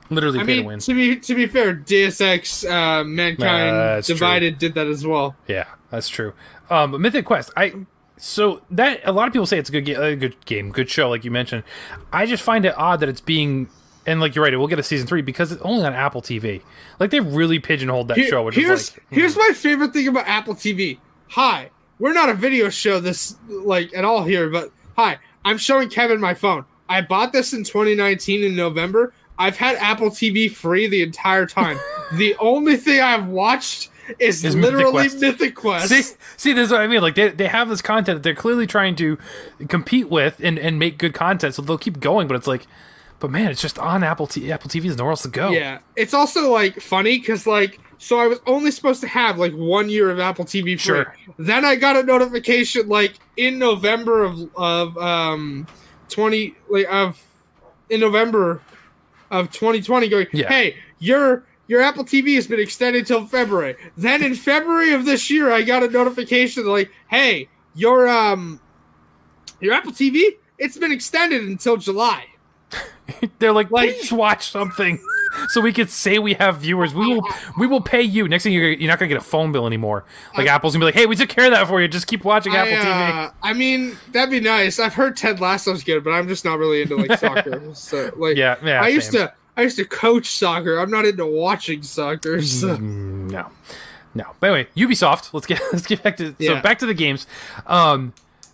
Literally 0.09 0.39
I 0.39 0.43
pay 0.45 0.55
to 0.55 0.61
win. 0.63 0.79
to 0.79 0.93
be 0.95 1.17
to 1.17 1.35
be 1.35 1.45
fair, 1.47 1.73
Deus 1.73 2.19
Ex 2.21 2.65
uh, 2.65 3.03
Mankind 3.03 3.75
Uh, 3.75 3.95
that's 3.95 4.07
true. 4.07 4.15
Divided 4.15 4.57
did 4.57 4.73
that 4.75 4.87
as 4.87 5.05
well. 5.05 5.35
Yeah, 5.47 5.65
that's 5.89 6.09
true. 6.09 6.33
Um, 6.69 6.91
but 6.91 7.01
Mythic 7.01 7.25
Quest, 7.25 7.51
I 7.57 7.73
so 8.17 8.61
that 8.71 9.01
a 9.05 9.11
lot 9.11 9.27
of 9.27 9.33
people 9.33 9.45
say 9.45 9.57
it's 9.57 9.69
a 9.69 9.71
good 9.71 9.85
game, 9.85 10.01
a 10.01 10.15
good 10.15 10.45
game, 10.45 10.71
good 10.71 10.89
show, 10.89 11.09
like 11.09 11.23
you 11.23 11.31
mentioned. 11.31 11.63
I 12.11 12.25
just 12.25 12.43
find 12.43 12.65
it 12.65 12.77
odd 12.77 12.99
that 12.99 13.09
it's 13.09 13.21
being 13.21 13.69
and 14.05 14.19
like 14.19 14.35
you're 14.35 14.43
right, 14.43 14.53
it 14.53 14.57
will 14.57 14.67
get 14.67 14.79
a 14.79 14.83
season 14.83 15.07
three 15.07 15.21
because 15.21 15.51
it's 15.51 15.61
only 15.61 15.85
on 15.85 15.93
Apple 15.93 16.21
TV. 16.21 16.61
Like 16.99 17.11
they 17.11 17.19
really 17.19 17.59
pigeonholed 17.59 18.07
that 18.09 18.17
Here- 18.17 18.29
show, 18.29 18.43
which 18.43 18.55
here's 18.55 18.95
like 18.95 19.03
hmm. 19.07 19.15
here's 19.15 19.37
my 19.37 19.51
favorite 19.53 19.93
thing 19.93 20.07
about 20.07 20.27
Apple 20.27 20.55
TV. 20.55 20.97
Hi, 21.29 21.69
we're 21.99 22.13
not 22.13 22.29
a 22.29 22.33
video 22.33 22.69
show 22.69 22.99
this 22.99 23.35
like 23.47 23.93
at 23.95 24.03
all 24.03 24.23
here, 24.23 24.49
but 24.49 24.71
hi, 24.95 25.19
I'm 25.45 25.57
showing 25.57 25.89
Kevin 25.89 26.19
my 26.19 26.33
phone. 26.33 26.65
I 26.87 27.01
bought 27.01 27.31
this 27.33 27.53
in 27.53 27.63
2019 27.63 28.43
in 28.43 28.55
November. 28.55 29.13
I've 29.37 29.55
had 29.55 29.75
Apple 29.77 30.09
TV 30.09 30.51
free 30.51 30.87
the 30.87 31.03
entire 31.03 31.45
time. 31.45 31.79
the 32.13 32.35
only 32.39 32.77
thing 32.77 32.99
I've 32.99 33.27
watched 33.27 33.89
is, 34.17 34.43
Is 34.43 34.55
Mythic 34.55 34.71
literally 34.73 34.91
Quest. 35.09 35.19
Mythic 35.19 35.55
Quest. 35.55 35.89
See, 35.89 36.01
see, 36.37 36.53
this 36.53 36.67
is 36.67 36.71
what 36.71 36.81
I 36.81 36.87
mean. 36.87 37.01
Like 37.01 37.15
they, 37.15 37.29
they 37.29 37.47
have 37.47 37.69
this 37.69 37.81
content 37.81 38.17
that 38.17 38.23
they're 38.23 38.33
clearly 38.35 38.65
trying 38.67 38.95
to 38.97 39.17
compete 39.67 40.09
with 40.09 40.39
and, 40.43 40.57
and 40.57 40.79
make 40.79 40.97
good 40.97 41.13
content, 41.13 41.55
so 41.55 41.61
they'll 41.61 41.77
keep 41.77 41.99
going. 41.99 42.27
But 42.27 42.35
it's 42.35 42.47
like, 42.47 42.65
but 43.19 43.29
man, 43.31 43.51
it's 43.51 43.61
just 43.61 43.77
on 43.79 44.03
Apple 44.03 44.27
T- 44.27 44.51
Apple 44.51 44.69
TV. 44.69 44.83
There's 44.83 44.97
nowhere 44.97 45.11
else 45.11 45.21
to 45.23 45.27
go. 45.29 45.51
Yeah, 45.51 45.79
it's 45.95 46.13
also 46.13 46.51
like 46.51 46.79
funny 46.79 47.19
because 47.19 47.45
like 47.45 47.79
so 47.97 48.17
I 48.19 48.27
was 48.27 48.39
only 48.47 48.71
supposed 48.71 49.01
to 49.01 49.07
have 49.07 49.37
like 49.37 49.53
one 49.53 49.89
year 49.89 50.09
of 50.09 50.19
Apple 50.19 50.45
TV 50.45 50.63
free. 50.63 50.77
Sure. 50.77 51.15
Then 51.37 51.65
I 51.65 51.75
got 51.75 51.97
a 51.97 52.03
notification 52.03 52.87
like 52.87 53.15
in 53.37 53.59
November 53.59 54.23
of 54.23 54.49
of 54.55 54.97
um 54.97 55.67
twenty 56.07 56.55
like 56.69 56.87
of 56.89 57.21
in 57.89 57.99
November 57.99 58.61
of 59.31 59.51
2020 59.51 60.07
going 60.09 60.27
Yeah. 60.31 60.47
hey 60.47 60.75
your 60.99 61.43
your 61.69 61.81
Apple 61.81 62.03
TV 62.03 62.35
has 62.35 62.47
been 62.47 62.59
extended 62.59 63.07
till 63.07 63.25
February. 63.25 63.75
Then 63.95 64.21
in 64.21 64.35
February 64.35 64.91
of 64.91 65.05
this 65.05 65.29
year 65.29 65.49
I 65.51 65.61
got 65.61 65.83
a 65.83 65.87
notification 65.89 66.65
like 66.65 66.91
hey 67.09 67.47
your 67.75 68.07
um 68.09 68.59
your 69.61 69.73
Apple 69.73 69.93
TV 69.93 70.35
it's 70.57 70.77
been 70.77 70.91
extended 70.91 71.43
until 71.43 71.77
July. 71.77 72.25
They're 73.39 73.53
like, 73.53 73.71
Like- 73.71 73.95
please 73.95 74.11
watch 74.11 74.51
something, 74.51 74.99
so 75.49 75.61
we 75.61 75.71
could 75.73 75.89
say 75.89 76.19
we 76.19 76.33
have 76.35 76.57
viewers. 76.57 76.93
We 76.93 77.07
will, 77.15 77.21
we 77.57 77.65
will 77.65 77.81
pay 77.81 78.01
you. 78.01 78.27
Next 78.27 78.43
thing 78.43 78.53
you're, 78.53 78.69
you're 78.71 78.89
not 78.89 78.99
gonna 78.99 79.07
get 79.09 79.17
a 79.17 79.21
phone 79.21 79.51
bill 79.51 79.65
anymore. 79.65 80.05
Like 80.37 80.47
Apple's 80.47 80.73
gonna 80.73 80.81
be 80.83 80.85
like, 80.87 80.95
hey, 80.95 81.05
we 81.05 81.15
took 81.15 81.29
care 81.29 81.45
of 81.45 81.51
that 81.51 81.67
for 81.67 81.81
you. 81.81 81.87
Just 81.87 82.07
keep 82.07 82.23
watching 82.25 82.55
Apple 82.55 82.73
I, 82.75 82.77
TV. 82.77 83.25
uh, 83.27 83.31
I 83.41 83.53
mean, 83.53 83.97
that'd 84.11 84.29
be 84.29 84.39
nice. 84.41 84.79
I've 84.79 84.93
heard 84.93 85.15
Ted 85.17 85.39
Lasso's 85.39 85.83
good, 85.83 86.03
but 86.03 86.11
I'm 86.11 86.27
just 86.27 86.43
not 86.45 86.59
really 86.59 86.81
into 86.81 86.97
like 86.97 87.17
soccer. 87.19 87.61
So 87.73 88.11
like, 88.17 88.35
Yeah, 88.37 88.57
yeah. 88.63 88.81
I 88.83 88.89
used 88.89 89.11
to, 89.13 89.33
I 89.59 89.63
used 89.63 89.75
to 89.75 89.83
coach 89.83 90.27
soccer. 90.29 90.77
I'm 90.77 90.89
not 90.89 91.03
into 91.03 91.25
watching 91.25 91.83
soccer. 91.83 92.41
So. 92.41 92.77
Mm, 92.77 93.29
no, 93.29 93.47
no. 94.15 94.23
But 94.39 94.51
anyway, 94.51 94.69
Ubisoft. 94.77 95.33
Let's 95.33 95.45
get 95.45 95.59
let's 95.73 95.85
get 95.85 96.01
back 96.01 96.15
to 96.15 96.33
so 96.39 96.61
back 96.61 96.79
to 96.79 96.85
the 96.85 96.93
games. 96.93 97.27
Um, 97.67 98.13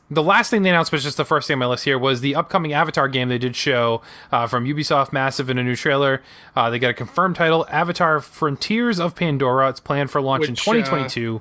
the 0.10 0.24
last 0.24 0.50
thing 0.50 0.64
they 0.64 0.70
announced 0.72 0.92
was 0.92 1.04
just 1.04 1.18
the 1.18 1.24
first 1.24 1.48
thing 1.48 1.54
on 1.56 1.60
my 1.60 1.68
list 1.68 1.84
here 1.84 2.00
was 2.00 2.22
the 2.22 2.34
upcoming 2.34 2.74
Avatar 2.74 3.08
game 3.08 3.30
they 3.30 3.38
did 3.38 3.56
show 3.56 4.02
uh, 4.32 4.48
from 4.48 4.66
Ubisoft 4.66 5.14
Massive 5.14 5.48
in 5.48 5.60
a 5.60 5.64
new 5.64 5.76
trailer. 5.76 6.24
Uh, 6.56 6.72
they 6.72 6.80
got 6.80 6.90
a 6.90 6.94
confirmed 6.96 7.36
title, 7.36 7.68
Avatar: 7.70 8.20
Frontiers 8.20 9.00
of 9.00 9.14
Pandora. 9.16 9.70
It's 9.70 9.80
planned 9.80 10.10
for 10.10 10.22
launch 10.22 10.46
in 10.46 10.54
Which, 10.54 10.62
uh, 10.68 10.74
2022 10.74 11.40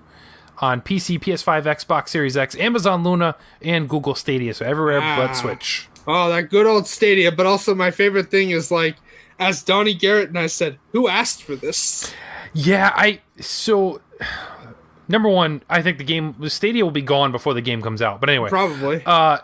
on 0.58 0.82
PC, 0.82 1.18
PS5, 1.18 1.62
Xbox 1.64 2.08
Series 2.10 2.36
X, 2.36 2.54
Amazon 2.56 3.02
Luna, 3.02 3.34
and 3.62 3.88
Google 3.88 4.14
Stadia. 4.14 4.52
So 4.52 4.66
everywhere 4.66 5.00
Ah. 5.02 5.16
but 5.16 5.32
Switch. 5.32 5.88
Oh, 6.06 6.28
that 6.28 6.50
good 6.50 6.66
old 6.66 6.86
Stadia. 6.86 7.32
But 7.32 7.46
also, 7.46 7.74
my 7.74 7.90
favorite 7.90 8.30
thing 8.30 8.50
is 8.50 8.70
like, 8.70 8.96
as 9.38 9.62
Donnie 9.62 9.94
Garrett 9.94 10.28
and 10.28 10.38
I 10.38 10.46
said, 10.46 10.78
who 10.92 11.08
asked 11.08 11.42
for 11.42 11.56
this? 11.56 12.12
Yeah, 12.52 12.92
I 12.94 13.20
so 13.40 14.00
number 15.08 15.28
one, 15.28 15.62
I 15.68 15.82
think 15.82 15.98
the 15.98 16.04
game 16.04 16.34
the 16.38 16.50
Stadia 16.50 16.84
will 16.84 16.92
be 16.92 17.02
gone 17.02 17.32
before 17.32 17.54
the 17.54 17.60
game 17.62 17.82
comes 17.82 18.00
out. 18.00 18.20
But 18.20 18.30
anyway, 18.30 18.48
Probably. 18.48 19.02
uh, 19.04 19.38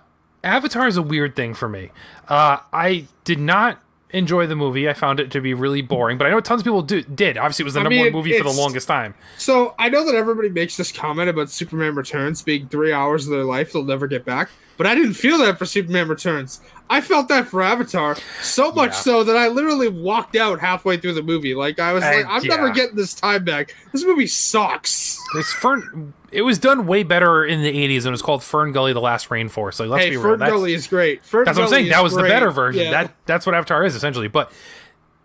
Avatar 0.45 0.87
is 0.87 0.97
a 0.97 1.03
weird 1.03 1.35
thing 1.37 1.55
for 1.55 1.69
me. 1.69 1.91
Uh, 2.29 2.59
I 2.73 3.07
did 3.25 3.39
not 3.39 3.81
enjoy 4.13 4.47
the 4.47 4.57
movie. 4.57 4.89
I 4.89 4.93
found 4.93 5.21
it 5.21 5.31
to 5.33 5.41
be 5.41 5.55
really 5.55 5.83
boring. 5.83 6.19
But 6.19 6.27
I 6.27 6.31
know 6.31 6.41
tons 6.41 6.61
of 6.61 6.65
people 6.65 6.83
do, 6.83 7.03
did. 7.03 7.37
Obviously, 7.37 7.63
it 7.63 7.67
was 7.67 7.75
the 7.75 7.81
I 7.81 7.83
number 7.85 7.97
mean, 7.97 8.07
one 8.07 8.13
movie 8.13 8.37
for 8.37 8.45
the 8.45 8.51
longest 8.51 8.89
time. 8.89 9.15
So 9.39 9.75
I 9.79 9.89
know 9.89 10.05
that 10.05 10.15
everybody 10.15 10.49
makes 10.49 10.77
this 10.77 10.93
comment 10.93 11.29
about 11.29 11.51
Superman 11.51 11.95
Returns 11.95 12.43
being 12.43 12.69
three 12.69 12.93
hours 12.93 13.27
of 13.27 13.33
their 13.33 13.45
life 13.45 13.73
they'll 13.73 13.85
never 13.85 14.07
get 14.07 14.25
back, 14.25 14.51
but 14.77 14.87
I 14.87 14.95
didn't 14.95 15.15
feel 15.15 15.39
that 15.39 15.59
for 15.59 15.67
Superman 15.67 16.09
Returns. 16.09 16.61
I 16.93 17.01
felt 17.01 17.29
that 17.29 17.47
for 17.47 17.63
Avatar 17.63 18.17
so 18.43 18.73
much 18.73 18.91
Yeah. 18.91 18.97
so 18.97 19.25
that 19.25 19.37
I 19.37 19.47
literally 19.49 19.87
walked 19.89 20.35
out 20.35 20.59
halfway 20.59 20.97
through 20.97 21.15
the 21.15 21.23
movie. 21.23 21.55
Like 21.55 21.79
I 21.79 21.93
was 21.93 22.03
Uh, 22.03 22.09
like, 22.17 22.27
I'm 22.29 22.43
never 22.49 22.71
getting 22.71 22.97
this 22.97 23.15
time 23.15 23.45
back. 23.45 23.75
This 23.93 24.05
movie 24.05 24.27
sucks. 24.27 25.17
This 25.33 25.53
Fern, 25.53 26.13
it 26.33 26.43
was 26.43 26.59
done 26.59 26.87
way 26.89 27.05
better 27.05 27.45
in 27.45 27.63
the 27.63 27.71
'80s, 27.73 27.99
and 27.99 28.07
it 28.09 28.11
was 28.11 28.23
called 28.23 28.43
Fern 28.43 28.73
Gully: 28.73 28.93
The 28.93 29.01
Last 29.01 29.29
Rainforest. 29.29 29.79
Like, 29.79 29.89
let's 29.89 30.05
hey, 30.05 30.11
be 30.11 30.17
real. 30.17 30.37
Fern 30.37 30.49
Gully 30.51 30.75
is 30.75 30.89
great. 30.89 31.25
Fern 31.25 31.45
that's 31.45 31.57
what 31.57 31.65
I'm 31.65 31.71
Gully 31.71 31.83
saying. 31.83 31.91
That 31.93 32.03
was 32.03 32.13
the 32.15 32.23
great. 32.23 32.29
better 32.31 32.51
version. 32.51 32.83
Yeah. 32.85 32.91
That 32.91 33.15
that's 33.25 33.47
what 33.47 33.55
Avatar 33.55 33.85
is 33.85 33.95
essentially. 33.95 34.27
But 34.29 34.51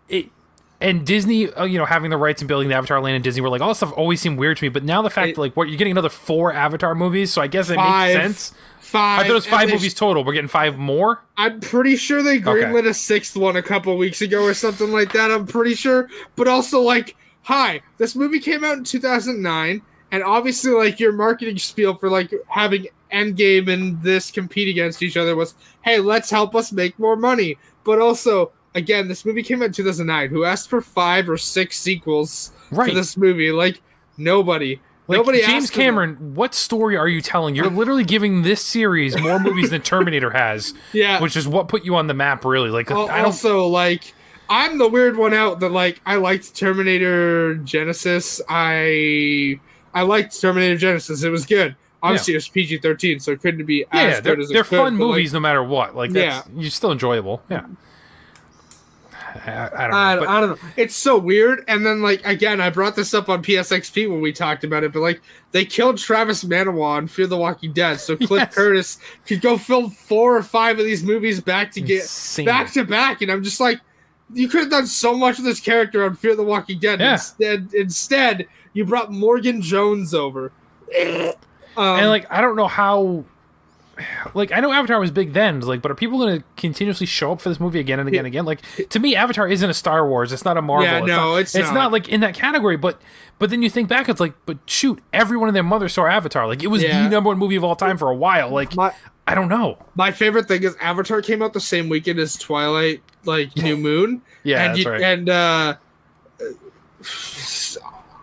it 0.08 0.30
and 0.80 1.06
Disney, 1.06 1.50
uh, 1.52 1.64
you 1.64 1.78
know, 1.78 1.84
having 1.84 2.10
the 2.10 2.16
rights 2.16 2.42
and 2.42 2.48
building 2.48 2.68
the 2.68 2.74
Avatar 2.74 3.00
land 3.00 3.16
in 3.16 3.22
Disney, 3.22 3.40
were 3.40 3.48
like 3.48 3.60
all 3.60 3.68
this 3.68 3.78
stuff 3.78 3.92
always 3.96 4.20
seemed 4.20 4.38
weird 4.38 4.56
to 4.58 4.64
me. 4.64 4.68
But 4.68 4.84
now 4.84 5.02
the 5.02 5.10
fact, 5.10 5.30
It- 5.30 5.38
like, 5.38 5.56
what 5.56 5.68
you're 5.68 5.78
getting 5.78 5.92
another 5.92 6.08
four 6.08 6.52
Avatar 6.52 6.94
movies, 6.94 7.32
so 7.32 7.40
I 7.42 7.46
guess 7.46 7.70
it 7.70 7.76
Five. 7.76 8.14
makes 8.14 8.22
sense. 8.24 8.52
five. 8.80 9.20
I 9.20 9.22
thought 9.24 9.30
it 9.30 9.34
was 9.34 9.46
five 9.46 9.68
movies 9.70 9.94
total. 9.94 10.24
We're 10.24 10.32
getting 10.34 10.48
five 10.48 10.78
more. 10.78 11.22
I'm 11.36 11.60
pretty 11.60 11.96
sure 11.96 12.22
they 12.22 12.38
greenlit 12.38 12.86
a 12.86 12.94
sixth 12.94 13.36
one 13.36 13.56
a 13.56 13.62
couple 13.62 13.96
weeks 13.96 14.20
ago 14.22 14.42
or 14.44 14.54
something 14.54 14.92
like 14.92 15.12
that. 15.12 15.30
I'm 15.30 15.46
pretty 15.46 15.74
sure. 15.74 16.08
But 16.36 16.46
also, 16.48 16.80
like, 16.80 17.16
hi, 17.42 17.80
this 17.98 18.14
movie 18.14 18.38
came 18.40 18.62
out 18.64 18.78
in 18.78 18.84
2009, 18.84 19.82
and 20.12 20.22
obviously, 20.22 20.70
like, 20.72 21.00
your 21.00 21.12
marketing 21.12 21.58
spiel 21.58 21.94
for 21.96 22.08
like 22.10 22.32
having 22.48 22.86
Endgame 23.12 23.68
and 23.68 24.02
this 24.02 24.30
compete 24.30 24.68
against 24.68 25.02
each 25.02 25.16
other 25.16 25.34
was, 25.36 25.54
hey, 25.82 25.98
let's 25.98 26.30
help 26.30 26.54
us 26.54 26.70
make 26.72 26.98
more 26.98 27.16
money. 27.16 27.56
But 27.84 28.00
also, 28.00 28.52
again, 28.76 29.08
this 29.08 29.24
movie 29.24 29.42
came 29.42 29.62
out 29.62 29.66
in 29.66 29.72
2009. 29.72 30.28
Who 30.30 30.44
asked 30.44 30.68
for 30.70 30.80
five 30.80 31.28
or 31.28 31.36
six 31.36 31.76
sequels 31.78 32.52
Right. 32.70 32.90
to 32.90 32.94
this 32.94 33.16
movie? 33.16 33.50
Like, 33.50 33.80
nobody. 34.16 34.80
Like, 35.08 35.18
nobody 35.18 35.40
James 35.40 35.64
asked 35.64 35.72
for 35.72 35.78
that. 35.78 35.84
Cameron, 35.84 36.34
what 36.34 36.54
story 36.54 36.96
are 36.96 37.06
you 37.08 37.20
telling? 37.20 37.54
You're 37.54 37.70
literally 37.70 38.04
giving 38.04 38.42
this 38.42 38.60
series 38.60 39.16
more 39.20 39.38
movies 39.38 39.70
than 39.70 39.82
Terminator 39.82 40.30
has, 40.30 40.74
Yeah. 40.92 41.20
which 41.20 41.36
is 41.36 41.46
what 41.48 41.68
put 41.68 41.84
you 41.84 41.94
on 41.96 42.06
the 42.08 42.14
map, 42.14 42.44
really. 42.44 42.70
Like, 42.70 42.90
Al- 42.90 43.08
I 43.08 43.20
also 43.22 43.66
like 43.66 44.14
I'm 44.48 44.78
the 44.78 44.88
weird 44.88 45.16
one 45.16 45.32
out 45.34 45.60
that 45.60 45.70
like 45.72 46.00
I 46.06 46.16
liked 46.16 46.54
Terminator 46.56 47.54
Genisys. 47.56 48.40
I 48.48 49.60
I 49.94 50.02
liked 50.02 50.40
Terminator 50.40 50.76
Genisys. 50.86 51.24
It 51.24 51.30
was 51.30 51.46
good. 51.46 51.76
Obviously, 52.02 52.34
it 52.34 52.38
was 52.38 52.48
PG 52.48 52.78
thirteen, 52.78 53.18
so 53.20 53.32
it 53.32 53.40
couldn't 53.40 53.64
be 53.64 53.84
as 53.84 53.88
yeah, 53.92 54.20
they're, 54.20 54.34
good 54.36 54.44
as 54.44 54.50
it 54.50 54.54
they're 54.54 54.62
could, 54.64 54.76
fun 54.78 54.98
but, 54.98 55.04
like, 55.06 55.10
movies 55.16 55.32
no 55.32 55.40
matter 55.40 55.62
what. 55.62 55.96
Like, 55.96 56.10
that's, 56.12 56.48
you're 56.56 56.70
still 56.70 56.92
enjoyable. 56.92 57.42
Yeah. 57.48 57.66
I, 59.46 59.70
I 59.74 59.80
don't 59.82 59.90
know. 59.90 59.96
I, 59.96 60.16
but- 60.16 60.28
I 60.28 60.40
don't 60.40 60.50
know. 60.62 60.68
It's 60.76 60.94
so 60.94 61.18
weird. 61.18 61.64
And 61.68 61.84
then, 61.84 62.02
like, 62.02 62.24
again, 62.26 62.60
I 62.60 62.70
brought 62.70 62.96
this 62.96 63.12
up 63.14 63.28
on 63.28 63.42
PSXP 63.42 64.10
when 64.10 64.20
we 64.20 64.32
talked 64.32 64.64
about 64.64 64.84
it, 64.84 64.92
but 64.92 65.00
like, 65.00 65.20
they 65.52 65.64
killed 65.64 65.98
Travis 65.98 66.44
Manawa 66.44 66.98
in 66.98 67.08
Fear 67.08 67.26
the 67.28 67.36
Walking 67.36 67.72
Dead, 67.72 68.00
so 68.00 68.16
Cliff 68.16 68.42
Yes. 68.46 68.54
Curtis 68.54 68.98
could 69.26 69.40
go 69.40 69.56
film 69.58 69.90
four 69.90 70.36
or 70.36 70.42
five 70.42 70.78
of 70.78 70.84
these 70.84 71.02
movies 71.02 71.40
back 71.40 71.70
to 71.72 71.80
get 71.80 72.02
Insane. 72.02 72.44
back 72.46 72.72
to 72.72 72.84
back, 72.84 73.22
and 73.22 73.30
I'm 73.30 73.42
just 73.42 73.60
like, 73.60 73.80
you 74.34 74.48
could 74.48 74.60
have 74.62 74.70
done 74.70 74.86
so 74.86 75.16
much 75.16 75.36
with 75.36 75.46
this 75.46 75.60
character 75.60 76.04
on 76.04 76.16
Fear 76.16 76.34
the 76.36 76.42
Walking 76.42 76.78
Dead. 76.80 77.00
Yeah. 77.00 77.12
Instead, 77.12 77.68
instead, 77.74 78.46
you 78.72 78.84
brought 78.84 79.12
Morgan 79.12 79.62
Jones 79.62 80.12
over. 80.14 80.50
Um, 81.76 82.00
and 82.00 82.08
like 82.08 82.26
I 82.30 82.40
don't 82.40 82.56
know 82.56 82.66
how 82.68 83.24
like 84.34 84.52
I 84.52 84.60
know 84.60 84.72
Avatar 84.72 85.00
was 85.00 85.10
big 85.10 85.32
then, 85.32 85.60
like, 85.60 85.82
but 85.82 85.90
are 85.90 85.94
people 85.94 86.18
going 86.18 86.38
to 86.38 86.44
continuously 86.56 87.06
show 87.06 87.32
up 87.32 87.40
for 87.40 87.48
this 87.48 87.58
movie 87.58 87.80
again 87.80 87.98
and 87.98 88.08
again 88.08 88.20
and 88.20 88.26
again? 88.26 88.44
Like, 88.44 88.60
to 88.90 88.98
me, 88.98 89.16
Avatar 89.16 89.48
isn't 89.48 89.68
a 89.70 89.74
Star 89.74 90.06
Wars. 90.08 90.32
It's 90.32 90.44
not 90.44 90.56
a 90.56 90.62
Marvel. 90.62 90.86
Yeah, 90.86 90.98
it's 90.98 91.06
no, 91.06 91.16
not, 91.16 91.36
it's 91.36 91.54
it's 91.54 91.68
not. 91.68 91.74
not 91.74 91.92
like 91.92 92.08
in 92.08 92.20
that 92.20 92.34
category. 92.34 92.76
But 92.76 93.00
but 93.38 93.50
then 93.50 93.62
you 93.62 93.70
think 93.70 93.88
back, 93.88 94.08
it's 94.08 94.20
like, 94.20 94.34
but 94.46 94.58
shoot, 94.66 95.02
everyone 95.12 95.48
and 95.48 95.56
their 95.56 95.62
mother 95.62 95.88
saw 95.88 96.06
Avatar. 96.06 96.46
Like, 96.46 96.62
it 96.62 96.68
was 96.68 96.82
Yeah. 96.82 97.02
the 97.04 97.08
number 97.08 97.28
one 97.28 97.38
movie 97.38 97.56
of 97.56 97.64
all 97.64 97.76
time 97.76 97.96
for 97.98 98.10
a 98.10 98.14
while. 98.16 98.50
Like, 98.50 98.74
my, 98.76 98.92
I 99.26 99.34
don't 99.34 99.48
know. 99.48 99.78
my 99.94 100.12
favorite 100.12 100.46
thing 100.48 100.62
is 100.62 100.76
Avatar 100.80 101.20
came 101.22 101.42
out 101.42 101.52
the 101.52 101.60
same 101.60 101.88
weekend 101.88 102.18
as 102.18 102.36
Twilight, 102.36 103.02
like 103.24 103.56
New 103.56 103.76
Moon. 103.88 104.22
Yeah, 104.44 104.62
and 104.62 104.70
that's 104.74 104.84
you- 104.84 104.90
right. 104.90 105.02
and 105.02 105.28
uh 105.28 105.74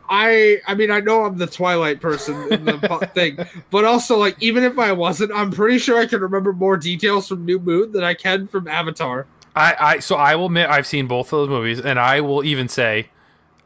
I 0.10 0.62
I 0.68 0.76
mean 0.76 0.92
I 0.92 1.00
know 1.00 1.26
I'm 1.26 1.38
the 1.38 1.48
Twilight 1.48 2.02
person 2.02 2.52
in 2.52 2.66
the 2.66 3.10
thing, 3.14 3.38
but 3.72 3.86
also 3.86 4.18
like 4.18 4.36
even 4.42 4.64
if 4.64 4.78
I 4.78 4.92
wasn't, 4.92 5.32
I'm 5.34 5.52
pretty 5.52 5.78
sure 5.78 5.98
I 5.98 6.06
can 6.06 6.22
remember 6.22 6.54
more 6.54 6.78
details 6.78 7.28
from 7.28 7.46
New 7.46 7.60
Moon 7.60 7.92
than 7.92 8.04
I 8.04 8.14
can 8.14 8.48
from 8.48 8.68
Avatar. 8.68 9.26
I, 9.56 9.76
I 9.80 10.00
so 10.00 10.16
I 10.16 10.36
will 10.36 10.48
admit 10.48 10.70
I've 10.70 10.88
seen 10.88 11.08
both 11.08 11.28
of 11.28 11.40
those 11.40 11.50
movies, 11.50 11.80
and 11.80 12.00
I 12.00 12.22
will 12.22 12.44
even 12.44 12.68
say 12.68 13.10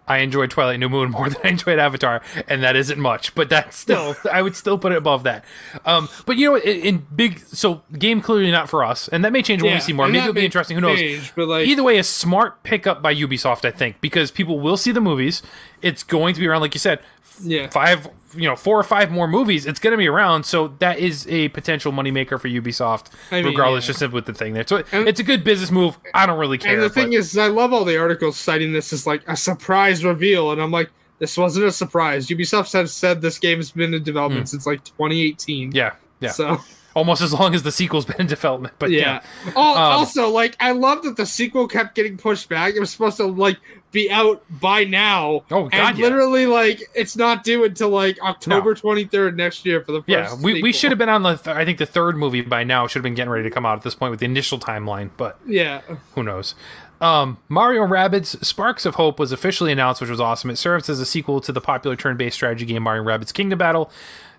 I 0.08 0.20
enjoyed 0.20 0.52
Twilight 0.52 0.80
New 0.80 0.90
Moon 0.90 1.12
more 1.18 1.30
than 1.30 1.42
I 1.44 1.50
enjoyed 1.50 1.80
Avatar, 1.80 2.22
and 2.48 2.64
that 2.64 2.76
isn't 2.76 3.00
much, 3.00 3.36
but 3.36 3.50
that's 3.50 3.78
still 3.78 4.16
I 4.32 4.42
would 4.42 4.56
still 4.56 4.78
put 4.78 4.92
it 4.92 4.98
above 4.98 5.24
that. 5.24 5.46
Um, 5.86 6.10
but 6.26 6.38
you 6.38 6.52
know, 6.52 6.56
in, 6.56 6.82
in 6.82 7.08
big 7.16 7.40
so 7.40 7.84
game 7.98 8.22
clearly 8.22 8.52
not 8.52 8.70
for 8.70 8.84
us, 8.84 9.08
and 9.08 9.24
that 9.26 9.32
may 9.32 9.42
change 9.42 9.62
when 9.62 9.74
we 9.74 9.80
see 9.80 9.94
more. 9.94 10.08
Maybe 10.08 10.20
it'll 10.20 10.34
be 10.34 10.46
interesting. 10.46 10.76
Who 10.76 10.82
knows? 10.82 11.00
change, 11.00 11.34
but 11.36 11.48
like 11.48 11.68
Either 11.68 11.84
way, 11.84 11.98
a 11.98 12.04
smart 12.04 12.64
pickup 12.64 13.02
by 13.02 13.14
Ubisoft, 13.14 13.66
I 13.66 13.72
think, 13.72 14.02
because 14.02 14.32
people 14.32 14.60
will 14.60 14.78
see 14.78 14.92
the 14.92 15.02
movies. 15.02 15.42
It's 15.82 16.04
going 16.04 16.34
to 16.34 16.40
be 16.40 16.48
around, 16.48 16.62
like 16.62 16.74
you 16.74 16.80
said, 16.80 17.00
yeah. 17.44 17.70
five, 17.70 18.08
you 18.36 18.48
know, 18.48 18.56
four 18.56 18.80
or 18.80 18.84
five 18.84 19.12
more 19.12 19.28
movies. 19.28 19.66
It's 19.66 19.80
going 19.80 19.92
to 19.92 19.98
be 19.98 20.08
around, 20.08 20.46
so 20.46 20.70
that 20.80 21.00
is 21.00 21.28
a 21.28 21.50
potential 21.50 21.92
moneymaker 21.92 22.40
for 22.40 22.48
Ubisoft, 22.50 23.08
I 23.32 23.38
mean, 23.42 23.52
regardless, 23.52 23.88
yeah. 23.88 23.94
just 23.94 24.14
with 24.14 24.26
the 24.26 24.34
thing 24.34 24.54
there. 24.54 24.66
So 24.68 24.84
And- 24.92 25.08
it's 25.08 25.20
a 25.20 25.24
good 25.24 25.44
business 25.44 25.72
move. 25.72 25.98
I 26.14 26.26
don't 26.26 26.40
really 26.40 26.58
care. 26.58 26.74
And 26.74 26.82
the 26.82 26.88
but- 26.90 26.94
thing 26.94 27.14
is, 27.14 27.38
I 27.38 27.48
love 27.48 27.74
all 27.74 27.86
the 27.86 27.98
articles 27.98 28.38
citing 28.38 28.74
this 28.74 28.92
as 28.94 29.08
like 29.08 29.22
a 29.28 29.38
surprise 29.38 30.04
reveal, 30.04 30.52
and 30.52 30.62
I'm 30.62 30.72
like, 30.72 30.90
this 31.20 31.38
wasn't 31.38 31.66
a 31.66 31.72
surprise. 31.72 32.28
Ubisoft 32.28 32.72
has 32.74 32.94
said 32.94 33.22
this 33.22 33.40
game 33.40 33.58
has 33.58 33.72
been 33.72 33.94
in 33.94 34.04
development 34.04 34.50
since 34.50 34.68
like 34.68 34.84
2018. 34.84 35.72
Hmm. 35.72 35.76
yeah, 35.76 35.94
yeah. 36.20 36.30
So 36.30 36.60
almost 36.96 37.22
as 37.22 37.32
long 37.34 37.54
as 37.56 37.64
the 37.64 37.72
sequel's 37.72 38.06
been 38.06 38.20
in 38.22 38.28
development. 38.28 38.74
But 38.80 38.92
yeah, 38.92 39.22
yeah. 39.46 39.50
Um, 39.50 39.56
also, 39.56 40.30
like 40.30 40.56
I 40.60 40.72
love 40.72 41.04
that 41.04 41.16
the 41.18 41.26
sequel 41.26 41.68
kept 41.68 41.96
getting 41.96 42.18
pushed 42.18 42.50
back. 42.50 42.76
It 42.76 42.80
was 42.80 42.90
supposed 42.92 43.18
to 43.18 43.26
like 43.26 43.58
be 43.98 44.12
out 44.12 44.44
by 44.50 44.84
now. 44.84 45.44
Oh, 45.50 45.70
God, 45.70 45.98
yeah. 45.98 46.04
literally 46.04 46.46
like 46.46 46.84
it's 46.94 47.16
not 47.18 47.44
due 47.44 47.64
until 47.64 47.90
like 47.90 48.22
October 48.22 48.76
twenty 48.76 49.06
third 49.06 49.36
next 49.36 49.66
year 49.66 49.82
for 49.84 49.92
the 49.92 50.00
first. 50.00 50.10
yeah, 50.10 50.36
we, 50.42 50.62
we 50.62 50.72
should 50.72 50.92
have 50.92 50.98
been 51.00 51.10
on 51.10 51.24
the 51.24 51.36
th- 51.36 51.56
I 51.56 51.66
think 51.66 51.80
the 51.80 51.86
third 51.86 52.16
movie 52.18 52.42
by 52.42 52.64
now 52.64 52.86
should 52.88 53.00
have 53.00 53.04
been 53.04 53.16
getting 53.16 53.32
ready 53.32 53.44
to 53.44 53.52
come 53.54 53.66
out 53.66 53.78
at 53.78 53.84
this 53.84 53.96
point 53.96 54.12
with 54.12 54.20
the 54.20 54.26
initial 54.26 54.60
timeline, 54.60 55.10
but 55.18 55.40
Yeah, 55.46 55.82
who 56.16 56.24
knows. 56.24 56.54
Um, 57.00 57.38
Mario 57.48 57.84
Rabbids 57.86 58.44
Sparks 58.44 58.84
of 58.86 58.96
Hope 58.96 59.20
was 59.20 59.32
officially 59.32 59.72
announced, 59.72 60.02
which 60.02 60.10
was 60.10 60.20
awesome. 60.20 60.50
It 60.50 60.56
serves 60.58 60.90
as 60.90 61.00
a 61.00 61.06
sequel 61.06 61.40
to 61.42 61.52
the 61.52 61.62
popular 61.62 61.96
turn-based 61.96 62.36
strategy 62.36 62.66
game 62.66 62.82
Mario 62.84 63.04
Rabbids 63.04 63.32
Kingdom 63.34 63.60
Battle, 63.60 63.92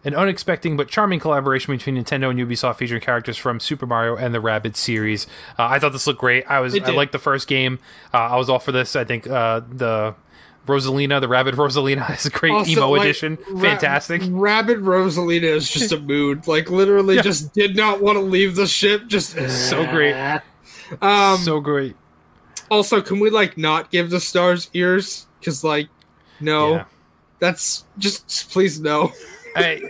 an 0.04 0.14
unexpected 0.14 0.76
but 0.76 0.88
charming 0.88 1.20
collaboration 1.20 1.74
between 1.76 1.96
Nintendo 1.96 2.30
and 2.30 2.38
Ubisoft 2.38 2.76
featuring 2.76 3.00
characters 3.00 3.36
from 3.36 3.60
Super 3.60 3.86
Mario 3.86 4.16
and 4.16 4.34
the 4.34 4.38
Rabbids 4.38 4.76
series. 4.76 5.26
Uh, 5.58 5.64
I 5.66 5.78
thought 5.78 5.92
this 5.92 6.06
looked 6.06 6.20
great. 6.20 6.44
I 6.48 6.60
was 6.60 6.74
I 6.78 6.90
liked 6.90 7.12
the 7.12 7.18
first 7.18 7.48
game. 7.48 7.78
Uh, 8.14 8.18
I 8.18 8.36
was 8.36 8.48
all 8.48 8.58
for 8.58 8.72
this. 8.72 8.94
I 8.96 9.04
think 9.04 9.26
uh, 9.26 9.60
the 9.70 10.14
Rosalina, 10.66 11.20
the 11.20 11.28
Rabbid 11.28 11.54
Rosalina, 11.56 12.14
is 12.14 12.26
a 12.26 12.30
great 12.30 12.52
Also, 12.52 12.70
emo 12.70 12.90
like, 12.90 13.00
edition. 13.02 13.38
Ra- 13.50 13.60
Fantastic. 13.62 14.22
Rabbid 14.26 14.78
Rosalina 14.78 15.42
is 15.44 15.68
just 15.70 15.92
a 15.92 15.98
mood. 16.00 16.46
Like 16.46 16.70
literally, 16.70 17.16
Yeah. 17.16 17.22
just 17.22 17.52
did 17.54 17.74
not 17.76 18.00
want 18.02 18.16
to 18.16 18.22
leave 18.22 18.54
the 18.56 18.66
ship. 18.66 19.06
Just 19.08 19.30
So 19.68 19.84
great. 19.86 20.14
Um. 21.02 21.36
so 21.38 21.60
great. 21.60 21.96
also, 22.70 23.02
can 23.02 23.20
we 23.20 23.28
like 23.28 23.58
not 23.58 23.90
give 23.90 24.08
the 24.10 24.20
stars 24.20 24.70
ears? 24.72 25.26
Because 25.38 25.62
like, 25.62 25.88
no, 26.40 26.76
Yeah. 26.76 26.84
that's 27.40 27.84
just 27.98 28.50
please 28.50 28.80
no. 28.80 29.12
I, 29.58 29.82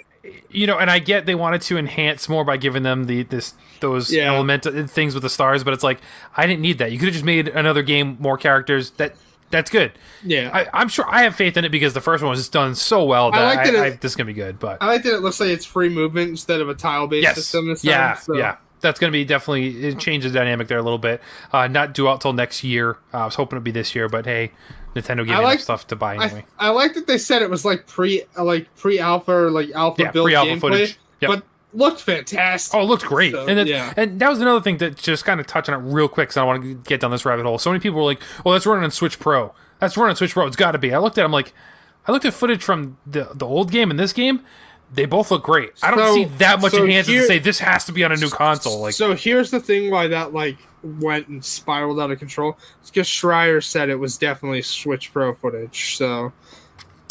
you 0.50 0.66
know, 0.66 0.78
and 0.78 0.90
I 0.90 0.98
get 0.98 1.26
they 1.26 1.34
wanted 1.34 1.62
to 1.62 1.78
enhance 1.78 2.28
more 2.28 2.44
by 2.44 2.56
giving 2.56 2.82
them 2.82 3.04
the 3.06 3.22
this 3.22 3.54
those 3.80 4.12
Yeah. 4.12 4.32
element 4.34 4.64
things 4.90 5.14
with 5.14 5.22
the 5.22 5.30
stars, 5.30 5.64
but 5.64 5.72
it's 5.74 5.84
like 5.84 6.00
I 6.36 6.46
didn't 6.46 6.62
need 6.62 6.78
that. 6.78 6.92
You 6.92 6.98
could 6.98 7.06
have 7.08 7.14
just 7.14 7.24
made 7.24 7.48
another 7.48 7.82
game 7.82 8.16
more 8.20 8.36
characters. 8.36 8.90
That 8.92 9.14
that's 9.50 9.70
good. 9.70 9.92
Yeah, 10.22 10.50
I, 10.52 10.66
I'm 10.74 10.88
sure 10.88 11.06
I 11.08 11.22
have 11.22 11.34
faith 11.34 11.56
in 11.56 11.64
it 11.64 11.70
because 11.70 11.94
the 11.94 12.02
first 12.02 12.22
one 12.22 12.28
was 12.30 12.40
just 12.40 12.52
done 12.52 12.74
so 12.74 13.04
well 13.04 13.30
that 13.30 13.40
I, 13.40 13.54
like 13.54 13.64
that 13.64 13.74
it- 13.74 13.80
I- 13.80 13.90
this 13.90 14.12
is 14.12 14.16
gonna 14.16 14.26
be 14.26 14.34
good. 14.34 14.58
But 14.58 14.78
I 14.82 14.86
like 14.86 15.02
that 15.04 15.14
it 15.14 15.20
looks 15.20 15.40
like 15.40 15.48
it's 15.50 15.64
free 15.64 15.88
movement 15.88 16.28
instead 16.30 16.60
of 16.60 16.68
a 16.68 16.74
tile 16.74 17.06
based 17.06 17.22
yes, 17.22 17.36
system. 17.36 17.68
This 17.68 17.82
time, 17.82 17.90
yeah, 17.90 18.14
so- 18.14 18.36
yeah. 18.36 18.56
That's 18.80 19.00
going 19.00 19.10
to 19.10 19.18
be 19.18 19.24
definitely 19.24 19.86
it 19.88 19.98
changes 19.98 20.32
the 20.32 20.38
dynamic 20.38 20.68
there 20.68 20.78
a 20.78 20.82
little 20.84 21.00
bit. 21.00 21.20
Uh, 21.52 21.66
not 21.66 21.94
due 21.94 22.06
out 22.08 22.20
till 22.20 22.32
next 22.32 22.62
year. 22.62 22.96
Uh, 23.12 23.18
I 23.18 23.24
was 23.24 23.34
hoping 23.34 23.56
it'd 23.56 23.64
be 23.64 23.72
this 23.72 23.92
year, 23.92 24.08
but 24.08 24.24
hey, 24.24 24.52
Nintendo 24.94 25.18
gave 25.18 25.38
me 25.38 25.44
like- 25.44 25.60
stuff 25.60 25.86
to 25.88 25.96
buy 25.96 26.14
anyway. 26.16 26.44
I, 26.58 26.68
I 26.68 26.70
like 26.70 26.94
that 26.94 27.06
they 27.06 27.18
said 27.18 27.42
it 27.42 27.50
was 27.50 27.64
like 27.64 27.86
pre 27.86 28.22
like 28.38 28.74
pre 28.76 28.98
alpha 28.98 29.32
or 29.32 29.50
like 29.50 29.70
alpha 29.72 30.02
Yeah, 30.02 30.10
build 30.10 30.30
gameplay, 30.30 30.60
footage. 30.60 30.98
Yep. 31.20 31.28
but 31.30 31.42
looked 31.74 32.00
fantastic. 32.00 32.74
Oh, 32.74 32.82
it 32.82 32.86
looked 32.86 33.04
great, 33.04 33.32
So, 33.32 33.46
and 33.46 33.58
that, 33.58 33.66
yeah. 33.66 33.92
and 33.96 34.18
that 34.20 34.28
was 34.30 34.40
another 34.40 34.60
thing 34.60 34.78
that 34.78 34.96
just 34.96 35.24
kind 35.24 35.38
of 35.40 35.46
touch 35.46 35.68
on 35.68 35.74
it 35.78 35.92
real 35.92 36.08
quick 36.08 36.28
because 36.28 36.36
I 36.36 36.40
don't 36.40 36.46
want 36.48 36.62
to 36.62 36.74
get 36.88 37.00
down 37.00 37.10
this 37.10 37.24
rabbit 37.24 37.44
hole. 37.44 37.58
So 37.58 37.70
many 37.70 37.80
people 37.80 37.98
were 37.98 38.04
like, 38.04 38.20
"Well, 38.44 38.54
that's 38.54 38.66
running 38.66 38.84
on 38.84 38.90
Switch 38.90 39.18
Pro. 39.18 39.52
That's 39.78 39.96
running 39.96 40.10
on 40.10 40.16
Switch 40.16 40.32
Pro. 40.32 40.46
It's 40.46 40.56
got 40.56 40.72
to 40.72 40.78
be." 40.78 40.92
I 40.94 40.98
looked 40.98 41.18
at, 41.18 41.22
it, 41.22 41.24
I'm 41.26 41.32
like, 41.32 41.52
I 42.06 42.12
looked 42.12 42.24
at 42.24 42.32
footage 42.34 42.62
from 42.62 42.96
the 43.06 43.28
the 43.34 43.46
old 43.46 43.70
game 43.70 43.90
and 43.90 43.98
this 44.00 44.12
game. 44.14 44.40
They 44.92 45.04
both 45.04 45.30
look 45.30 45.42
great. 45.42 45.70
I 45.82 45.90
don't 45.90 45.98
So- 45.98 46.14
see 46.14 46.24
that 46.38 46.60
much 46.60 46.72
so 46.72 46.82
enhancement 46.84 47.14
here- 47.14 47.22
to 47.22 47.28
say 47.28 47.38
this 47.38 47.58
has 47.58 47.84
to 47.86 47.92
be 47.92 48.04
on 48.04 48.12
a 48.12 48.16
new 48.16 48.30
console. 48.30 48.80
Like, 48.80 48.94
so 48.94 49.14
here's 49.14 49.50
the 49.50 49.60
thing 49.60 49.90
why 49.90 50.06
that 50.08 50.32
like 50.32 50.56
went 50.82 51.28
and 51.28 51.44
spiraled 51.44 52.00
out 52.00 52.10
of 52.10 52.18
control. 52.18 52.56
It's 52.80 52.90
because 52.90 53.06
Schreier 53.08 53.62
said 53.62 53.90
it 53.90 53.96
was 53.96 54.16
definitely 54.16 54.62
Switch 54.62 55.12
Pro 55.12 55.34
footage. 55.34 55.96
So 55.96 56.32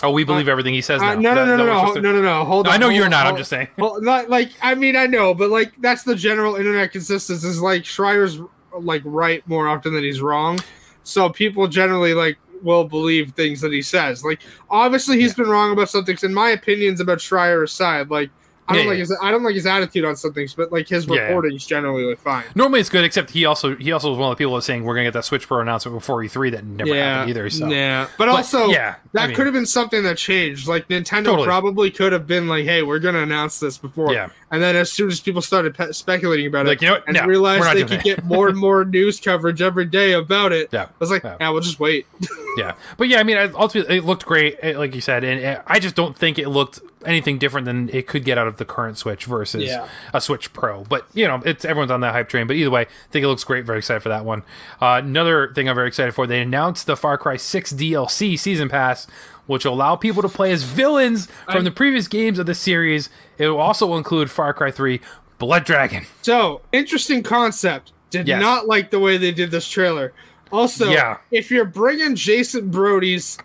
oh, 0.02 0.12
we 0.12 0.24
believe 0.24 0.48
everything 0.48 0.74
he 0.74 0.82
says 0.82 1.02
uh, 1.02 1.14
now. 1.16 1.20
no, 1.20 1.36
no, 1.36 1.46
That- 1.46 1.58
no, 1.58 1.66
no, 1.66 1.84
was 1.84 1.96
no, 1.96 2.02
no, 2.02 2.12
no, 2.14 2.22
no. 2.22 2.46
Hold 2.46 2.68
on. 2.68 2.74
I 2.74 2.78
know 2.78 2.88
hold 2.88 2.96
you're 2.96 3.10
not. 3.10 3.28
I'm 3.28 3.38
just 3.38 3.50
saying. 3.52 3.68
Well, 3.78 4.02
not 4.02 4.30
like 4.30 4.50
I 4.62 4.74
mean 4.74 4.96
I 4.96 5.06
know, 5.06 5.34
but 5.36 5.50
like 5.52 5.74
that's 5.80 6.04
the 6.04 6.16
general 6.16 6.56
internet 6.56 6.92
consensus 6.92 7.44
is 7.44 7.62
like 7.62 7.84
Schreier's 7.84 8.40
like 8.74 9.02
right 9.06 9.48
more 9.48 9.68
often 9.68 9.94
than 9.94 10.04
he's 10.04 10.22
wrong. 10.22 10.60
So 11.04 11.30
people 11.30 11.68
generally 11.68 12.14
like 12.14 12.38
will 12.64 12.84
believe 12.86 13.32
things 13.34 13.62
that 13.62 13.72
he 13.72 13.82
says. 13.82 14.24
Like 14.24 14.42
obviously 14.70 15.20
he's 15.20 15.34
been 15.34 15.48
wrong 15.48 15.72
about 15.72 15.90
some 15.90 16.06
things. 16.06 16.24
In 16.24 16.34
my 16.34 16.50
opinions 16.50 17.00
about 17.00 17.20
Schreier 17.20 17.64
aside, 17.64 18.10
like 18.10 18.30
I 18.70 18.74
don't 18.74 18.84
Yeah, 18.84 18.90
like 18.90 18.96
yeah. 18.98 19.00
his 19.04 19.18
I 19.22 19.32
don't 19.32 19.44
like 19.44 19.56
his 19.56 19.66
attitude 19.66 20.04
on 20.04 20.18
some 20.18 20.34
things, 20.34 20.54
but 20.54 20.74
like 20.74 20.90
his 20.90 21.06
Yeah, 21.06 21.16
yeah. 21.16 21.22
reporting's 21.28 21.66
generally 21.66 22.04
like 22.04 22.20
fine. 22.20 22.44
Normally 22.54 22.82
it's 22.82 22.90
good, 22.90 23.06
except 23.06 23.30
he 23.32 23.46
also 23.46 23.78
he 23.78 23.94
also 23.94 24.10
was 24.10 24.18
one 24.18 24.30
of 24.30 24.38
the 24.38 24.42
people 24.42 24.52
that 24.52 24.58
was 24.58 24.66
saying 24.66 24.84
we're 24.84 24.94
gonna 24.94 25.06
get 25.08 25.14
that 25.14 25.24
Switch 25.24 25.48
Pro 25.48 25.62
announcement 25.62 25.96
before 25.98 26.22
E3. 26.22 26.52
That 26.52 26.66
never 26.66 26.94
happened 26.94 27.30
either. 27.30 27.50
So 27.50 27.68
Yeah, 27.70 28.08
but, 28.18 28.26
But, 28.26 28.30
also 28.30 28.68
yeah, 28.68 28.96
that 29.14 29.22
I 29.24 29.28
mean- 29.28 29.36
could 29.38 29.46
have 29.46 29.54
been 29.54 29.66
something 29.66 30.04
that 30.04 30.18
changed. 30.18 30.68
Like 30.68 30.90
Nintendo 30.90 31.24
Totally. 31.26 31.46
probably 31.46 31.92
could 31.92 32.12
have 32.12 32.28
been 32.28 32.50
like, 32.50 32.66
"Hey, 32.66 32.84
we're 32.84 33.00
gonna 33.00 33.22
announce 33.24 33.58
this 33.62 33.78
before," 33.78 34.12
Yeah. 34.12 34.28
And 34.52 34.62
then 34.62 34.76
as 34.76 34.92
soon 34.92 35.10
as 35.10 35.20
people 35.20 35.42
started 35.42 35.76
pe- 35.76 35.92
speculating 35.92 36.48
about 36.48 36.66
Like, 36.66 36.78
it, 36.78 36.82
you 36.84 36.88
know 36.88 36.94
what? 36.96 37.04
and 37.08 37.18
No, 37.18 37.26
realized 37.26 37.66
they 37.76 37.82
could 37.84 38.00
that. 38.00 38.04
get 38.04 38.24
more 38.26 38.48
and 38.48 38.58
more 38.58 38.86
news 38.86 39.20
coverage 39.20 39.62
every 39.62 39.86
day 39.86 40.14
about 40.14 40.52
it, 40.54 40.70
Yeah. 40.72 40.84
I 40.84 40.88
was 41.00 41.12
like, 41.12 41.24
Yeah. 41.24 41.38
"Yeah, 41.40 41.50
we'll 41.50 41.62
just 41.62 41.80
wait." 41.80 42.06
Yeah, 42.58 42.74
but 42.98 43.08
yeah, 43.08 43.20
I 43.20 43.24
mean, 43.24 43.38
ultimately, 43.54 43.98
it 43.98 44.04
looked 44.04 44.26
great, 44.26 44.58
eh, 44.64 44.76
like 44.76 44.96
you 44.96 45.02
said, 45.02 45.24
and 45.24 45.40
eh, 45.40 45.62
I 45.68 45.78
just 45.80 45.94
don't 45.94 46.18
think 46.18 46.40
it 46.40 46.50
looked 46.50 46.80
anything 47.06 47.38
different 47.38 47.66
than 47.66 47.88
it 47.90 48.08
could 48.08 48.26
get 48.26 48.40
out 48.40 48.48
of 48.48 48.58
the 48.58 48.66
current 48.66 48.98
Switch 48.98 49.26
versus 49.26 49.66
Yeah. 49.66 49.88
a 50.12 50.20
Switch 50.20 50.52
Pro. 50.54 50.84
But 50.86 51.06
you 51.14 51.28
know, 51.28 51.40
it's 51.46 51.64
everyone's 51.66 51.92
on 51.92 52.02
that 52.02 52.14
hype 52.14 52.30
train. 52.30 52.48
But 52.48 52.56
either 52.56 52.72
way, 52.72 52.82
I 52.82 52.88
think 53.12 53.24
it 53.24 53.28
looks 53.28 53.44
great. 53.44 53.64
Very 53.64 53.78
excited 53.78 54.02
for 54.02 54.10
that 54.10 54.26
one. 54.26 54.42
Uh, 54.82 55.00
another 55.04 55.52
thing 55.54 55.70
I'm 55.70 55.76
very 55.76 55.88
excited 55.88 56.16
for: 56.16 56.26
they 56.26 56.42
announced 56.42 56.88
the 56.88 56.98
Far 56.98 57.20
Cry 57.20 57.38
6 57.38 57.74
DLC 57.74 58.40
season 58.40 58.70
pass. 58.70 59.06
Which 59.48 59.66
will 59.66 59.74
allow 59.74 59.96
people 59.96 60.22
to 60.22 60.30
play 60.30 60.52
as 60.52 60.64
villains 60.64 61.28
from 61.46 61.58
I- 61.58 61.62
the 61.62 61.72
previous 61.72 62.08
games 62.08 62.38
of 62.40 62.46
the 62.46 62.56
series. 62.56 63.10
It 63.38 63.48
will 63.48 63.60
also 63.60 63.96
include 63.96 64.30
Far 64.30 64.54
Cry 64.54 64.72
3 64.72 65.02
Blood 65.40 65.66
Dragon. 65.66 66.06
so 66.22 66.62
interesting 66.72 67.24
concept. 67.24 67.92
Did 68.10 68.28
Yes. 68.28 68.42
not 68.42 68.68
like 68.68 68.90
the 68.92 69.00
way 69.00 69.18
they 69.18 69.32
did 69.32 69.52
this 69.52 69.68
trailer. 69.68 70.14
Also, 70.52 70.90
Yeah. 70.90 71.18
if 71.32 71.52
you're 71.52 71.66
bringing 71.66 72.16
Jason 72.16 72.70
Brody's 72.70 73.38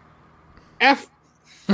F. 0.81 1.09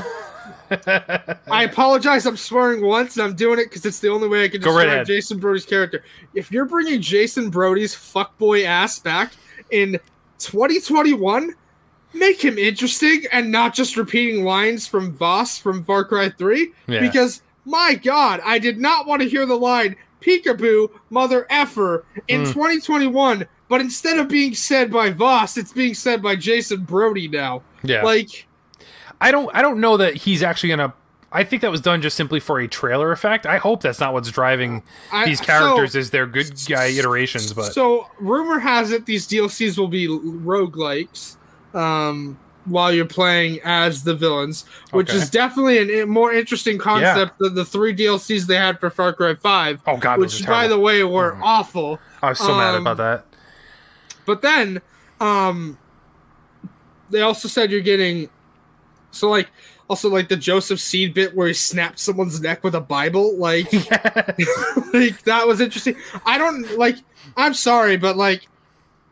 I 0.71 1.65
apologize. 1.65 2.27
I'm 2.27 2.37
swearing 2.37 2.83
once, 2.85 3.17
and 3.17 3.25
I'm 3.27 3.35
doing 3.35 3.59
it 3.59 3.65
because 3.65 3.87
it's 3.87 4.01
the 4.01 4.09
only 4.09 4.29
way 4.29 4.45
I 4.45 4.49
can 4.49 4.61
Go 4.61 4.71
right 4.71 4.85
describe 4.85 4.93
ahead. 4.95 5.07
Jason 5.07 5.39
Brody's 5.39 5.65
character. 5.65 6.03
If 6.35 6.51
you're 6.53 6.67
bringing 6.67 7.01
Jason 7.01 7.49
Brody's 7.51 7.95
fuckboy 7.95 8.65
ass 8.65 8.99
back 8.99 9.33
in 9.71 9.99
2021, 10.39 11.55
make 12.15 12.43
him 12.43 12.59
interesting 12.59 13.25
and 13.33 13.51
not 13.53 13.75
just 13.75 13.97
repeating 13.97 14.45
lines 14.45 14.87
from 14.87 15.13
Vaas 15.13 15.59
from 15.59 15.85
Far 15.85 16.05
Cry 16.05 16.29
3. 16.31 16.73
Yeah. 16.87 17.01
Because 17.01 17.43
my 17.65 17.95
God, 17.95 18.41
I 18.45 18.59
did 18.59 18.79
not 18.79 19.07
want 19.07 19.23
to 19.23 19.29
hear 19.29 19.45
the 19.47 19.57
line 19.59 19.97
"Peekaboo, 20.23 20.89
mother 21.11 21.47
effer" 21.51 22.05
in 22.29 22.43
Mm. 22.45 22.53
2021. 22.53 23.47
But 23.69 23.81
instead 23.83 24.19
of 24.19 24.29
being 24.29 24.55
said 24.55 24.91
by 24.91 25.11
Vaas, 25.11 25.59
it's 25.59 25.73
being 25.73 25.93
said 25.95 26.23
by 26.23 26.35
Jason 26.37 26.85
Brody 26.85 27.29
now. 27.29 27.63
Yeah, 27.83 28.03
Like, 28.03 28.47
I 29.21 29.31
don't 29.31 29.51
I 29.55 29.61
don't 29.63 29.79
know 29.81 29.97
that 29.99 30.15
he's 30.17 30.43
actually 30.43 30.71
gonna. 30.71 30.95
I 31.31 31.45
think 31.45 31.61
that 31.61 31.71
was 31.71 31.83
done 31.83 32.01
just 32.01 32.17
simply 32.17 32.41
for 32.41 32.59
a 32.59 32.67
trailer 32.67 33.13
effect. 33.13 33.45
I 33.45 33.59
hope 33.59 33.83
that's 33.83 34.01
not 34.01 34.15
what's 34.15 34.31
driving 34.31 34.83
I- 35.13 35.27
these 35.27 35.41
so- 35.41 35.45
characters 35.45 35.95
is 35.95 36.09
their 36.11 36.25
good 36.27 36.51
guy 36.67 36.87
iterations. 36.87 37.53
But 37.53 37.75
So 37.75 38.09
rumor 38.19 38.59
has 38.61 38.91
it 38.93 39.05
these 39.05 39.27
DLCs 39.29 39.77
will 39.77 39.89
be 39.89 40.09
roguelikes 40.09 41.37
um, 41.75 42.39
while 42.65 42.93
you're 42.93 43.07
playing 43.07 43.61
as 43.65 44.03
the 44.03 44.15
villains, 44.15 44.65
which 44.93 45.09
Okay. 45.11 45.19
is 45.19 45.31
definitely 45.31 46.01
a 46.01 46.07
more 46.07 46.33
interesting 46.33 46.77
concept 46.79 47.39
than 47.39 47.55
the 47.55 47.65
three 47.65 47.95
DLCs 47.95 48.47
they 48.47 48.57
had 48.57 48.79
for 48.79 48.91
Far 48.91 49.13
Cry 49.13 49.35
5, 49.35 49.81
oh 49.87 49.97
god, 49.97 50.19
which 50.19 50.47
by 50.47 50.67
the 50.67 50.79
way 50.79 51.03
were 51.05 51.33
Mhm. 51.35 51.41
awful. 51.43 52.03
I 52.23 52.31
was 52.31 52.39
so 52.39 52.55
mad 52.55 52.75
um, 52.75 52.87
about 52.87 52.97
that. 52.99 53.27
But 54.27 54.43
then 54.43 54.83
um, 55.21 55.79
they 57.11 57.23
also 57.23 57.49
said 57.49 57.71
you're 57.71 57.81
getting 57.81 58.29
so 59.11 59.31
like 59.31 59.49
also 59.89 60.11
like 60.11 60.29
the 60.29 60.37
Joseph 60.37 60.81
Seed 60.81 61.15
bit 61.15 61.35
where 61.35 61.49
he 61.49 61.55
snapped 61.55 61.99
someone's 61.99 62.41
neck 62.41 62.63
with 62.63 62.75
a 62.75 62.81
Bible, 62.81 63.39
like 63.39 63.73
like 64.93 65.23
that 65.25 65.45
was 65.47 65.61
interesting. 65.63 65.97
I 66.27 66.37
don't 66.39 66.77
like. 66.77 66.97
I'm 67.37 67.55
sorry, 67.55 67.97
but 67.97 68.17
like, 68.17 68.47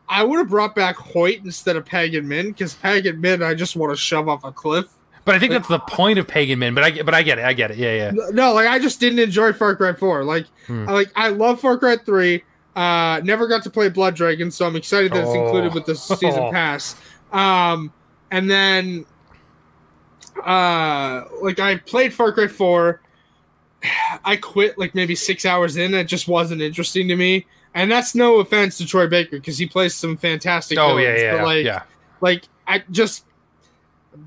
I 0.09 0.23
would 0.23 0.39
have 0.39 0.49
brought 0.49 0.75
back 0.75 0.97
Hoyt 0.97 1.41
instead 1.45 1.77
of 1.77 1.85
Pagan 1.85 2.29
Min 2.29 2.49
because 2.49 2.75
Pagan 2.75 3.21
Min 3.21 3.43
I 3.43 3.55
just 3.55 3.75
want 3.77 3.93
to 3.93 3.97
shove 3.97 4.29
off 4.29 4.45
a 4.45 4.53
cliff. 4.53 4.87
but 5.25 5.35
I 5.35 5.39
think 5.41 5.51
that's 5.53 5.67
the 5.69 5.81
point 5.81 6.19
of 6.19 6.29
Pagan 6.29 6.59
Min. 6.61 6.75
But 6.75 6.85
I 6.85 6.91
get, 6.91 7.05
but 7.07 7.15
I 7.15 7.23
get 7.23 7.39
it. 7.39 7.45
I 7.45 7.53
get 7.53 7.71
it. 7.73 7.77
Yeah, 7.77 7.95
yeah. 8.13 8.13
No, 8.31 8.53
like 8.55 8.69
I 8.69 8.79
just 8.79 9.01
didn't 9.01 9.19
enjoy 9.19 9.53
Far 9.53 9.75
Cry 9.75 9.93
4. 9.93 10.23
Like, 10.25 10.47
Hmm. 10.67 10.89
I 10.89 10.93
like 10.93 11.13
I 11.17 11.29
love 11.31 11.61
Far 11.61 11.77
Cry 11.79 11.97
3. 11.97 12.43
Uh, 12.77 13.21
never 13.25 13.47
got 13.49 13.63
to 13.65 13.71
play 13.71 13.89
Blood 13.89 14.15
Dragon, 14.15 14.51
so 14.51 14.67
I'm 14.67 14.77
excited 14.77 15.11
that 15.13 15.21
it's 15.21 15.29
Oh. 15.31 15.45
included 15.45 15.75
with 15.75 15.87
the 15.87 15.95
season 15.97 16.51
pass. 16.53 16.95
Um, 17.33 17.93
and 18.31 18.49
then, 18.51 19.07
uh, 20.45 21.25
like 21.43 21.59
I 21.59 21.77
played 21.77 22.13
Far 22.15 22.33
Cry 22.33 22.47
4. 22.49 23.01
I 24.25 24.37
quit 24.37 24.79
like 24.79 24.95
maybe 24.95 25.15
six 25.15 25.45
hours 25.45 25.77
in. 25.77 25.95
It 25.95 26.05
just 26.05 26.29
wasn't 26.29 26.61
interesting 26.63 27.09
to 27.09 27.17
me. 27.17 27.47
And 27.77 27.93
that's 27.93 28.15
no 28.15 28.41
offense 28.41 28.79
to 28.79 28.87
Troy 28.87 29.07
Baker 29.07 29.37
because 29.37 29.59
he 29.59 29.67
plays 29.67 29.95
some 29.95 30.17
fantastic. 30.17 30.79
Oh 30.79 30.97
yeah, 30.97 31.13
villains, 31.13 31.23
yeah, 31.23 31.31
but, 31.31 31.37
yeah. 31.37 31.45
like, 31.45 31.65
yeah. 31.65 31.83
like 32.23 32.45
I 32.67 32.85
just 32.91 33.27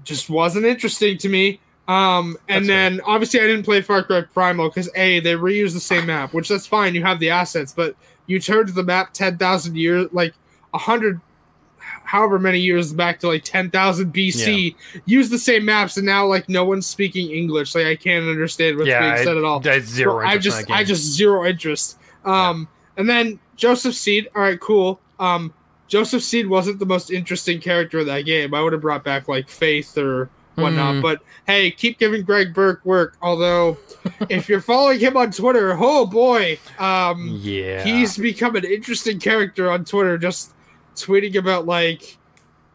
just 0.03 0.29
wasn't 0.29 0.65
interesting 0.65 1.17
to 1.17 1.29
me. 1.29 1.59
Um, 1.87 2.37
and 2.47 2.65
That's 2.65 2.67
then 2.67 3.01
obviously 3.07 3.39
I 3.39 3.47
didn't 3.47 3.63
play 3.63 3.81
Far 3.81 4.03
Cry 4.03 4.21
Primal 4.21 4.69
because 4.69 4.87
a 4.93 5.19
they 5.21 5.33
reuse 5.33 5.73
the 5.73 5.79
same 5.79 6.05
map, 6.05 6.31
which 6.31 6.47
that's 6.47 6.67
fine. 6.67 6.93
You 6.93 7.01
have 7.03 7.19
the 7.19 7.31
assets, 7.31 7.73
but 7.73 7.95
you 8.27 8.39
turn 8.39 8.71
the 8.71 8.83
map 8.83 9.13
ten 9.13 9.39
thousand 9.39 9.75
years, 9.75 10.07
like 10.11 10.35
a 10.71 10.77
hundred, 10.77 11.19
however 11.79 12.37
many 12.37 12.59
years 12.59 12.93
back 12.93 13.19
to 13.21 13.27
like 13.29 13.43
ten 13.43 13.71
thousand 13.71 14.13
BC. 14.13 14.75
Use 15.05 15.31
the 15.31 15.39
same 15.39 15.65
maps, 15.65 15.97
and 15.97 16.05
now 16.05 16.27
like 16.27 16.47
no 16.49 16.63
one's 16.65 16.85
speaking 16.85 17.31
English. 17.31 17.73
Like 17.73 17.87
I 17.87 17.95
can't 17.95 18.27
understand 18.27 18.77
what's 18.77 18.89
yeah, 18.89 19.15
being 19.15 19.25
said 19.25 19.37
at 19.37 19.43
all. 19.43 19.67
I, 19.67 19.79
zero 19.79 20.21
So 20.21 20.27
I 20.27 20.37
just 20.37 20.69
I 20.69 20.83
just 20.83 21.01
zero 21.01 21.43
interest. 21.47 21.97
Um, 22.23 22.67
and 22.99 23.09
then 23.09 23.39
Joseph 23.55 23.95
Seed. 23.95 24.27
All 24.35 24.41
right, 24.41 24.59
cool. 24.59 24.99
Um, 25.19 25.53
Joseph 25.87 26.21
Seed 26.21 26.47
wasn't 26.47 26.79
the 26.79 26.85
most 26.85 27.09
interesting 27.09 27.59
character 27.59 27.99
in 27.99 28.07
that 28.07 28.25
game. 28.25 28.53
I 28.53 28.61
would 28.61 28.73
have 28.73 28.81
brought 28.81 29.03
back 29.03 29.27
like 29.27 29.49
Faith 29.49 29.97
or 29.97 30.29
whatnot. 30.55 30.95
Mm. 30.95 31.01
But 31.01 31.21
hey, 31.47 31.71
keep 31.71 31.97
giving 31.97 32.23
Greg 32.23 32.53
Bryk 32.53 32.83
work. 32.85 33.17
Although, 33.21 33.77
if 34.29 34.49
you're 34.49 34.61
following 34.61 34.99
him 34.99 35.17
on 35.17 35.31
Twitter, 35.31 35.75
oh 35.79 36.05
boy, 36.05 36.59
um, 36.77 37.29
yeah, 37.41 37.83
he's 37.83 38.17
become 38.17 38.55
an 38.57 38.65
interesting 38.65 39.17
character 39.17 39.71
on 39.71 39.85
Twitter. 39.85 40.17
Just 40.17 40.53
tweeting 40.95 41.35
about 41.35 41.65
like 41.65 42.17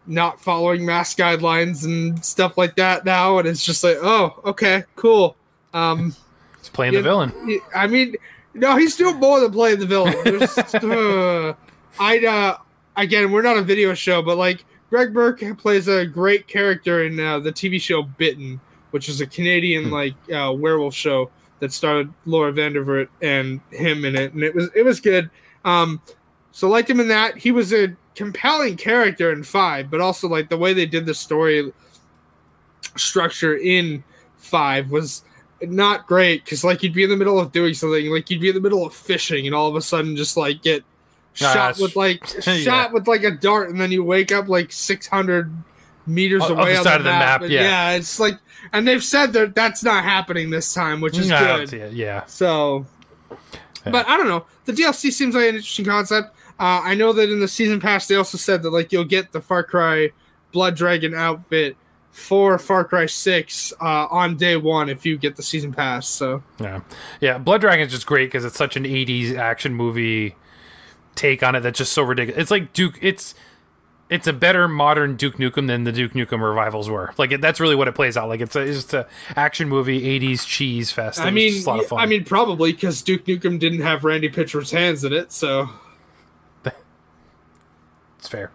not 0.07 0.41
following 0.41 0.85
mask 0.85 1.18
guidelines 1.18 1.85
and 1.85 2.25
stuff 2.25 2.57
like 2.57 2.77
that 2.77 3.05
now, 3.05 3.39
and 3.39 3.47
it's 3.47 3.64
just 3.64 3.85
like, 3.85 3.99
oh, 4.01 4.41
okay, 4.47 4.85
cool. 4.97 5.37
Um, 5.75 6.16
he's 6.59 6.70
playing 6.70 6.95
yeah. 6.95 7.01
the 7.01 7.05
villain. 7.05 7.61
I 7.75 7.87
mean, 7.87 8.16
no, 8.55 8.77
he's 8.77 8.97
doing 8.97 9.17
more 9.17 9.41
than 9.41 9.51
playing 9.53 9.79
the 9.81 9.87
villain. 9.87 10.15
Uh, 10.85 11.55
I'd 12.01 12.25
uh, 12.25 12.57
again, 12.97 13.31
we're 13.31 13.43
not 13.43 13.57
a 13.57 13.63
video 13.63 13.95
show, 13.95 14.23
but 14.23 14.37
like 14.37 14.65
Greg 14.91 15.13
Bryk 15.13 15.59
plays 15.59 15.89
a 15.89 16.07
great 16.07 16.47
character 16.47 17.05
in 17.05 17.19
uh, 17.21 17.39
the 17.41 17.53
TV 17.53 17.81
show 17.81 18.03
Bitten, 18.03 18.61
which 18.91 19.09
is 19.09 19.21
a 19.21 19.27
Canadian 19.27 19.85
Hmm. 19.85 19.93
like 19.93 20.15
uh, 20.33 20.53
werewolf 20.53 20.95
show 20.95 21.31
that 21.61 21.73
starred 21.73 22.13
Laura 22.27 22.53
Vandervoort 22.53 23.09
and 23.23 23.61
him 23.71 24.05
in 24.05 24.17
it, 24.17 24.33
and 24.35 24.43
it 24.43 24.55
was 24.55 24.71
it 24.75 24.83
was 24.83 25.01
good. 25.01 25.31
Um, 25.65 26.01
so 26.53 26.69
liked 26.69 26.91
him 26.91 27.01
in 27.01 27.09
that. 27.09 27.37
He 27.39 27.53
was 27.53 27.73
a 27.73 27.95
compelling 28.15 28.77
character 28.77 29.33
in 29.33 29.43
Five, 29.43 29.91
but 29.91 30.01
also 30.01 30.29
like 30.29 30.49
the 30.49 30.59
way 30.59 30.73
they 30.73 30.87
did 30.87 31.07
the 31.07 31.15
story 31.15 31.73
structure 32.97 33.57
in 33.57 34.03
Five 34.37 34.91
was 34.91 35.23
not 35.71 36.07
great 36.07 36.45
because 36.45 36.65
like 36.65 36.83
you'd 36.83 36.93
be 36.95 37.05
in 37.05 37.11
the 37.11 37.17
middle 37.17 37.39
of 37.39 37.53
doing 37.53 37.75
something 37.75 38.11
like 38.11 38.29
you'd 38.31 38.41
be 38.41 38.49
in 38.49 38.55
the 38.55 38.61
middle 38.61 38.85
of 38.87 38.95
fishing 38.95 39.47
and 39.47 39.55
all 39.55 39.69
of 39.69 39.77
a 39.77 39.83
sudden 39.83 40.17
just 40.17 40.37
like 40.37 40.62
get 40.62 40.85
shot 41.33 41.79
with 41.79 41.97
like 41.97 42.23
Yeah. 42.47 42.57
shot 42.57 42.93
with 42.93 43.07
like 43.09 43.23
a 43.25 43.31
dart 43.31 43.71
and 43.71 43.81
then 43.81 43.91
you 43.93 44.05
wake 44.05 44.33
up 44.33 44.49
like 44.49 44.71
600 44.73 45.53
meters 46.07 46.43
O- 46.45 46.55
away 46.55 46.77
other 46.77 46.79
on 46.79 46.85
side 46.85 46.93
the 46.93 46.97
of 46.99 47.05
the 47.05 47.11
map, 47.11 47.21
map, 47.21 47.43
and 47.43 47.51
yeah. 47.53 47.91
it's 47.93 48.21
like 48.21 48.39
and 48.73 48.87
they've 48.87 49.03
said 49.05 49.33
that 49.35 49.55
that's 49.55 49.83
not 49.83 50.05
happening 50.05 50.51
this 50.51 50.73
time 50.73 51.01
which 51.01 51.19
is 51.19 51.29
No, 51.29 51.65
good. 51.67 51.93
Yeah, 51.93 52.25
so 52.27 52.87
but 53.85 54.09
i 54.09 54.17
don't 54.17 54.29
know. 54.29 54.47
The 54.65 54.73
dlc 54.73 55.12
seems 55.12 55.35
like 55.35 55.49
an 55.49 55.55
interesting 55.57 55.85
concept. 55.85 56.35
Uh, 56.59 56.81
i 56.85 56.95
know 56.95 57.12
that 57.12 57.31
in 57.31 57.41
the 57.41 57.49
season 57.49 57.81
pass 57.81 58.07
they 58.07 58.15
also 58.15 58.39
said 58.39 58.62
that 58.62 58.71
like 58.71 58.93
you'll 58.93 59.05
get 59.05 59.33
the 59.33 59.41
far 59.41 59.62
cry 59.65 60.11
blood 60.53 60.77
dragon 60.77 61.15
outfit 61.15 61.77
for 62.15 62.59
far 62.61 62.85
cry 62.85 63.07
6 63.07 63.73
uh, 63.81 64.07
on 64.09 64.37
day 64.37 64.57
one 64.57 64.89
if 64.89 65.05
you 65.05 65.19
get 65.19 65.35
the 65.35 65.43
season 65.43 65.73
pass 65.73 66.07
so 66.07 66.43
yeah, 66.61 66.81
yeah. 67.21 67.39
Blood 67.39 67.61
Dragon 67.61 67.85
is 67.85 67.93
just 67.93 68.07
great 68.07 68.27
because 68.27 68.45
it's 68.45 68.57
such 68.57 68.77
an 68.77 68.85
'80s 68.85 69.35
action 69.37 69.75
movie 69.75 70.37
take 71.17 71.43
on 71.43 71.55
it 71.55 71.61
that's 71.61 71.79
just 71.79 71.93
so 71.93 72.03
ridiculous. 72.03 72.41
It's 72.41 72.51
like 72.51 72.73
Duke. 72.73 72.99
It's 73.03 73.35
it's 74.11 74.27
a 74.27 74.33
better 74.33 74.69
modern 74.69 75.17
Duke 75.17 75.39
Nukem 75.39 75.67
than 75.67 75.85
the 75.85 75.93
Duke 75.93 76.12
Nukem 76.12 76.41
revivals 76.41 76.89
were. 76.89 77.12
Like 77.19 77.33
it, 77.33 77.41
that's 77.41 77.59
really 77.59 77.75
what 77.75 77.89
it 77.89 77.95
plays 77.95 78.17
out. 78.17 78.29
Like 78.29 78.41
it's 78.41 78.55
a, 78.55 78.61
it's 78.61 78.77
just 78.77 78.95
a 78.95 79.09
action 79.35 79.69
movie 79.69 80.21
'80s 80.21 80.47
cheese 80.47 80.93
fest. 80.93 81.21
I 81.21 81.31
mean, 81.31 81.62
a 81.62 81.67
lot 81.67 81.81
of 81.81 81.87
fun. 81.87 81.99
I 81.99 82.07
mean, 82.07 82.25
probably 82.25 82.73
because 82.73 83.03
Duke 83.03 83.25
Nukem 83.25 83.59
didn't 83.59 83.81
have 83.81 84.05
Randy 84.05 84.29
Pitchford's 84.29 84.71
hands 84.71 85.03
in 85.05 85.12
it, 85.12 85.33
so 85.33 85.69
It's 88.19 88.29
fair. 88.29 88.53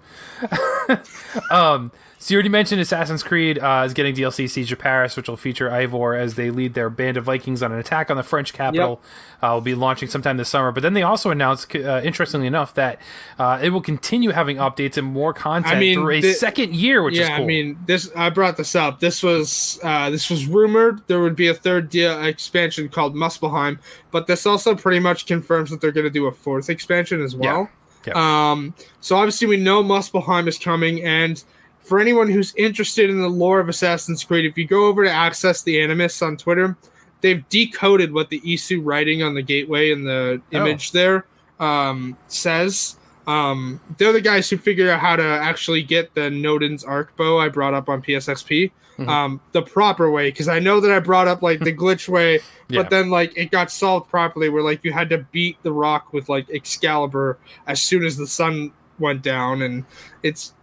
um, 1.52 1.92
so 2.22 2.34
you 2.34 2.38
already 2.38 2.50
mentioned 2.50 2.82
Assassin's 2.82 3.24
Creed 3.24 3.58
uh, 3.60 3.84
is 3.86 3.94
getting 3.94 4.14
DLC 4.14 4.50
Siege 4.50 4.74
of 4.74 4.80
Paris, 4.80 5.16
which 5.16 5.30
will 5.30 5.38
feature 5.38 5.70
Eivor 5.70 6.20
as 6.20 6.36
they 6.36 6.52
lead 6.52 6.74
their 6.74 6.90
band 6.90 7.16
of 7.16 7.24
Vikings 7.24 7.64
on 7.64 7.72
an 7.72 7.80
attack 7.80 8.12
on 8.12 8.18
the 8.18 8.24
French 8.24 8.52
capital. 8.52 9.02
Uh, 9.42 9.52
will 9.54 9.62
be 9.62 9.74
launching 9.74 10.10
sometime 10.10 10.36
this 10.36 10.50
summer. 10.50 10.74
But 10.74 10.84
then 10.84 10.94
they 10.94 11.02
also 11.02 11.32
announced, 11.32 11.74
uh, 11.74 12.02
interestingly 12.04 12.46
enough, 12.46 12.74
that 12.74 13.00
uh, 13.38 13.60
it 13.62 13.70
will 13.70 13.80
continue 13.80 14.32
having 14.32 14.58
updates 14.58 14.98
and 14.98 15.08
more 15.08 15.34
content 15.34 15.78
I 15.78 15.80
mean, 15.80 15.96
through 15.96 16.10
a 16.10 16.34
second 16.34 16.76
year, 16.76 17.02
which 17.02 17.14
is 17.14 17.20
yeah. 17.22 17.38
cool. 17.38 17.46
I 17.46 17.48
mean, 17.48 17.80
this 17.86 18.12
I 18.18 18.30
brought 18.30 18.58
this 18.58 18.76
up. 18.76 19.00
This 19.00 19.24
was 19.24 19.80
uh, 19.82 20.10
this 20.10 20.30
was 20.30 20.46
rumored 20.46 21.02
there 21.08 21.22
would 21.22 21.36
be 21.36 21.48
a 21.48 21.54
third 21.54 21.90
dia 21.90 22.20
expansion 22.24 22.90
called 22.90 23.16
Muspelheim, 23.16 23.80
but 24.12 24.28
this 24.28 24.46
also 24.46 24.76
pretty 24.76 25.00
much 25.00 25.26
confirms 25.26 25.70
that 25.70 25.80
they're 25.80 25.94
going 25.94 26.06
to 26.06 26.10
do 26.10 26.28
a 26.28 26.32
fourth 26.34 26.70
expansion 26.70 27.22
as 27.22 27.36
well. 27.36 27.70
Yeah. 28.06 28.14
Um, 28.52 28.74
so 29.02 29.16
obviously 29.16 29.48
we 29.48 29.58
know 29.58 29.84
Muspelheim 29.84 30.48
is 30.48 30.58
coming, 30.58 31.02
and 31.04 31.42
for 31.90 32.00
anyone 32.00 32.30
who's 32.30 32.54
interested 32.56 33.10
in 33.10 33.20
the 33.20 33.28
lore 33.28 33.60
of 33.60 33.68
Assassin's 33.68 34.24
Creed, 34.24 34.46
if 34.46 34.58
you 34.58 34.66
go 34.68 34.86
over 34.86 35.04
to 35.04 35.12
Access 35.12 35.62
the 35.64 35.82
Animus 35.82 36.22
on 36.22 36.38
Twitter, 36.38 36.78
they've 37.22 37.48
decoded 37.50 38.14
what 38.14 38.30
the 38.30 38.40
Isu 38.42 38.80
writing 38.84 39.22
on 39.24 39.34
the 39.34 39.42
gateway 39.42 39.92
and 39.92 40.06
the 40.06 40.42
Oh. 40.54 40.58
image 40.58 40.92
there 40.92 41.26
um, 41.60 42.16
says. 42.30 42.96
Um, 43.28 43.82
they're 43.98 44.14
the 44.14 44.22
guys 44.22 44.50
who 44.50 44.58
figured 44.58 44.88
out 44.88 45.02
how 45.02 45.16
to 45.18 45.24
actually 45.24 45.84
get 45.84 46.14
the 46.16 46.30
Noden's 46.30 46.84
arc 46.84 47.16
bow 47.18 47.38
I 47.40 47.50
brought 47.50 47.74
up 47.74 47.90
on 47.90 48.02
PSXP 48.02 48.72
Mhm. 48.98 49.08
um, 49.08 49.42
the 49.52 49.62
proper 49.62 50.10
way 50.10 50.30
because 50.32 50.48
I 50.48 50.60
know 50.60 50.80
that 50.80 50.92
I 50.92 51.00
brought 51.00 51.28
up 51.28 51.42
like 51.42 51.60
the 51.60 51.74
glitch 51.84 52.08
way, 52.08 52.40
Yeah. 52.70 52.82
but 52.82 52.90
then 52.90 53.10
like 53.10 53.34
it 53.38 53.52
got 53.52 53.72
solved 53.72 54.10
properly 54.10 54.50
where 54.50 54.64
like 54.64 54.84
you 54.84 54.92
had 54.94 55.10
to 55.10 55.20
beat 55.32 55.58
the 55.64 55.72
rock 55.74 56.12
with 56.14 56.28
like 56.30 56.50
Excalibur 56.50 57.38
as 57.68 57.82
soon 57.82 58.04
as 58.06 58.16
the 58.18 58.28
sun 58.28 58.72
went 58.98 59.22
down, 59.22 59.62
and 59.62 59.86
it's 60.24 60.54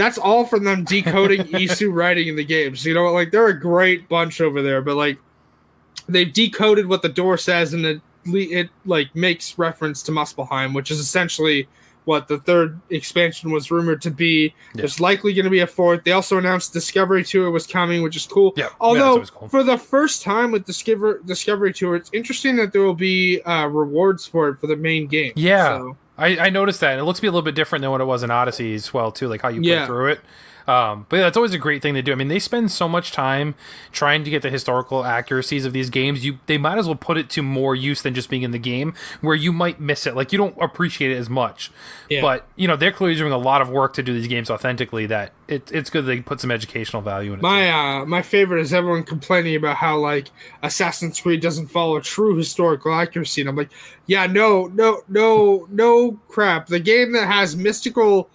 that's 0.00 0.16
all 0.16 0.46
from 0.46 0.64
them 0.64 0.84
decoding 0.84 1.42
Isu 1.48 1.92
writing 1.92 2.28
in 2.28 2.36
the 2.36 2.44
games. 2.44 2.86
You 2.86 2.94
know, 2.94 3.12
like 3.12 3.30
they're 3.30 3.48
a 3.48 3.60
great 3.60 4.08
bunch 4.08 4.40
over 4.40 4.62
there, 4.62 4.80
but 4.80 4.96
like 4.96 5.18
they've 6.08 6.32
decoded 6.32 6.86
what 6.86 7.02
the 7.02 7.08
door 7.08 7.36
says 7.36 7.74
and 7.74 7.84
it 7.84 8.00
it 8.24 8.70
like 8.86 9.14
makes 9.14 9.58
reference 9.58 10.02
to 10.04 10.12
Muspelheim, 10.12 10.74
which 10.74 10.90
is 10.90 11.00
essentially 11.00 11.68
what 12.06 12.28
the 12.28 12.38
third 12.38 12.80
expansion 12.88 13.50
was 13.50 13.70
rumored 13.70 14.00
to 14.02 14.10
be. 14.10 14.54
Yeah. 14.74 14.80
There's 14.80 15.00
likely 15.00 15.34
going 15.34 15.44
to 15.44 15.50
be 15.50 15.60
a 15.60 15.66
fourth. 15.66 16.04
They 16.04 16.12
also 16.12 16.38
announced 16.38 16.72
Discovery 16.72 17.22
Tour 17.22 17.50
was 17.50 17.66
coming, 17.66 18.02
which 18.02 18.16
is 18.16 18.26
cool. 18.26 18.54
Yeah, 18.56 18.64
yeah, 18.64 18.70
Although 18.80 19.10
always 19.12 19.30
cool. 19.30 19.48
for 19.48 19.62
the 19.62 19.76
first 19.76 20.22
time 20.22 20.50
with 20.50 20.64
Discover 20.64 21.20
Discovery 21.26 21.74
Tour, 21.74 21.94
it's 21.94 22.10
interesting 22.14 22.56
that 22.56 22.72
there 22.72 22.82
will 22.82 22.94
be 22.94 23.42
uh, 23.42 23.66
rewards 23.66 24.26
for 24.26 24.48
it 24.48 24.58
for 24.58 24.66
the 24.66 24.76
main 24.76 25.06
game. 25.06 25.32
Yeah. 25.36 25.78
So, 25.78 25.96
I, 26.20 26.46
I 26.46 26.50
noticed 26.50 26.80
that. 26.80 26.98
It 26.98 27.04
looks 27.04 27.18
to 27.18 27.22
be 27.22 27.28
a 27.28 27.30
little 27.30 27.42
bit 27.42 27.54
different 27.54 27.82
than 27.82 27.90
what 27.90 28.00
it 28.00 28.04
was 28.04 28.22
in 28.22 28.30
Odyssey 28.30 28.74
as 28.74 28.92
well, 28.92 29.10
too, 29.10 29.26
like 29.26 29.40
how 29.40 29.48
you 29.48 29.60
play 29.60 29.86
through 29.86 30.12
it. 30.12 30.20
Um, 30.66 31.06
but 31.08 31.18
that's 31.18 31.36
always 31.36 31.54
a 31.54 31.58
great 31.58 31.82
thing 31.82 31.94
to 31.94 32.02
do. 32.02 32.12
I 32.12 32.14
mean, 32.14 32.28
they 32.28 32.38
spend 32.38 32.70
so 32.70 32.88
much 32.88 33.12
time 33.12 33.54
trying 33.92 34.24
to 34.24 34.30
get 34.30 34.42
the 34.42 34.50
historical 34.50 35.04
accuracies 35.04 35.64
of 35.64 35.72
these 35.72 35.90
games. 35.90 36.24
You 36.24 36.38
they 36.46 36.58
might 36.58 36.78
as 36.78 36.86
well 36.86 36.96
put 36.96 37.18
it 37.18 37.30
to 37.30 37.42
more 37.42 37.74
use 37.74 38.02
than 38.02 38.14
just 38.14 38.30
being 38.30 38.42
in 38.42 38.50
the 38.50 38.58
game, 38.58 38.94
where 39.20 39.36
you 39.36 39.52
might 39.52 39.80
miss 39.80 40.06
it. 40.06 40.14
Like 40.14 40.32
you 40.32 40.38
don't 40.38 40.56
appreciate 40.60 41.10
it 41.10 41.16
as 41.16 41.28
much. 41.28 41.70
Yeah. 42.08 42.22
But 42.22 42.46
you 42.56 42.68
know, 42.68 42.76
they're 42.76 42.92
clearly 42.92 43.16
doing 43.16 43.32
a 43.32 43.38
lot 43.38 43.60
of 43.62 43.68
work 43.70 43.94
to 43.94 44.02
do 44.02 44.12
these 44.12 44.28
games 44.28 44.50
authentically. 44.50 45.06
That 45.06 45.32
it, 45.48 45.70
it's 45.72 45.90
good 45.90 46.06
they 46.06 46.20
put 46.20 46.40
some 46.40 46.50
educational 46.50 47.02
value 47.02 47.32
in 47.32 47.38
it. 47.38 47.42
my 47.42 47.70
uh, 47.70 48.04
my 48.06 48.22
favorite 48.22 48.60
is 48.60 48.72
everyone 48.72 49.04
complaining 49.04 49.56
about 49.56 49.76
how 49.76 49.98
like 49.98 50.28
Assassin's 50.62 51.20
Creed 51.20 51.40
doesn't 51.40 51.68
follow 51.68 52.00
true 52.00 52.36
historical 52.36 52.94
accuracy, 52.94 53.40
and 53.40 53.50
I'm 53.50 53.56
like, 53.56 53.70
yeah, 54.06 54.26
no, 54.26 54.66
no, 54.66 55.02
no, 55.08 55.66
no 55.70 56.12
crap. 56.28 56.66
The 56.66 56.80
game 56.80 57.12
that 57.12 57.26
has 57.26 57.56
mystical 57.56 58.30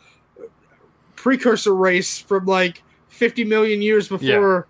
precursor 1.26 1.74
race 1.74 2.20
from 2.20 2.46
like 2.46 2.84
50 3.08 3.46
million 3.46 3.82
years 3.82 4.08
before 4.08 4.68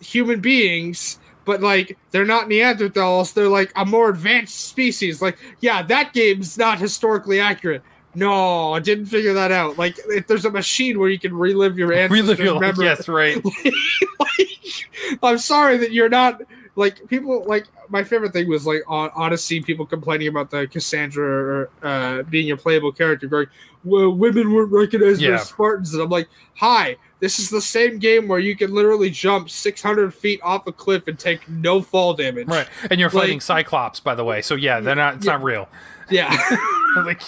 human 0.00 0.40
beings. 0.40 1.18
But 1.44 1.60
like 1.60 1.98
they're 2.10 2.24
not 2.24 2.48
Neanderthals, 2.48 3.34
they're 3.34 3.50
like 3.50 3.70
a 3.76 3.84
more 3.84 4.08
advanced 4.08 4.68
species. 4.68 5.20
Like, 5.20 5.36
yeah, 5.60 5.82
that 5.82 6.14
game's 6.14 6.56
not 6.56 6.78
historically 6.78 7.38
accurate. 7.38 7.82
No, 8.14 8.72
I 8.72 8.78
didn't 8.80 9.06
figure 9.06 9.34
that 9.34 9.52
out. 9.52 9.76
Like, 9.76 9.98
if 10.06 10.26
there's 10.26 10.46
a 10.46 10.50
machine 10.50 10.98
where 10.98 11.10
you 11.10 11.18
can 11.18 11.34
relive 11.34 11.76
your 11.78 11.92
ancestors, 11.92 12.22
Relive 12.22 12.40
your 12.40 12.58
memory- 12.58 12.86
Yes, 12.86 13.06
right. 13.06 13.36
like, 14.20 15.18
I'm 15.22 15.36
sorry 15.36 15.76
that 15.76 15.92
you're 15.92 16.08
not 16.08 16.40
like 16.78 17.06
people 17.08 17.44
like 17.44 17.66
my 17.88 18.04
favorite 18.04 18.32
thing 18.32 18.48
was 18.48 18.66
like 18.66 18.82
on 18.86 19.10
Odyssey 19.16 19.60
people 19.60 19.84
complaining 19.84 20.28
about 20.28 20.50
the 20.50 20.66
Kassandra 20.68 21.18
or, 21.18 21.70
uh, 21.82 22.22
being 22.24 22.50
a 22.52 22.56
playable 22.56 22.92
character 22.92 23.26
going 23.26 23.46
well 23.84 24.10
women 24.10 24.52
weren't 24.52 24.70
recognized 24.72 25.20
Yeah. 25.20 25.34
as 25.34 25.48
Spartans 25.48 25.92
and 25.92 26.02
I'm 26.02 26.08
like 26.08 26.28
hi 26.54 26.96
this 27.20 27.40
is 27.40 27.50
the 27.50 27.60
same 27.60 27.98
game 27.98 28.28
where 28.28 28.38
you 28.38 28.54
can 28.56 28.72
literally 28.72 29.10
jump 29.10 29.50
600 29.50 30.14
feet 30.14 30.40
off 30.44 30.66
a 30.68 30.72
cliff 30.72 31.08
and 31.08 31.18
take 31.18 31.48
no 31.48 31.82
fall 31.82 32.14
damage 32.14 32.46
Right. 32.46 32.68
And 32.90 33.00
you're 33.00 33.10
Like- 33.10 33.22
fighting 33.24 33.40
Cyclops, 33.40 33.98
by 33.98 34.14
the 34.14 34.24
way. 34.24 34.40
So 34.40 34.54
yeah, 34.54 34.78
they're 34.78 34.94
not. 34.94 35.16
It's 35.16 35.26
not 35.26 35.42
real. 35.42 35.68
yeah 36.10 36.30
like. 36.96 37.22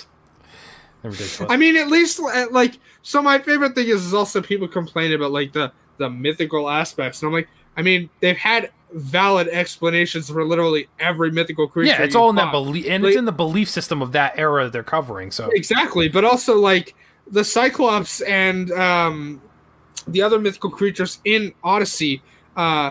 I 1.49 1.57
mean, 1.57 1.77
at 1.77 1.89
least 1.89 2.21
uh, 2.21 2.47
like 2.51 2.79
so. 3.03 3.23
My 3.23 3.39
favorite 3.39 3.75
thing 3.75 3.89
is, 3.89 4.05
is 4.05 4.13
also 4.15 4.43
people 4.43 4.69
complain 4.69 5.13
about 5.15 5.33
like 5.33 5.53
the 5.53 5.73
the 5.97 6.11
mythical 6.11 6.69
aspects, 6.69 7.23
and 7.23 7.29
I'm 7.29 7.33
like, 7.33 7.49
I 7.81 7.83
mean, 7.83 8.11
they've 8.21 8.37
had 8.37 8.71
valid 8.93 9.49
explanations 9.49 10.29
for 10.29 10.45
literally 10.45 10.87
every 10.99 11.31
mythical 11.31 11.67
creature. 11.67 11.93
Yeah, 11.93 12.03
it's 12.03 12.15
all 12.15 12.29
in 12.29 12.37
that 12.37 12.53
belief, 12.53 12.85
and 12.87 13.03
Like- 13.03 13.13
it's 13.13 13.19
in 13.19 13.25
the 13.25 13.33
belief 13.33 13.71
system 13.71 14.03
of 14.03 14.13
that 14.13 14.39
era 14.39 14.69
they're 14.69 14.83
covering. 14.83 15.31
So 15.31 15.49
Exactly, 15.55 16.09
but 16.09 16.25
also 16.25 16.59
like 16.59 16.95
the 17.31 17.43
Cyclops 17.45 18.21
and 18.21 18.71
um, 18.73 19.41
the 20.07 20.21
other 20.21 20.39
mythical 20.39 20.71
creatures 20.71 21.21
in 21.25 21.53
Odyssey. 21.65 22.23
Uh, 22.57 22.91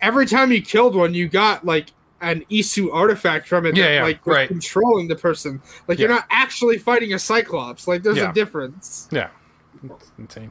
every 0.00 0.26
time 0.26 0.50
you 0.50 0.62
killed 0.62 0.96
one, 0.96 1.14
you 1.14 1.28
got 1.28 1.64
like 1.64 1.92
an 2.20 2.44
Isu 2.50 2.92
artifact 2.92 3.46
from 3.46 3.66
it 3.66 3.76
Yeah, 3.76 3.84
that 3.84 3.94
yeah, 3.94 4.02
like 4.02 4.26
right. 4.26 4.48
controlling 4.48 5.06
the 5.06 5.14
person. 5.14 5.60
Like 5.86 5.98
you're 6.00 6.08
not 6.08 6.24
actually 6.30 6.78
fighting 6.78 7.12
a 7.12 7.18
Cyclops. 7.18 7.86
Like 7.86 8.02
there's 8.02 8.16
Yeah. 8.16 8.30
a 8.30 8.32
difference. 8.34 9.06
yeah, 9.12 9.28
it's 9.84 10.10
insane. 10.18 10.50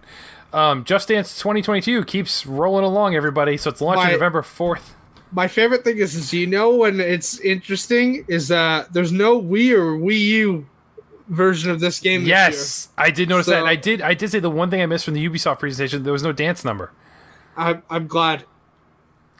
Um, 0.53 0.83
Just 0.85 1.09
Dance 1.09 1.37
2022 1.39 2.03
keeps 2.05 2.45
rolling 2.45 2.85
along, 2.85 3.15
everybody. 3.15 3.57
So 3.57 3.69
it's 3.69 3.81
launching 3.81 4.05
My- 4.05 4.11
November 4.11 4.41
4th. 4.41 4.93
My 5.31 5.49
favorite 5.49 5.83
thing 5.83 5.97
is, 5.97 6.15
is 6.15 6.33
you 6.33 6.47
know 6.47 6.73
when 6.73 7.01
it's 7.01 7.37
interesting 7.41 8.23
is 8.29 8.49
uh 8.49 8.85
there's 8.93 9.11
no 9.11 9.41
Wii 9.41 9.73
or 9.73 9.97
Wii 9.97 10.19
U 10.21 10.65
version 11.27 11.69
of 11.69 11.81
this 11.81 11.99
game. 11.99 12.21
This 12.21 12.29
Yes, 12.29 12.89
I 12.97 13.11
did 13.11 13.27
notice 13.27 13.47
that. 13.47 13.59
And 13.59 13.67
I 13.67 13.75
did. 13.75 14.01
I 14.01 14.13
did 14.13 14.31
say 14.31 14.39
the 14.39 14.49
one 14.49 14.69
thing 14.69 14.81
I 14.81 14.85
missed 14.85 15.03
from 15.03 15.15
the 15.15 15.29
Ubisoft 15.29 15.59
presentation. 15.59 16.03
There 16.03 16.13
was 16.13 16.23
no 16.23 16.31
dance 16.31 16.63
number. 16.63 16.93
I'm, 17.57 17.83
I'm 17.89 18.07
glad. 18.07 18.45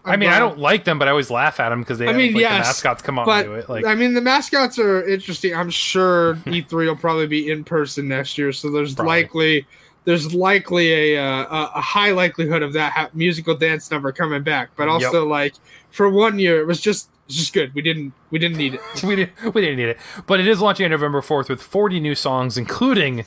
i 0.03 0.11
I'm 0.13 0.19
mean, 0.19 0.29
I 0.29 0.39
don't 0.39 0.59
like 0.59 0.84
them, 0.84 0.99
but 0.99 1.07
I 1.07 1.11
always 1.11 1.31
laugh 1.31 1.57
at 1.61 1.69
them 1.69 1.79
because 1.79 1.99
they 1.99 2.05
I 2.07 2.09
have, 2.09 2.17
mean, 2.17 2.34
like, 2.34 2.41
yes, 2.41 2.51
the 2.51 2.59
mascots 2.59 3.01
come 3.01 3.17
out 3.17 3.29
and 3.29 3.45
do 3.45 3.53
it. 3.53 3.69
Like, 3.69 3.85
I 3.85 3.95
mean, 3.95 4.13
the 4.13 4.21
mascots 4.21 4.77
are 4.79 5.07
interesting. 5.07 5.55
I'm 5.55 5.69
sure 5.69 6.35
E3 6.47 6.69
will 6.71 6.95
probably 6.97 7.27
be 7.27 7.49
in 7.49 7.63
person 7.63 8.09
next 8.09 8.38
year, 8.38 8.51
so 8.51 8.69
there's 8.71 8.93
Probably. 8.95 9.21
likely 9.21 9.67
there's 10.07 10.34
likely 10.34 11.15
a 11.15 11.21
uh, 11.21 11.43
a, 11.43 11.71
a 11.75 11.81
high 11.81 12.11
likelihood 12.11 12.63
of 12.63 12.71
that 12.71 12.93
ha- 12.93 13.09
musical 13.13 13.53
dance 13.55 13.91
number 13.91 14.13
coming 14.13 14.41
back. 14.41 14.69
But 14.77 14.88
also, 14.88 15.25
like 15.27 15.53
for 15.91 16.09
one 16.09 16.39
year, 16.39 16.61
it 16.61 16.65
was 16.65 16.79
just 16.79 17.09
it's 17.25 17.35
just 17.35 17.51
good. 17.51 17.75
We 17.75 17.81
didn't 17.81 18.13
we 18.31 18.39
didn't 18.39 18.57
need 18.57 18.75
it. 18.75 18.81
we 19.03 19.17
didn't 19.17 19.53
we 19.53 19.59
didn't 19.59 19.75
need 19.75 19.89
it, 19.89 19.97
but 20.25 20.39
it 20.39 20.47
is 20.47 20.61
launching 20.61 20.85
on 20.85 20.91
November 20.91 21.21
fourth 21.21 21.49
with 21.49 21.61
forty 21.61 21.99
new 21.99 22.15
songs, 22.15 22.57
including, 22.57 23.25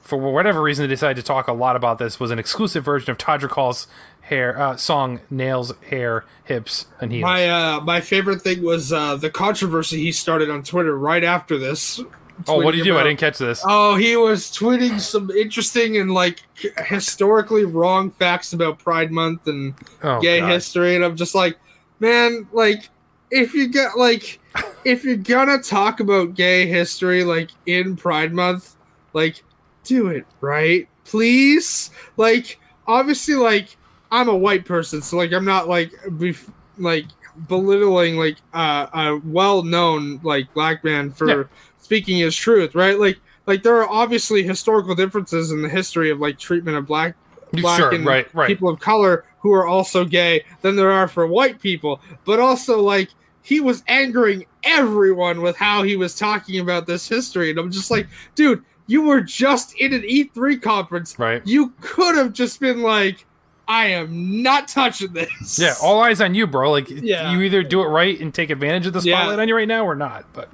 for 0.00 0.18
whatever 0.18 0.62
reason, 0.62 0.84
they 0.84 0.94
decided 0.94 1.16
to 1.16 1.26
talk 1.26 1.48
a 1.48 1.52
lot 1.52 1.74
about 1.74 1.98
this. 1.98 2.20
Was 2.20 2.30
an 2.30 2.38
exclusive 2.38 2.84
version 2.84 3.10
of 3.10 3.18
Todrick 3.18 3.50
Hall's 3.50 3.88
hair 4.20 4.56
uh, 4.56 4.76
song 4.76 5.18
"Nails, 5.30 5.72
Hair, 5.88 6.26
Hips, 6.44 6.86
and 7.00 7.10
Heels." 7.10 7.22
My 7.22 7.48
uh, 7.48 7.80
my 7.80 8.00
favorite 8.00 8.40
thing 8.40 8.62
was 8.62 8.92
uh, 8.92 9.16
the 9.16 9.30
controversy 9.30 9.98
he 9.98 10.12
started 10.12 10.48
on 10.48 10.62
Twitter 10.62 10.96
right 10.96 11.24
after 11.24 11.58
this. 11.58 12.00
Oh, 12.48 12.60
what 12.60 12.72
did 12.72 12.78
you 12.78 12.84
do? 12.92 12.98
I 12.98 13.02
didn't 13.04 13.18
catch 13.18 13.38
this. 13.38 13.62
Oh, 13.66 13.96
he 13.96 14.16
was 14.16 14.46
tweeting 14.50 15.00
some 15.00 15.30
interesting 15.30 15.96
and 15.98 16.10
like 16.12 16.40
historically 16.86 17.64
wrong 17.64 18.10
facts 18.10 18.52
about 18.52 18.78
Pride 18.78 19.10
Month 19.10 19.46
and 19.46 19.74
Oh, 20.02 20.20
gay 20.20 20.40
God. 20.40 20.50
history, 20.50 20.94
and 20.96 21.04
I'm 21.04 21.16
just 21.16 21.34
like, 21.34 21.56
man, 21.98 22.46
like 22.52 22.88
if 23.30 23.54
you 23.54 23.68
get 23.68 23.96
like 23.96 24.38
if 24.84 25.04
you're 25.04 25.16
gonna 25.16 25.58
talk 25.62 26.00
about 26.00 26.34
gay 26.34 26.66
history 26.66 27.24
like 27.24 27.50
in 27.66 27.96
Pride 27.96 28.32
Month, 28.32 28.76
like 29.12 29.42
do 29.84 30.08
it 30.08 30.26
right, 30.40 30.88
please. 31.04 31.90
Like 32.16 32.58
obviously, 32.86 33.34
like 33.34 33.76
I'm 34.10 34.28
a 34.28 34.36
white 34.36 34.64
person, 34.64 35.02
so 35.02 35.16
like 35.16 35.32
I'm 35.32 35.44
not 35.44 35.68
like 35.68 35.92
bef- 36.08 36.50
like 36.78 37.06
belittling 37.48 38.16
like 38.16 38.36
uh, 38.52 38.86
a 38.92 39.16
well-known 39.24 40.20
like 40.22 40.52
black 40.52 40.82
man 40.84 41.10
for 41.12 41.28
Yeah. 41.28 41.44
Speaking 41.90 42.18
his 42.18 42.36
truth, 42.36 42.76
right? 42.76 43.00
Like 43.00 43.18
like 43.46 43.64
there 43.64 43.76
are 43.82 43.88
obviously 43.88 44.44
historical 44.44 44.94
differences 44.94 45.50
in 45.50 45.60
the 45.60 45.68
history 45.68 46.08
of 46.10 46.20
like 46.20 46.38
treatment 46.38 46.76
of 46.76 46.86
black 46.86 47.16
black 47.54 47.80
sure, 47.80 47.92
and 47.92 48.06
right, 48.06 48.32
right. 48.32 48.46
people 48.46 48.68
of 48.68 48.78
color 48.78 49.24
who 49.40 49.52
are 49.52 49.66
also 49.66 50.04
gay 50.04 50.44
than 50.60 50.76
there 50.76 50.92
are 50.92 51.08
for 51.08 51.26
white 51.26 51.60
people. 51.60 52.00
But 52.24 52.38
also, 52.38 52.80
like, 52.80 53.08
he 53.42 53.58
was 53.58 53.82
angering 53.88 54.46
everyone 54.62 55.40
with 55.42 55.56
how 55.56 55.82
he 55.82 55.96
was 55.96 56.14
talking 56.14 56.60
about 56.60 56.86
this 56.86 57.08
history. 57.08 57.50
And 57.50 57.58
I'm 57.58 57.72
just 57.72 57.90
like, 57.90 58.06
dude, 58.36 58.62
you 58.86 59.02
were 59.02 59.20
just 59.20 59.74
in 59.80 59.92
an 59.92 60.02
E3 60.02 60.62
conference. 60.62 61.18
right. 61.18 61.42
You 61.44 61.72
could 61.80 62.14
have 62.16 62.32
just 62.34 62.60
been 62.60 62.82
like, 62.82 63.26
I 63.66 63.86
am 63.86 64.42
not 64.42 64.68
touching 64.68 65.12
this. 65.12 65.58
Yeah, 65.58 65.74
all 65.82 66.00
eyes 66.02 66.20
on 66.20 66.34
you, 66.36 66.46
bro. 66.46 66.70
Like, 66.70 66.88
Yeah. 66.88 67.32
you 67.32 67.40
either 67.40 67.64
do 67.64 67.80
it 67.80 67.86
right 67.86 68.20
and 68.20 68.32
take 68.32 68.50
advantage 68.50 68.86
of 68.86 68.92
the 68.92 69.00
Yeah. 69.00 69.16
spotlight 69.16 69.40
on 69.40 69.48
you 69.48 69.56
right 69.56 69.66
now, 69.66 69.84
or 69.86 69.96
not. 69.96 70.26
But, 70.34 70.50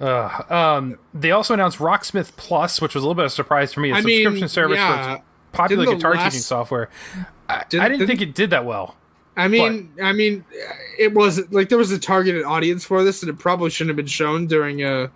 uh, 0.00 0.42
um, 0.50 0.98
they 1.14 1.30
also 1.30 1.54
announced 1.54 1.78
Rocksmith 1.78 2.36
Plus, 2.36 2.80
which 2.80 2.94
was 2.94 3.02
a 3.02 3.06
little 3.06 3.14
bit 3.14 3.24
of 3.26 3.32
a 3.32 3.34
surprise 3.34 3.72
for 3.72 3.80
me. 3.80 3.90
A 3.90 3.94
I 3.94 4.00
mean, 4.02 4.22
subscription 4.24 4.48
service 4.48 4.76
yeah. 4.76 5.16
for 5.16 5.22
popular 5.52 5.86
guitar 5.86 6.14
last- 6.14 6.24
teaching 6.32 6.42
software. 6.42 6.90
I, 7.48 7.64
Didn't- 7.68 7.84
I 7.84 7.88
didn't 7.88 8.00
didn't- 8.00 8.08
think 8.18 8.20
it 8.30 8.34
did 8.34 8.50
that 8.50 8.64
well. 8.64 8.96
I 9.38 9.48
mean, 9.48 9.92
I 10.02 10.12
mean, 10.12 10.44
it 10.98 11.12
was 11.12 11.50
like 11.52 11.68
there 11.68 11.76
was 11.76 11.90
a 11.92 11.98
targeted 11.98 12.42
audience 12.44 12.84
for 12.86 13.04
this, 13.04 13.22
and 13.22 13.28
it 13.28 13.38
probably 13.38 13.68
shouldn't 13.68 13.90
have 13.90 13.96
been 13.96 14.06
shown 14.06 14.46
during 14.46 14.82
a 14.82 15.10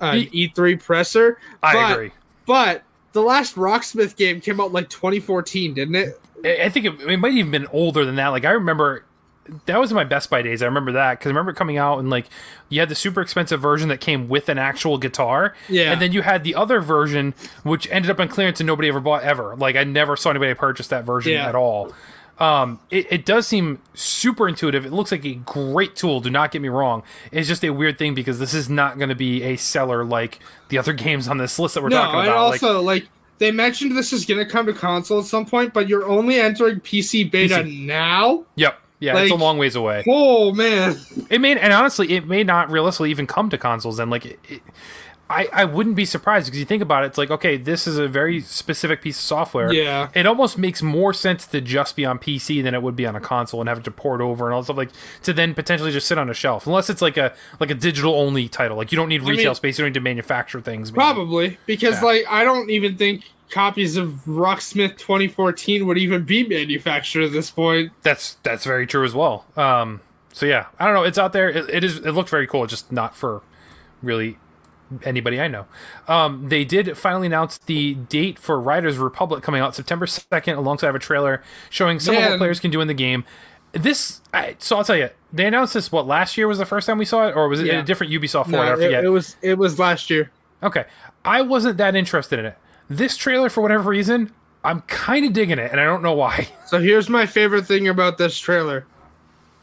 an 0.00 0.28
E- 0.30 0.48
E3 0.48 0.78
presser. 0.82 1.38
I 1.62 1.72
But- 1.72 1.92
agree. 1.92 2.10
But 2.46 2.82
the 3.12 3.22
last 3.22 3.54
Rocksmith 3.56 4.16
game 4.16 4.40
came 4.42 4.60
out 4.60 4.72
like 4.72 4.88
2014, 4.90 5.74
didn't 5.74 5.94
it? 5.94 6.20
I 6.44 6.64
I 6.64 6.68
think 6.68 6.84
it, 6.86 7.00
it 7.00 7.16
might 7.18 7.32
even 7.32 7.50
been 7.50 7.66
older 7.72 8.04
than 8.04 8.16
that. 8.16 8.28
Like 8.28 8.44
I 8.44 8.50
remember, 8.50 9.04
that 9.66 9.80
was 9.80 9.90
in 9.90 9.96
my 9.96 10.04
Best 10.04 10.30
Buy 10.30 10.42
days. 10.42 10.62
I 10.62 10.66
remember 10.66 10.92
that 10.92 11.18
because 11.18 11.26
I 11.26 11.30
remember 11.30 11.52
coming 11.52 11.76
out 11.78 11.98
and 11.98 12.08
like 12.10 12.26
you 12.68 12.80
had 12.80 12.88
the 12.88 12.94
super 12.94 13.20
expensive 13.20 13.60
version 13.60 13.88
that 13.88 14.00
came 14.00 14.28
with 14.28 14.48
an 14.48 14.58
actual 14.58 14.98
guitar, 14.98 15.54
Yeah. 15.68 15.92
and 15.92 16.00
then 16.00 16.12
you 16.12 16.22
had 16.22 16.44
the 16.44 16.54
other 16.54 16.80
version 16.80 17.34
which 17.62 17.88
ended 17.90 18.10
up 18.10 18.20
on 18.20 18.28
clearance 18.28 18.60
and 18.60 18.66
nobody 18.66 18.88
ever 18.88 19.00
bought 19.00 19.22
ever. 19.24 19.56
Like 19.56 19.76
I 19.76 19.84
never 19.84 20.16
saw 20.16 20.30
anybody 20.30 20.54
purchase 20.54 20.88
that 20.88 21.04
version 21.04 21.32
Yeah. 21.32 21.48
at 21.48 21.54
all. 21.54 21.92
Um, 22.38 22.80
it, 22.90 23.06
it 23.10 23.24
does 23.26 23.46
seem 23.46 23.78
super 23.94 24.48
intuitive. 24.48 24.84
It 24.86 24.92
looks 24.92 25.12
like 25.12 25.24
a 25.24 25.34
great 25.34 25.94
tool. 25.94 26.20
Do 26.20 26.30
not 26.30 26.50
get 26.50 26.62
me 26.62 26.68
wrong. 26.68 27.02
It's 27.30 27.46
just 27.46 27.62
a 27.62 27.70
weird 27.70 27.98
thing 27.98 28.14
because 28.14 28.38
this 28.40 28.52
is 28.54 28.68
not 28.68 28.96
going 28.98 29.10
to 29.10 29.14
be 29.14 29.42
a 29.42 29.56
seller 29.56 30.04
like 30.04 30.40
the 30.68 30.78
other 30.78 30.92
games 30.94 31.28
on 31.28 31.38
this 31.38 31.58
list 31.58 31.74
that 31.74 31.82
we're 31.82 31.90
no, 31.90 31.98
talking 32.02 32.20
and 32.20 32.28
about. 32.28 32.50
like, 32.50 32.62
also 32.62 32.80
like, 32.82 33.06
they 33.38 33.50
mentioned 33.52 33.96
this 33.96 34.12
is 34.12 34.24
going 34.24 34.38
to 34.44 34.50
come 34.50 34.66
to 34.66 34.72
console 34.72 35.20
at 35.20 35.26
some 35.26 35.44
point, 35.46 35.72
but 35.72 35.88
you're 35.88 36.08
only 36.08 36.40
entering 36.40 36.80
PC 36.80 37.30
beta 37.30 37.56
PC. 37.56 37.86
now. 37.86 38.44
yep, 38.56 38.80
yeah, 39.02 39.18
it's 39.18 39.32
a 39.32 39.34
long 39.34 39.58
ways 39.58 39.74
away. 39.76 40.04
Oh 40.08 40.52
man, 40.52 40.96
It 41.30 41.40
may, 41.40 41.58
and 41.58 41.72
honestly, 41.72 42.12
it 42.14 42.26
may 42.26 42.44
not 42.44 42.70
realistically 42.70 43.10
even 43.10 43.26
come 43.26 43.50
to 43.50 43.58
consoles. 43.58 43.98
And 43.98 44.10
like, 44.10 44.24
it, 44.26 44.38
it, 44.48 44.62
I, 45.30 45.48
I 45.52 45.64
wouldn't 45.64 45.96
be 45.96 46.04
surprised 46.04 46.46
because 46.46 46.58
you 46.58 46.66
think 46.66 46.82
about 46.82 47.04
it, 47.04 47.06
it's 47.06 47.16
like, 47.16 47.30
okay, 47.30 47.56
this 47.56 47.86
is 47.86 47.96
a 47.96 48.06
very 48.06 48.42
specific 48.42 49.00
piece 49.00 49.16
of 49.18 49.22
software. 49.24 49.72
Yeah. 49.72 50.10
It 50.14 50.26
almost 50.26 50.58
makes 50.58 50.82
more 50.82 51.14
sense 51.14 51.46
to 51.46 51.60
just 51.62 51.96
be 51.96 52.04
on 52.04 52.18
PC 52.18 52.62
than 52.62 52.74
it 52.74 52.82
would 52.82 52.96
be 52.96 53.06
on 53.06 53.16
a 53.16 53.20
console 53.20 53.60
and 53.60 53.68
have 53.68 53.82
to 53.84 53.90
port 53.90 54.20
over 54.20 54.44
and 54.46 54.52
all 54.54 54.60
that 54.60 54.66
stuff 54.66 54.76
like 54.76 54.90
to 55.22 55.32
then 55.32 55.54
potentially 55.54 55.90
just 55.90 56.06
sit 56.06 56.18
on 56.18 56.28
a 56.28 56.34
shelf, 56.34 56.66
unless 56.66 56.90
it's 56.90 57.00
like 57.00 57.16
a 57.16 57.34
like 57.60 57.70
a 57.70 57.74
digital 57.74 58.14
only 58.14 58.46
title. 58.48 58.76
Like 58.76 58.92
you 58.92 58.96
don't 58.96 59.08
need 59.08 59.22
retail 59.22 59.52
mean- 59.52 59.54
space, 59.54 59.78
you 59.78 59.84
don't 59.84 59.90
need 59.90 59.94
to 59.94 60.00
manufacture 60.00 60.60
things. 60.60 60.92
maybe. 60.92 60.96
probably 60.96 61.58
because 61.64 61.94
Yeah. 62.02 62.08
like 62.08 62.24
I 62.28 62.44
don't 62.44 62.68
even 62.68 62.96
think 62.98 63.24
copies 63.52 63.96
of 63.96 64.08
Rocksmith 64.26 64.96
2014 64.98 65.86
would 65.86 65.98
even 65.98 66.24
be 66.24 66.42
manufactured 66.46 67.22
at 67.22 67.32
this 67.32 67.50
point. 67.50 67.92
That's 68.02 68.34
that's 68.42 68.64
very 68.64 68.86
true 68.86 69.04
as 69.04 69.14
well. 69.14 69.44
Um, 69.56 70.00
so 70.32 70.46
yeah, 70.46 70.66
I 70.80 70.86
don't 70.86 70.94
know. 70.94 71.04
It's 71.04 71.18
out 71.18 71.32
there. 71.32 71.48
It, 71.48 71.68
it 71.70 71.84
is. 71.84 71.98
It 71.98 72.12
looked 72.12 72.30
very 72.30 72.46
cool. 72.46 72.66
Just 72.66 72.90
not 72.90 73.14
for 73.14 73.42
really 74.02 74.38
anybody 75.04 75.40
I 75.40 75.48
know. 75.48 75.66
Um, 76.08 76.48
they 76.48 76.64
did 76.64 76.98
finally 76.98 77.26
announce 77.26 77.58
the 77.58 77.94
date 77.94 78.38
for 78.38 78.60
Riders 78.60 78.98
Republic 78.98 79.42
coming 79.42 79.60
out 79.60 79.74
September 79.74 80.06
second, 80.06 80.56
alongside 80.56 80.88
of 80.88 80.94
a 80.94 80.98
trailer 80.98 81.42
showing 81.70 82.00
some 82.00 82.16
of 82.16 82.22
what 82.22 82.38
players 82.38 82.60
can 82.60 82.70
do 82.70 82.80
in 82.80 82.88
the 82.88 82.94
game. 82.94 83.24
This, 83.72 84.20
I, 84.34 84.56
so 84.58 84.76
I'll 84.76 84.84
tell 84.84 84.96
you, 84.98 85.08
they 85.32 85.46
announced 85.46 85.72
this. 85.72 85.90
What 85.90 86.06
last 86.06 86.36
year 86.36 86.46
was 86.46 86.58
the 86.58 86.66
first 86.66 86.86
time 86.86 86.98
we 86.98 87.06
saw 87.06 87.28
it, 87.28 87.34
or 87.34 87.48
was 87.48 87.60
it 87.60 87.68
in 87.68 87.74
Yeah. 87.74 87.80
a 87.80 87.82
different 87.82 88.12
Ubisoft 88.12 88.48
No, 88.48 88.58
format? 88.58 88.68
I 88.68 88.72
it, 88.72 88.84
forget. 88.86 89.04
it 89.04 89.08
was 89.08 89.36
it 89.40 89.56
was 89.56 89.78
last 89.78 90.10
year. 90.10 90.30
Okay. 90.62 90.84
I 91.24 91.40
wasn't 91.40 91.78
that 91.78 91.96
interested 91.96 92.38
in 92.38 92.44
it. 92.46 92.58
This 92.88 93.16
trailer, 93.16 93.48
for 93.48 93.60
whatever 93.60 93.90
reason, 93.90 94.32
I'm 94.64 94.82
kind 94.82 95.24
of 95.24 95.32
digging 95.32 95.58
it, 95.58 95.70
and 95.72 95.80
I 95.80 95.84
don't 95.84 96.02
know 96.02 96.12
why. 96.14 96.48
So 96.66 96.80
here's 96.80 97.10
my 97.10 97.26
favorite 97.26 97.66
thing 97.66 97.88
about 97.88 98.16
this 98.16 98.38
trailer. 98.38 98.86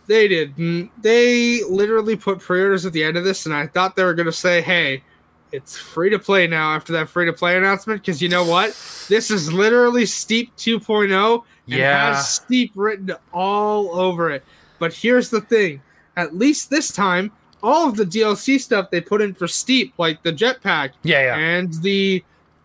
They 0.05 0.27
did. 0.27 0.89
They 1.01 1.63
literally 1.63 2.15
put 2.15 2.39
pre-orders 2.39 2.85
at 2.85 2.93
the 2.93 3.03
end 3.03 3.17
of 3.17 3.23
this, 3.23 3.47
and 3.47 3.55
I 3.55 3.65
thought 3.65 3.95
they 3.95 4.03
were 4.03 4.13
gonna 4.13 4.31
say, 4.31 4.61
"Hey, 4.61 5.03
it's 5.51 5.75
free 5.75 6.11
to 6.11 6.19
play 6.19 6.45
now." 6.45 6.75
After 6.75 6.93
that 6.93 7.09
free 7.09 7.25
to 7.25 7.33
play 7.33 7.57
announcement, 7.57 8.01
because 8.01 8.21
you 8.21 8.29
know 8.29 8.43
what? 8.43 8.69
This 9.07 9.31
is 9.31 9.51
literally 9.51 10.05
Steep 10.05 10.55
2.0, 10.55 11.43
and 11.67 11.75
Yeah. 11.79 12.13
has 12.13 12.29
Steep 12.29 12.71
written 12.75 13.11
all 13.33 13.99
over 13.99 14.29
it. 14.29 14.43
But 14.77 14.93
here's 14.93 15.29
the 15.31 15.41
thing: 15.41 15.81
at 16.15 16.35
least 16.37 16.69
this 16.69 16.91
time, 16.91 17.31
all 17.63 17.87
of 17.89 17.95
the 17.97 18.05
DLC 18.05 18.59
stuff 18.59 18.91
they 18.91 19.01
put 19.01 19.19
in 19.21 19.33
for 19.33 19.47
Steep, 19.47 19.93
like 19.97 20.21
the 20.21 20.31
jetpack, 20.33 20.91
Yeah, 21.01 21.21
yeah. 21.23 21.37
and 21.37 21.73
the 21.81 22.23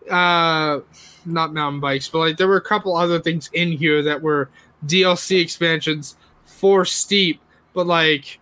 uh 0.09 0.79
not 1.25 1.53
mountain 1.53 1.79
bikes 1.79 2.07
but 2.07 2.19
like 2.19 2.37
there 2.37 2.47
were 2.47 2.57
a 2.57 2.61
couple 2.61 2.95
other 2.95 3.19
things 3.19 3.49
in 3.53 3.71
here 3.71 4.03
that 4.03 4.21
were 4.21 4.49
dlc 4.85 5.39
expansions 5.41 6.15
for 6.45 6.85
steep 6.85 7.41
but 7.73 7.87
like 7.87 8.39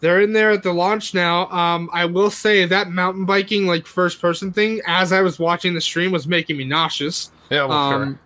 they're 0.00 0.20
in 0.20 0.32
there 0.32 0.50
at 0.50 0.62
the 0.62 0.72
launch 0.72 1.12
now 1.14 1.48
um 1.50 1.90
i 1.92 2.04
will 2.04 2.30
say 2.30 2.64
that 2.64 2.90
mountain 2.90 3.24
biking 3.24 3.66
like 3.66 3.86
first 3.86 4.20
person 4.20 4.52
thing 4.52 4.80
as 4.86 5.12
i 5.12 5.20
was 5.20 5.38
watching 5.38 5.74
the 5.74 5.80
stream 5.80 6.12
was 6.12 6.26
making 6.28 6.56
me 6.56 6.64
nauseous 6.64 7.32
Yeah, 7.50 7.64
well, 7.64 7.78
um 7.78 8.18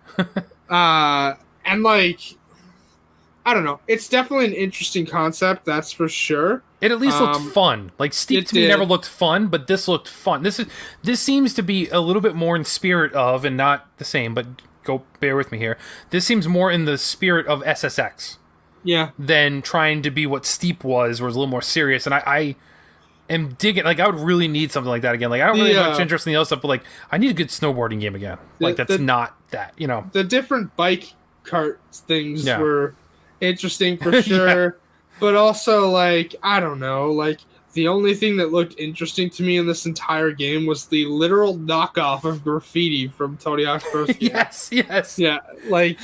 uh 0.69 1.33
and 1.65 1.83
like 1.83 2.37
I 3.47 3.53
don't 3.53 3.63
know. 3.63 3.79
It's 3.87 4.09
definitely 4.09 4.47
an 4.47 4.53
interesting 4.53 5.05
concept, 5.05 5.65
that's 5.65 5.91
for 5.91 6.09
sure. 6.09 6.63
It 6.85 6.91
at 6.91 6.99
least 6.99 7.19
looked 7.19 7.35
Um, 7.37 7.49
fun. 7.51 7.91
Like 7.99 8.13
Steep 8.13 8.47
to 8.47 8.55
me 8.55 8.61
did. 8.61 8.67
never 8.69 8.85
looked 8.85 9.07
fun, 9.07 9.47
but 9.47 9.67
this 9.67 9.87
looked 9.87 10.07
fun. 10.07 10.43
This 10.43 10.59
is 10.59 10.67
this 11.03 11.19
seems 11.19 11.53
to 11.55 11.61
be 11.63 11.89
a 11.89 11.99
little 11.99 12.21
bit 12.21 12.35
more 12.35 12.55
in 12.55 12.63
spirit 12.63 13.11
of, 13.13 13.43
and 13.43 13.57
not 13.57 13.87
the 13.97 14.05
same. 14.05 14.33
But 14.33 14.45
go 14.83 15.03
bear 15.19 15.35
with 15.35 15.51
me 15.51 15.57
here. 15.57 15.77
This 16.11 16.25
seems 16.25 16.47
more 16.47 16.69
in 16.71 16.85
the 16.85 16.97
spirit 16.97 17.47
of 17.47 17.61
SSX 17.63 18.37
Yeah. 18.83 19.09
than 19.17 19.61
trying 19.63 20.01
to 20.03 20.11
be 20.11 20.27
what 20.27 20.45
Steep 20.45 20.83
was, 20.83 21.21
was 21.21 21.35
a 21.35 21.39
little 21.39 21.49
more 21.49 21.61
serious. 21.63 22.05
And 22.05 22.13
I, 22.13 22.23
I 22.27 22.55
am 23.29 23.55
digging. 23.57 23.83
Like 23.83 23.99
I 23.99 24.05
would 24.07 24.19
really 24.19 24.47
need 24.47 24.71
something 24.71 24.89
like 24.89 25.01
that 25.01 25.15
again. 25.15 25.31
Like 25.31 25.41
I 25.41 25.47
don't 25.47 25.57
really 25.57 25.73
have 25.73 25.91
much 25.93 25.99
interest 25.99 26.27
in 26.27 26.33
the 26.33 26.37
other 26.37 26.45
stuff, 26.45 26.61
but 26.61 26.67
like 26.67 26.83
I 27.11 27.17
need 27.17 27.31
a 27.31 27.33
good 27.33 27.47
snowboarding 27.49 27.99
game 27.99 28.13
again. 28.15 28.37
The- 28.59 28.63
like 28.65 28.75
that's 28.75 28.91
the- 28.97 28.99
not 28.99 29.35
that. 29.49 29.73
You 29.77 29.87
know. 29.87 30.07
The 30.13 30.23
different 30.23 30.75
bike 30.75 31.13
cart 31.43 31.79
things 31.91 32.45
Yeah. 32.45 32.59
were 32.59 32.93
interesting 33.41 33.97
for 33.97 34.21
sure. 34.21 34.77
But 35.19 35.35
also 35.35 35.89
like, 35.89 36.35
I 36.43 36.59
don't 36.59 36.79
know, 36.79 37.11
like 37.11 37.39
the 37.73 37.87
only 37.87 38.13
thing 38.15 38.37
that 38.37 38.51
looked 38.51 38.79
interesting 38.79 39.29
to 39.31 39.43
me 39.43 39.57
in 39.57 39.67
this 39.67 39.85
entire 39.85 40.31
game 40.31 40.65
was 40.65 40.85
the 40.87 41.05
literal 41.05 41.57
knockoff 41.57 42.23
of 42.23 42.43
graffiti 42.43 43.07
from 43.07 43.37
Tony 43.37 43.65
Hawk's 43.65 43.83
Pro 43.91 44.05
Skater. 44.05 44.17
yes. 44.33 44.69
Yes. 44.71 45.19
Yeah, 45.19 45.39
like 45.67 45.99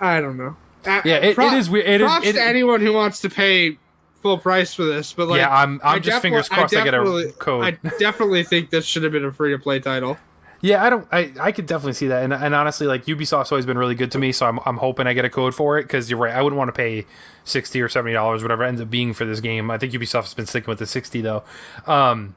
I 0.00 0.20
don't 0.20 0.36
know. 0.36 0.56
Uh, 0.84 1.00
Yeah, 1.04 1.16
it, 1.16 1.38
it 1.38 1.52
is 1.52 1.70
weird. 1.70 1.86
It 1.86 2.00
is. 2.00 2.06
props 2.06 2.26
It, 2.26 2.32
to 2.34 2.42
anyone 2.42 2.80
who 2.80 2.92
wants 2.92 3.20
to 3.20 3.30
pay 3.30 3.78
full 4.20 4.38
price 4.38 4.74
for 4.74 4.84
this, 4.84 5.12
but 5.12 5.28
like, 5.28 5.38
yeah, 5.38 5.50
I'm. 5.52 5.80
I'm 5.84 5.96
I 5.96 5.98
just 5.98 6.22
fingers 6.22 6.48
definitely- 6.48 6.78
I 6.78 6.80
crossed. 6.82 7.10
I, 7.14 7.20
get 7.24 7.28
a 7.28 7.32
code. 7.38 7.64
I 7.64 7.98
definitely 7.98 8.44
think 8.44 8.70
this 8.70 8.84
should 8.84 9.02
have 9.04 9.12
been 9.12 9.24
a 9.24 9.32
free 9.32 9.52
to 9.52 9.58
play 9.58 9.78
title. 9.80 10.16
Yeah, 10.62 10.82
I 10.84 10.90
don't. 10.90 11.08
I, 11.10 11.32
I 11.40 11.50
could 11.50 11.66
definitely 11.66 11.94
see 11.94 12.06
that, 12.06 12.22
and, 12.22 12.32
and 12.32 12.54
honestly, 12.54 12.86
like 12.86 13.04
Ubisoft's 13.06 13.50
always 13.50 13.66
been 13.66 13.76
really 13.76 13.96
good 13.96 14.12
to 14.12 14.18
me, 14.18 14.30
so 14.30 14.46
I'm, 14.46 14.60
I'm 14.64 14.76
hoping 14.76 15.08
I 15.08 15.12
get 15.12 15.24
a 15.24 15.28
code 15.30 15.56
for 15.56 15.76
it 15.76 15.82
because 15.82 16.08
you're 16.08 16.20
right. 16.20 16.32
I 16.32 16.40
wouldn't 16.40 16.56
want 16.56 16.68
to 16.68 16.72
pay 16.72 17.04
sixty 17.42 17.82
or 17.82 17.88
seventy 17.88 18.12
dollars, 18.14 18.42
whatever 18.42 18.62
it 18.64 18.68
ends 18.68 18.80
up 18.80 18.88
being 18.88 19.12
for 19.12 19.24
this 19.24 19.40
game. 19.40 19.72
I 19.72 19.78
think 19.78 19.92
Ubisoft's 19.92 20.34
been 20.34 20.46
sticking 20.46 20.68
with 20.70 20.78
the 20.78 20.86
sixty 20.86 21.20
though. 21.20 21.42
Um, 21.88 22.36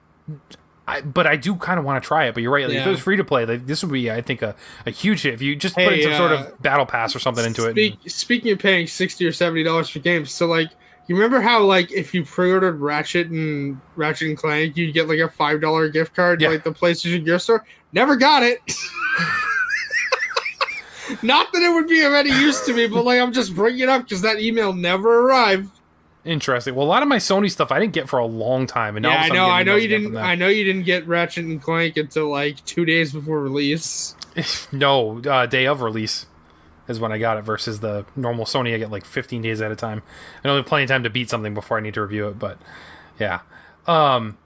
I, 0.87 1.01
but 1.01 1.27
I 1.27 1.35
do 1.35 1.55
kind 1.55 1.77
of 1.79 1.85
want 1.85 2.03
to 2.03 2.07
try 2.07 2.25
it. 2.25 2.33
But 2.33 2.41
you're 2.41 2.51
right. 2.51 2.67
Like, 2.67 2.77
If 2.77 2.87
it 2.87 2.89
was 2.89 2.99
free 2.99 3.17
to 3.17 3.23
play, 3.23 3.45
like 3.45 3.67
this 3.67 3.83
would 3.83 3.91
be, 3.93 4.09
I 4.09 4.21
think, 4.21 4.41
a, 4.41 4.55
a 4.87 4.91
huge 4.91 5.21
hit 5.21 5.35
if 5.35 5.41
you 5.43 5.55
just 5.55 5.75
put 5.75 5.83
in 5.83 5.93
Hey, 5.93 6.03
some 6.03 6.13
sort 6.13 6.31
uh, 6.31 6.35
of 6.45 6.61
battle 6.63 6.87
pass 6.87 7.15
or 7.15 7.19
something 7.19 7.45
into 7.45 7.67
it. 7.67 7.71
Speak, 7.73 7.99
speaking 8.07 8.51
of 8.53 8.57
paying 8.59 8.87
sixty 8.87 9.27
or 9.27 9.31
seventy 9.33 9.61
dollars 9.61 9.87
for 9.89 9.99
games, 9.99 10.31
so 10.31 10.47
like 10.47 10.71
you 11.07 11.15
remember 11.15 11.41
how 11.41 11.63
like 11.63 11.91
if 11.91 12.13
you 12.15 12.25
pre-ordered 12.25 12.79
Ratchet 12.81 13.29
and 13.29 13.79
Ratchet 13.95 14.29
and 14.29 14.37
Clank, 14.37 14.75
you'd 14.77 14.95
get 14.95 15.07
like 15.07 15.19
a 15.19 15.29
five 15.29 15.61
dollar 15.61 15.89
gift 15.89 16.15
card, 16.15 16.41
Yeah. 16.41 16.49
like 16.49 16.63
the 16.63 16.71
PlayStation 16.71 17.23
Gear 17.23 17.37
Store. 17.37 17.63
Never 17.95 18.17
got 18.17 18.43
it. 18.43 18.59
Not 21.23 21.53
that 21.53 21.61
it 21.61 21.73
would 21.73 21.87
be 21.87 22.01
of 22.03 22.13
any 22.13 22.29
use 22.29 22.65
to 22.65 22.73
me, 22.73 22.87
but 22.87 23.05
like 23.05 23.21
I'm 23.21 23.31
just 23.31 23.55
bringing 23.55 23.81
it 23.81 23.89
up 23.89 24.03
because 24.03 24.21
that 24.21 24.39
email 24.39 24.73
never 24.73 25.21
arrived. 25.21 25.71
Interesting. 26.25 26.75
Well, 26.75 26.85
a 26.85 26.89
lot 26.89 27.03
of 27.03 27.07
my 27.07 27.17
Sony 27.17 27.49
stuff 27.49 27.71
I 27.71 27.79
didn't 27.79 27.93
get 27.93 28.09
for 28.09 28.19
a 28.19 28.25
long 28.25 28.67
time, 28.67 28.97
and 28.97 29.03
now 29.03 29.11
yeah, 29.11 29.21
I 29.21 29.29
know. 29.29 29.45
I 29.45 29.63
know 29.63 29.75
you 29.75 29.87
didn't. 29.87 30.17
I 30.17 30.35
know 30.35 30.47
you 30.49 30.63
didn't 30.65 30.83
get 30.83 31.07
Ratchet 31.07 31.45
and 31.45 31.61
Clank 31.61 31.95
until 31.95 32.29
like 32.29 32.65
two 32.65 32.83
days 32.83 33.13
before 33.13 33.41
release. 33.41 34.15
no, 34.71 35.21
uh, 35.21 35.45
day 35.45 35.65
of 35.65 35.81
release 35.81 36.25
is 36.89 36.99
when 36.99 37.11
I 37.11 37.17
got 37.17 37.37
it 37.37 37.43
versus 37.43 37.79
the 37.79 38.05
normal 38.15 38.45
Sony. 38.45 38.73
I 38.73 38.77
get 38.77 38.91
like 38.91 39.05
15 39.05 39.41
days 39.41 39.61
at 39.61 39.71
a 39.71 39.75
time. 39.75 40.03
I 40.43 40.47
know 40.47 40.57
have 40.57 40.65
plenty 40.65 40.83
of 40.83 40.89
time 40.89 41.03
to 41.03 41.09
beat 41.09 41.29
something 41.29 41.53
before 41.53 41.77
I 41.77 41.81
need 41.81 41.93
to 41.93 42.01
review 42.01 42.27
it, 42.27 42.39
but 42.39 42.57
yeah. 43.19 43.41
Um, 43.87 44.37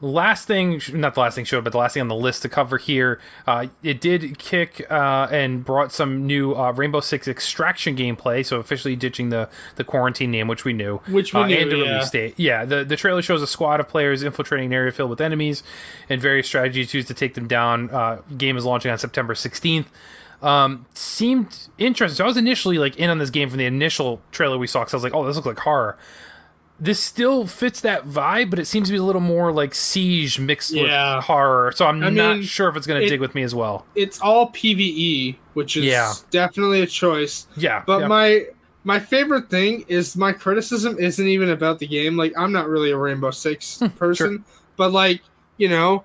last 0.00 0.46
thing, 0.46 0.80
not 0.92 1.14
the 1.14 1.20
last 1.20 1.34
thing 1.34 1.44
showed, 1.44 1.64
but 1.64 1.70
the 1.70 1.78
last 1.78 1.94
thing 1.94 2.00
on 2.00 2.08
the 2.08 2.14
list 2.14 2.42
to 2.42 2.48
cover 2.48 2.78
here, 2.78 3.20
uh, 3.46 3.66
it 3.82 4.00
did 4.00 4.38
kick 4.38 4.86
uh, 4.90 5.28
and 5.30 5.64
brought 5.64 5.92
some 5.92 6.26
new 6.26 6.54
uh, 6.54 6.72
Rainbow 6.72 7.00
Six 7.00 7.28
Extraction 7.28 7.96
gameplay. 7.96 8.44
So 8.44 8.58
officially 8.58 8.96
ditching 8.96 9.28
the 9.28 9.48
the 9.76 9.84
quarantine 9.84 10.30
name, 10.30 10.48
which 10.48 10.64
we 10.64 10.72
knew, 10.72 10.98
Which 11.08 11.34
we 11.34 11.40
uh, 11.40 11.46
knew, 11.46 11.56
and 11.56 11.70
the 11.70 11.76
yeah. 11.76 11.92
release 11.92 12.10
date. 12.10 12.34
Yeah, 12.36 12.64
the 12.64 12.84
the 12.84 12.96
trailer 12.96 13.22
shows 13.22 13.42
a 13.42 13.46
squad 13.46 13.80
of 13.80 13.88
players 13.88 14.22
infiltrating 14.22 14.66
an 14.66 14.72
area 14.72 14.92
filled 14.92 15.10
with 15.10 15.20
enemies, 15.20 15.62
and 16.08 16.20
various 16.20 16.46
strategies 16.46 16.94
used 16.94 17.08
to 17.08 17.14
take 17.14 17.34
them 17.34 17.46
down. 17.46 17.90
Uh, 17.90 18.22
game 18.36 18.56
is 18.56 18.64
launching 18.64 18.90
on 18.90 18.98
September 18.98 19.34
16th. 19.34 19.86
Um, 20.42 20.86
seemed 20.94 21.68
interesting. 21.76 22.16
So 22.16 22.24
I 22.24 22.26
was 22.26 22.38
initially 22.38 22.78
like 22.78 22.96
in 22.96 23.10
on 23.10 23.18
this 23.18 23.28
game 23.28 23.50
from 23.50 23.58
the 23.58 23.66
initial 23.66 24.22
trailer 24.32 24.56
we 24.56 24.66
saw 24.66 24.80
because 24.80 24.94
I 24.94 24.96
was 24.96 25.04
like, 25.04 25.14
oh, 25.14 25.26
this 25.26 25.36
looks 25.36 25.46
like 25.46 25.58
horror 25.58 25.98
this 26.80 26.98
still 26.98 27.46
fits 27.46 27.82
that 27.82 28.04
vibe, 28.06 28.48
but 28.48 28.58
it 28.58 28.64
seems 28.64 28.88
to 28.88 28.92
be 28.92 28.98
a 28.98 29.02
little 29.02 29.20
more 29.20 29.52
like 29.52 29.74
siege 29.74 30.40
mixed 30.40 30.70
Yeah. 30.72 31.16
with 31.16 31.24
horror. 31.26 31.72
So 31.76 31.86
I'm 31.86 32.02
I 32.02 32.08
not 32.08 32.36
mean, 32.36 32.42
sure 32.42 32.68
if 32.68 32.76
it's 32.76 32.86
going 32.86 33.00
to 33.00 33.06
it- 33.06 33.10
dig 33.10 33.20
with 33.20 33.34
me 33.34 33.42
as 33.42 33.54
well. 33.54 33.84
It's 33.94 34.18
all 34.20 34.50
PVE, 34.50 35.36
which 35.54 35.76
is 35.76 35.84
Yeah. 35.84 36.12
definitely 36.30 36.80
a 36.80 36.86
choice. 36.86 37.46
Yeah, 37.56 37.82
But 37.86 38.00
yeah. 38.00 38.08
my 38.08 38.46
my 38.82 38.98
favorite 38.98 39.50
thing 39.50 39.84
is 39.88 40.16
my 40.16 40.32
criticism 40.32 40.96
isn't 40.98 41.28
even 41.28 41.50
about 41.50 41.78
the 41.80 41.86
game. 41.86 42.16
Like 42.16 42.32
I'm 42.38 42.50
not 42.50 42.66
really 42.66 42.92
a 42.92 42.96
Rainbow 42.96 43.30
Six 43.30 43.78
hmm, 43.78 43.88
person, 43.88 44.42
but 44.76 44.90
like 44.90 45.20
you 45.58 45.68
know, 45.68 46.02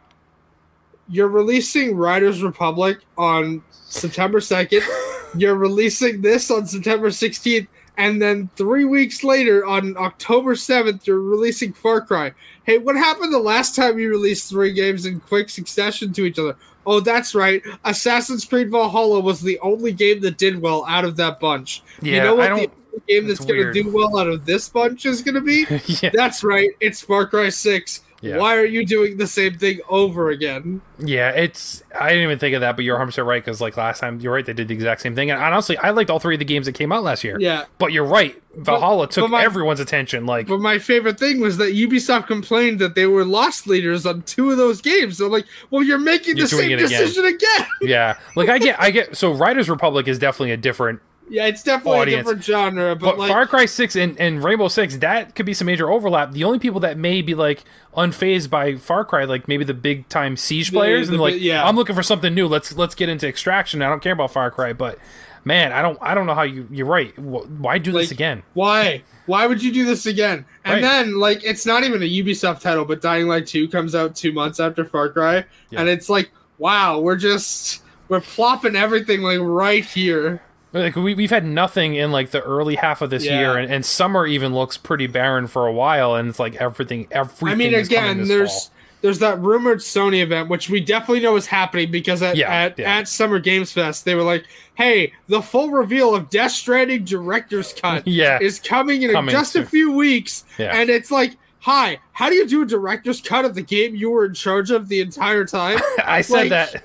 you're 1.07 1.29
releasing 1.29 1.95
Riders 1.95 2.43
Republic 2.43 2.97
on 3.17 3.63
September 3.71 4.41
second. 4.41 4.81
you're 5.37 5.55
releasing 5.55 6.21
this 6.21 6.51
on 6.51 6.65
September 6.65 7.11
sixteenth, 7.11 7.69
and 7.97 8.21
then 8.21 8.49
three 8.55 8.85
weeks 8.85 9.23
later 9.23 9.65
on 9.65 9.97
October 9.97 10.55
seventh, 10.55 11.07
you're 11.07 11.19
releasing 11.19 11.73
Far 11.73 12.01
Cry. 12.01 12.33
Hey, 12.63 12.77
what 12.77 12.95
happened 12.95 13.33
the 13.33 13.39
last 13.39 13.75
time 13.75 13.99
you 13.99 14.09
released 14.09 14.49
three 14.49 14.73
games 14.73 15.05
in 15.05 15.19
quick 15.19 15.49
succession 15.49 16.13
to 16.13 16.25
each 16.25 16.39
other? 16.39 16.55
Oh, 16.85 16.99
that's 16.99 17.33
right. 17.33 17.63
Assassin's 17.83 18.45
Creed 18.45 18.69
Valhalla 18.69 19.19
was 19.19 19.41
the 19.41 19.59
only 19.59 19.91
game 19.91 20.21
that 20.21 20.37
did 20.37 20.61
well 20.61 20.85
out 20.87 21.05
of 21.05 21.15
that 21.17 21.39
bunch. 21.39 21.81
yeah, 22.01 22.17
you 22.17 22.23
know 22.23 22.35
what 22.35 22.71
the 22.95 23.01
game 23.07 23.27
that's 23.27 23.39
it's 23.39 23.45
going 23.45 23.61
to 23.61 23.73
do 23.73 23.91
well 23.91 24.17
out 24.17 24.27
of 24.27 24.45
this 24.45 24.69
bunch 24.69 25.05
is 25.05 25.21
going 25.21 25.35
to 25.35 25.41
be? 25.41 25.65
yeah, 26.01 26.11
that's 26.13 26.43
right. 26.43 26.69
It's 26.79 27.01
Far 27.01 27.27
Cry 27.27 27.49
6. 27.49 28.01
Yeah. 28.25 28.37
Why 28.37 28.57
are 28.57 28.65
you 28.65 28.85
doing 28.85 29.17
the 29.17 29.27
same 29.27 29.57
thing 29.57 29.79
over 29.89 30.29
again? 30.29 30.81
yeah, 30.99 31.29
it's. 31.31 31.83
I 31.99 32.09
didn't 32.09 32.23
even 32.23 32.39
think 32.39 32.55
of 32.55 32.61
that, 32.61 32.75
but 32.75 32.85
you're 32.85 32.95
100 32.95 33.07
percent 33.11 33.27
right 33.27 33.43
because 33.43 33.61
like 33.61 33.77
last 33.77 33.99
time, 33.99 34.19
you're 34.19 34.33
right. 34.33 34.45
They 34.45 34.53
did 34.53 34.67
the 34.67 34.73
exact 34.73 35.01
same 35.01 35.13
thing, 35.15 35.29
and 35.31 35.41
honestly, 35.41 35.77
I 35.77 35.91
liked 35.91 36.09
all 36.09 36.19
three 36.19 36.35
of 36.35 36.39
the 36.39 36.45
games 36.45 36.65
that 36.65 36.73
came 36.73 36.91
out 36.91 37.03
last 37.03 37.23
year. 37.23 37.37
Yeah. 37.39 37.65
But 37.77 37.91
you're 37.91 38.05
right. 38.05 38.41
Valhalla 38.55 39.07
took 39.09 39.25
but 39.25 39.31
my- 39.31 39.43
everyone's 39.43 39.81
attention. 39.81 40.25
Like, 40.25 40.47
But 40.47 40.61
my 40.61 40.79
favorite 40.79 41.19
thing 41.19 41.41
was 41.41 41.57
that 41.57 41.73
Ubisoft 41.73 42.27
complained 42.27 42.79
that 42.79 42.95
they 42.95 43.05
were 43.05 43.25
lost 43.25 43.67
leaders 43.67 44.05
on 44.05 44.21
two 44.21 44.49
of 44.49 44.55
those 44.57 44.79
games. 44.81 45.17
So 45.17 45.25
I'm 45.25 45.31
like, 45.33 45.45
well, 45.71 45.83
you're 45.83 45.97
making 45.99 46.37
You're 46.37 46.47
the 46.47 46.55
same 46.55 46.71
it 46.71 46.75
again. 46.75 46.87
decision 46.89 47.25
again. 47.25 47.67
yeah, 47.81 48.17
like 48.37 48.47
I 48.49 48.57
get, 48.57 48.79
I 48.81 48.91
get. 48.91 49.17
So 49.17 49.33
Riders 49.33 49.69
Republic 49.69 50.07
is 50.07 50.17
definitely 50.17 50.51
a 50.51 50.57
different 50.57 51.01
yeah, 51.29 51.47
it's 51.47 51.63
definitely 51.63 51.99
Audience. 52.01 52.19
a 52.21 52.23
different 52.35 52.43
genre, 52.45 52.95
but, 52.95 53.05
But 53.11 53.17
like, 53.19 53.31
Far 53.31 53.47
Cry 53.47 53.65
Six 53.65 53.95
and, 53.95 54.19
and 54.19 54.43
Rainbow 54.43 54.67
Six, 54.67 54.97
that 54.97 55.35
could 55.35 55.45
be 55.45 55.53
some 55.53 55.65
major 55.65 55.89
overlap. 55.89 56.31
The 56.33 56.43
only 56.43 56.59
people 56.59 56.79
that 56.81 56.97
may 56.97 57.21
be 57.21 57.33
like 57.35 57.63
unfazed 57.95 58.49
by 58.49 58.75
Far 58.75 59.05
Cry, 59.05 59.23
like 59.25 59.47
maybe 59.47 59.63
the 59.63 59.73
big 59.73 60.07
time 60.09 60.37
siege 60.37 60.69
The- 60.71 60.77
players, 60.77 61.07
the 61.07 61.13
and 61.13 61.21
like, 61.21 61.35
yeah. 61.39 61.65
I'm 61.65 61.75
looking 61.75 61.95
for 61.95 62.03
something 62.03 62.33
new. 62.33 62.47
Let's 62.47 62.75
let's 62.77 62.95
get 62.95 63.09
into 63.09 63.27
Extraction. 63.27 63.81
I 63.81 63.89
don't 63.89 64.01
care 64.01 64.13
about 64.13 64.31
Far 64.31 64.51
Cry, 64.51 64.73
but 64.73 64.99
man, 65.43 65.71
I 65.71 65.81
don't 65.81 65.97
I 66.01 66.13
don't 66.13 66.25
know 66.27 66.35
how 66.35 66.43
you 66.43 66.67
you're 66.71 66.85
right. 66.87 67.17
Why 67.19 67.77
do 67.77 67.91
this 67.91 68.11
again? 68.11 68.43
why? 68.53 69.03
Why 69.25 69.47
would 69.47 69.63
you 69.63 69.73
do 69.73 69.85
this 69.85 70.05
again? 70.05 70.45
And 70.65 70.75
Right. 70.75 70.81
then, 70.83 71.19
like, 71.19 71.43
it's 71.43 71.65
not 71.65 71.83
even 71.83 71.99
a 72.03 72.05
Ubisoft 72.05 72.59
title, 72.61 72.85
but 72.85 73.01
Dying 73.01 73.27
Light 73.27 73.47
2 73.47 73.67
comes 73.69 73.95
out 73.95 74.15
two 74.15 74.31
months 74.31 74.59
after 74.59 74.85
Far 74.85 75.09
Cry. 75.09 75.45
Yeah. 75.71 75.79
And 75.79 75.89
it's 75.89 76.09
like, 76.09 76.29
wow, 76.59 76.99
we're 76.99 77.15
just, 77.15 77.81
we're 78.07 78.21
plopping 78.21 78.75
everything, 78.75 79.23
like, 79.23 79.39
right 79.41 79.83
here. 79.83 80.43
Like 80.75 80.95
we 80.95 81.15
we've 81.15 81.29
had 81.29 81.45
nothing 81.45 81.95
in 81.95 82.11
like 82.11 82.31
the 82.31 82.41
early 82.43 82.75
half 82.75 83.01
of 83.01 83.09
this 83.09 83.25
Yeah. 83.25 83.39
year, 83.39 83.57
and, 83.57 83.71
and 83.73 83.85
summer 83.85 84.27
even 84.27 84.53
looks 84.53 84.77
pretty 84.77 85.07
barren 85.07 85.47
for 85.47 85.65
a 85.65 85.71
while, 85.73 86.15
and 86.15 86.27
it's 86.29 86.37
like 86.39 86.55
everything 86.55 87.07
everything. 87.11 87.47
I 87.47 87.55
mean, 87.55 87.73
again, 87.73 88.27
there's. 88.27 88.51
fall. 88.65 88.71
There's 89.01 89.19
that 89.19 89.39
rumored 89.39 89.79
Sony 89.79 90.23
event, 90.23 90.49
which 90.49 90.67
we 90.67 90.79
definitely 90.79 91.19
know 91.19 91.35
is 91.35 91.45
happening 91.45 91.91
because 91.91 92.23
at, 92.23 92.37
Yeah, 92.37 92.51
at, 92.51 92.79
yeah. 92.79 92.97
at 92.97 93.07
Summer 93.07 93.37
Games 93.37 93.71
Fest, 93.71 94.03
they 94.03 94.15
were 94.15 94.23
like, 94.23 94.45
hey, 94.75 95.13
the 95.27 95.43
full 95.43 95.69
reveal 95.69 96.15
of 96.15 96.27
Death 96.31 96.53
Stranding 96.53 97.03
Director's 97.05 97.71
Cut 97.71 98.07
yeah 98.07 98.39
is 98.41 98.59
coming 98.59 99.03
in 99.03 99.11
Coming 99.11 99.31
just 99.31 99.55
a 99.57 99.63
few 99.63 99.91
weeks. 99.91 100.45
And 100.57 100.89
it's 100.89 101.11
like, 101.11 101.35
hi, 101.59 101.99
how 102.13 102.29
do 102.29 102.35
you 102.35 102.47
do 102.47 102.63
a 102.63 102.65
director's 102.65 103.21
cut 103.21 103.45
of 103.45 103.53
the 103.53 103.61
game 103.61 103.95
you 103.95 104.09
were 104.09 104.25
in 104.25 104.33
charge 104.33 104.71
of 104.71 104.87
the 104.89 105.01
entire 105.01 105.45
time? 105.45 105.77
I 106.03 106.21
said 106.21 106.49
that. 106.49 106.83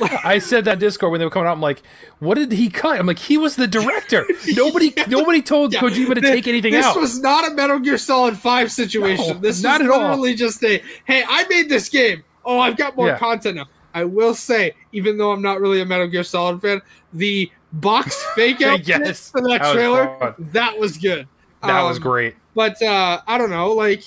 I 0.24 0.38
said 0.38 0.64
that 0.66 0.78
Discord 0.78 1.10
when 1.12 1.18
they 1.20 1.24
were 1.24 1.30
coming 1.30 1.48
out. 1.48 1.52
I'm 1.52 1.60
like, 1.60 1.82
what 2.18 2.34
did 2.36 2.52
he 2.52 2.68
cut? 2.70 2.98
I'm 2.98 3.06
like, 3.06 3.18
he 3.18 3.36
was 3.38 3.56
the 3.56 3.66
director. 3.66 4.26
Nobody, 4.56 4.92
nobody 5.08 5.40
told 5.42 5.72
Yeah, 5.72 5.80
Kojima 5.80 6.14
to 6.14 6.20
take 6.20 6.46
anything 6.48 6.72
this 6.72 6.84
out. 6.84 6.94
This 6.94 7.00
was 7.00 7.20
not 7.20 7.50
a 7.50 7.54
Metal 7.54 7.78
Gear 7.78 7.98
Solid 7.98 8.36
5 8.36 8.72
situation. 8.72 9.28
No, 9.28 9.38
this 9.40 9.62
not 9.62 9.80
was 9.80 9.90
at 9.90 9.94
all. 9.94 10.34
just 10.34 10.62
a, 10.64 10.82
hey, 11.04 11.24
I 11.28 11.46
made 11.48 11.68
this 11.68 11.88
game. 11.88 12.22
Oh, 12.44 12.58
I've 12.58 12.76
got 12.76 12.96
more 12.96 13.08
Yeah. 13.08 13.18
content 13.18 13.56
now. 13.56 13.66
I 13.94 14.04
will 14.04 14.34
say, 14.34 14.74
even 14.92 15.16
though 15.16 15.30
I'm 15.30 15.42
not 15.42 15.60
really 15.60 15.80
a 15.80 15.86
Metal 15.86 16.08
Gear 16.08 16.24
Solid 16.24 16.60
fan, 16.60 16.82
the 17.12 17.50
box 17.72 18.22
fake 18.34 18.60
out 18.62 18.86
Yes, 18.86 19.30
for 19.30 19.40
that, 19.40 19.60
that 19.60 19.72
trailer, 19.72 20.16
fun. 20.18 20.34
that 20.52 20.76
was 20.78 20.96
good. 20.98 21.28
that 21.62 21.82
was 21.82 21.96
Um, 21.98 22.02
great. 22.02 22.34
But 22.56 22.80
uh, 22.82 23.20
I 23.26 23.38
don't 23.38 23.50
know, 23.50 23.72
like 23.72 24.02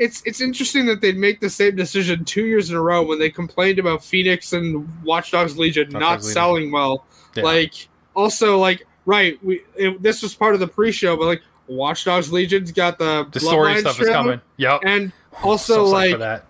it's 0.00 0.22
it's 0.24 0.40
interesting 0.40 0.86
that 0.86 1.00
they'd 1.00 1.16
make 1.16 1.38
the 1.40 1.50
same 1.50 1.76
decision 1.76 2.24
two 2.24 2.44
years 2.46 2.70
in 2.70 2.76
a 2.76 2.80
row 2.82 3.02
when 3.02 3.18
they 3.20 3.30
complained 3.30 3.78
about 3.78 4.00
Fenyx 4.00 4.52
and 4.52 4.88
Watch 5.04 5.30
Dogs 5.30 5.56
Legion 5.56 5.84
Watch 5.92 5.92
not 5.92 6.00
Dogs 6.00 6.24
Legion. 6.24 6.34
selling 6.34 6.72
well. 6.72 7.04
Yeah. 7.36 7.44
Like 7.44 7.88
also 8.16 8.58
like 8.58 8.86
right. 9.06 9.38
We 9.44 9.62
it, 9.76 10.02
this 10.02 10.22
was 10.22 10.34
part 10.34 10.54
of 10.54 10.60
the 10.60 10.66
pre-show, 10.66 11.16
but 11.16 11.26
like 11.26 11.42
Watch 11.68 12.04
Dogs 12.04 12.32
Legion's 12.32 12.72
got 12.72 12.98
the 12.98 13.28
The 13.30 13.38
story 13.40 13.78
stuff 13.80 14.00
is 14.00 14.08
coming. 14.08 14.40
Yep. 14.56 14.80
and 14.84 15.12
also 15.44 15.86
psyched 15.92 16.18
like 16.18 16.42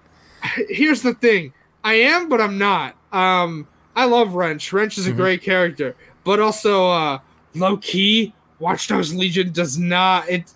here's 0.71 1.03
the 1.03 1.13
thing 1.13 1.53
i 1.85 1.93
am 1.93 2.31
but 2.31 2.41
i'm 2.41 2.57
not 2.57 2.97
um 3.13 3.69
i 3.95 4.07
love 4.07 4.33
wrench 4.33 4.73
wrench 4.73 4.97
is 4.97 5.07
a 5.07 5.13
Mhm. 5.13 5.17
great 5.17 5.43
character 5.43 5.95
but 6.25 6.41
also 6.41 6.89
uh 6.89 7.19
low 7.55 7.77
key 7.77 8.33
watch 8.59 8.89
dogs 8.89 9.15
legion 9.15 9.53
does 9.53 9.77
not 9.77 10.27
it 10.31 10.51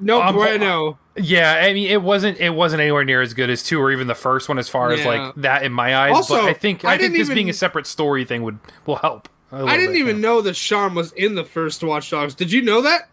no 0.00 0.22
Um, 0.22 0.34
bueno 0.34 0.98
Yeah, 1.20 1.60
I 1.62 1.72
mean, 1.72 1.90
it 1.90 2.02
wasn't 2.02 2.38
it 2.38 2.50
wasn't 2.50 2.80
anywhere 2.80 3.04
near 3.04 3.20
as 3.22 3.34
good 3.34 3.50
as 3.50 3.62
two 3.62 3.80
or 3.80 3.90
even 3.92 4.06
the 4.06 4.14
first 4.14 4.48
one 4.48 4.58
as 4.58 4.68
far 4.68 4.92
as 4.92 5.04
like 5.04 5.34
that 5.36 5.62
in 5.64 5.72
my 5.72 5.96
eyes. 5.96 6.14
Also, 6.14 6.36
but 6.36 6.44
I 6.44 6.52
think 6.54 6.84
I 6.84 6.94
I, 6.94 6.98
think 6.98 7.14
this 7.14 7.28
being 7.28 7.50
a 7.50 7.52
separate 7.52 7.86
story 7.86 8.24
thing 8.24 8.42
would 8.42 8.58
will 8.86 8.96
help. 8.96 9.28
i 9.52 9.76
didn't 9.76 9.92
bit, 9.94 10.00
even 10.00 10.16
yeah. 10.16 10.22
know 10.22 10.40
that 10.42 10.54
Sean 10.56 10.94
was 10.94 11.12
in 11.12 11.34
the 11.34 11.44
first 11.44 11.82
watch 11.82 12.10
dogs 12.10 12.34
did 12.34 12.52
you 12.52 12.60
know 12.62 12.82
that 12.82 13.08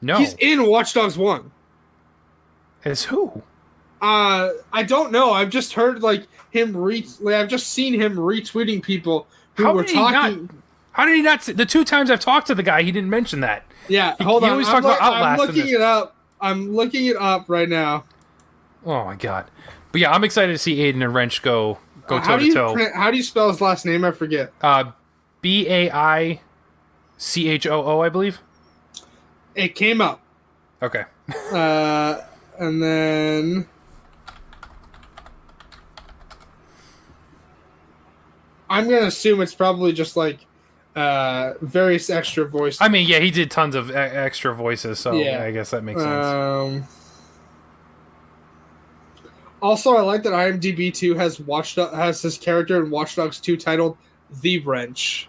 No, 0.00 0.16
he's 0.18 0.34
in 0.38 0.64
watch 0.66 0.94
dogs 0.94 1.18
1 1.18 1.50
as 2.86 3.04
who? 3.04 3.42
uh 4.00 4.50
i 4.72 4.82
don't 4.82 5.10
know 5.12 5.32
i've 5.32 5.50
just 5.50 5.72
heard 5.74 6.02
like 6.02 6.26
him 6.52 6.74
re 6.76 7.04
like, 7.20 7.34
i've 7.34 7.48
just 7.48 7.66
seen 7.72 7.92
him 7.92 8.14
retweeting 8.16 8.82
people 8.82 9.26
who 9.56 9.64
How 9.64 9.74
were 9.74 9.82
did 9.82 9.90
he 9.90 9.96
not- 9.96 10.12
talking 10.12 10.50
How 10.92 11.04
did 11.04 11.16
he 11.16 11.22
not? 11.22 11.42
See, 11.42 11.52
the 11.52 11.66
two 11.66 11.84
times 11.84 12.10
I've 12.10 12.20
talked 12.20 12.46
to 12.46 12.54
the 12.54 12.62
guy, 12.62 12.82
he 12.82 12.90
didn't 12.92 13.10
mention 13.10 13.40
that. 13.40 13.64
yeah 13.88 14.14
He- 14.18 14.24
hold 14.24 14.42
he 14.42 14.46
on 14.46 14.52
always 14.52 14.68
I'm, 14.68 14.82
talk 14.82 14.84
about 14.84 15.00
look- 15.02 15.22
I'm 15.50 15.54
looking 15.54 15.68
it 15.74 15.80
up 15.82 16.14
i'm 16.40 16.74
looking 16.74 17.06
it 17.06 17.16
up 17.16 17.44
right 17.48 17.68
now 17.68 18.04
Oh 18.86 19.04
my 19.04 19.16
god! 19.16 19.50
But 19.90 20.00
yeah, 20.00 20.12
I'm 20.12 20.22
excited 20.22 20.52
to 20.52 20.58
see 20.58 20.76
Aiden 20.78 21.02
and 21.04 21.12
Wrench 21.12 21.42
go 21.42 21.78
go 22.06 22.20
how 22.20 22.36
toe 22.36 22.38
do 22.38 22.40
to 22.42 22.46
you 22.46 22.54
toe. 22.54 22.90
how 22.94 23.10
do 23.10 23.16
you 23.16 23.24
spell 23.24 23.48
his 23.50 23.60
last 23.60 23.84
name? 23.84 24.04
I 24.04 24.12
forget. 24.12 24.52
Uh, 24.62 24.92
B 25.40 25.68
A 25.68 25.90
I 25.90 26.40
C 27.16 27.48
H 27.48 27.66
O 27.66 27.84
O, 27.84 28.00
I 28.00 28.08
believe. 28.08 28.38
It 29.56 29.74
came 29.74 30.00
up, 30.00 30.20
Okay. 30.80 31.04
uh, 31.52 32.20
and 32.60 32.80
then 32.80 33.66
I'm 38.70 38.84
gonna 38.88 39.06
assume 39.06 39.40
it's 39.40 39.54
probably 39.54 39.92
just 39.92 40.16
like 40.16 40.46
uh, 40.98 41.54
various 41.60 42.10
extra 42.10 42.44
voices. 42.48 42.80
I 42.80 42.88
mean, 42.88 43.06
yeah, 43.06 43.18
he 43.20 43.30
did 43.30 43.50
tons 43.50 43.74
of 43.74 43.90
e- 43.90 43.94
extra 43.94 44.54
voices, 44.54 44.98
so 44.98 45.12
Yeah. 45.12 45.42
I 45.42 45.50
guess 45.52 45.70
that 45.70 45.84
makes 45.84 46.00
sense. 46.02 46.26
Um, 46.26 46.84
also, 49.60 49.96
I 49.96 50.02
like 50.02 50.22
that 50.22 50.32
IMDb 50.32 50.92
two 50.94 51.14
has 51.14 51.40
watched 51.40 51.76
has 51.76 52.22
his 52.22 52.38
character 52.38 52.82
in 52.84 52.90
Watch 52.90 53.16
Dogs 53.16 53.40
two 53.40 53.56
titled 53.56 53.96
the 54.42 54.58
Wrench. 54.60 55.28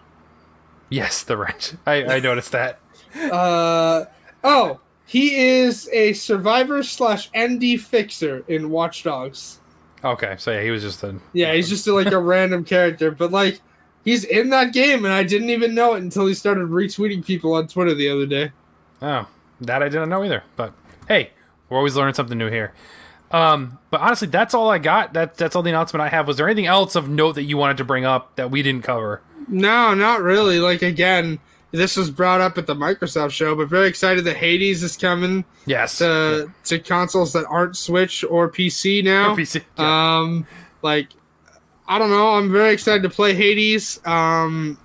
yes, 0.88 1.22
the 1.24 1.36
Wrench. 1.36 1.72
I, 1.86 2.04
I 2.04 2.20
noticed 2.28 2.52
that. 2.52 2.78
Uh, 3.16 4.04
oh, 4.44 4.78
he 5.06 5.34
is 5.58 5.88
a 5.92 6.12
survivor 6.12 6.82
slash 6.84 7.28
ND 7.36 7.80
fixer 7.80 8.44
in 8.46 8.70
Watch 8.70 9.02
Dogs. 9.02 9.58
Okay, 10.04 10.36
so 10.38 10.52
yeah, 10.52 10.62
he 10.62 10.70
was 10.70 10.82
just 10.82 11.02
a 11.02 11.16
Yeah, 11.32 11.52
he's 11.54 11.68
just 11.68 11.86
like 11.88 12.12
a 12.12 12.18
random 12.34 12.64
character, 12.64 13.10
but 13.10 13.32
like 13.32 13.60
he's 14.04 14.24
in 14.24 14.50
that 14.50 14.72
game, 14.72 15.04
and 15.04 15.12
I 15.14 15.22
didn't 15.22 15.50
even 15.50 15.74
know 15.74 15.94
it 15.94 16.02
until 16.02 16.26
he 16.26 16.34
started 16.34 16.68
retweeting 16.68 17.24
people 17.24 17.54
on 17.54 17.66
Twitter 17.68 17.94
the 17.94 18.08
other 18.08 18.26
day. 18.26 18.52
Oh, 19.02 19.26
that 19.60 19.82
I 19.82 19.88
didn't 19.88 20.08
know 20.08 20.24
either. 20.24 20.42
But 20.56 20.72
hey, 21.08 21.30
we're 21.68 21.78
always 21.78 21.96
learning 21.96 22.14
something 22.14 22.36
new 22.38 22.50
here. 22.50 22.72
Um, 23.30 23.78
but 23.90 24.00
honestly, 24.00 24.26
that's 24.28 24.54
all 24.54 24.68
I 24.70 24.78
got. 24.78 25.12
That 25.12 25.36
that's 25.36 25.54
all 25.54 25.62
the 25.62 25.70
announcement 25.70 26.02
I 26.02 26.08
have. 26.08 26.26
Was 26.26 26.36
there 26.36 26.46
anything 26.48 26.66
else 26.66 26.96
of 26.96 27.08
note 27.08 27.34
that 27.36 27.44
you 27.44 27.56
wanted 27.56 27.76
to 27.76 27.84
bring 27.84 28.04
up 28.04 28.34
that 28.36 28.50
we 28.50 28.62
didn't 28.62 28.82
cover? 28.82 29.22
No, 29.48 29.94
not 29.94 30.20
really. 30.22 30.58
Like 30.58 30.82
again, 30.82 31.38
this 31.70 31.96
was 31.96 32.10
brought 32.10 32.40
up 32.40 32.58
at 32.58 32.66
the 32.66 32.74
Microsoft 32.74 33.30
show, 33.30 33.54
but 33.54 33.68
very 33.68 33.86
excited 33.86 34.24
that 34.24 34.36
Hades 34.36 34.82
is 34.82 34.96
coming 34.96 35.44
Yes. 35.64 35.98
to 35.98 36.50
to 36.64 36.78
consoles 36.80 37.32
that 37.34 37.46
aren't 37.46 37.76
Switch 37.76 38.24
or 38.24 38.50
PC 38.50 39.04
now. 39.04 39.32
Or 39.32 39.36
PC. 39.36 39.62
Yeah. 39.78 40.18
Um, 40.18 40.46
like, 40.82 41.08
I 41.90 41.98
don't 41.98 42.08
know. 42.10 42.30
I'm 42.34 42.50
very 42.50 42.72
excited 42.72 43.02
to 43.02 43.10
play 43.10 43.34
Hades. 43.34 44.00
Um, 44.06 44.78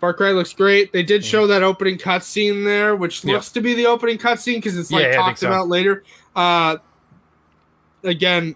Far 0.00 0.12
Cry 0.12 0.30
looks 0.32 0.52
great. 0.52 0.92
They 0.92 1.02
did 1.02 1.24
show 1.24 1.46
that 1.46 1.62
opening 1.62 1.96
cutscene 1.96 2.64
there, 2.64 2.94
which 2.94 3.22
Mm. 3.22 3.28
Yeah. 3.28 3.34
looks 3.34 3.50
to 3.52 3.60
be 3.60 3.72
the 3.74 3.86
opening 3.86 4.18
cutscene 4.18 4.56
because 4.56 4.76
it's 4.76 4.90
like 4.92 5.04
Yeah, 5.04 5.16
talked 5.16 5.38
so. 5.38 5.46
about 5.48 5.68
later. 5.68 6.04
Uh, 6.36 6.76
again, 8.04 8.54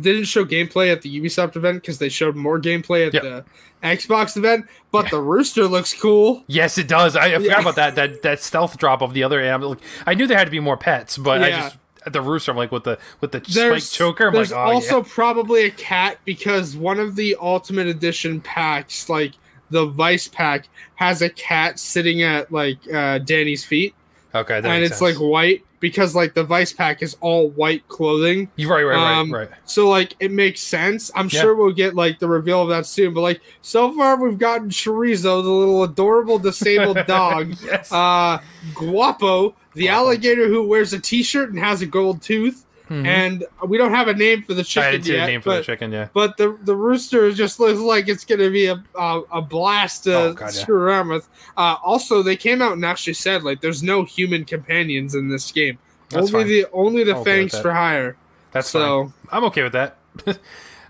didn't 0.00 0.24
show 0.24 0.44
gameplay 0.44 0.90
at 0.92 1.02
the 1.02 1.20
Ubisoft 1.20 1.56
event 1.56 1.80
because 1.82 1.98
they 1.98 2.08
showed 2.08 2.36
more 2.36 2.58
gameplay 2.60 3.06
at 3.06 3.14
Yep. 3.14 3.22
the 3.22 3.44
Xbox 3.82 4.36
event. 4.36 4.66
But 4.90 5.10
the 5.10 5.20
rooster 5.20 5.66
looks 5.68 5.94
cool. 5.94 6.42
yes, 6.48 6.76
it 6.78 6.88
does. 6.88 7.16
I, 7.16 7.34
I 7.34 7.38
forgot 7.38 7.60
about 7.60 7.76
that. 7.76 7.94
That 7.94 8.22
that 8.22 8.40
stealth 8.42 8.78
drop 8.78 9.00
of 9.02 9.14
the 9.14 9.22
other. 9.22 9.56
Like, 9.58 9.78
I 10.06 10.14
knew 10.14 10.26
there 10.26 10.36
had 10.38 10.46
to 10.46 10.50
be 10.50 10.60
more 10.60 10.76
pets, 10.76 11.16
but 11.18 11.42
I 11.42 11.50
just 11.50 11.76
at 12.06 12.12
the 12.12 12.22
rooster. 12.22 12.52
I'm 12.52 12.56
like 12.56 12.72
with 12.72 12.84
the 12.84 12.98
with 13.20 13.32
the 13.32 13.40
There's, 13.40 13.84
spike 13.84 13.98
choker. 13.98 14.28
I'm 14.28 14.32
there's 14.34 14.52
like, 14.52 14.58
oh 14.58 14.74
also 14.74 14.98
yeah. 14.98 15.08
probably 15.08 15.64
a 15.66 15.70
cat 15.70 16.18
because 16.24 16.76
one 16.76 17.00
of 17.00 17.16
the 17.16 17.36
Ultimate 17.40 17.88
Edition 17.88 18.40
packs, 18.40 19.08
like 19.08 19.32
the 19.70 19.86
Vice 19.86 20.28
pack, 20.28 20.68
has 20.94 21.20
a 21.20 21.28
cat 21.28 21.78
sitting 21.78 22.22
at 22.22 22.50
like 22.52 22.78
uh, 22.92 23.18
Dani's 23.18 23.64
feet, 23.64 23.94
Okay, 24.34 24.60
that 24.60 24.70
and 24.70 24.84
it's 24.84 24.98
sense. 24.98 25.18
like 25.18 25.28
white 25.30 25.64
because 25.86 26.16
like 26.16 26.34
the 26.34 26.42
Vice 26.42 26.72
pack 26.72 27.00
is 27.00 27.16
all 27.20 27.48
white 27.50 27.86
clothing. 27.86 28.48
you're 28.56 28.68
right, 28.68 28.82
right, 28.82 29.18
um, 29.20 29.32
right, 29.32 29.48
right. 29.48 29.58
So 29.66 29.88
like 29.88 30.16
it 30.18 30.32
makes 30.32 30.60
sense. 30.60 31.12
I'm 31.14 31.28
Yeah. 31.30 31.42
sure 31.42 31.54
we'll 31.54 31.72
get 31.72 31.94
like 31.94 32.18
the 32.18 32.26
reveal 32.26 32.60
of 32.62 32.68
that 32.70 32.86
soon. 32.86 33.14
But 33.14 33.20
like 33.20 33.40
so 33.62 33.92
far 33.96 34.20
we've 34.20 34.36
gotten 34.36 34.68
Chorizo, 34.68 35.42
the 35.44 35.48
little 35.48 35.84
adorable 35.84 36.40
disabled 36.40 36.98
dog. 37.06 37.54
yes. 37.64 37.92
Uh, 37.92 38.38
Guapo, 38.74 39.54
the 39.74 39.86
Guapo. 39.86 39.94
alligator 39.96 40.48
who 40.48 40.66
wears 40.66 40.92
a 40.92 40.98
T-shirt 40.98 41.50
and 41.50 41.58
has 41.60 41.82
a 41.82 41.86
gold 41.86 42.20
tooth. 42.20 42.65
Mhm. 42.90 43.06
And 43.06 43.44
we 43.66 43.78
don't 43.78 43.92
have 43.92 44.06
a 44.08 44.14
name 44.14 44.42
for 44.42 44.54
the 44.54 44.62
chicken 44.62 44.92
didn't 44.92 45.04
see 45.06 45.12
yet, 45.14 45.26
the 45.26 45.32
name 45.32 45.40
for 45.40 45.50
but, 45.50 45.56
the 45.58 45.62
chicken. 45.64 45.90
Yeah. 45.92 46.08
but 46.12 46.36
the 46.36 46.56
the 46.62 46.74
rooster 46.76 47.32
just 47.32 47.58
looks 47.58 47.80
like 47.80 48.08
it's 48.08 48.24
gonna 48.24 48.48
be 48.50 48.66
a 48.66 48.82
a, 48.94 49.22
a 49.32 49.42
blast 49.42 50.04
to 50.04 50.16
Oh, 50.16 50.32
God, 50.34 50.44
yeah. 50.46 50.50
screw 50.50 50.76
around 50.80 51.08
with. 51.08 51.28
Uh, 51.56 51.76
also, 51.84 52.22
they 52.22 52.36
came 52.36 52.62
out 52.62 52.72
and 52.72 52.84
actually 52.84 53.14
said 53.14 53.42
like 53.42 53.60
there's 53.60 53.82
no 53.82 54.04
human 54.04 54.44
companions 54.44 55.14
in 55.14 55.28
this 55.28 55.50
game. 55.50 55.78
That's 56.10 56.32
only 56.32 56.44
fine. 56.44 56.48
the 56.48 56.66
only 56.72 57.02
the 57.04 57.12
I'm 57.14 57.16
okay 57.22 57.40
fangs 57.40 57.52
that. 57.52 57.62
for 57.62 57.72
hire. 57.72 58.16
That's 58.52 58.68
so 58.70 59.04
fine. 59.04 59.12
I'm 59.32 59.44
okay 59.44 59.62
with 59.64 59.72
that. 59.72 59.96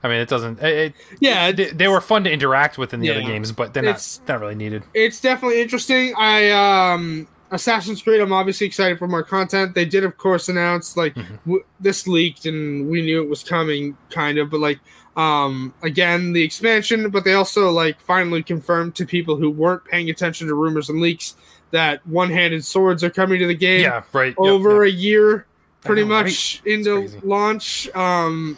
I 0.02 0.09
mean, 0.09 0.18
it 0.20 0.28
doesn't. 0.28 0.60
It, 0.62 0.77
it, 0.77 0.94
yeah, 1.18 1.51
they, 1.51 1.70
they 1.70 1.89
were 1.89 2.01
fun 2.02 2.23
to 2.24 2.31
interact 2.31 2.78
with 2.78 2.93
in 2.94 3.01
the 3.01 3.10
other 3.10 3.23
games, 3.23 3.51
but 3.51 3.73
they're 3.74 3.82
not 3.82 3.90
It's- 3.97 4.20
not 4.28 4.39
really 4.40 4.55
needed. 4.55 4.85
it's 4.94 5.18
definitely 5.20 5.60
interesting. 5.62 6.14
I 6.16 6.51
um 6.51 7.27
Assassin's 7.51 8.02
Creed. 8.02 8.20
I'm 8.20 8.32
obviously 8.32 8.66
excited 8.66 8.98
for 8.98 9.06
more 9.06 9.23
content. 9.23 9.74
They 9.74 9.85
did, 9.85 10.05
of 10.05 10.16
course, 10.16 10.48
announce 10.48 10.97
like 10.97 11.14
Mhm. 11.14 11.39
w- 11.44 11.64
this 11.81 12.06
leaked 12.09 12.44
and 12.47 12.89
we 12.89 13.02
knew 13.02 13.23
it 13.23 13.28
was 13.28 13.43
coming, 13.44 13.97
kind 14.10 14.39
of. 14.39 14.51
But 14.51 14.60
like 14.60 14.81
um 15.16 15.73
again, 15.82 16.32
the 16.32 16.43
expansion. 16.43 17.09
But 17.10 17.24
they 17.24 17.35
also 17.35 17.70
like 17.70 18.01
finally 18.01 18.43
confirmed 18.43 18.94
to 18.97 19.06
people 19.06 19.36
who 19.36 19.48
weren't 19.51 19.85
paying 19.85 20.10
attention 20.10 20.48
to 20.48 20.55
rumors 20.55 20.89
and 20.89 21.01
leaks 21.01 21.35
that 21.73 22.06
one-handed 22.06 22.64
swords 22.64 23.02
are 23.02 23.10
coming 23.10 23.39
to 23.40 23.47
the 23.47 23.55
game 23.55 23.82
Yeah, 23.82 24.02
right. 24.12 24.35
over 24.39 24.85
yep. 24.85 24.93
a 24.94 24.97
year 24.97 25.47
pretty 25.85 26.05
know, 26.05 26.14
right? 26.14 26.24
much 26.24 26.62
into 26.64 27.09
launch 27.23 27.89
um 27.94 28.56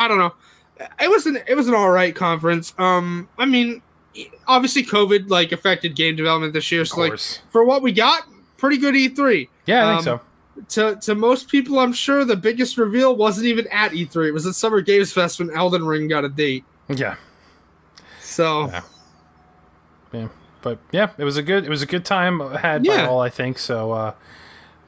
i 0.00 0.06
don't 0.08 0.18
know 0.18 0.32
it 1.00 1.08
was 1.10 1.26
an 1.26 1.38
it 1.46 1.54
was 1.54 1.68
an 1.68 1.74
all 1.74 1.88
right 1.90 2.14
conference 2.14 2.74
um 2.78 3.28
i 3.38 3.44
mean 3.46 3.80
obviously 4.46 4.82
covid 4.84 5.28
like 5.30 5.52
affected 5.52 5.94
game 5.96 6.14
development 6.16 6.52
this 6.52 6.70
year 6.70 6.84
so 6.84 7.00
like 7.00 7.18
for 7.50 7.64
what 7.64 7.82
we 7.82 7.92
got 7.92 8.22
pretty 8.58 8.76
good 8.76 8.94
e3 8.94 9.48
Yeah, 9.66 9.88
I 9.88 9.94
think 10.02 10.06
um, 10.08 10.20
so. 10.68 10.92
to 10.94 11.00
to 11.00 11.14
most 11.14 11.48
people 11.48 11.78
i'm 11.78 11.92
sure 11.92 12.24
the 12.24 12.36
biggest 12.36 12.76
reveal 12.76 13.16
wasn't 13.16 13.46
even 13.46 13.66
at 13.68 13.92
e3 13.92 14.28
it 14.28 14.32
was 14.32 14.46
at 14.46 14.54
summer 14.54 14.80
games 14.82 15.12
fest 15.12 15.38
when 15.38 15.50
elden 15.50 15.84
ring 15.86 16.08
got 16.08 16.24
a 16.24 16.28
date 16.28 16.64
Yeah, 16.88 17.16
so 18.20 18.66
Yeah. 18.66 18.82
yeah, 20.12 20.28
but 20.60 20.78
yeah, 20.90 21.10
it 21.18 21.24
was 21.24 21.36
a 21.36 21.42
good 21.42 21.64
it 21.64 21.70
was 21.70 21.82
a 21.82 21.86
good 21.86 22.04
time 22.04 22.40
had 22.56 22.84
by 22.84 23.04
all 23.06 23.20
I 23.20 23.30
think. 23.30 23.58
So 23.58 23.92
uh, 23.92 24.12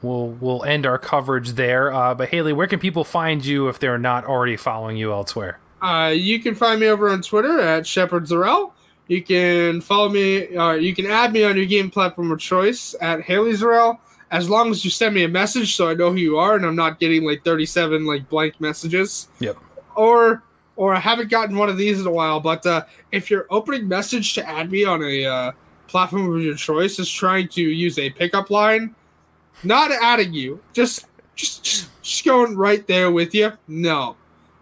we'll 0.02 0.28
we'll 0.28 0.62
end 0.64 0.86
our 0.86 0.98
coverage 0.98 1.52
there. 1.52 1.92
Uh, 1.92 2.14
but 2.14 2.28
Hayley, 2.28 2.52
where 2.52 2.66
can 2.66 2.78
people 2.78 3.02
find 3.05 3.44
you 3.44 3.68
if 3.68 3.78
they're 3.78 3.98
not 3.98 4.24
already 4.24 4.56
following 4.56 4.96
you 4.96 5.12
elsewhere? 5.12 5.59
Uh, 5.82 6.12
you 6.14 6.40
can 6.40 6.55
find 6.55 6.78
me 6.80 6.86
over 6.86 7.09
on 7.09 7.22
Twitter 7.22 7.59
at 7.60 7.86
Shepard 7.86 8.24
Zarel. 8.26 8.72
You 9.06 9.22
can 9.22 9.81
follow 9.81 10.09
me, 10.09 10.56
or 10.56 10.76
you 10.76 10.94
can 10.94 11.06
add 11.06 11.32
me 11.32 11.44
on 11.44 11.56
your 11.56 11.66
game 11.66 11.90
platform 11.90 12.32
of 12.32 12.40
choice 12.40 12.94
at 13.01 13.20
Haley 13.20 13.52
Zarel, 13.52 13.98
as 14.31 14.48
long 14.48 14.70
as 14.70 14.85
you 14.85 14.90
send 14.90 15.14
me 15.14 15.24
a 15.24 15.28
message 15.28 15.76
so 15.76 15.89
I 15.89 15.94
know 15.94 16.10
who 16.10 16.16
you 16.16 16.39
are 16.39 16.56
and 16.56 16.64
I'm 16.64 16.74
not 16.74 16.98
getting 16.98 17.24
like 17.24 17.44
37 17.44 18.05
like 18.05 18.28
blank 18.28 18.60
messages. 18.60 19.28
Yep. 19.40 19.59
Or 19.94 20.43
or 20.76 20.93
I 20.93 20.98
haven't 20.98 21.31
gotten 21.31 21.56
one 21.56 21.68
of 21.68 21.76
these 21.76 22.01
in 22.01 22.06
a 22.06 22.10
while, 22.10 22.40
but 22.40 22.66
uh, 22.66 22.85
if 23.12 23.31
your 23.31 23.47
opening 23.48 23.86
message 23.86 24.35
to 24.35 24.48
add 24.48 24.72
me 24.72 24.85
on 24.85 25.05
a 25.05 25.24
uh, 25.24 25.52
platform 25.86 26.35
of 26.35 26.43
your 26.43 26.56
choice 26.56 26.98
is 26.98 27.09
trying 27.09 27.47
to 27.48 27.62
use 27.62 27.97
a 27.97 28.10
pickup 28.10 28.51
line, 28.51 28.93
not 29.62 29.93
adding 29.93 30.35
you, 30.35 30.60
just 30.72 31.06
just 31.36 31.62
just, 31.62 32.02
just 32.02 32.24
going 32.24 32.56
right 32.56 32.86
there 32.89 33.12
with 33.12 33.35
you. 33.35 33.52
No. 33.68 34.16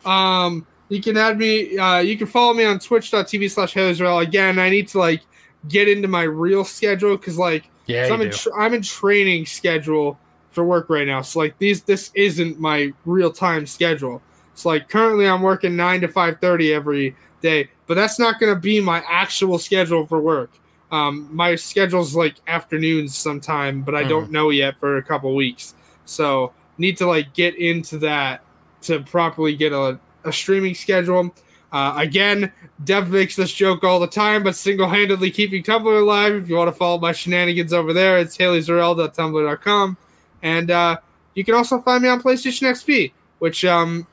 Um 0.05 0.67
You 0.93 1.01
can 1.01 1.17
add 1.17 1.39
me. 1.39 1.79
Uh, 1.79 2.01
you 2.01 2.19
can 2.19 2.27
follow 2.27 2.53
me 2.53 2.65
on 2.65 2.79
Twitch.tv 2.79 3.51
slash 3.51 3.77
Israel. 3.79 4.19
Again, 4.19 4.59
I 4.59 4.69
need 4.69 4.89
to 4.89 4.99
like 4.99 5.23
get 5.69 5.89
into 5.89 6.07
my 6.07 6.25
real 6.25 6.65
schedule 6.67 7.17
because 7.17 7.39
like 7.39 7.65
Yeah, 7.87 8.09
I'm 8.13 8.21
in 8.21 8.31
tra- 8.31 8.55
I'm 8.61 8.75
in 8.75 8.83
training 8.83 9.47
schedule 9.47 10.19
for 10.51 10.65
work 10.65 10.91
right 10.91 11.07
now. 11.07 11.23
So 11.23 11.39
like 11.39 11.57
these 11.59 11.83
this 11.83 12.11
isn't 12.15 12.61
my 12.61 12.93
real 13.07 13.33
time 13.33 13.65
schedule. 13.65 14.23
So 14.53 14.69
like 14.69 14.91
currently 14.91 15.27
I'm 15.27 15.41
working 15.41 15.77
nine 15.77 16.03
to 16.03 16.09
five 16.09 16.37
thirty 16.43 16.75
every 16.75 17.17
day, 17.41 17.71
but 17.87 17.95
that's 17.95 18.19
not 18.19 18.39
gonna 18.39 18.61
be 18.61 18.79
my 18.79 19.03
actual 19.09 19.59
schedule 19.59 20.07
for 20.07 20.21
work. 20.21 20.51
Um, 20.91 21.27
my 21.33 21.55
schedule's 21.55 22.15
like 22.15 22.37
afternoons 22.47 23.17
sometime, 23.17 23.81
but 23.83 23.95
I 23.95 24.05
Mhm. 24.05 24.09
don't 24.11 24.31
know 24.31 24.51
yet 24.51 24.79
for 24.79 24.99
a 24.99 25.03
couple 25.03 25.35
weeks. 25.35 25.75
So 26.05 26.53
need 26.77 26.99
to 26.99 27.07
like 27.07 27.33
get 27.33 27.57
into 27.57 27.97
that 28.01 28.45
to 28.83 29.01
properly 29.05 29.57
get 29.57 29.73
a, 29.73 29.99
a 30.25 30.33
streaming 30.33 30.75
schedule. 30.75 31.35
Uh, 31.73 31.95
again, 31.97 32.53
Dev 32.85 33.09
makes 33.09 33.35
this 33.35 33.51
joke 33.53 33.83
all 33.83 33.99
the 33.99 34.07
time, 34.07 34.43
but 34.43 34.55
single-handedly 34.55 35.31
keeping 35.31 35.63
Tumblr 35.63 36.01
alive. 36.01 36.35
If 36.35 36.49
you 36.49 36.57
want 36.57 36.69
to 36.69 36.73
follow 36.77 36.99
my 37.01 37.13
shenanigans 37.13 37.73
over 37.73 37.93
there, 37.95 38.19
it's 38.19 38.37
haleyzarel.tumblr.com. 38.37 39.97
And 40.43 40.71
uh, 40.71 40.97
you 41.35 41.45
can 41.45 41.55
also 41.55 41.81
find 41.81 42.03
me 42.03 42.09
on 42.11 42.21
PlayStation 42.21 42.69
XP, 42.69 43.13
which 43.39 43.65
um, 43.65 44.07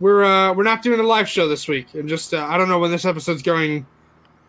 we're 0.00 0.24
uh, 0.24 0.52
we're 0.52 0.62
not 0.64 0.82
doing 0.82 1.00
a 1.00 1.04
live 1.04 1.28
show 1.28 1.48
this 1.48 1.66
week. 1.66 1.94
And 1.94 2.08
just 2.08 2.32
uh, 2.34 2.44
I 2.44 2.58
don't 2.58 2.68
know 2.68 2.78
when 2.78 2.90
this 2.90 3.04
episode's 3.04 3.42
going 3.42 3.86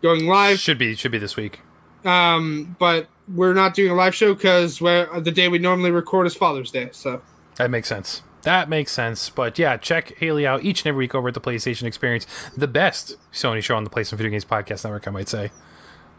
going 0.02 0.26
live, 0.26 0.58
Should 0.58 0.78
be 0.78 0.94
should 0.94 1.10
be 1.12 1.18
this 1.18 1.36
week. 1.36 1.60
um, 2.04 2.76
but 2.78 3.08
we're 3.34 3.54
not 3.54 3.74
doing 3.74 3.90
a 3.90 3.94
live 3.94 4.14
show 4.14 4.34
because 4.34 4.78
the 4.78 5.32
day 5.34 5.48
we 5.48 5.58
normally 5.58 5.90
record 5.90 6.26
is 6.28 6.34
Father's 6.36 6.70
Day. 6.70 6.90
So 6.92 7.22
That 7.56 7.70
makes 7.70 7.88
sense. 7.88 8.22
That 8.46 8.68
makes 8.68 8.92
sense. 8.92 9.28
But 9.28 9.58
yeah, 9.58 9.76
check 9.76 10.18
Hayley 10.18 10.46
out 10.46 10.62
each 10.62 10.82
and 10.82 10.86
every 10.86 11.00
week 11.00 11.16
over 11.16 11.26
at 11.26 11.34
the 11.34 11.40
PlayStation 11.40 11.82
Experience, 11.82 12.28
the 12.56 12.68
best 12.68 13.16
Sony 13.32 13.60
show 13.60 13.74
on 13.74 13.82
the 13.82 13.90
PlayStation 13.90 14.18
Video 14.18 14.30
Games 14.30 14.44
Podcast 14.44 14.84
Network, 14.84 15.08
I 15.08 15.10
might 15.10 15.28
say. 15.28 15.50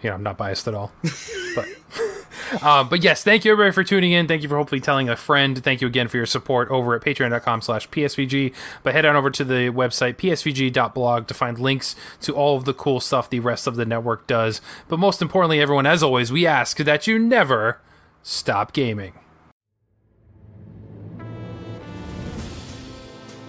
You 0.03 0.09
know, 0.09 0.15
I'm 0.15 0.23
not 0.23 0.37
biased 0.37 0.67
at 0.67 0.73
all. 0.73 0.91
but 1.55 1.67
um, 2.61 2.89
but 2.89 3.01
yes, 3.01 3.23
thank 3.23 3.45
you 3.45 3.53
everybody 3.53 3.71
for 3.71 3.85
tuning 3.85 4.11
in. 4.11 4.27
Thank 4.27 4.43
you 4.43 4.49
for 4.49 4.57
hopefully 4.57 4.81
telling 4.81 5.07
a 5.07 5.15
friend. 5.15 5.63
Thank 5.63 5.79
you 5.79 5.87
again 5.87 6.09
for 6.09 6.17
your 6.17 6.25
support 6.25 6.69
over 6.69 6.95
at 6.95 7.01
patreon.com 7.01 7.61
slash 7.61 7.87
PSVG. 7.91 8.53
But 8.83 8.93
head 8.93 9.05
on 9.05 9.15
over 9.15 9.29
to 9.29 9.45
the 9.45 9.69
website 9.69 10.17
psvg.blog 10.17 11.27
to 11.27 11.33
find 11.33 11.57
links 11.57 11.95
to 12.19 12.35
all 12.35 12.57
of 12.57 12.65
the 12.65 12.73
cool 12.73 12.99
stuff 12.99 13.29
the 13.29 13.39
rest 13.39 13.67
of 13.67 13.77
the 13.77 13.85
network 13.85 14.27
does. 14.27 14.59
But 14.89 14.99
most 14.99 15.21
importantly, 15.21 15.61
everyone, 15.61 15.85
as 15.85 16.03
always, 16.03 16.29
we 16.29 16.45
ask 16.45 16.75
that 16.75 17.07
you 17.07 17.19
never 17.19 17.79
stop 18.21 18.73
gaming. 18.73 19.13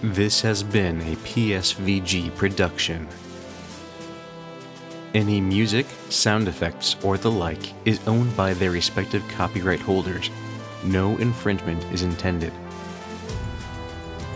This 0.01 0.39
has 0.43 0.63
been 0.63 1.01
a 1.01 1.17
PSVG 1.17 2.33
production. 2.37 3.05
Any 5.13 5.41
music, 5.41 5.87
sound 6.07 6.47
effects, 6.47 6.95
or 7.03 7.17
the 7.17 7.29
like 7.29 7.73
is 7.83 7.99
owned 8.07 8.33
by 8.37 8.53
their 8.53 8.71
respective 8.71 9.27
copyright 9.27 9.81
holders. 9.81 10.29
No 10.85 11.17
infringement 11.17 11.83
is 11.91 12.03
intended. 12.03 12.53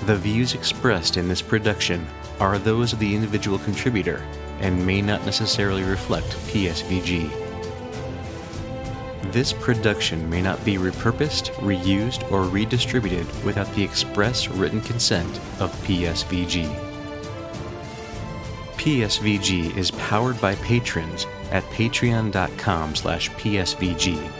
The 0.06 0.18
views 0.18 0.53
expressed 0.53 1.15
in 1.15 1.30
this 1.30 1.41
production 1.41 2.06
are 2.41 2.57
those 2.57 2.91
of 2.91 2.99
the 2.99 3.15
individual 3.15 3.57
contributor 3.60 4.22
and 4.60 4.85
may 4.85 5.02
not 5.02 5.23
necessarily 5.26 5.84
reflect 5.84 6.27
PSVG. 6.48 7.52
This 9.32 9.54
production 9.54 10.30
may 10.30 10.41
not 10.41 10.64
be 10.66 10.76
repurposed, 10.76 11.52
reused, 11.56 12.30
or 12.32 12.44
redistributed 12.44 13.26
without 13.44 13.74
the 13.74 13.84
express 13.84 14.48
written 14.48 14.82
consent 14.82 15.40
of 15.60 15.74
PSVG. 15.86 16.70
PSVG 18.76 19.78
is 19.78 19.91
powered 19.91 20.40
by 20.41 20.56
patrons 20.56 21.26
at 21.52 21.64
patreon.com 21.66 22.95
slash 22.95 23.30
psvg. 23.32 24.32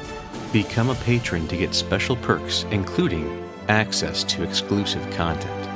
Become 0.52 0.90
a 0.90 0.96
patron 0.96 1.48
to 1.48 1.58
get 1.58 1.74
special 1.74 2.18
perks, 2.18 2.66
including 2.70 3.50
access 3.70 4.24
to 4.26 4.44
exclusive 4.44 5.10
content. 5.12 5.73